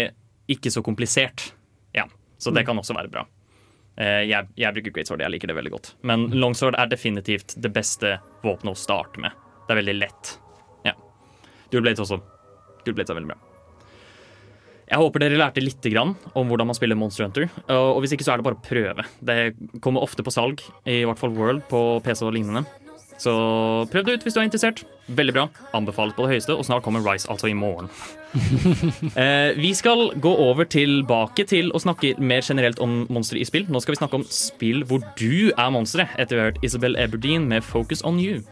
ikke 0.54 0.72
så 0.72 0.84
komplisert. 0.86 1.50
Ja, 1.98 2.06
Så 2.38 2.52
det 2.54 2.66
kan 2.68 2.78
også 2.78 2.96
være 2.96 3.12
bra. 3.12 3.26
Uh, 4.00 4.22
jeg, 4.28 4.48
jeg 4.60 4.76
bruker 4.78 4.96
Great 4.96 5.10
Sword, 5.10 5.24
jeg 5.26 5.34
liker 5.34 5.50
det 5.50 5.58
veldig 5.58 5.74
godt. 5.74 5.94
Men 6.08 6.28
Longsword 6.36 6.78
er 6.80 6.92
definitivt 6.92 7.56
det 7.58 7.74
beste 7.74 8.18
våpenet 8.44 8.76
å 8.76 8.80
starte 8.80 9.24
med. 9.24 9.34
Det 9.68 9.76
er 9.76 9.82
veldig 9.82 9.98
lett. 9.98 10.36
Ja. 10.86 10.94
Dual 11.72 11.88
Blades 11.88 12.04
også. 12.06 12.20
Dual 12.84 13.00
Blades 13.00 13.12
er 13.16 13.20
veldig 13.20 13.34
bra. 13.34 13.53
Jeg 14.94 15.02
håper 15.02 15.24
dere 15.24 15.40
lærte 15.42 15.64
litt 15.64 15.86
grann 15.90 16.14
om 16.38 16.52
hvordan 16.52 16.70
man 16.70 16.78
spiller 16.78 16.98
Monster 17.00 17.26
Hunter. 17.26 17.48
Og 17.74 18.04
hvis 18.04 18.14
ikke, 18.14 18.28
så 18.28 18.36
er 18.36 18.42
det 18.42 18.46
bare 18.46 18.60
å 18.60 18.66
prøve. 18.68 19.06
Det 19.26 19.38
kommer 19.82 20.06
ofte 20.06 20.22
på 20.22 20.34
salg, 20.34 20.62
i 20.86 21.02
hvert 21.02 21.18
fall 21.18 21.34
World, 21.34 21.64
på 21.72 21.82
PC 22.06 22.22
og 22.28 22.36
lignende. 22.38 22.62
Så 23.24 23.34
prøv 23.92 24.06
det 24.06 24.18
ut 24.18 24.26
hvis 24.26 24.36
du 24.36 24.42
er 24.42 24.48
interessert. 24.48 24.84
Veldig 25.08 25.36
bra. 25.36 25.48
Anbefalt 25.76 26.16
på 26.18 26.26
det 26.26 26.36
høyeste, 26.36 26.56
og 26.58 26.66
snart 26.68 26.86
kommer 26.86 27.04
Rise, 27.06 27.30
altså 27.32 27.50
i 27.50 27.56
morgen. 27.58 27.90
eh, 29.24 29.54
vi 29.58 29.74
skal 29.78 30.12
gå 30.22 30.34
over 30.46 30.68
tilbake 30.70 31.46
til 31.50 31.74
å 31.74 31.82
snakke 31.82 32.16
mer 32.22 32.46
generelt 32.46 32.82
om 32.84 33.04
monstre 33.14 33.42
i 33.42 33.48
spill. 33.48 33.66
Nå 33.70 33.84
skal 33.84 33.96
vi 33.96 34.02
snakke 34.02 34.22
om 34.22 34.28
spill 34.30 34.84
hvor 34.90 35.04
du 35.20 35.52
er 35.52 35.74
monsteret, 35.74 36.14
etter 36.18 36.38
vi 36.38 36.44
har 36.44 36.52
hørt 36.52 36.66
Isabel 36.66 36.98
Eberdeen 37.00 37.48
med 37.50 37.64
'Focus 37.64 38.04
on 38.06 38.20
You'. 38.22 38.44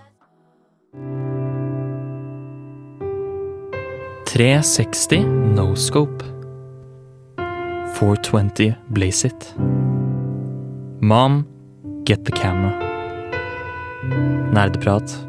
360 4.31 5.25
No 5.55 5.75
Scope. 5.75 6.23
420 7.99 8.75
Blaze 8.87 9.27
It. 9.27 9.55
Mom, 11.01 11.45
get 12.05 12.23
the 12.23 12.31
camera. 12.31 12.71
Nerdeprat 14.53 15.27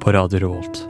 på 0.00 0.12
Radio 0.12 0.38
Revolt. 0.38 0.88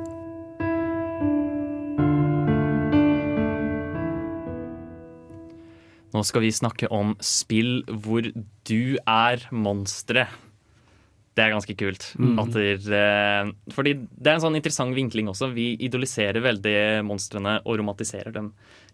Nå 6.15 6.23
skal 6.23 6.47
vi 6.47 6.55
snakke 6.55 6.87
om 6.95 7.17
spill 7.19 7.83
hvor 7.91 8.23
du 8.71 8.83
er 9.03 9.49
monsteret. 9.51 10.31
Det 11.39 11.45
er 11.45 11.53
ganske 11.55 11.75
kult. 11.79 12.03
At 12.43 12.51
der, 12.57 12.79
eh, 12.99 13.51
fordi 13.71 13.93
det 13.95 14.27
er 14.27 14.39
en 14.39 14.43
sånn 14.43 14.59
interessant 14.59 14.91
vinkling 14.97 15.29
også. 15.31 15.53
Vi 15.55 15.77
idoliserer 15.87 16.43
veldig 16.43 17.05
monstrene 17.07 17.61
og 17.63 17.79
romantiserer 17.79 18.35
dem 18.35 18.49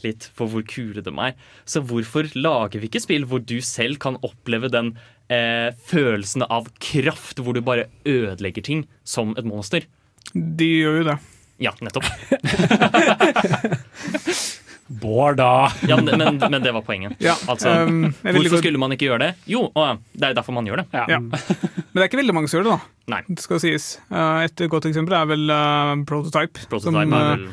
litt 0.05 0.27
for 0.37 0.53
hvor 0.53 0.61
kule 0.69 1.01
de 1.01 1.09
er. 1.25 1.33
Så 1.65 1.81
hvorfor 1.81 2.29
lager 2.37 2.83
vi 2.83 2.91
ikke 2.91 3.01
spill 3.01 3.25
hvor 3.31 3.41
du 3.41 3.63
selv 3.65 3.97
kan 4.03 4.19
oppleve 4.21 4.69
den 4.69 4.93
eh, 5.33 5.73
følelsen 5.89 6.45
av 6.51 6.69
kraft, 6.85 7.41
hvor 7.41 7.57
du 7.57 7.63
bare 7.65 7.89
ødelegger 8.05 8.63
ting 8.67 8.85
som 9.09 9.33
et 9.39 9.49
monster? 9.49 9.89
De 10.35 10.69
gjør 10.69 11.01
jo 11.01 11.09
det. 11.13 11.17
Ja, 11.65 11.73
nettopp. 11.81 12.05
Bård, 15.05 15.39
da! 15.39 15.69
Ja, 15.89 15.99
men, 16.01 16.17
men, 16.19 16.41
men 16.41 16.65
det 16.65 16.73
var 16.75 16.85
poenget. 16.87 17.19
Ja, 17.23 17.37
Altså, 17.51 17.75
um, 17.85 18.09
hvorfor 18.25 18.63
skulle 18.63 18.81
man 18.81 18.95
ikke 18.97 19.11
gjøre 19.11 19.21
det? 19.27 19.31
Jo, 19.51 19.67
det 19.75 20.25
er 20.25 20.33
jo 20.33 20.39
derfor 20.41 20.57
man 20.57 20.69
gjør 20.69 20.83
det. 20.83 20.87
Ja. 20.97 21.21
Men 21.21 22.01
det 22.01 22.07
er 22.07 22.09
ikke 22.09 22.23
veldig 22.23 22.37
mange 22.37 22.51
som 22.51 22.59
gjør 22.59 22.71
det, 22.71 22.79
da. 22.79 22.95
Nei. 23.15 23.21
Det 23.29 23.45
skal 23.45 23.61
sies. 23.61 23.91
Eh, 24.09 24.47
Et 24.49 24.65
godt 24.73 24.89
eksempel 24.89 25.17
er 25.19 25.29
vel 25.29 25.45
uh, 25.53 25.93
Prototype. 26.09 26.65
Prototype 26.73 26.89
som, 26.89 26.97
er 27.05 27.21
eh, 27.21 27.37
vel 27.37 27.53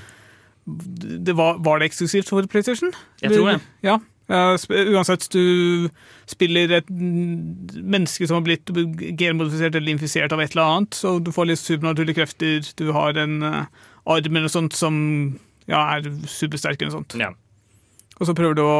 det 1.28 1.34
var, 1.34 1.58
var 1.66 1.82
det 1.82 1.90
eksklusivt 1.90 2.30
for 2.30 2.46
PlayStation? 2.48 2.94
Jeg 3.22 3.34
tror 3.34 3.50
det. 3.50 3.60
Ja. 3.84 3.98
Uansett, 4.32 5.26
du 5.34 5.90
spiller 6.30 6.72
et 6.78 6.90
menneske 6.90 8.28
som 8.30 8.38
har 8.40 8.46
blitt 8.46 8.70
genmodifisert 9.20 9.76
eller 9.76 9.92
infisert 9.92 10.32
av 10.32 10.44
et 10.44 10.54
eller 10.54 10.78
annet, 10.78 10.96
så 10.96 11.18
du 11.20 11.34
får 11.36 11.50
litt 11.50 11.60
supernaturlige 11.60 12.22
krefter, 12.22 12.70
du 12.80 12.94
har 12.96 13.18
en 13.20 13.42
uh, 13.44 13.66
arm 14.06 14.30
eller 14.32 14.48
noe 14.48 14.54
sånt 14.54 14.78
som 14.78 14.96
ja, 15.68 15.82
er 15.98 16.08
supersterk 16.30 16.80
eller 16.80 16.94
noe 16.94 17.02
sånt. 17.02 17.18
Ja. 17.20 17.34
Og 18.22 18.30
så 18.30 18.36
prøver 18.38 18.56
du 18.60 18.62
å 18.64 18.76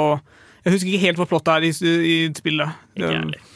Jeg 0.64 0.76
husker 0.76 0.92
ikke 0.94 1.06
helt 1.08 1.18
hva 1.18 1.26
plottet 1.26 1.56
er 1.56 1.64
i, 1.66 1.72
i 2.06 2.16
spillet. 2.38 2.70
Det, 2.94 3.08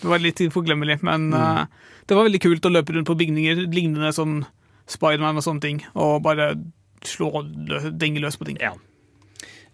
det 0.02 0.10
var 0.10 0.18
litt 0.24 0.40
forglemmelig, 0.52 0.96
men 1.06 1.28
Mm. 1.30 1.36
uh, 1.38 1.66
det 2.10 2.16
var 2.18 2.26
veldig 2.26 2.40
kult 2.42 2.66
å 2.66 2.72
løpe 2.74 2.94
rundt 2.96 3.06
på 3.06 3.16
bygninger 3.20 3.62
lignende 3.70 4.10
sånn 4.14 4.40
Spiderman 4.90 5.38
og 5.38 5.46
sånne 5.46 5.62
ting, 5.62 5.84
og 5.94 6.24
bare 6.26 6.56
slå 7.06 7.30
lø- 7.46 7.94
denge 7.94 8.22
løs 8.22 8.38
på 8.38 8.46
ting. 8.50 8.58
Ja. 8.62 8.74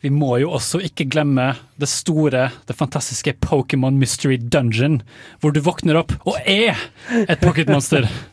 Vi 0.01 0.09
må 0.09 0.39
jo 0.41 0.49
også 0.57 0.79
ikke 0.83 1.05
glemme 1.11 1.53
det 1.79 1.87
store, 1.87 2.49
det 2.67 2.75
fantastiske 2.75 3.33
Pokémon 3.43 3.95
Mystery 4.01 4.35
Dungeon, 4.37 5.01
hvor 5.39 5.53
du 5.53 5.59
våkner 5.61 5.99
opp 5.99 6.11
og 6.25 6.35
er 6.45 6.75
et 7.27 7.39
pocketmonster. 7.43 8.07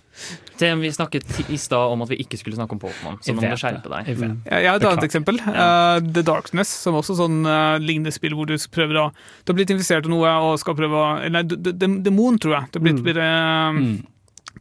Det, 0.59 0.69
vi 0.81 0.91
snakket 0.93 1.39
i 1.55 1.57
stad 1.61 1.93
om 1.93 2.03
at 2.03 2.11
vi 2.11 2.19
ikke 2.25 2.39
skulle 2.41 2.59
snakke 2.59 2.75
om 2.75 2.81
Pokémon, 2.83 3.17
så 3.23 3.33
nå 3.33 3.39
må 3.39 3.47
du 3.47 3.61
skjerpe 3.61 3.91
deg. 3.93 4.11
Jeg. 4.11 4.19
Jeg 4.19 4.65
jeg 4.65 4.71
har 4.71 4.81
et 4.81 4.87
annet 4.91 5.07
eksempel. 5.07 5.39
Uh, 5.47 5.99
The 6.03 6.25
Darkness, 6.27 6.73
som 6.83 6.99
også 6.99 7.17
sånn 7.21 7.41
uh, 7.47 7.79
lignende 7.83 8.13
spill 8.15 8.35
hvor 8.39 8.49
du 8.51 8.57
prøver 8.75 9.01
å 9.05 9.07
Du 9.45 9.53
har 9.53 9.59
blitt 9.61 9.73
infisert 9.75 10.09
av 10.09 10.13
noe 10.13 10.35
og 10.49 10.59
skal 10.63 10.77
prøve 10.79 10.99
å 10.99 11.31
nei, 11.31 11.45
demon, 11.47 12.39
tror 12.43 12.59
jeg. 12.59 12.71
Du 12.73 12.81
har 12.81 12.87
blitt, 12.89 13.03
blitt 13.07 13.23
uh, 13.23 13.71
Mm. 13.79 13.99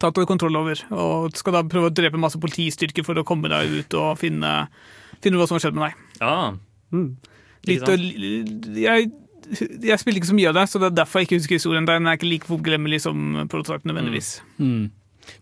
tatt 0.01 0.17
kontroll 0.29 0.55
over, 0.59 0.79
og 0.93 1.33
skal 1.39 1.55
da 1.55 1.63
prøve 1.65 1.89
å 1.89 1.93
drepe 1.93 2.19
masse 2.21 2.37
politistyrker 2.41 3.05
for 3.07 3.17
å 3.17 3.25
komme 3.25 3.49
deg 3.49 3.71
ut 3.79 3.95
og 3.97 4.17
finne, 4.21 4.67
finne 5.23 5.39
hva 5.39 5.47
som 5.49 5.57
har 5.57 5.63
skjedd 5.65 5.77
med 5.79 5.87
deg. 5.87 6.03
Ja. 6.21 6.35
Litt, 7.67 7.81
Ikke 7.87 8.77
jeg, 8.77 9.09
jeg 9.83 9.99
spilte 10.01 10.21
ikke 10.21 10.29
så 10.29 10.37
mye 10.37 10.51
av 10.51 10.57
det, 10.59 10.65
så 10.69 10.81
det 10.81 10.89
er 10.91 10.95
derfor 11.01 11.21
jeg 11.21 11.29
ikke 11.29 11.39
husker 11.41 11.59
historien. 11.59 11.87
Den 11.87 12.07
er 12.07 12.17
ikke 12.19 12.29
like 12.29 12.49
forglemmelig 12.49 13.01
som 13.05 13.47
prototypen 13.51 13.91
nødvendigvis. 13.91 14.37
Mm. 14.59 14.89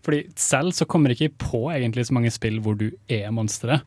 Fordi 0.06 0.24
selv 0.36 0.72
så 0.76 0.86
kommer 0.88 1.12
jeg 1.12 1.20
ikke 1.30 1.48
på 1.50 1.62
egentlig 1.74 2.06
så 2.08 2.16
mange 2.16 2.30
spill 2.34 2.60
hvor 2.64 2.76
du 2.78 2.90
er 3.08 3.30
monsteret. 3.34 3.82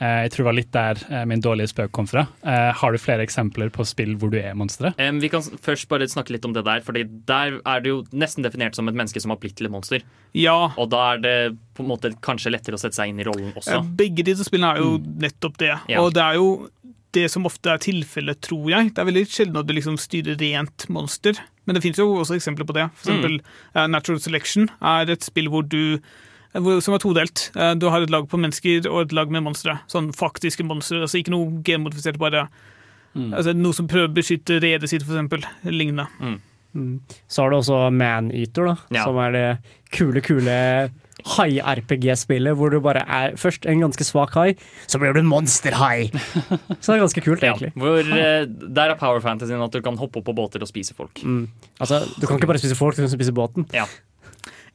Eh, 0.00 0.24
Jeg 0.24 0.30
tror 0.34 0.42
det 0.42 0.48
var 0.48 0.56
litt 0.58 0.72
der 0.74 1.02
eh, 1.10 1.24
min 1.30 1.42
dårlige 1.44 1.70
spøk 1.70 1.92
kom 1.94 2.06
fra. 2.10 2.24
Eh, 2.42 2.72
Har 2.74 2.92
du 2.92 2.98
flere 2.98 3.22
eksempler 3.22 3.70
på 3.70 3.84
spill 3.86 4.16
hvor 4.18 4.32
du 4.32 4.38
er 4.40 4.54
monsteret? 4.58 4.98
Um, 4.98 5.20
vi 5.22 5.28
kan 5.30 5.42
først 5.62 5.86
bare 5.88 6.08
snakke 6.10 6.34
litt 6.34 6.44
om 6.48 6.52
det 6.56 6.64
der, 6.66 6.80
Fordi 6.82 7.04
der 7.28 7.60
er 7.64 7.80
det 7.84 7.92
jo 7.92 8.00
nesten 8.12 8.42
definert 8.46 8.74
som 8.74 8.88
et 8.90 8.94
menneske 8.98 9.22
som 9.22 9.30
har 9.30 9.38
blitt 9.38 9.54
til 9.56 9.66
et 9.70 9.72
monster. 9.74 10.02
Ja, 10.34 10.72
Og 10.76 10.90
da 10.90 11.12
er 11.14 11.22
det 11.22 11.36
på 11.74 11.84
en 11.84 11.90
måte 11.92 12.10
kanskje 12.20 12.50
lettere 12.50 12.74
å 12.74 12.82
sette 12.82 12.98
seg 12.98 13.12
inn 13.12 13.20
i 13.22 13.24
rollen 13.26 13.52
også. 13.54 13.82
begge 13.96 14.24
disse 14.26 14.44
spillene 14.46 14.74
er 14.74 14.82
jo 14.82 14.98
nettopp 14.98 15.58
det. 15.62 15.72
Ja. 15.88 16.00
Og 16.02 16.12
det 16.14 16.22
er 16.22 16.34
jo 16.40 16.48
det 17.14 17.28
som 17.30 17.46
ofte 17.46 17.70
er 17.70 17.78
tilfellet, 17.78 18.40
tror 18.42 18.70
jeg. 18.72 18.90
Det 18.94 18.98
er 18.98 19.06
veldig 19.06 19.26
sjelden 19.30 19.60
at 19.60 19.68
du 19.68 19.74
liksom 19.76 19.94
styrer 20.02 20.34
rent 20.40 20.88
monster. 20.90 21.38
Men 21.66 21.74
det 21.78 21.82
finnes 21.82 21.98
jo 21.98 22.10
også 22.20 22.36
eksempler 22.36 22.66
på 22.68 22.74
det. 22.76 22.90
For 23.00 23.10
eksempel 23.12 23.38
eh, 23.74 23.86
Natural 23.88 24.20
Selection 24.20 24.68
er 24.82 25.10
et 25.14 25.24
spill 25.24 25.48
hvor 25.48 25.64
du 25.66 25.96
eh, 25.96 26.80
som 26.84 26.94
er 26.94 27.02
todelt. 27.02 27.50
Eh, 27.56 27.74
Du 27.80 27.88
har 27.90 28.02
et 28.04 28.10
lag 28.12 28.28
på 28.28 28.40
mennesker 28.40 28.86
og 28.90 29.06
et 29.06 29.12
lag 29.16 29.30
med 29.32 29.42
monstre. 29.46 29.78
Sånn 29.88 30.12
faktiske 30.12 30.64
monstre. 30.66 31.00
Altså 31.06 31.18
ikke 31.22 31.32
noe 31.34 31.62
genmodifisert, 31.64 32.18
bare 32.20 32.48
altså, 33.16 33.54
noe 33.56 33.72
som 33.72 33.88
prøver 33.88 34.10
å 34.10 34.14
beskytte 34.16 34.60
redet 34.60 34.90
sitt, 34.90 35.02
eksempel. 35.06 35.44
Lignende. 35.64 36.06
Så 37.30 37.42
har 37.44 37.50
du 37.50 37.56
også 37.60 37.76
Maneater, 37.94 38.64
da, 38.72 38.76
Ja. 38.90 39.04
som 39.04 39.16
er 39.22 39.30
det 39.32 39.44
kule, 39.94 40.20
kule 40.20 40.90
hai-RPG-spillet 41.24 42.56
hvor 42.58 42.72
du 42.74 42.80
bare 42.84 43.04
er 43.06 43.36
først 43.40 43.66
en 43.70 43.80
ganske 43.84 44.04
svak 44.06 44.34
hai, 44.38 44.54
så 44.90 44.98
blir 45.00 45.14
du 45.14 45.20
en 45.22 45.30
monsterhai. 45.30 46.10
Så 46.82 46.90
det 46.90 46.96
er 46.98 47.04
ganske 47.04 47.24
kult, 47.24 47.42
Ja, 47.44 47.52
egentlig. 47.54 47.72
hvor 47.78 48.00
uh, 48.00 48.44
Der 48.48 48.90
er 48.92 48.98
power 49.00 49.20
fantasyen 49.24 49.62
at 49.64 49.72
du 49.72 49.80
kan 49.84 49.96
hoppe 50.00 50.20
opp 50.20 50.26
på 50.28 50.34
båter 50.36 50.62
og 50.64 50.68
spise 50.70 50.94
folk. 50.96 51.22
Mm. 51.22 51.46
Altså, 51.80 52.02
du 52.18 52.26
kan 52.26 52.36
ikke 52.40 52.50
bare 52.50 52.62
spise 52.62 52.76
folk, 52.78 52.96
du 52.98 53.04
kan 53.06 53.12
spise 53.14 53.32
båten. 53.36 53.68
Ja. 53.72 53.86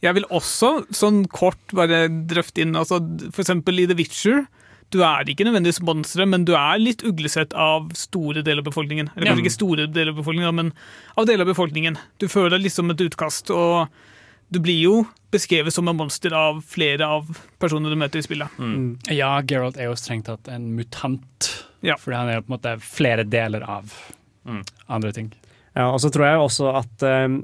Jeg 0.01 0.15
vil 0.15 0.25
også 0.31 0.85
sånn 0.95 1.25
kort 1.27 1.59
bare 1.75 2.05
drøfte 2.07 2.63
inn 2.63 2.71
altså, 2.79 3.01
For 3.35 3.43
eksempel 3.43 3.81
i 3.83 3.87
The 3.89 3.97
Witcher. 3.99 4.45
Du 4.89 5.03
er 5.05 5.27
ikke 5.29 5.45
nødvendigvis 5.45 5.83
monstre, 5.85 6.25
men 6.25 6.45
du 6.47 6.55
er 6.57 6.79
litt 6.81 7.03
uglesett 7.05 7.51
av 7.53 7.91
store 7.93 8.41
deler 8.41 8.63
av 8.63 8.69
befolkningen. 8.71 9.11
Eller 9.13 9.27
kanskje 9.29 9.43
Ja. 9.43 9.45
ikke 9.45 9.53
store 9.53 9.85
deler 9.91 10.15
av 10.15 10.21
befolkningen, 10.23 10.55
men 10.55 10.71
av 11.19 11.27
deler 11.29 11.43
av 11.45 11.51
befolkningen. 11.51 11.99
Du 12.17 12.25
føler 12.31 12.55
deg 12.55 12.63
litt 12.63 12.73
som 12.73 12.89
et 12.89 13.03
utkast, 13.05 13.51
og 13.53 13.91
du 14.49 14.59
blir 14.63 14.79
jo 14.81 14.93
beskrevet 15.33 15.73
som 15.73 15.87
en 15.87 15.97
monster 15.97 16.33
av 16.33 16.63
flere 16.65 17.05
av 17.05 17.27
personene 17.61 17.91
du 17.91 17.97
møter 17.99 18.21
i 18.21 18.25
spillet. 18.25 18.55
Ja, 19.13 19.35
Geralt 19.45 19.77
er 19.77 19.91
jo 19.91 19.97
strengt 19.99 20.25
tatt 20.29 20.49
en 20.49 20.71
mutant. 20.77 21.51
Ja. 21.85 21.99
Fordi 22.01 22.17
han 22.17 22.31
er 22.31 22.39
jo 22.39 22.47
på 22.47 22.51
en 22.51 22.55
måte 22.57 22.73
flere 22.81 23.27
deler 23.29 23.63
av 23.69 23.93
andre 24.89 25.13
ting. 25.13 25.29
Ja, 25.77 25.91
og 25.93 26.01
så 26.01 26.09
tror 26.13 26.25
jeg 26.25 26.43
også 26.43 26.73
at 26.81 27.05
um, 27.05 27.43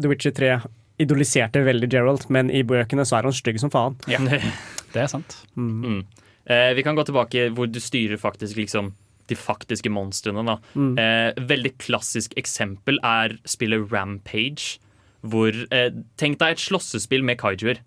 The 0.00 0.10
Witcher 0.10 0.34
3 0.36 0.54
idoliserte 1.02 1.60
veldig 1.66 1.90
Geralt, 1.92 2.28
men 2.32 2.50
i 2.50 2.62
bøkene 2.66 3.04
så 3.06 3.18
er 3.18 3.28
han 3.28 3.36
stygg 3.36 3.60
som 3.60 3.72
faen. 3.72 3.98
Ja, 4.10 4.20
det 4.94 5.02
er 5.02 5.10
sant. 5.12 5.42
Mm. 5.60 6.06
Eh, 6.48 6.70
vi 6.78 6.84
kan 6.86 6.96
gå 6.96 7.04
tilbake 7.06 7.50
hvor 7.56 7.68
du 7.68 7.80
styrer 7.82 8.20
faktisk 8.20 8.56
liksom 8.56 8.94
de 9.26 9.36
faktiske 9.36 9.90
monstrene. 9.90 10.44
da. 10.46 10.56
Mm. 10.78 10.92
Eh, 11.02 11.46
veldig 11.50 11.74
klassisk 11.82 12.36
eksempel 12.38 13.00
er 13.04 13.36
spillet 13.48 13.90
Rampage. 13.92 14.78
Hvor, 15.22 15.56
eh, 15.72 15.90
tenk 16.16 16.38
deg 16.38 16.56
et 16.56 16.62
slåssespill 16.62 17.24
med 17.26 17.38
kaijuer. 17.38 17.80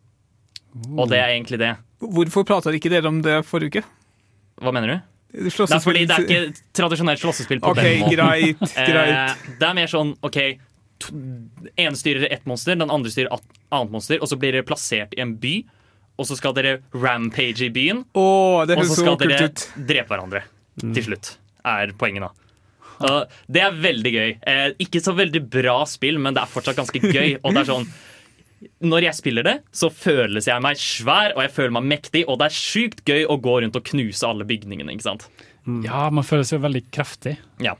Og 0.96 1.10
det 1.10 1.20
er 1.20 1.34
egentlig 1.34 1.60
det. 1.60 1.76
Hvorfor 2.00 2.46
prata 2.48 2.72
ikke 2.72 2.92
dere 2.92 3.10
om 3.10 3.22
det 3.22 3.42
forrige 3.46 3.80
uke? 3.80 3.84
Hva 4.62 4.74
mener 4.76 4.88
du? 4.88 5.50
Slåssespill- 5.50 5.70
Nei, 5.70 5.80
fordi 5.80 6.06
det 6.08 6.16
er 6.16 6.26
ikke 6.26 6.62
tradisjonelt 6.74 7.22
slåssespill 7.22 7.60
på 7.62 7.72
okay, 7.72 8.00
den 8.00 8.00
måten. 8.02 8.16
greit. 8.18 8.60
greit. 8.74 9.14
Eh, 9.14 9.56
det 9.60 9.68
er 9.68 9.74
mer 9.78 9.88
sånn 9.88 10.16
OK, 10.26 10.40
ene 11.78 11.96
styrer 11.96 12.32
ett 12.32 12.46
monster, 12.50 12.76
den 12.76 12.90
andre 12.90 13.12
styrer 13.14 13.34
et 13.34 13.60
annet 13.72 13.92
monster, 13.92 14.20
og 14.20 14.28
så 14.28 14.40
blir 14.40 14.58
dere 14.58 14.68
plassert 14.68 15.14
i 15.16 15.22
en 15.22 15.36
by. 15.36 15.66
Og 16.20 16.28
så 16.28 16.36
skal 16.36 16.52
dere 16.52 16.82
rampage 16.92 17.64
i 17.64 17.70
byen, 17.72 18.04
oh, 18.14 18.66
og 18.68 18.82
så 18.84 18.98
skal 18.98 19.16
dere 19.22 19.46
ut. 19.48 19.62
drepe 19.88 20.12
hverandre 20.12 20.42
til 20.82 21.06
slutt. 21.06 21.38
Er 21.64 21.94
poenget, 21.96 22.26
da. 22.26 22.49
Det 23.00 23.62
er 23.64 23.76
veldig 23.80 24.12
gøy. 24.14 24.30
Eh, 24.44 24.68
ikke 24.86 25.00
så 25.04 25.14
veldig 25.16 25.42
bra 25.52 25.78
spill, 25.88 26.18
men 26.20 26.36
det 26.36 26.44
er 26.44 26.52
fortsatt 26.52 26.80
ganske 26.80 27.00
gøy. 27.00 27.38
Og 27.44 27.54
det 27.56 27.62
er 27.64 27.70
sånn 27.72 27.88
Når 28.84 29.06
jeg 29.08 29.16
spiller 29.16 29.46
det, 29.48 29.54
så 29.72 29.88
føles 29.94 30.48
jeg 30.50 30.60
meg 30.66 30.76
svær 30.82 31.32
og 31.38 31.46
jeg 31.46 31.54
føler 31.56 31.72
meg 31.78 31.86
mektig, 31.94 32.26
og 32.28 32.42
det 32.42 32.50
er 32.50 32.56
sjukt 32.58 33.06
gøy 33.08 33.22
å 33.32 33.38
gå 33.40 33.54
rundt 33.64 33.78
og 33.80 33.86
knuse 33.88 34.28
alle 34.28 34.44
bygningene. 34.50 34.92
ikke 34.98 35.06
sant? 35.08 35.30
Ja, 35.86 36.10
man 36.12 36.28
føles 36.28 36.52
jo 36.52 36.60
veldig 36.60 36.82
kraftig. 36.92 37.38
Ja. 37.64 37.78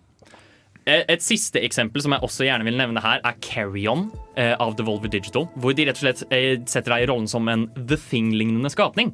Eh, 0.88 1.04
Et 1.12 1.22
siste 1.26 1.60
eksempel 1.60 2.02
som 2.06 2.16
jeg 2.16 2.24
også 2.24 2.48
gjerne 2.48 2.64
vil 2.64 2.80
nevne 2.80 3.04
her, 3.04 3.20
er 3.28 3.36
Carry 3.44 3.84
On 3.92 4.06
eh, 4.40 4.56
av 4.56 4.78
Devolver 4.80 5.12
Digital. 5.12 5.50
Hvor 5.60 5.76
de 5.76 5.90
rett 5.90 6.00
og 6.00 6.06
slett 6.08 6.24
setter 6.72 6.96
deg 6.96 7.04
i 7.04 7.10
rollen 7.12 7.28
som 7.28 7.48
en 7.52 7.68
The 7.76 8.00
Thing-lignende 8.00 8.72
skapning. 8.72 9.12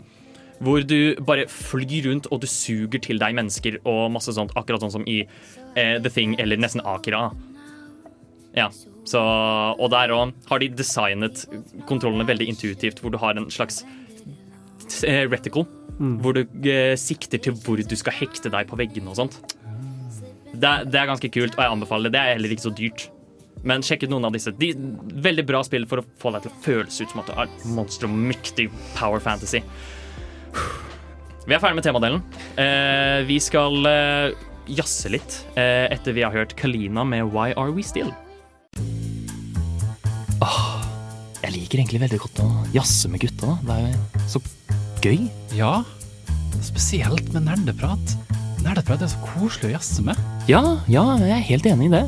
Hvor 0.64 0.84
du 0.88 1.16
bare 1.28 1.50
flyr 1.52 2.08
rundt 2.08 2.30
og 2.32 2.42
du 2.44 2.48
suger 2.48 3.02
til 3.04 3.20
deg 3.20 3.36
mennesker 3.36 3.80
og 3.84 4.14
masse 4.16 4.32
sånt, 4.36 4.54
akkurat 4.56 4.84
sånn 4.86 4.94
som 4.94 5.08
i 5.10 5.22
eh, 5.76 5.98
The 6.00 6.12
Thing 6.12 6.38
eller 6.40 6.60
nesten 6.62 6.84
Akira. 6.88 7.28
Ja, 8.56 8.70
så, 9.06 9.20
Og 9.76 9.92
der 9.94 10.14
òg 10.16 10.32
har 10.50 10.62
de 10.64 10.72
designet 10.74 11.44
kontrollene 11.90 12.26
veldig 12.28 12.48
intuitivt, 12.54 13.02
hvor 13.04 13.12
du 13.14 13.20
har 13.22 13.36
en 13.38 13.50
slags 13.54 13.84
eh, 15.04 15.26
reticle. 15.28 15.66
Hvor 16.24 16.36
du 16.36 16.46
eh, 16.68 16.96
sikter 17.00 17.40
til 17.40 17.56
hvor 17.64 17.80
du 17.80 17.96
skal 18.00 18.16
hekte 18.16 18.52
deg 18.52 18.72
på 18.72 18.80
veggene 18.80 19.12
og 19.12 19.20
sånt. 19.20 19.38
Det, 20.56 20.72
det 20.88 21.00
er 21.00 21.12
ganske 21.12 21.30
kult, 21.32 21.58
og 21.58 21.62
jeg 21.62 21.76
anbefaler 21.76 22.10
det. 22.10 22.16
Det 22.16 22.24
er 22.24 22.38
heller 22.38 22.56
ikke 22.56 22.68
så 22.70 22.74
dyrt. 22.76 23.10
Men 23.66 23.84
sjekk 23.86 24.06
ut 24.06 24.12
noen 24.14 24.28
av 24.28 24.36
disse. 24.36 24.54
De, 24.56 24.72
veldig 25.26 25.46
bra 25.48 25.62
spill 25.66 25.88
for 25.90 26.02
å 26.02 26.08
få 26.22 26.32
deg 26.36 26.46
til 26.46 26.54
å 26.54 26.64
føles 26.66 27.00
ut 27.02 27.12
som 27.12 27.22
at 27.24 27.30
du 27.32 27.38
er 27.44 27.54
monstrum, 27.76 28.18
mektig 28.30 28.68
power 28.98 29.24
fantasy. 29.24 29.64
Vi 31.46 31.54
er 31.54 31.62
ferdig 31.62 31.78
med 31.78 31.86
temadelen. 31.86 32.22
Eh, 32.58 33.22
vi 33.28 33.38
skal 33.44 33.86
eh, 33.86 34.34
jazze 34.66 35.12
litt 35.14 35.38
eh, 35.54 35.86
etter 35.94 36.16
vi 36.18 36.24
har 36.26 36.34
hørt 36.34 36.56
Kalina 36.58 37.06
med 37.06 37.30
Why 37.30 37.54
Are 37.54 37.74
We 37.76 37.86
Still. 37.86 38.10
jeg 41.46 41.54
liker 41.54 41.78
egentlig 41.78 42.02
veldig 42.02 42.20
godt 42.24 42.42
å 42.42 42.50
jazze 42.74 43.12
med 43.14 43.22
gutta. 43.22 43.60
Det 43.62 43.78
er 43.78 43.94
jo 43.94 44.26
så 44.34 44.42
gøy. 45.06 45.28
Ja, 45.54 45.74
spesielt 46.66 47.30
med 47.36 47.46
nerdeprat. 47.46 48.18
Nerdeprat 48.66 49.06
er 49.06 49.14
så 49.14 49.22
koselig 49.22 49.70
å 49.70 49.76
jazze 49.76 50.06
med. 50.08 50.18
Ja, 50.50 50.64
ja, 50.90 51.06
jeg 51.22 51.38
er 51.38 51.50
helt 51.54 51.70
enig 51.70 51.92
i 51.92 51.98
det. 52.00 52.06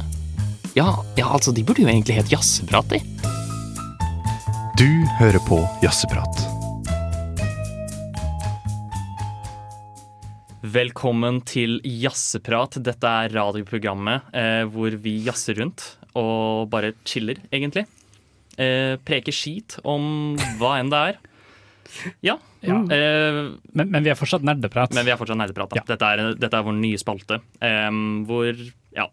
Ja, 0.77 0.91
ja 1.17 1.29
altså, 1.29 1.53
de 1.53 1.65
burde 1.65 1.85
jo 1.85 1.89
egentlig 1.89 2.17
hett 2.17 2.33
Jazzeprat, 2.33 2.89
de. 2.89 3.01
Du 4.77 4.89
hører 5.21 5.41
på 5.45 5.61
Jazzeprat. 5.85 6.46
Velkommen 10.67 11.37
til 11.47 11.77
Jazzeprat. 11.85 12.79
Dette 12.83 13.07
er 13.23 13.31
radioprogrammet 13.35 14.33
eh, 14.35 14.63
hvor 14.73 14.95
vi 15.03 15.13
jazzer 15.27 15.59
rundt 15.61 15.83
og 16.17 16.65
bare 16.73 16.89
chiller, 17.07 17.37
egentlig. 17.53 17.85
Eh, 18.57 18.95
preker 19.05 19.35
skit 19.35 19.77
om 19.87 20.33
hva 20.59 20.73
enn 20.81 20.89
det 20.91 21.01
er. 21.11 21.19
Ja. 22.25 22.35
Ja. 22.65 22.79
Eh, 22.91 23.37
Men, 23.77 23.91
men 23.93 24.03
vi 24.03 24.11
er 24.11 24.17
fortsatt 24.19 24.43
nerdeprat. 24.43 24.95
men 24.97 25.05
vi 25.07 25.13
er 25.13 25.19
fortsatt 25.21 25.37
nerdeprat. 25.39 25.71
da. 25.75 25.79
Ja. 25.79 25.85
Dette, 25.93 26.09
er, 26.09 26.33
dette 26.41 26.57
er 26.59 26.65
vår 26.67 26.75
nye 26.81 26.99
spalte. 26.99 27.39
eh, 27.61 27.91
hvor 28.27 28.49
ja, 28.97 29.07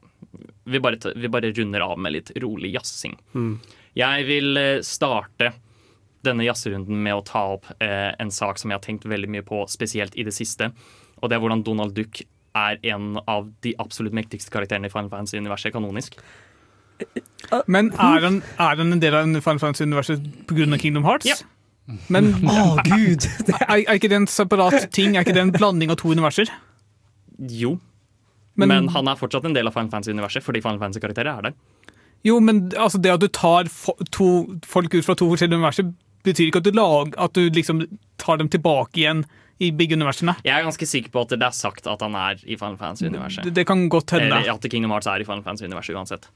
vi 0.65 0.81
bare, 0.81 1.13
vi 1.15 1.29
bare 1.29 1.53
runder 1.55 1.85
av 1.85 2.01
med 2.01 2.17
litt 2.17 2.33
rolig 2.43 2.73
jazzing. 2.75 3.19
Jeg 4.01 4.27
vil 4.31 4.57
eh, 4.59 4.81
starte 4.83 5.53
denne 6.25 6.47
jazzerunden 6.49 7.03
med 7.05 7.19
å 7.21 7.25
ta 7.29 7.45
opp 7.59 7.69
eh, 7.85 8.15
en 8.19 8.31
sak 8.33 8.57
som 8.59 8.73
jeg 8.73 8.81
har 8.81 8.87
tenkt 8.89 9.05
veldig 9.05 9.29
mye 9.29 9.45
på, 9.45 9.67
spesielt 9.69 10.17
i 10.17 10.25
det 10.25 10.33
siste. 10.33 10.71
Og 11.25 11.31
det 11.33 11.39
er 11.39 11.43
hvordan 11.43 11.63
Donald 11.65 11.95
Duck 11.97 12.21
er 12.55 12.77
en 12.93 13.15
av 13.27 13.49
de 13.65 13.73
absolutt 13.83 14.15
mektigste 14.15 14.53
karakterene 14.55 14.87
i 14.91 14.93
Final 14.93 15.09
Fantasy-universet 15.11 15.73
kanonisk. 15.75 16.19
Men 17.67 17.89
er 17.99 18.23
han, 18.23 18.37
er 18.61 18.79
han 18.79 18.93
en 18.95 19.01
del 19.03 19.17
av 19.19 19.33
Final 19.43 19.59
Fantasy-universet 19.63 20.29
pga. 20.51 20.69
Kingdom 20.79 21.09
Hearts? 21.09 21.27
Ja. 21.27 21.41
Men 22.13 22.31
Å, 22.49 22.77
gud! 22.93 23.27
er, 23.59 23.83
er 23.83 23.97
ikke 23.99 24.09
det 24.13 24.21
en 24.23 24.31
separat 24.31 24.87
ting? 24.95 25.17
Er 25.19 25.27
ikke 25.27 25.35
det 25.37 25.43
en 25.49 25.53
blanding 25.57 25.91
av 25.93 25.99
to 26.01 26.13
universer? 26.15 26.53
Jo, 27.51 27.75
Men- 28.55 28.71
men, 28.71 28.89
han 28.95 29.09
er 29.11 29.19
fortsatt 29.19 29.45
en 29.49 29.57
del 29.57 29.67
av 29.67 29.75
Final 29.75 29.91
Fantasy-universet, 29.91 30.45
fordi 30.47 30.61
Final 30.63 30.79
Fantasy-karakterer 30.79 31.33
er 31.41 31.49
der. 31.49 31.57
Jo, 32.25 32.39
men 32.41 32.69
altså, 32.81 33.01
det 33.03 33.11
at 33.13 33.21
du 33.21 33.27
tar 33.29 33.67
to 34.15 34.29
folk 34.65 34.95
ut 34.95 35.05
fra 35.05 35.17
to 35.19 35.27
forskjellige 35.33 35.59
universer, 35.59 35.91
betyr 36.25 36.49
ikke 36.53 36.63
at 36.63 36.69
du, 36.71 36.77
lag, 36.79 37.11
at 37.21 37.35
du 37.37 37.51
liksom 37.53 37.83
tar 38.23 38.39
dem 38.41 38.49
tilbake 38.49 39.03
igjen 39.03 39.25
i 39.63 39.71
Big-universene. 39.71 40.35
Jeg 40.45 40.55
er 40.57 40.65
ganske 40.67 40.87
sikker 40.89 41.13
på 41.15 41.23
at 41.23 41.35
det 41.37 41.47
er 41.47 41.55
sagt 41.55 41.87
at 41.87 42.01
han 42.03 42.15
er 42.19 42.41
i 42.43 42.57
Final 42.59 42.77
Fantasy-universet. 42.81 43.45
Det, 43.47 43.55
det 43.61 43.67
kan 43.69 43.87
godt 43.93 44.11
hende. 44.17 44.31
Eller 44.41 44.55
at 44.57 44.67
Kingdom 44.71 44.91
Hearts 44.95 45.07
er 45.11 45.23
i 45.23 45.27
Final 45.29 45.45
Fantasy-universet 45.47 45.95
uansett. 45.95 46.29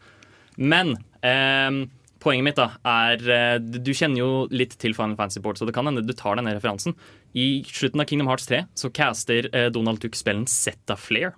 Men 0.58 0.94
eh, 1.26 1.80
poenget 2.22 2.46
mitt 2.46 2.58
da 2.58 2.68
er 2.86 3.22
eh, 3.30 3.58
Du 3.58 3.90
kjenner 3.94 4.18
jo 4.22 4.30
litt 4.50 4.76
til 4.82 4.94
Final 4.94 5.16
Fantasy 5.18 5.42
Board, 5.42 5.58
så 5.58 5.66
det 5.68 5.74
kan 5.76 5.86
hende 5.90 6.04
du 6.06 6.14
tar 6.18 6.38
denne 6.38 6.54
referansen. 6.56 6.94
I 7.34 7.62
slutten 7.66 8.02
av 8.02 8.08
Kingdom 8.10 8.30
Hearts 8.30 8.46
3 8.50 8.64
så 8.78 8.90
caster 8.94 9.50
eh, 9.52 9.68
Donald 9.74 10.00
Duck 10.02 10.14
spillen 10.18 10.46
Zeta 10.50 10.96
Flair. 10.98 11.34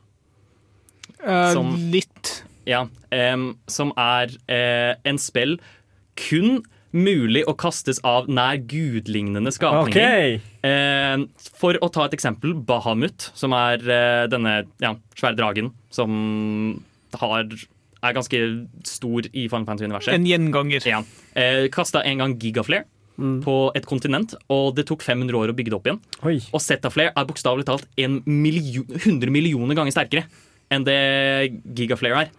Eh, 1.24 1.52
som- 1.52 1.74
litt. 1.90 2.42
Ja, 2.68 2.84
ehm, 3.10 3.54
som 3.72 3.90
er 3.98 4.30
eh, 4.52 4.94
en 5.08 5.18
spill 5.18 5.56
kun 6.20 6.60
mulig 6.96 7.42
å 7.48 7.54
kastes 7.58 8.00
av 8.06 8.28
nær 8.30 8.58
gudlignende 8.68 9.52
skapninger. 9.54 9.90
Okay. 9.90 10.40
Eh, 10.66 11.50
for 11.60 11.78
å 11.78 11.90
ta 11.92 12.06
et 12.08 12.16
eksempel, 12.16 12.54
Bahamut, 12.66 13.30
som 13.38 13.54
er 13.56 13.84
eh, 13.84 14.24
denne 14.30 14.62
ja, 14.82 14.94
svære 15.18 15.38
dragen 15.38 15.72
som 15.94 16.80
har, 17.20 17.46
er 18.00 18.16
ganske 18.16 18.42
stor 18.88 19.28
i 19.30 19.46
Final 19.46 19.68
Fantasy-universet. 19.68 20.14
En 20.16 20.26
gjenganger. 20.28 20.88
Ja. 20.88 21.04
Eh, 21.38 21.68
Kasta 21.72 22.04
en 22.06 22.24
gang 22.24 22.38
Gigaflare 22.40 22.86
på 23.44 23.54
et 23.76 23.84
kontinent, 23.84 24.32
og 24.48 24.76
det 24.78 24.86
tok 24.88 25.02
500 25.04 25.36
år 25.36 25.50
å 25.52 25.56
bygge 25.56 25.72
det 25.72 25.76
opp 25.76 25.88
igjen. 25.88 25.98
Oi. 26.24 26.38
Og 26.56 26.62
Zetaflare 26.64 27.12
er 27.12 27.26
bokstavelig 27.28 27.66
talt 27.68 27.84
en 28.00 28.20
million, 28.24 28.86
100 28.96 29.32
millioner 29.34 29.76
ganger 29.76 29.92
sterkere 29.92 30.24
enn 30.72 30.86
det 30.86 31.00
Gigaflare 31.76 32.24
er. 32.24 32.30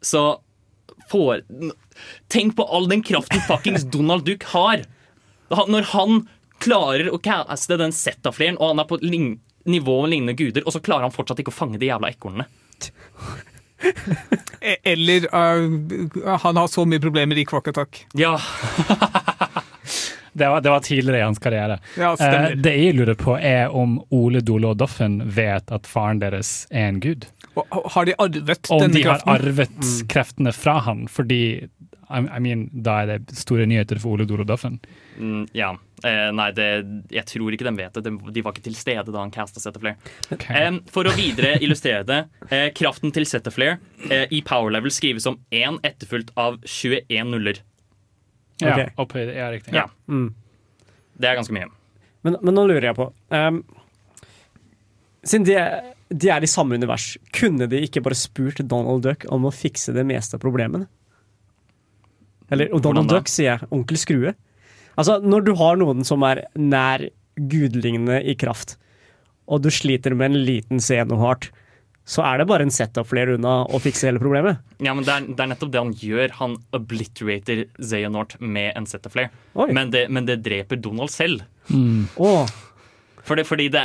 Så 0.00 0.40
får, 1.10 1.42
Tenk 2.32 2.54
på 2.56 2.64
all 2.64 2.88
den 2.90 3.02
kraften 3.06 3.42
fuckings 3.48 3.84
Donald 3.94 4.24
Duck 4.28 4.46
har! 4.54 4.86
Når 5.50 5.88
han 5.92 6.20
klarer 6.62 7.08
å 7.10 7.18
caste 7.24 7.76
den 7.80 7.92
Zetaflaren, 7.96 8.58
og 8.60 8.72
han 8.74 8.82
er 8.84 8.88
på 8.90 8.98
lign, 9.02 9.32
nivå 9.68 9.98
med 10.04 10.12
lignende 10.14 10.36
guder, 10.38 10.62
og 10.66 10.72
så 10.76 10.80
klarer 10.84 11.08
han 11.08 11.14
fortsatt 11.14 11.40
ikke 11.42 11.52
å 11.52 11.56
fange 11.56 11.80
de 11.80 11.88
jævla 11.90 12.10
ekornene. 12.12 12.46
E- 14.60 14.76
Eller 14.84 15.24
uh, 15.32 16.36
han 16.42 16.56
har 16.60 16.66
så 16.68 16.84
mye 16.84 17.00
problemer 17.00 17.38
i 17.40 17.46
Quack 17.48 17.68
Attack. 17.72 18.02
Ja, 18.12 18.34
Det 20.32 20.48
var, 20.48 20.60
det 20.60 20.70
var 20.70 20.80
tidligere 20.80 21.18
i 21.18 21.22
hans 21.26 21.38
karriere. 21.42 21.78
Ja, 21.98 22.12
Eh, 22.20 22.50
det 22.54 22.70
jeg 22.76 22.94
lurer 22.94 23.16
på, 23.18 23.34
er 23.40 23.72
om 23.74 23.96
Ole 24.14 24.40
Dole 24.46 24.68
og 24.70 24.76
Doffen 24.78 25.16
vet 25.26 25.72
at 25.74 25.88
faren 25.90 26.20
deres 26.22 26.68
er 26.70 26.86
en 26.92 27.00
gud. 27.02 27.26
Har 27.70 28.08
de 28.08 28.14
arvet 28.18 28.70
om 28.70 28.80
denne 28.84 28.94
de 28.96 29.04
har 29.08 29.22
arvet 29.26 29.68
arvet 29.70 30.08
kreftene 30.10 30.52
fra 30.56 30.78
han, 30.86 31.06
fordi 31.10 31.40
I, 32.10 32.18
I 32.26 32.40
mean, 32.42 32.66
da 32.72 32.96
er 33.02 33.12
det 33.12 33.36
store 33.38 33.66
nyheter 33.70 34.00
for 34.02 34.16
Ole 34.18 34.26
og 34.26 34.78
mm, 35.20 35.44
ja. 35.54 35.70
Eh, 36.02 36.30
nei, 36.32 36.48
det, 36.56 36.66
jeg 37.12 37.26
tror 37.28 37.52
ikke 37.54 37.66
de 37.68 37.72
vet 37.76 37.94
det. 37.94 38.02
De, 38.08 38.32
de 38.34 38.42
var 38.42 38.54
ikke 38.54 38.64
til 38.64 38.74
stede 38.74 39.12
da 39.12 39.20
han 39.20 39.30
casta 39.30 39.60
Setterflair. 39.60 39.94
Okay. 40.32 40.56
Eh, 40.56 40.78
for 40.90 41.06
å 41.06 41.12
videre 41.14 41.58
illustrere 41.62 42.02
det. 42.08 42.20
Eh, 42.48 42.70
kraften 42.74 43.12
til 43.14 43.28
Zetaflare 43.28 43.78
eh, 44.10 44.24
i 44.32 44.40
power 44.42 44.72
level 44.74 44.90
skrives 44.90 45.26
som 45.28 45.38
én 45.54 45.78
etterfulgt 45.86 46.32
av 46.40 46.58
21 46.64 47.30
nuller. 47.30 47.60
Ja, 48.60 48.74
Ok. 48.74 48.90
opphøyd, 49.06 49.30
ja, 49.36 49.50
riktig. 49.52 49.74
Ja. 49.76 49.86
Mm. 50.08 50.32
Det 51.20 51.28
er 51.30 51.38
ganske 51.38 51.54
mye. 51.54 51.70
Men, 52.26 52.36
men 52.42 52.56
nå 52.56 52.66
lurer 52.68 52.90
jeg 52.90 52.96
på 52.98 53.06
um, 53.32 53.62
Siden 55.24 55.46
de, 55.48 55.54
er- 55.56 55.94
de 56.10 56.30
er 56.34 56.42
i 56.42 56.50
samme 56.50 56.74
univers, 56.74 57.12
kunne 57.36 57.68
de 57.70 57.84
ikke 57.86 58.02
bare 58.02 58.18
spurt 58.18 58.58
Donald 58.66 59.04
Duck 59.06 59.26
om 59.30 59.46
å 59.46 59.52
fikse 59.54 59.94
det 59.94 60.04
meste 60.08 60.36
av 60.38 60.42
problemene? 60.42 60.88
Eller 62.50 62.72
og 62.74 62.82
Donald 62.82 63.10
Duck, 63.12 63.30
sier 63.30 63.52
jeg. 63.52 63.68
Onkel 63.70 64.00
Skrue. 64.00 64.34
Altså, 64.98 65.20
når 65.22 65.46
du 65.46 65.52
har 65.60 65.78
noen 65.78 66.02
som 66.06 66.24
er 66.26 66.42
nær 66.58 67.06
gudlignende 67.38 68.18
i 68.26 68.34
kraft, 68.38 68.74
og 69.50 69.62
du 69.62 69.70
sliter 69.72 70.14
med 70.18 70.32
en 70.32 70.44
liten 70.46 70.82
Xenoheart, 70.82 71.48
så 72.10 72.24
er 72.26 72.40
det 72.40 72.48
bare 72.50 72.64
en 72.66 72.72
setup 72.74 73.06
flere 73.06 73.36
unna 73.36 73.60
å 73.70 73.78
fikse 73.82 74.08
hele 74.08 74.18
problemet. 74.22 74.58
Ja, 74.82 74.94
men 74.96 75.06
det 75.06 75.14
er, 75.14 75.26
det 75.30 75.44
er 75.44 75.50
nettopp 75.52 75.70
det 75.70 75.82
han 75.82 75.92
gjør. 75.94 76.34
Han 76.40 76.56
obliterater 76.74 77.64
Xehanort 77.78 78.34
med 78.42 78.72
en 78.74 78.88
setup 78.90 79.14
Oi. 79.20 79.68
Men 79.76 79.92
det, 79.94 80.08
men 80.10 80.26
det 80.26 80.40
dreper 80.42 80.80
Donald 80.80 81.12
selv. 81.14 81.46
Åh, 81.70 82.48
Oh. 83.30 83.36
det, 83.36 83.44
fordi 83.46 83.68
det, 83.70 83.84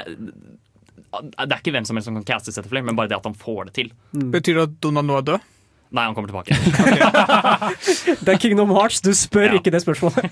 det 1.24 1.50
er 1.52 1.60
ikke 1.62 1.74
hvem 1.76 1.86
som 1.88 1.98
helst 2.00 2.10
som 2.10 2.18
kan 2.20 2.28
caste 2.36 2.54
Zetaflare, 2.56 2.86
men 2.88 2.98
bare 2.98 3.12
det 3.12 3.18
at 3.20 3.28
han 3.28 3.38
får 3.38 3.70
det 3.70 3.76
til. 3.80 3.92
Betyr 4.14 4.60
det 4.60 4.66
at 4.70 4.80
Donald 4.86 5.10
nå 5.10 5.20
er 5.20 5.28
død? 5.34 5.52
Nei, 5.96 6.04
han 6.10 6.16
kommer 6.18 6.32
tilbake. 6.32 6.56
det 8.26 8.34
er 8.34 8.42
Kingdom 8.42 8.74
Hearts, 8.76 9.02
du 9.06 9.14
spør 9.16 9.54
Ja. 9.54 9.60
ikke 9.60 9.72
det 9.72 9.84
spørsmålet. 9.86 10.26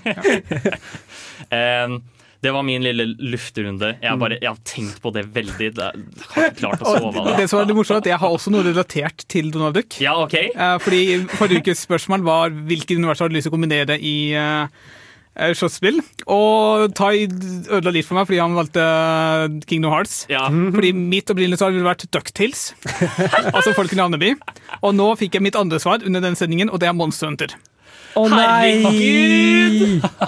um, 1.54 2.02
det 2.44 2.52
var 2.52 2.64
min 2.66 2.82
lille 2.84 3.06
lufterunde. 3.32 3.94
Jeg 4.02 4.10
har, 4.10 4.18
bare, 4.20 4.36
jeg 4.36 4.50
har 4.50 4.58
tenkt 4.68 4.98
på 5.00 5.12
det 5.14 5.22
veldig. 5.32 5.68
Det, 5.78 5.86
jeg 5.94 6.26
har 6.34 6.50
ikke 6.50 6.58
klart 6.58 6.82
å 6.84 6.90
sove 6.90 7.12
av 7.14 7.30
det. 7.30 7.36
det 7.40 7.46
som 7.48 7.62
er 7.62 7.70
litt 7.70 7.78
morsomt, 7.78 8.02
at 8.02 8.10
Jeg 8.10 8.20
har 8.20 8.34
også 8.36 8.52
noe 8.52 8.66
relatert 8.66 9.24
til 9.32 9.48
Donald 9.54 9.78
Duck. 9.78 9.96
Ja, 10.04 10.12
OK. 10.26 10.36
Eh, 10.52 10.74
fordi 10.84 11.00
Forrige 11.38 11.64
ukes 11.64 11.86
spørsmål 11.86 12.26
var 12.26 12.52
hvilket 12.68 12.98
univers 13.00 13.24
har 13.24 13.32
du 13.32 13.38
lyst 13.38 13.48
til 13.48 13.54
å 13.54 13.56
kombinere 13.56 13.96
i 13.96 14.16
uh, 14.36 14.68
slåsspill. 15.34 15.98
Og 16.30 16.92
Tai 16.94 17.12
ødela 17.26 17.92
litt 17.94 18.06
for 18.06 18.18
meg 18.20 18.28
fordi 18.28 18.38
han 18.42 18.54
valgte 18.56 18.84
eh, 18.84 19.58
Kingdom 19.66 19.92
Hearts. 19.94 20.24
Ja. 20.30 20.46
Fordi 20.48 20.92
mitt 20.94 21.30
opprinnelige 21.32 21.58
svar 21.62 21.74
ville 21.74 21.86
vært 21.88 22.06
Ducktales. 22.14 22.68
altså 23.56 23.74
Folkene 23.76 24.02
i 24.02 24.06
Andeby. 24.06 24.32
Og 24.82 24.94
nå 24.96 25.10
fikk 25.20 25.38
jeg 25.40 25.46
mitt 25.48 25.58
andre 25.58 25.80
svar 25.82 26.04
under 26.06 26.22
den 26.24 26.38
sendingen, 26.38 26.70
og 26.70 26.78
det 26.82 26.88
er 26.90 26.96
Monster 26.96 27.30
Hunter. 27.32 27.56
Å 28.14 28.28
nei! 28.30 28.76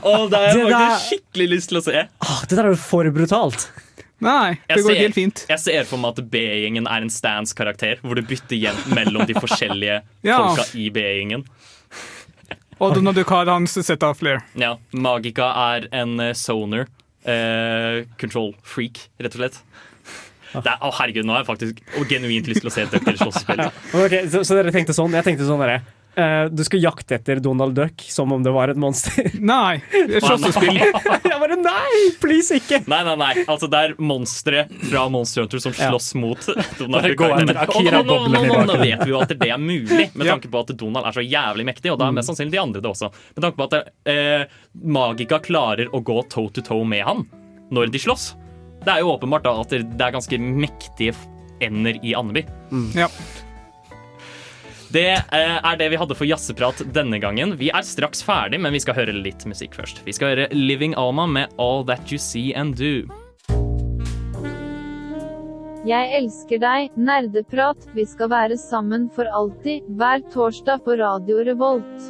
Og 0.03 0.31
det 0.33 0.39
har 0.41 0.57
jeg 0.57 0.63
faktisk 0.67 1.11
skikkelig 1.11 1.49
lyst 1.55 1.71
til 1.71 1.79
å 1.79 1.85
se. 1.87 2.07
Oh, 2.27 2.41
det 2.51 2.57
der 2.59 2.67
er 2.69 2.75
jo 2.75 2.81
for 2.83 3.07
brutalt. 3.15 3.69
Nei, 4.25 4.57
det 4.65 4.79
Jeg 4.79 4.83
går 4.87 4.91
ser- 4.95 5.01
helt 5.05 5.15
fint. 5.15 5.43
Jeg 5.51 5.61
ser 5.61 5.85
for 5.85 6.01
meg 6.01 6.17
at 6.17 6.31
B-gjengen 6.33 6.87
er 6.89 7.05
en 7.05 7.13
stands-karakter, 7.13 7.99
hvor 8.03 8.17
du 8.17 8.23
bytter 8.27 8.57
jevnt 8.59 8.87
mellom 8.97 9.27
de 9.29 9.37
forskjellige 9.45 10.01
Ja. 10.25 10.39
folka 10.41 10.65
i 10.75 10.89
B-gjengen. 10.91 11.45
Og 12.83 12.99
når 13.01 13.17
du 13.17 13.23
har 13.25 13.49
hans 13.49 13.79
sett 13.87 14.03
av 14.05 14.19
flere. 14.19 14.43
Ja, 14.61 14.75
Magica 14.93 15.49
er 15.73 15.89
en 15.97 16.19
eh, 16.21 16.35
soner. 16.37 16.87
eh, 17.27 18.05
control 18.21 18.53
freak, 18.63 19.09
rett 19.19 19.35
og 19.35 19.41
slett. 19.41 19.63
Det 20.57 20.71
er, 20.71 20.79
å 20.81 20.93
herregud, 20.95 21.27
Nå 21.27 21.35
har 21.35 21.43
jeg 21.43 21.49
faktisk 21.49 21.81
genuint 22.09 22.47
lyst 22.49 22.63
til 22.63 22.71
å 22.71 22.73
se 22.73 22.85
et 22.87 22.93
Ducktail 22.95 23.19
slåssespill. 23.19 23.65
okay, 24.05 24.29
så, 24.33 24.45
så 24.47 24.57
dere 24.57 24.73
tenkte 24.73 24.95
sånn? 24.97 25.17
Jeg 25.19 25.27
tenkte 25.27 25.49
sånn 25.49 25.61
derre 25.61 25.81
eh, 26.17 26.47
Du 26.53 26.63
skal 26.67 26.81
jakte 26.83 27.17
etter 27.19 27.41
Donald 27.45 27.75
Duck 27.77 28.03
som 28.13 28.33
om 28.33 28.43
det 28.45 28.53
var 28.55 28.73
et 28.73 28.79
monster. 28.81 29.29
Nei, 29.41 29.79
det 29.93 30.19
er 30.21 30.25
slåssespill. 30.27 30.79
jeg 31.31 31.39
bare 31.43 31.59
nei! 31.61 32.01
Please, 32.23 32.57
ikke! 32.61 32.81
Nei, 32.91 33.03
nei, 33.07 33.15
nei. 33.21 33.31
Altså, 33.47 33.69
det 33.73 33.83
er 33.85 33.95
monstre 34.03 34.65
fra 34.91 35.07
Monster 35.13 35.45
Hunter 35.47 35.63
som 35.63 35.75
Ja. 35.77 35.91
slåss 35.93 36.11
mot 36.21 36.49
Donald 36.81 37.13
Duck. 37.13 37.77
Og 37.77 37.85
nå, 37.87 38.03
nå, 38.07 38.19
nå, 38.33 38.43
nå, 38.49 38.61
nå 38.73 38.79
vet 38.83 39.05
vi 39.05 39.13
jo 39.15 39.21
at 39.23 39.33
det 39.37 39.51
er 39.53 39.61
mulig, 39.61 40.09
med 40.15 40.27
Ja. 40.27 40.35
tanke 40.37 40.51
på 40.53 40.65
at 40.65 40.73
Donald 40.81 41.07
er 41.11 41.17
så 41.19 41.25
jævlig 41.27 41.67
mektig. 41.69 41.93
Og 41.95 42.01
da 42.01 42.09
er 42.11 42.17
mest 42.17 42.31
sannsynlig 42.33 42.57
de 42.57 42.63
andre 42.65 42.83
det 42.85 42.91
også. 42.93 43.13
Med 43.37 43.47
tanke 43.47 43.61
på 43.61 43.69
at 43.69 43.93
eh, 44.09 44.47
Magica 44.85 45.39
klarer 45.45 45.93
å 45.95 46.01
gå 46.05 46.21
toe 46.33 46.51
to 46.57 46.65
toe 46.67 46.85
med 46.89 47.05
han 47.07 47.25
når 47.75 47.91
de 47.95 47.99
slåss. 48.03 48.33
Det 48.87 48.93
er 48.93 49.01
jo 49.03 49.11
åpenbart 49.17 49.43
da 49.49 49.57
at 49.65 49.73
det 49.75 50.03
er 50.07 50.13
ganske 50.15 50.39
mektige 50.39 51.15
ender 51.65 51.97
i 52.05 52.13
Andeby. 52.15 52.45
Ja. 52.95 53.09
Det 54.93 55.09
eh, 55.11 55.57
er 55.59 55.79
det 55.81 55.89
vi 55.91 55.99
hadde 55.99 56.15
for 56.15 56.29
jazzeprat 56.29 56.85
denne 56.95 57.19
gangen. 57.19 57.57
Vi 57.59 57.73
er 57.75 57.87
straks 57.87 58.23
ferdig, 58.23 58.61
men 58.63 58.75
vi 58.77 58.81
skal 58.85 58.95
høre 58.95 59.15
litt 59.15 59.43
musikk 59.49 59.75
først. 59.75 60.05
Vi 60.07 60.15
skal 60.15 60.35
høre 60.35 60.49
Living 60.55 60.95
Alma 60.95 61.27
med 61.27 61.55
All 61.59 61.83
That 61.89 62.13
You 62.13 62.21
See 62.23 62.53
and 62.55 62.79
Do. 62.79 63.03
Jeg 65.87 66.11
elsker 66.19 66.59
deg, 66.63 66.95
nerdeprat, 66.99 67.85
vi 67.95 68.03
skal 68.07 68.31
være 68.33 68.59
sammen 68.59 69.07
for 69.15 69.27
alltid, 69.31 69.87
hver 69.99 70.23
torsdag 70.35 70.83
på 70.87 70.97
Radio 70.99 71.43
Revolt. 71.47 72.09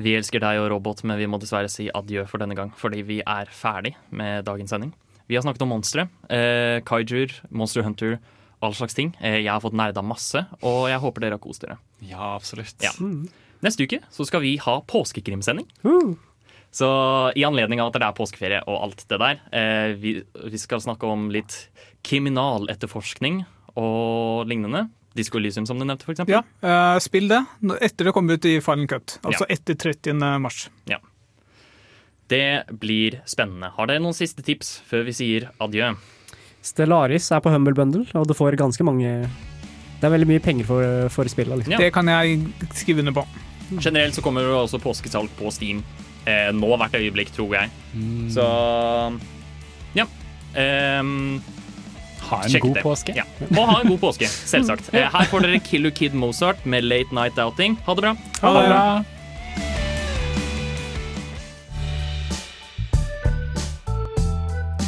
Vi 0.00 0.14
elsker 0.16 0.40
deg 0.40 0.60
og 0.60 0.70
robot, 0.72 1.04
men 1.08 1.20
vi 1.20 1.28
må 1.28 1.40
dessverre 1.40 1.68
si 1.72 1.90
adjø 1.92 2.24
for 2.28 2.40
denne 2.42 2.56
gang, 2.56 2.72
fordi 2.76 3.04
vi 3.04 3.20
er 3.20 3.48
ferdig 3.52 3.94
med 4.08 4.44
dagens 4.48 4.72
sending. 4.72 4.92
Vi 5.28 5.36
har 5.36 5.44
snakket 5.44 5.64
om 5.64 5.72
monstre. 5.72 6.08
Eh, 6.28 6.80
Kaijur, 6.84 7.32
Monster 7.48 7.84
Hunter, 7.84 8.18
all 8.64 8.74
slags 8.76 8.94
ting. 8.96 9.12
Eh, 9.20 9.40
jeg 9.44 9.50
har 9.52 9.60
fått 9.62 9.76
nerda 9.76 10.02
masse, 10.04 10.44
og 10.62 10.88
jeg 10.90 11.00
håper 11.02 11.20
dere 11.26 11.38
har 11.38 11.42
kost 11.44 11.64
dere. 11.64 11.78
Ja, 12.04 12.34
absolutt. 12.34 12.74
Ja. 12.84 12.92
Neste 13.64 13.86
uke 13.86 14.00
så 14.12 14.26
skal 14.28 14.42
vi 14.44 14.56
ha 14.60 14.78
påskekrimsending. 14.80 15.68
Så 16.74 16.88
i 17.38 17.44
anledning 17.46 17.78
av 17.80 17.92
at 17.92 18.00
det 18.00 18.08
er 18.08 18.16
påskeferie 18.18 18.62
og 18.66 18.80
alt 18.88 19.04
det 19.08 19.18
der, 19.22 19.40
eh, 19.54 19.92
vi, 19.94 20.16
vi 20.50 20.58
skal 20.58 20.82
snakke 20.82 21.06
om 21.06 21.28
litt 21.30 21.68
kriminaletterforskning 22.04 23.44
og 23.78 24.46
lignende. 24.50 24.88
Disko 25.14 25.38
Elysium, 25.38 25.66
som 25.68 25.78
du 25.78 25.84
nevnte, 25.86 26.02
for 26.08 26.10
eksempel. 26.16 26.34
Ja, 26.34 26.42
eh, 26.66 26.98
spill 26.98 27.28
det 27.30 27.38
etter 27.86 28.08
det 28.08 28.12
kommer 28.16 28.34
ut 28.34 28.48
i 28.50 28.56
Final 28.60 28.88
Cut. 28.90 29.18
Altså 29.22 29.46
Ja. 29.46 29.54
etter 29.54 29.74
30. 29.78 30.40
mars. 30.42 30.68
Ja. 30.90 30.98
Det 32.28 32.64
blir 32.80 33.20
spennende. 33.28 33.70
Har 33.76 33.86
dere 33.86 34.00
noen 34.02 34.16
siste 34.16 34.42
tips 34.42 34.80
før 34.88 35.04
vi 35.04 35.12
sier 35.12 35.50
adjø? 35.60 35.92
Stellaris 36.64 37.26
er 37.34 37.42
på 37.44 37.52
Humble 37.52 37.74
Bundle, 37.76 38.06
og 38.16 38.28
du 38.28 38.34
får 38.36 38.56
ganske 38.56 38.84
mange 38.86 39.10
Det 40.00 40.06
er 40.08 40.12
veldig 40.14 40.28
mye 40.28 40.42
penger 40.42 40.68
for, 40.68 41.08
for 41.12 41.28
spillet. 41.28 41.60
Liksom. 41.60 41.76
Ja. 41.76 41.80
Det 41.82 41.92
kan 41.94 42.08
jeg 42.08 42.40
skrive 42.76 43.04
under 43.04 43.14
på. 43.20 43.26
Generelt 43.80 44.16
så 44.16 44.24
kommer 44.24 44.44
det 44.44 44.52
også 44.56 44.80
påskesalg 44.82 45.30
på 45.38 45.52
Steam 45.54 45.82
eh, 46.28 46.50
nå 46.52 46.72
hvert 46.80 46.96
øyeblikk, 46.98 47.32
tror 47.36 47.54
jeg. 47.56 47.70
Så 48.32 48.44
ja. 49.96 50.06
Um, 50.54 51.40
Ha 52.24 52.38
en 52.44 52.52
sjekk 52.52 52.62
god 52.64 52.76
det. 52.78 52.82
påske. 52.84 53.14
Ja. 53.16 53.24
Og 53.50 53.64
ha 53.68 53.78
en 53.82 53.90
god 53.92 54.00
påske, 54.06 54.28
selvsagt. 54.28 54.90
Eh, 54.94 55.08
her 55.12 55.30
får 55.30 55.44
dere 55.46 55.60
Killer 55.64 55.92
Kid 55.94 56.14
Mozart 56.16 56.64
med 56.64 56.84
Late 56.88 57.12
Night 57.16 57.40
Outing. 57.40 57.76
Ha 57.86 57.96
det 57.96 58.06
bra. 58.06 58.14
Ha 58.40 58.52
det 58.58 58.68
bra. 58.70 58.84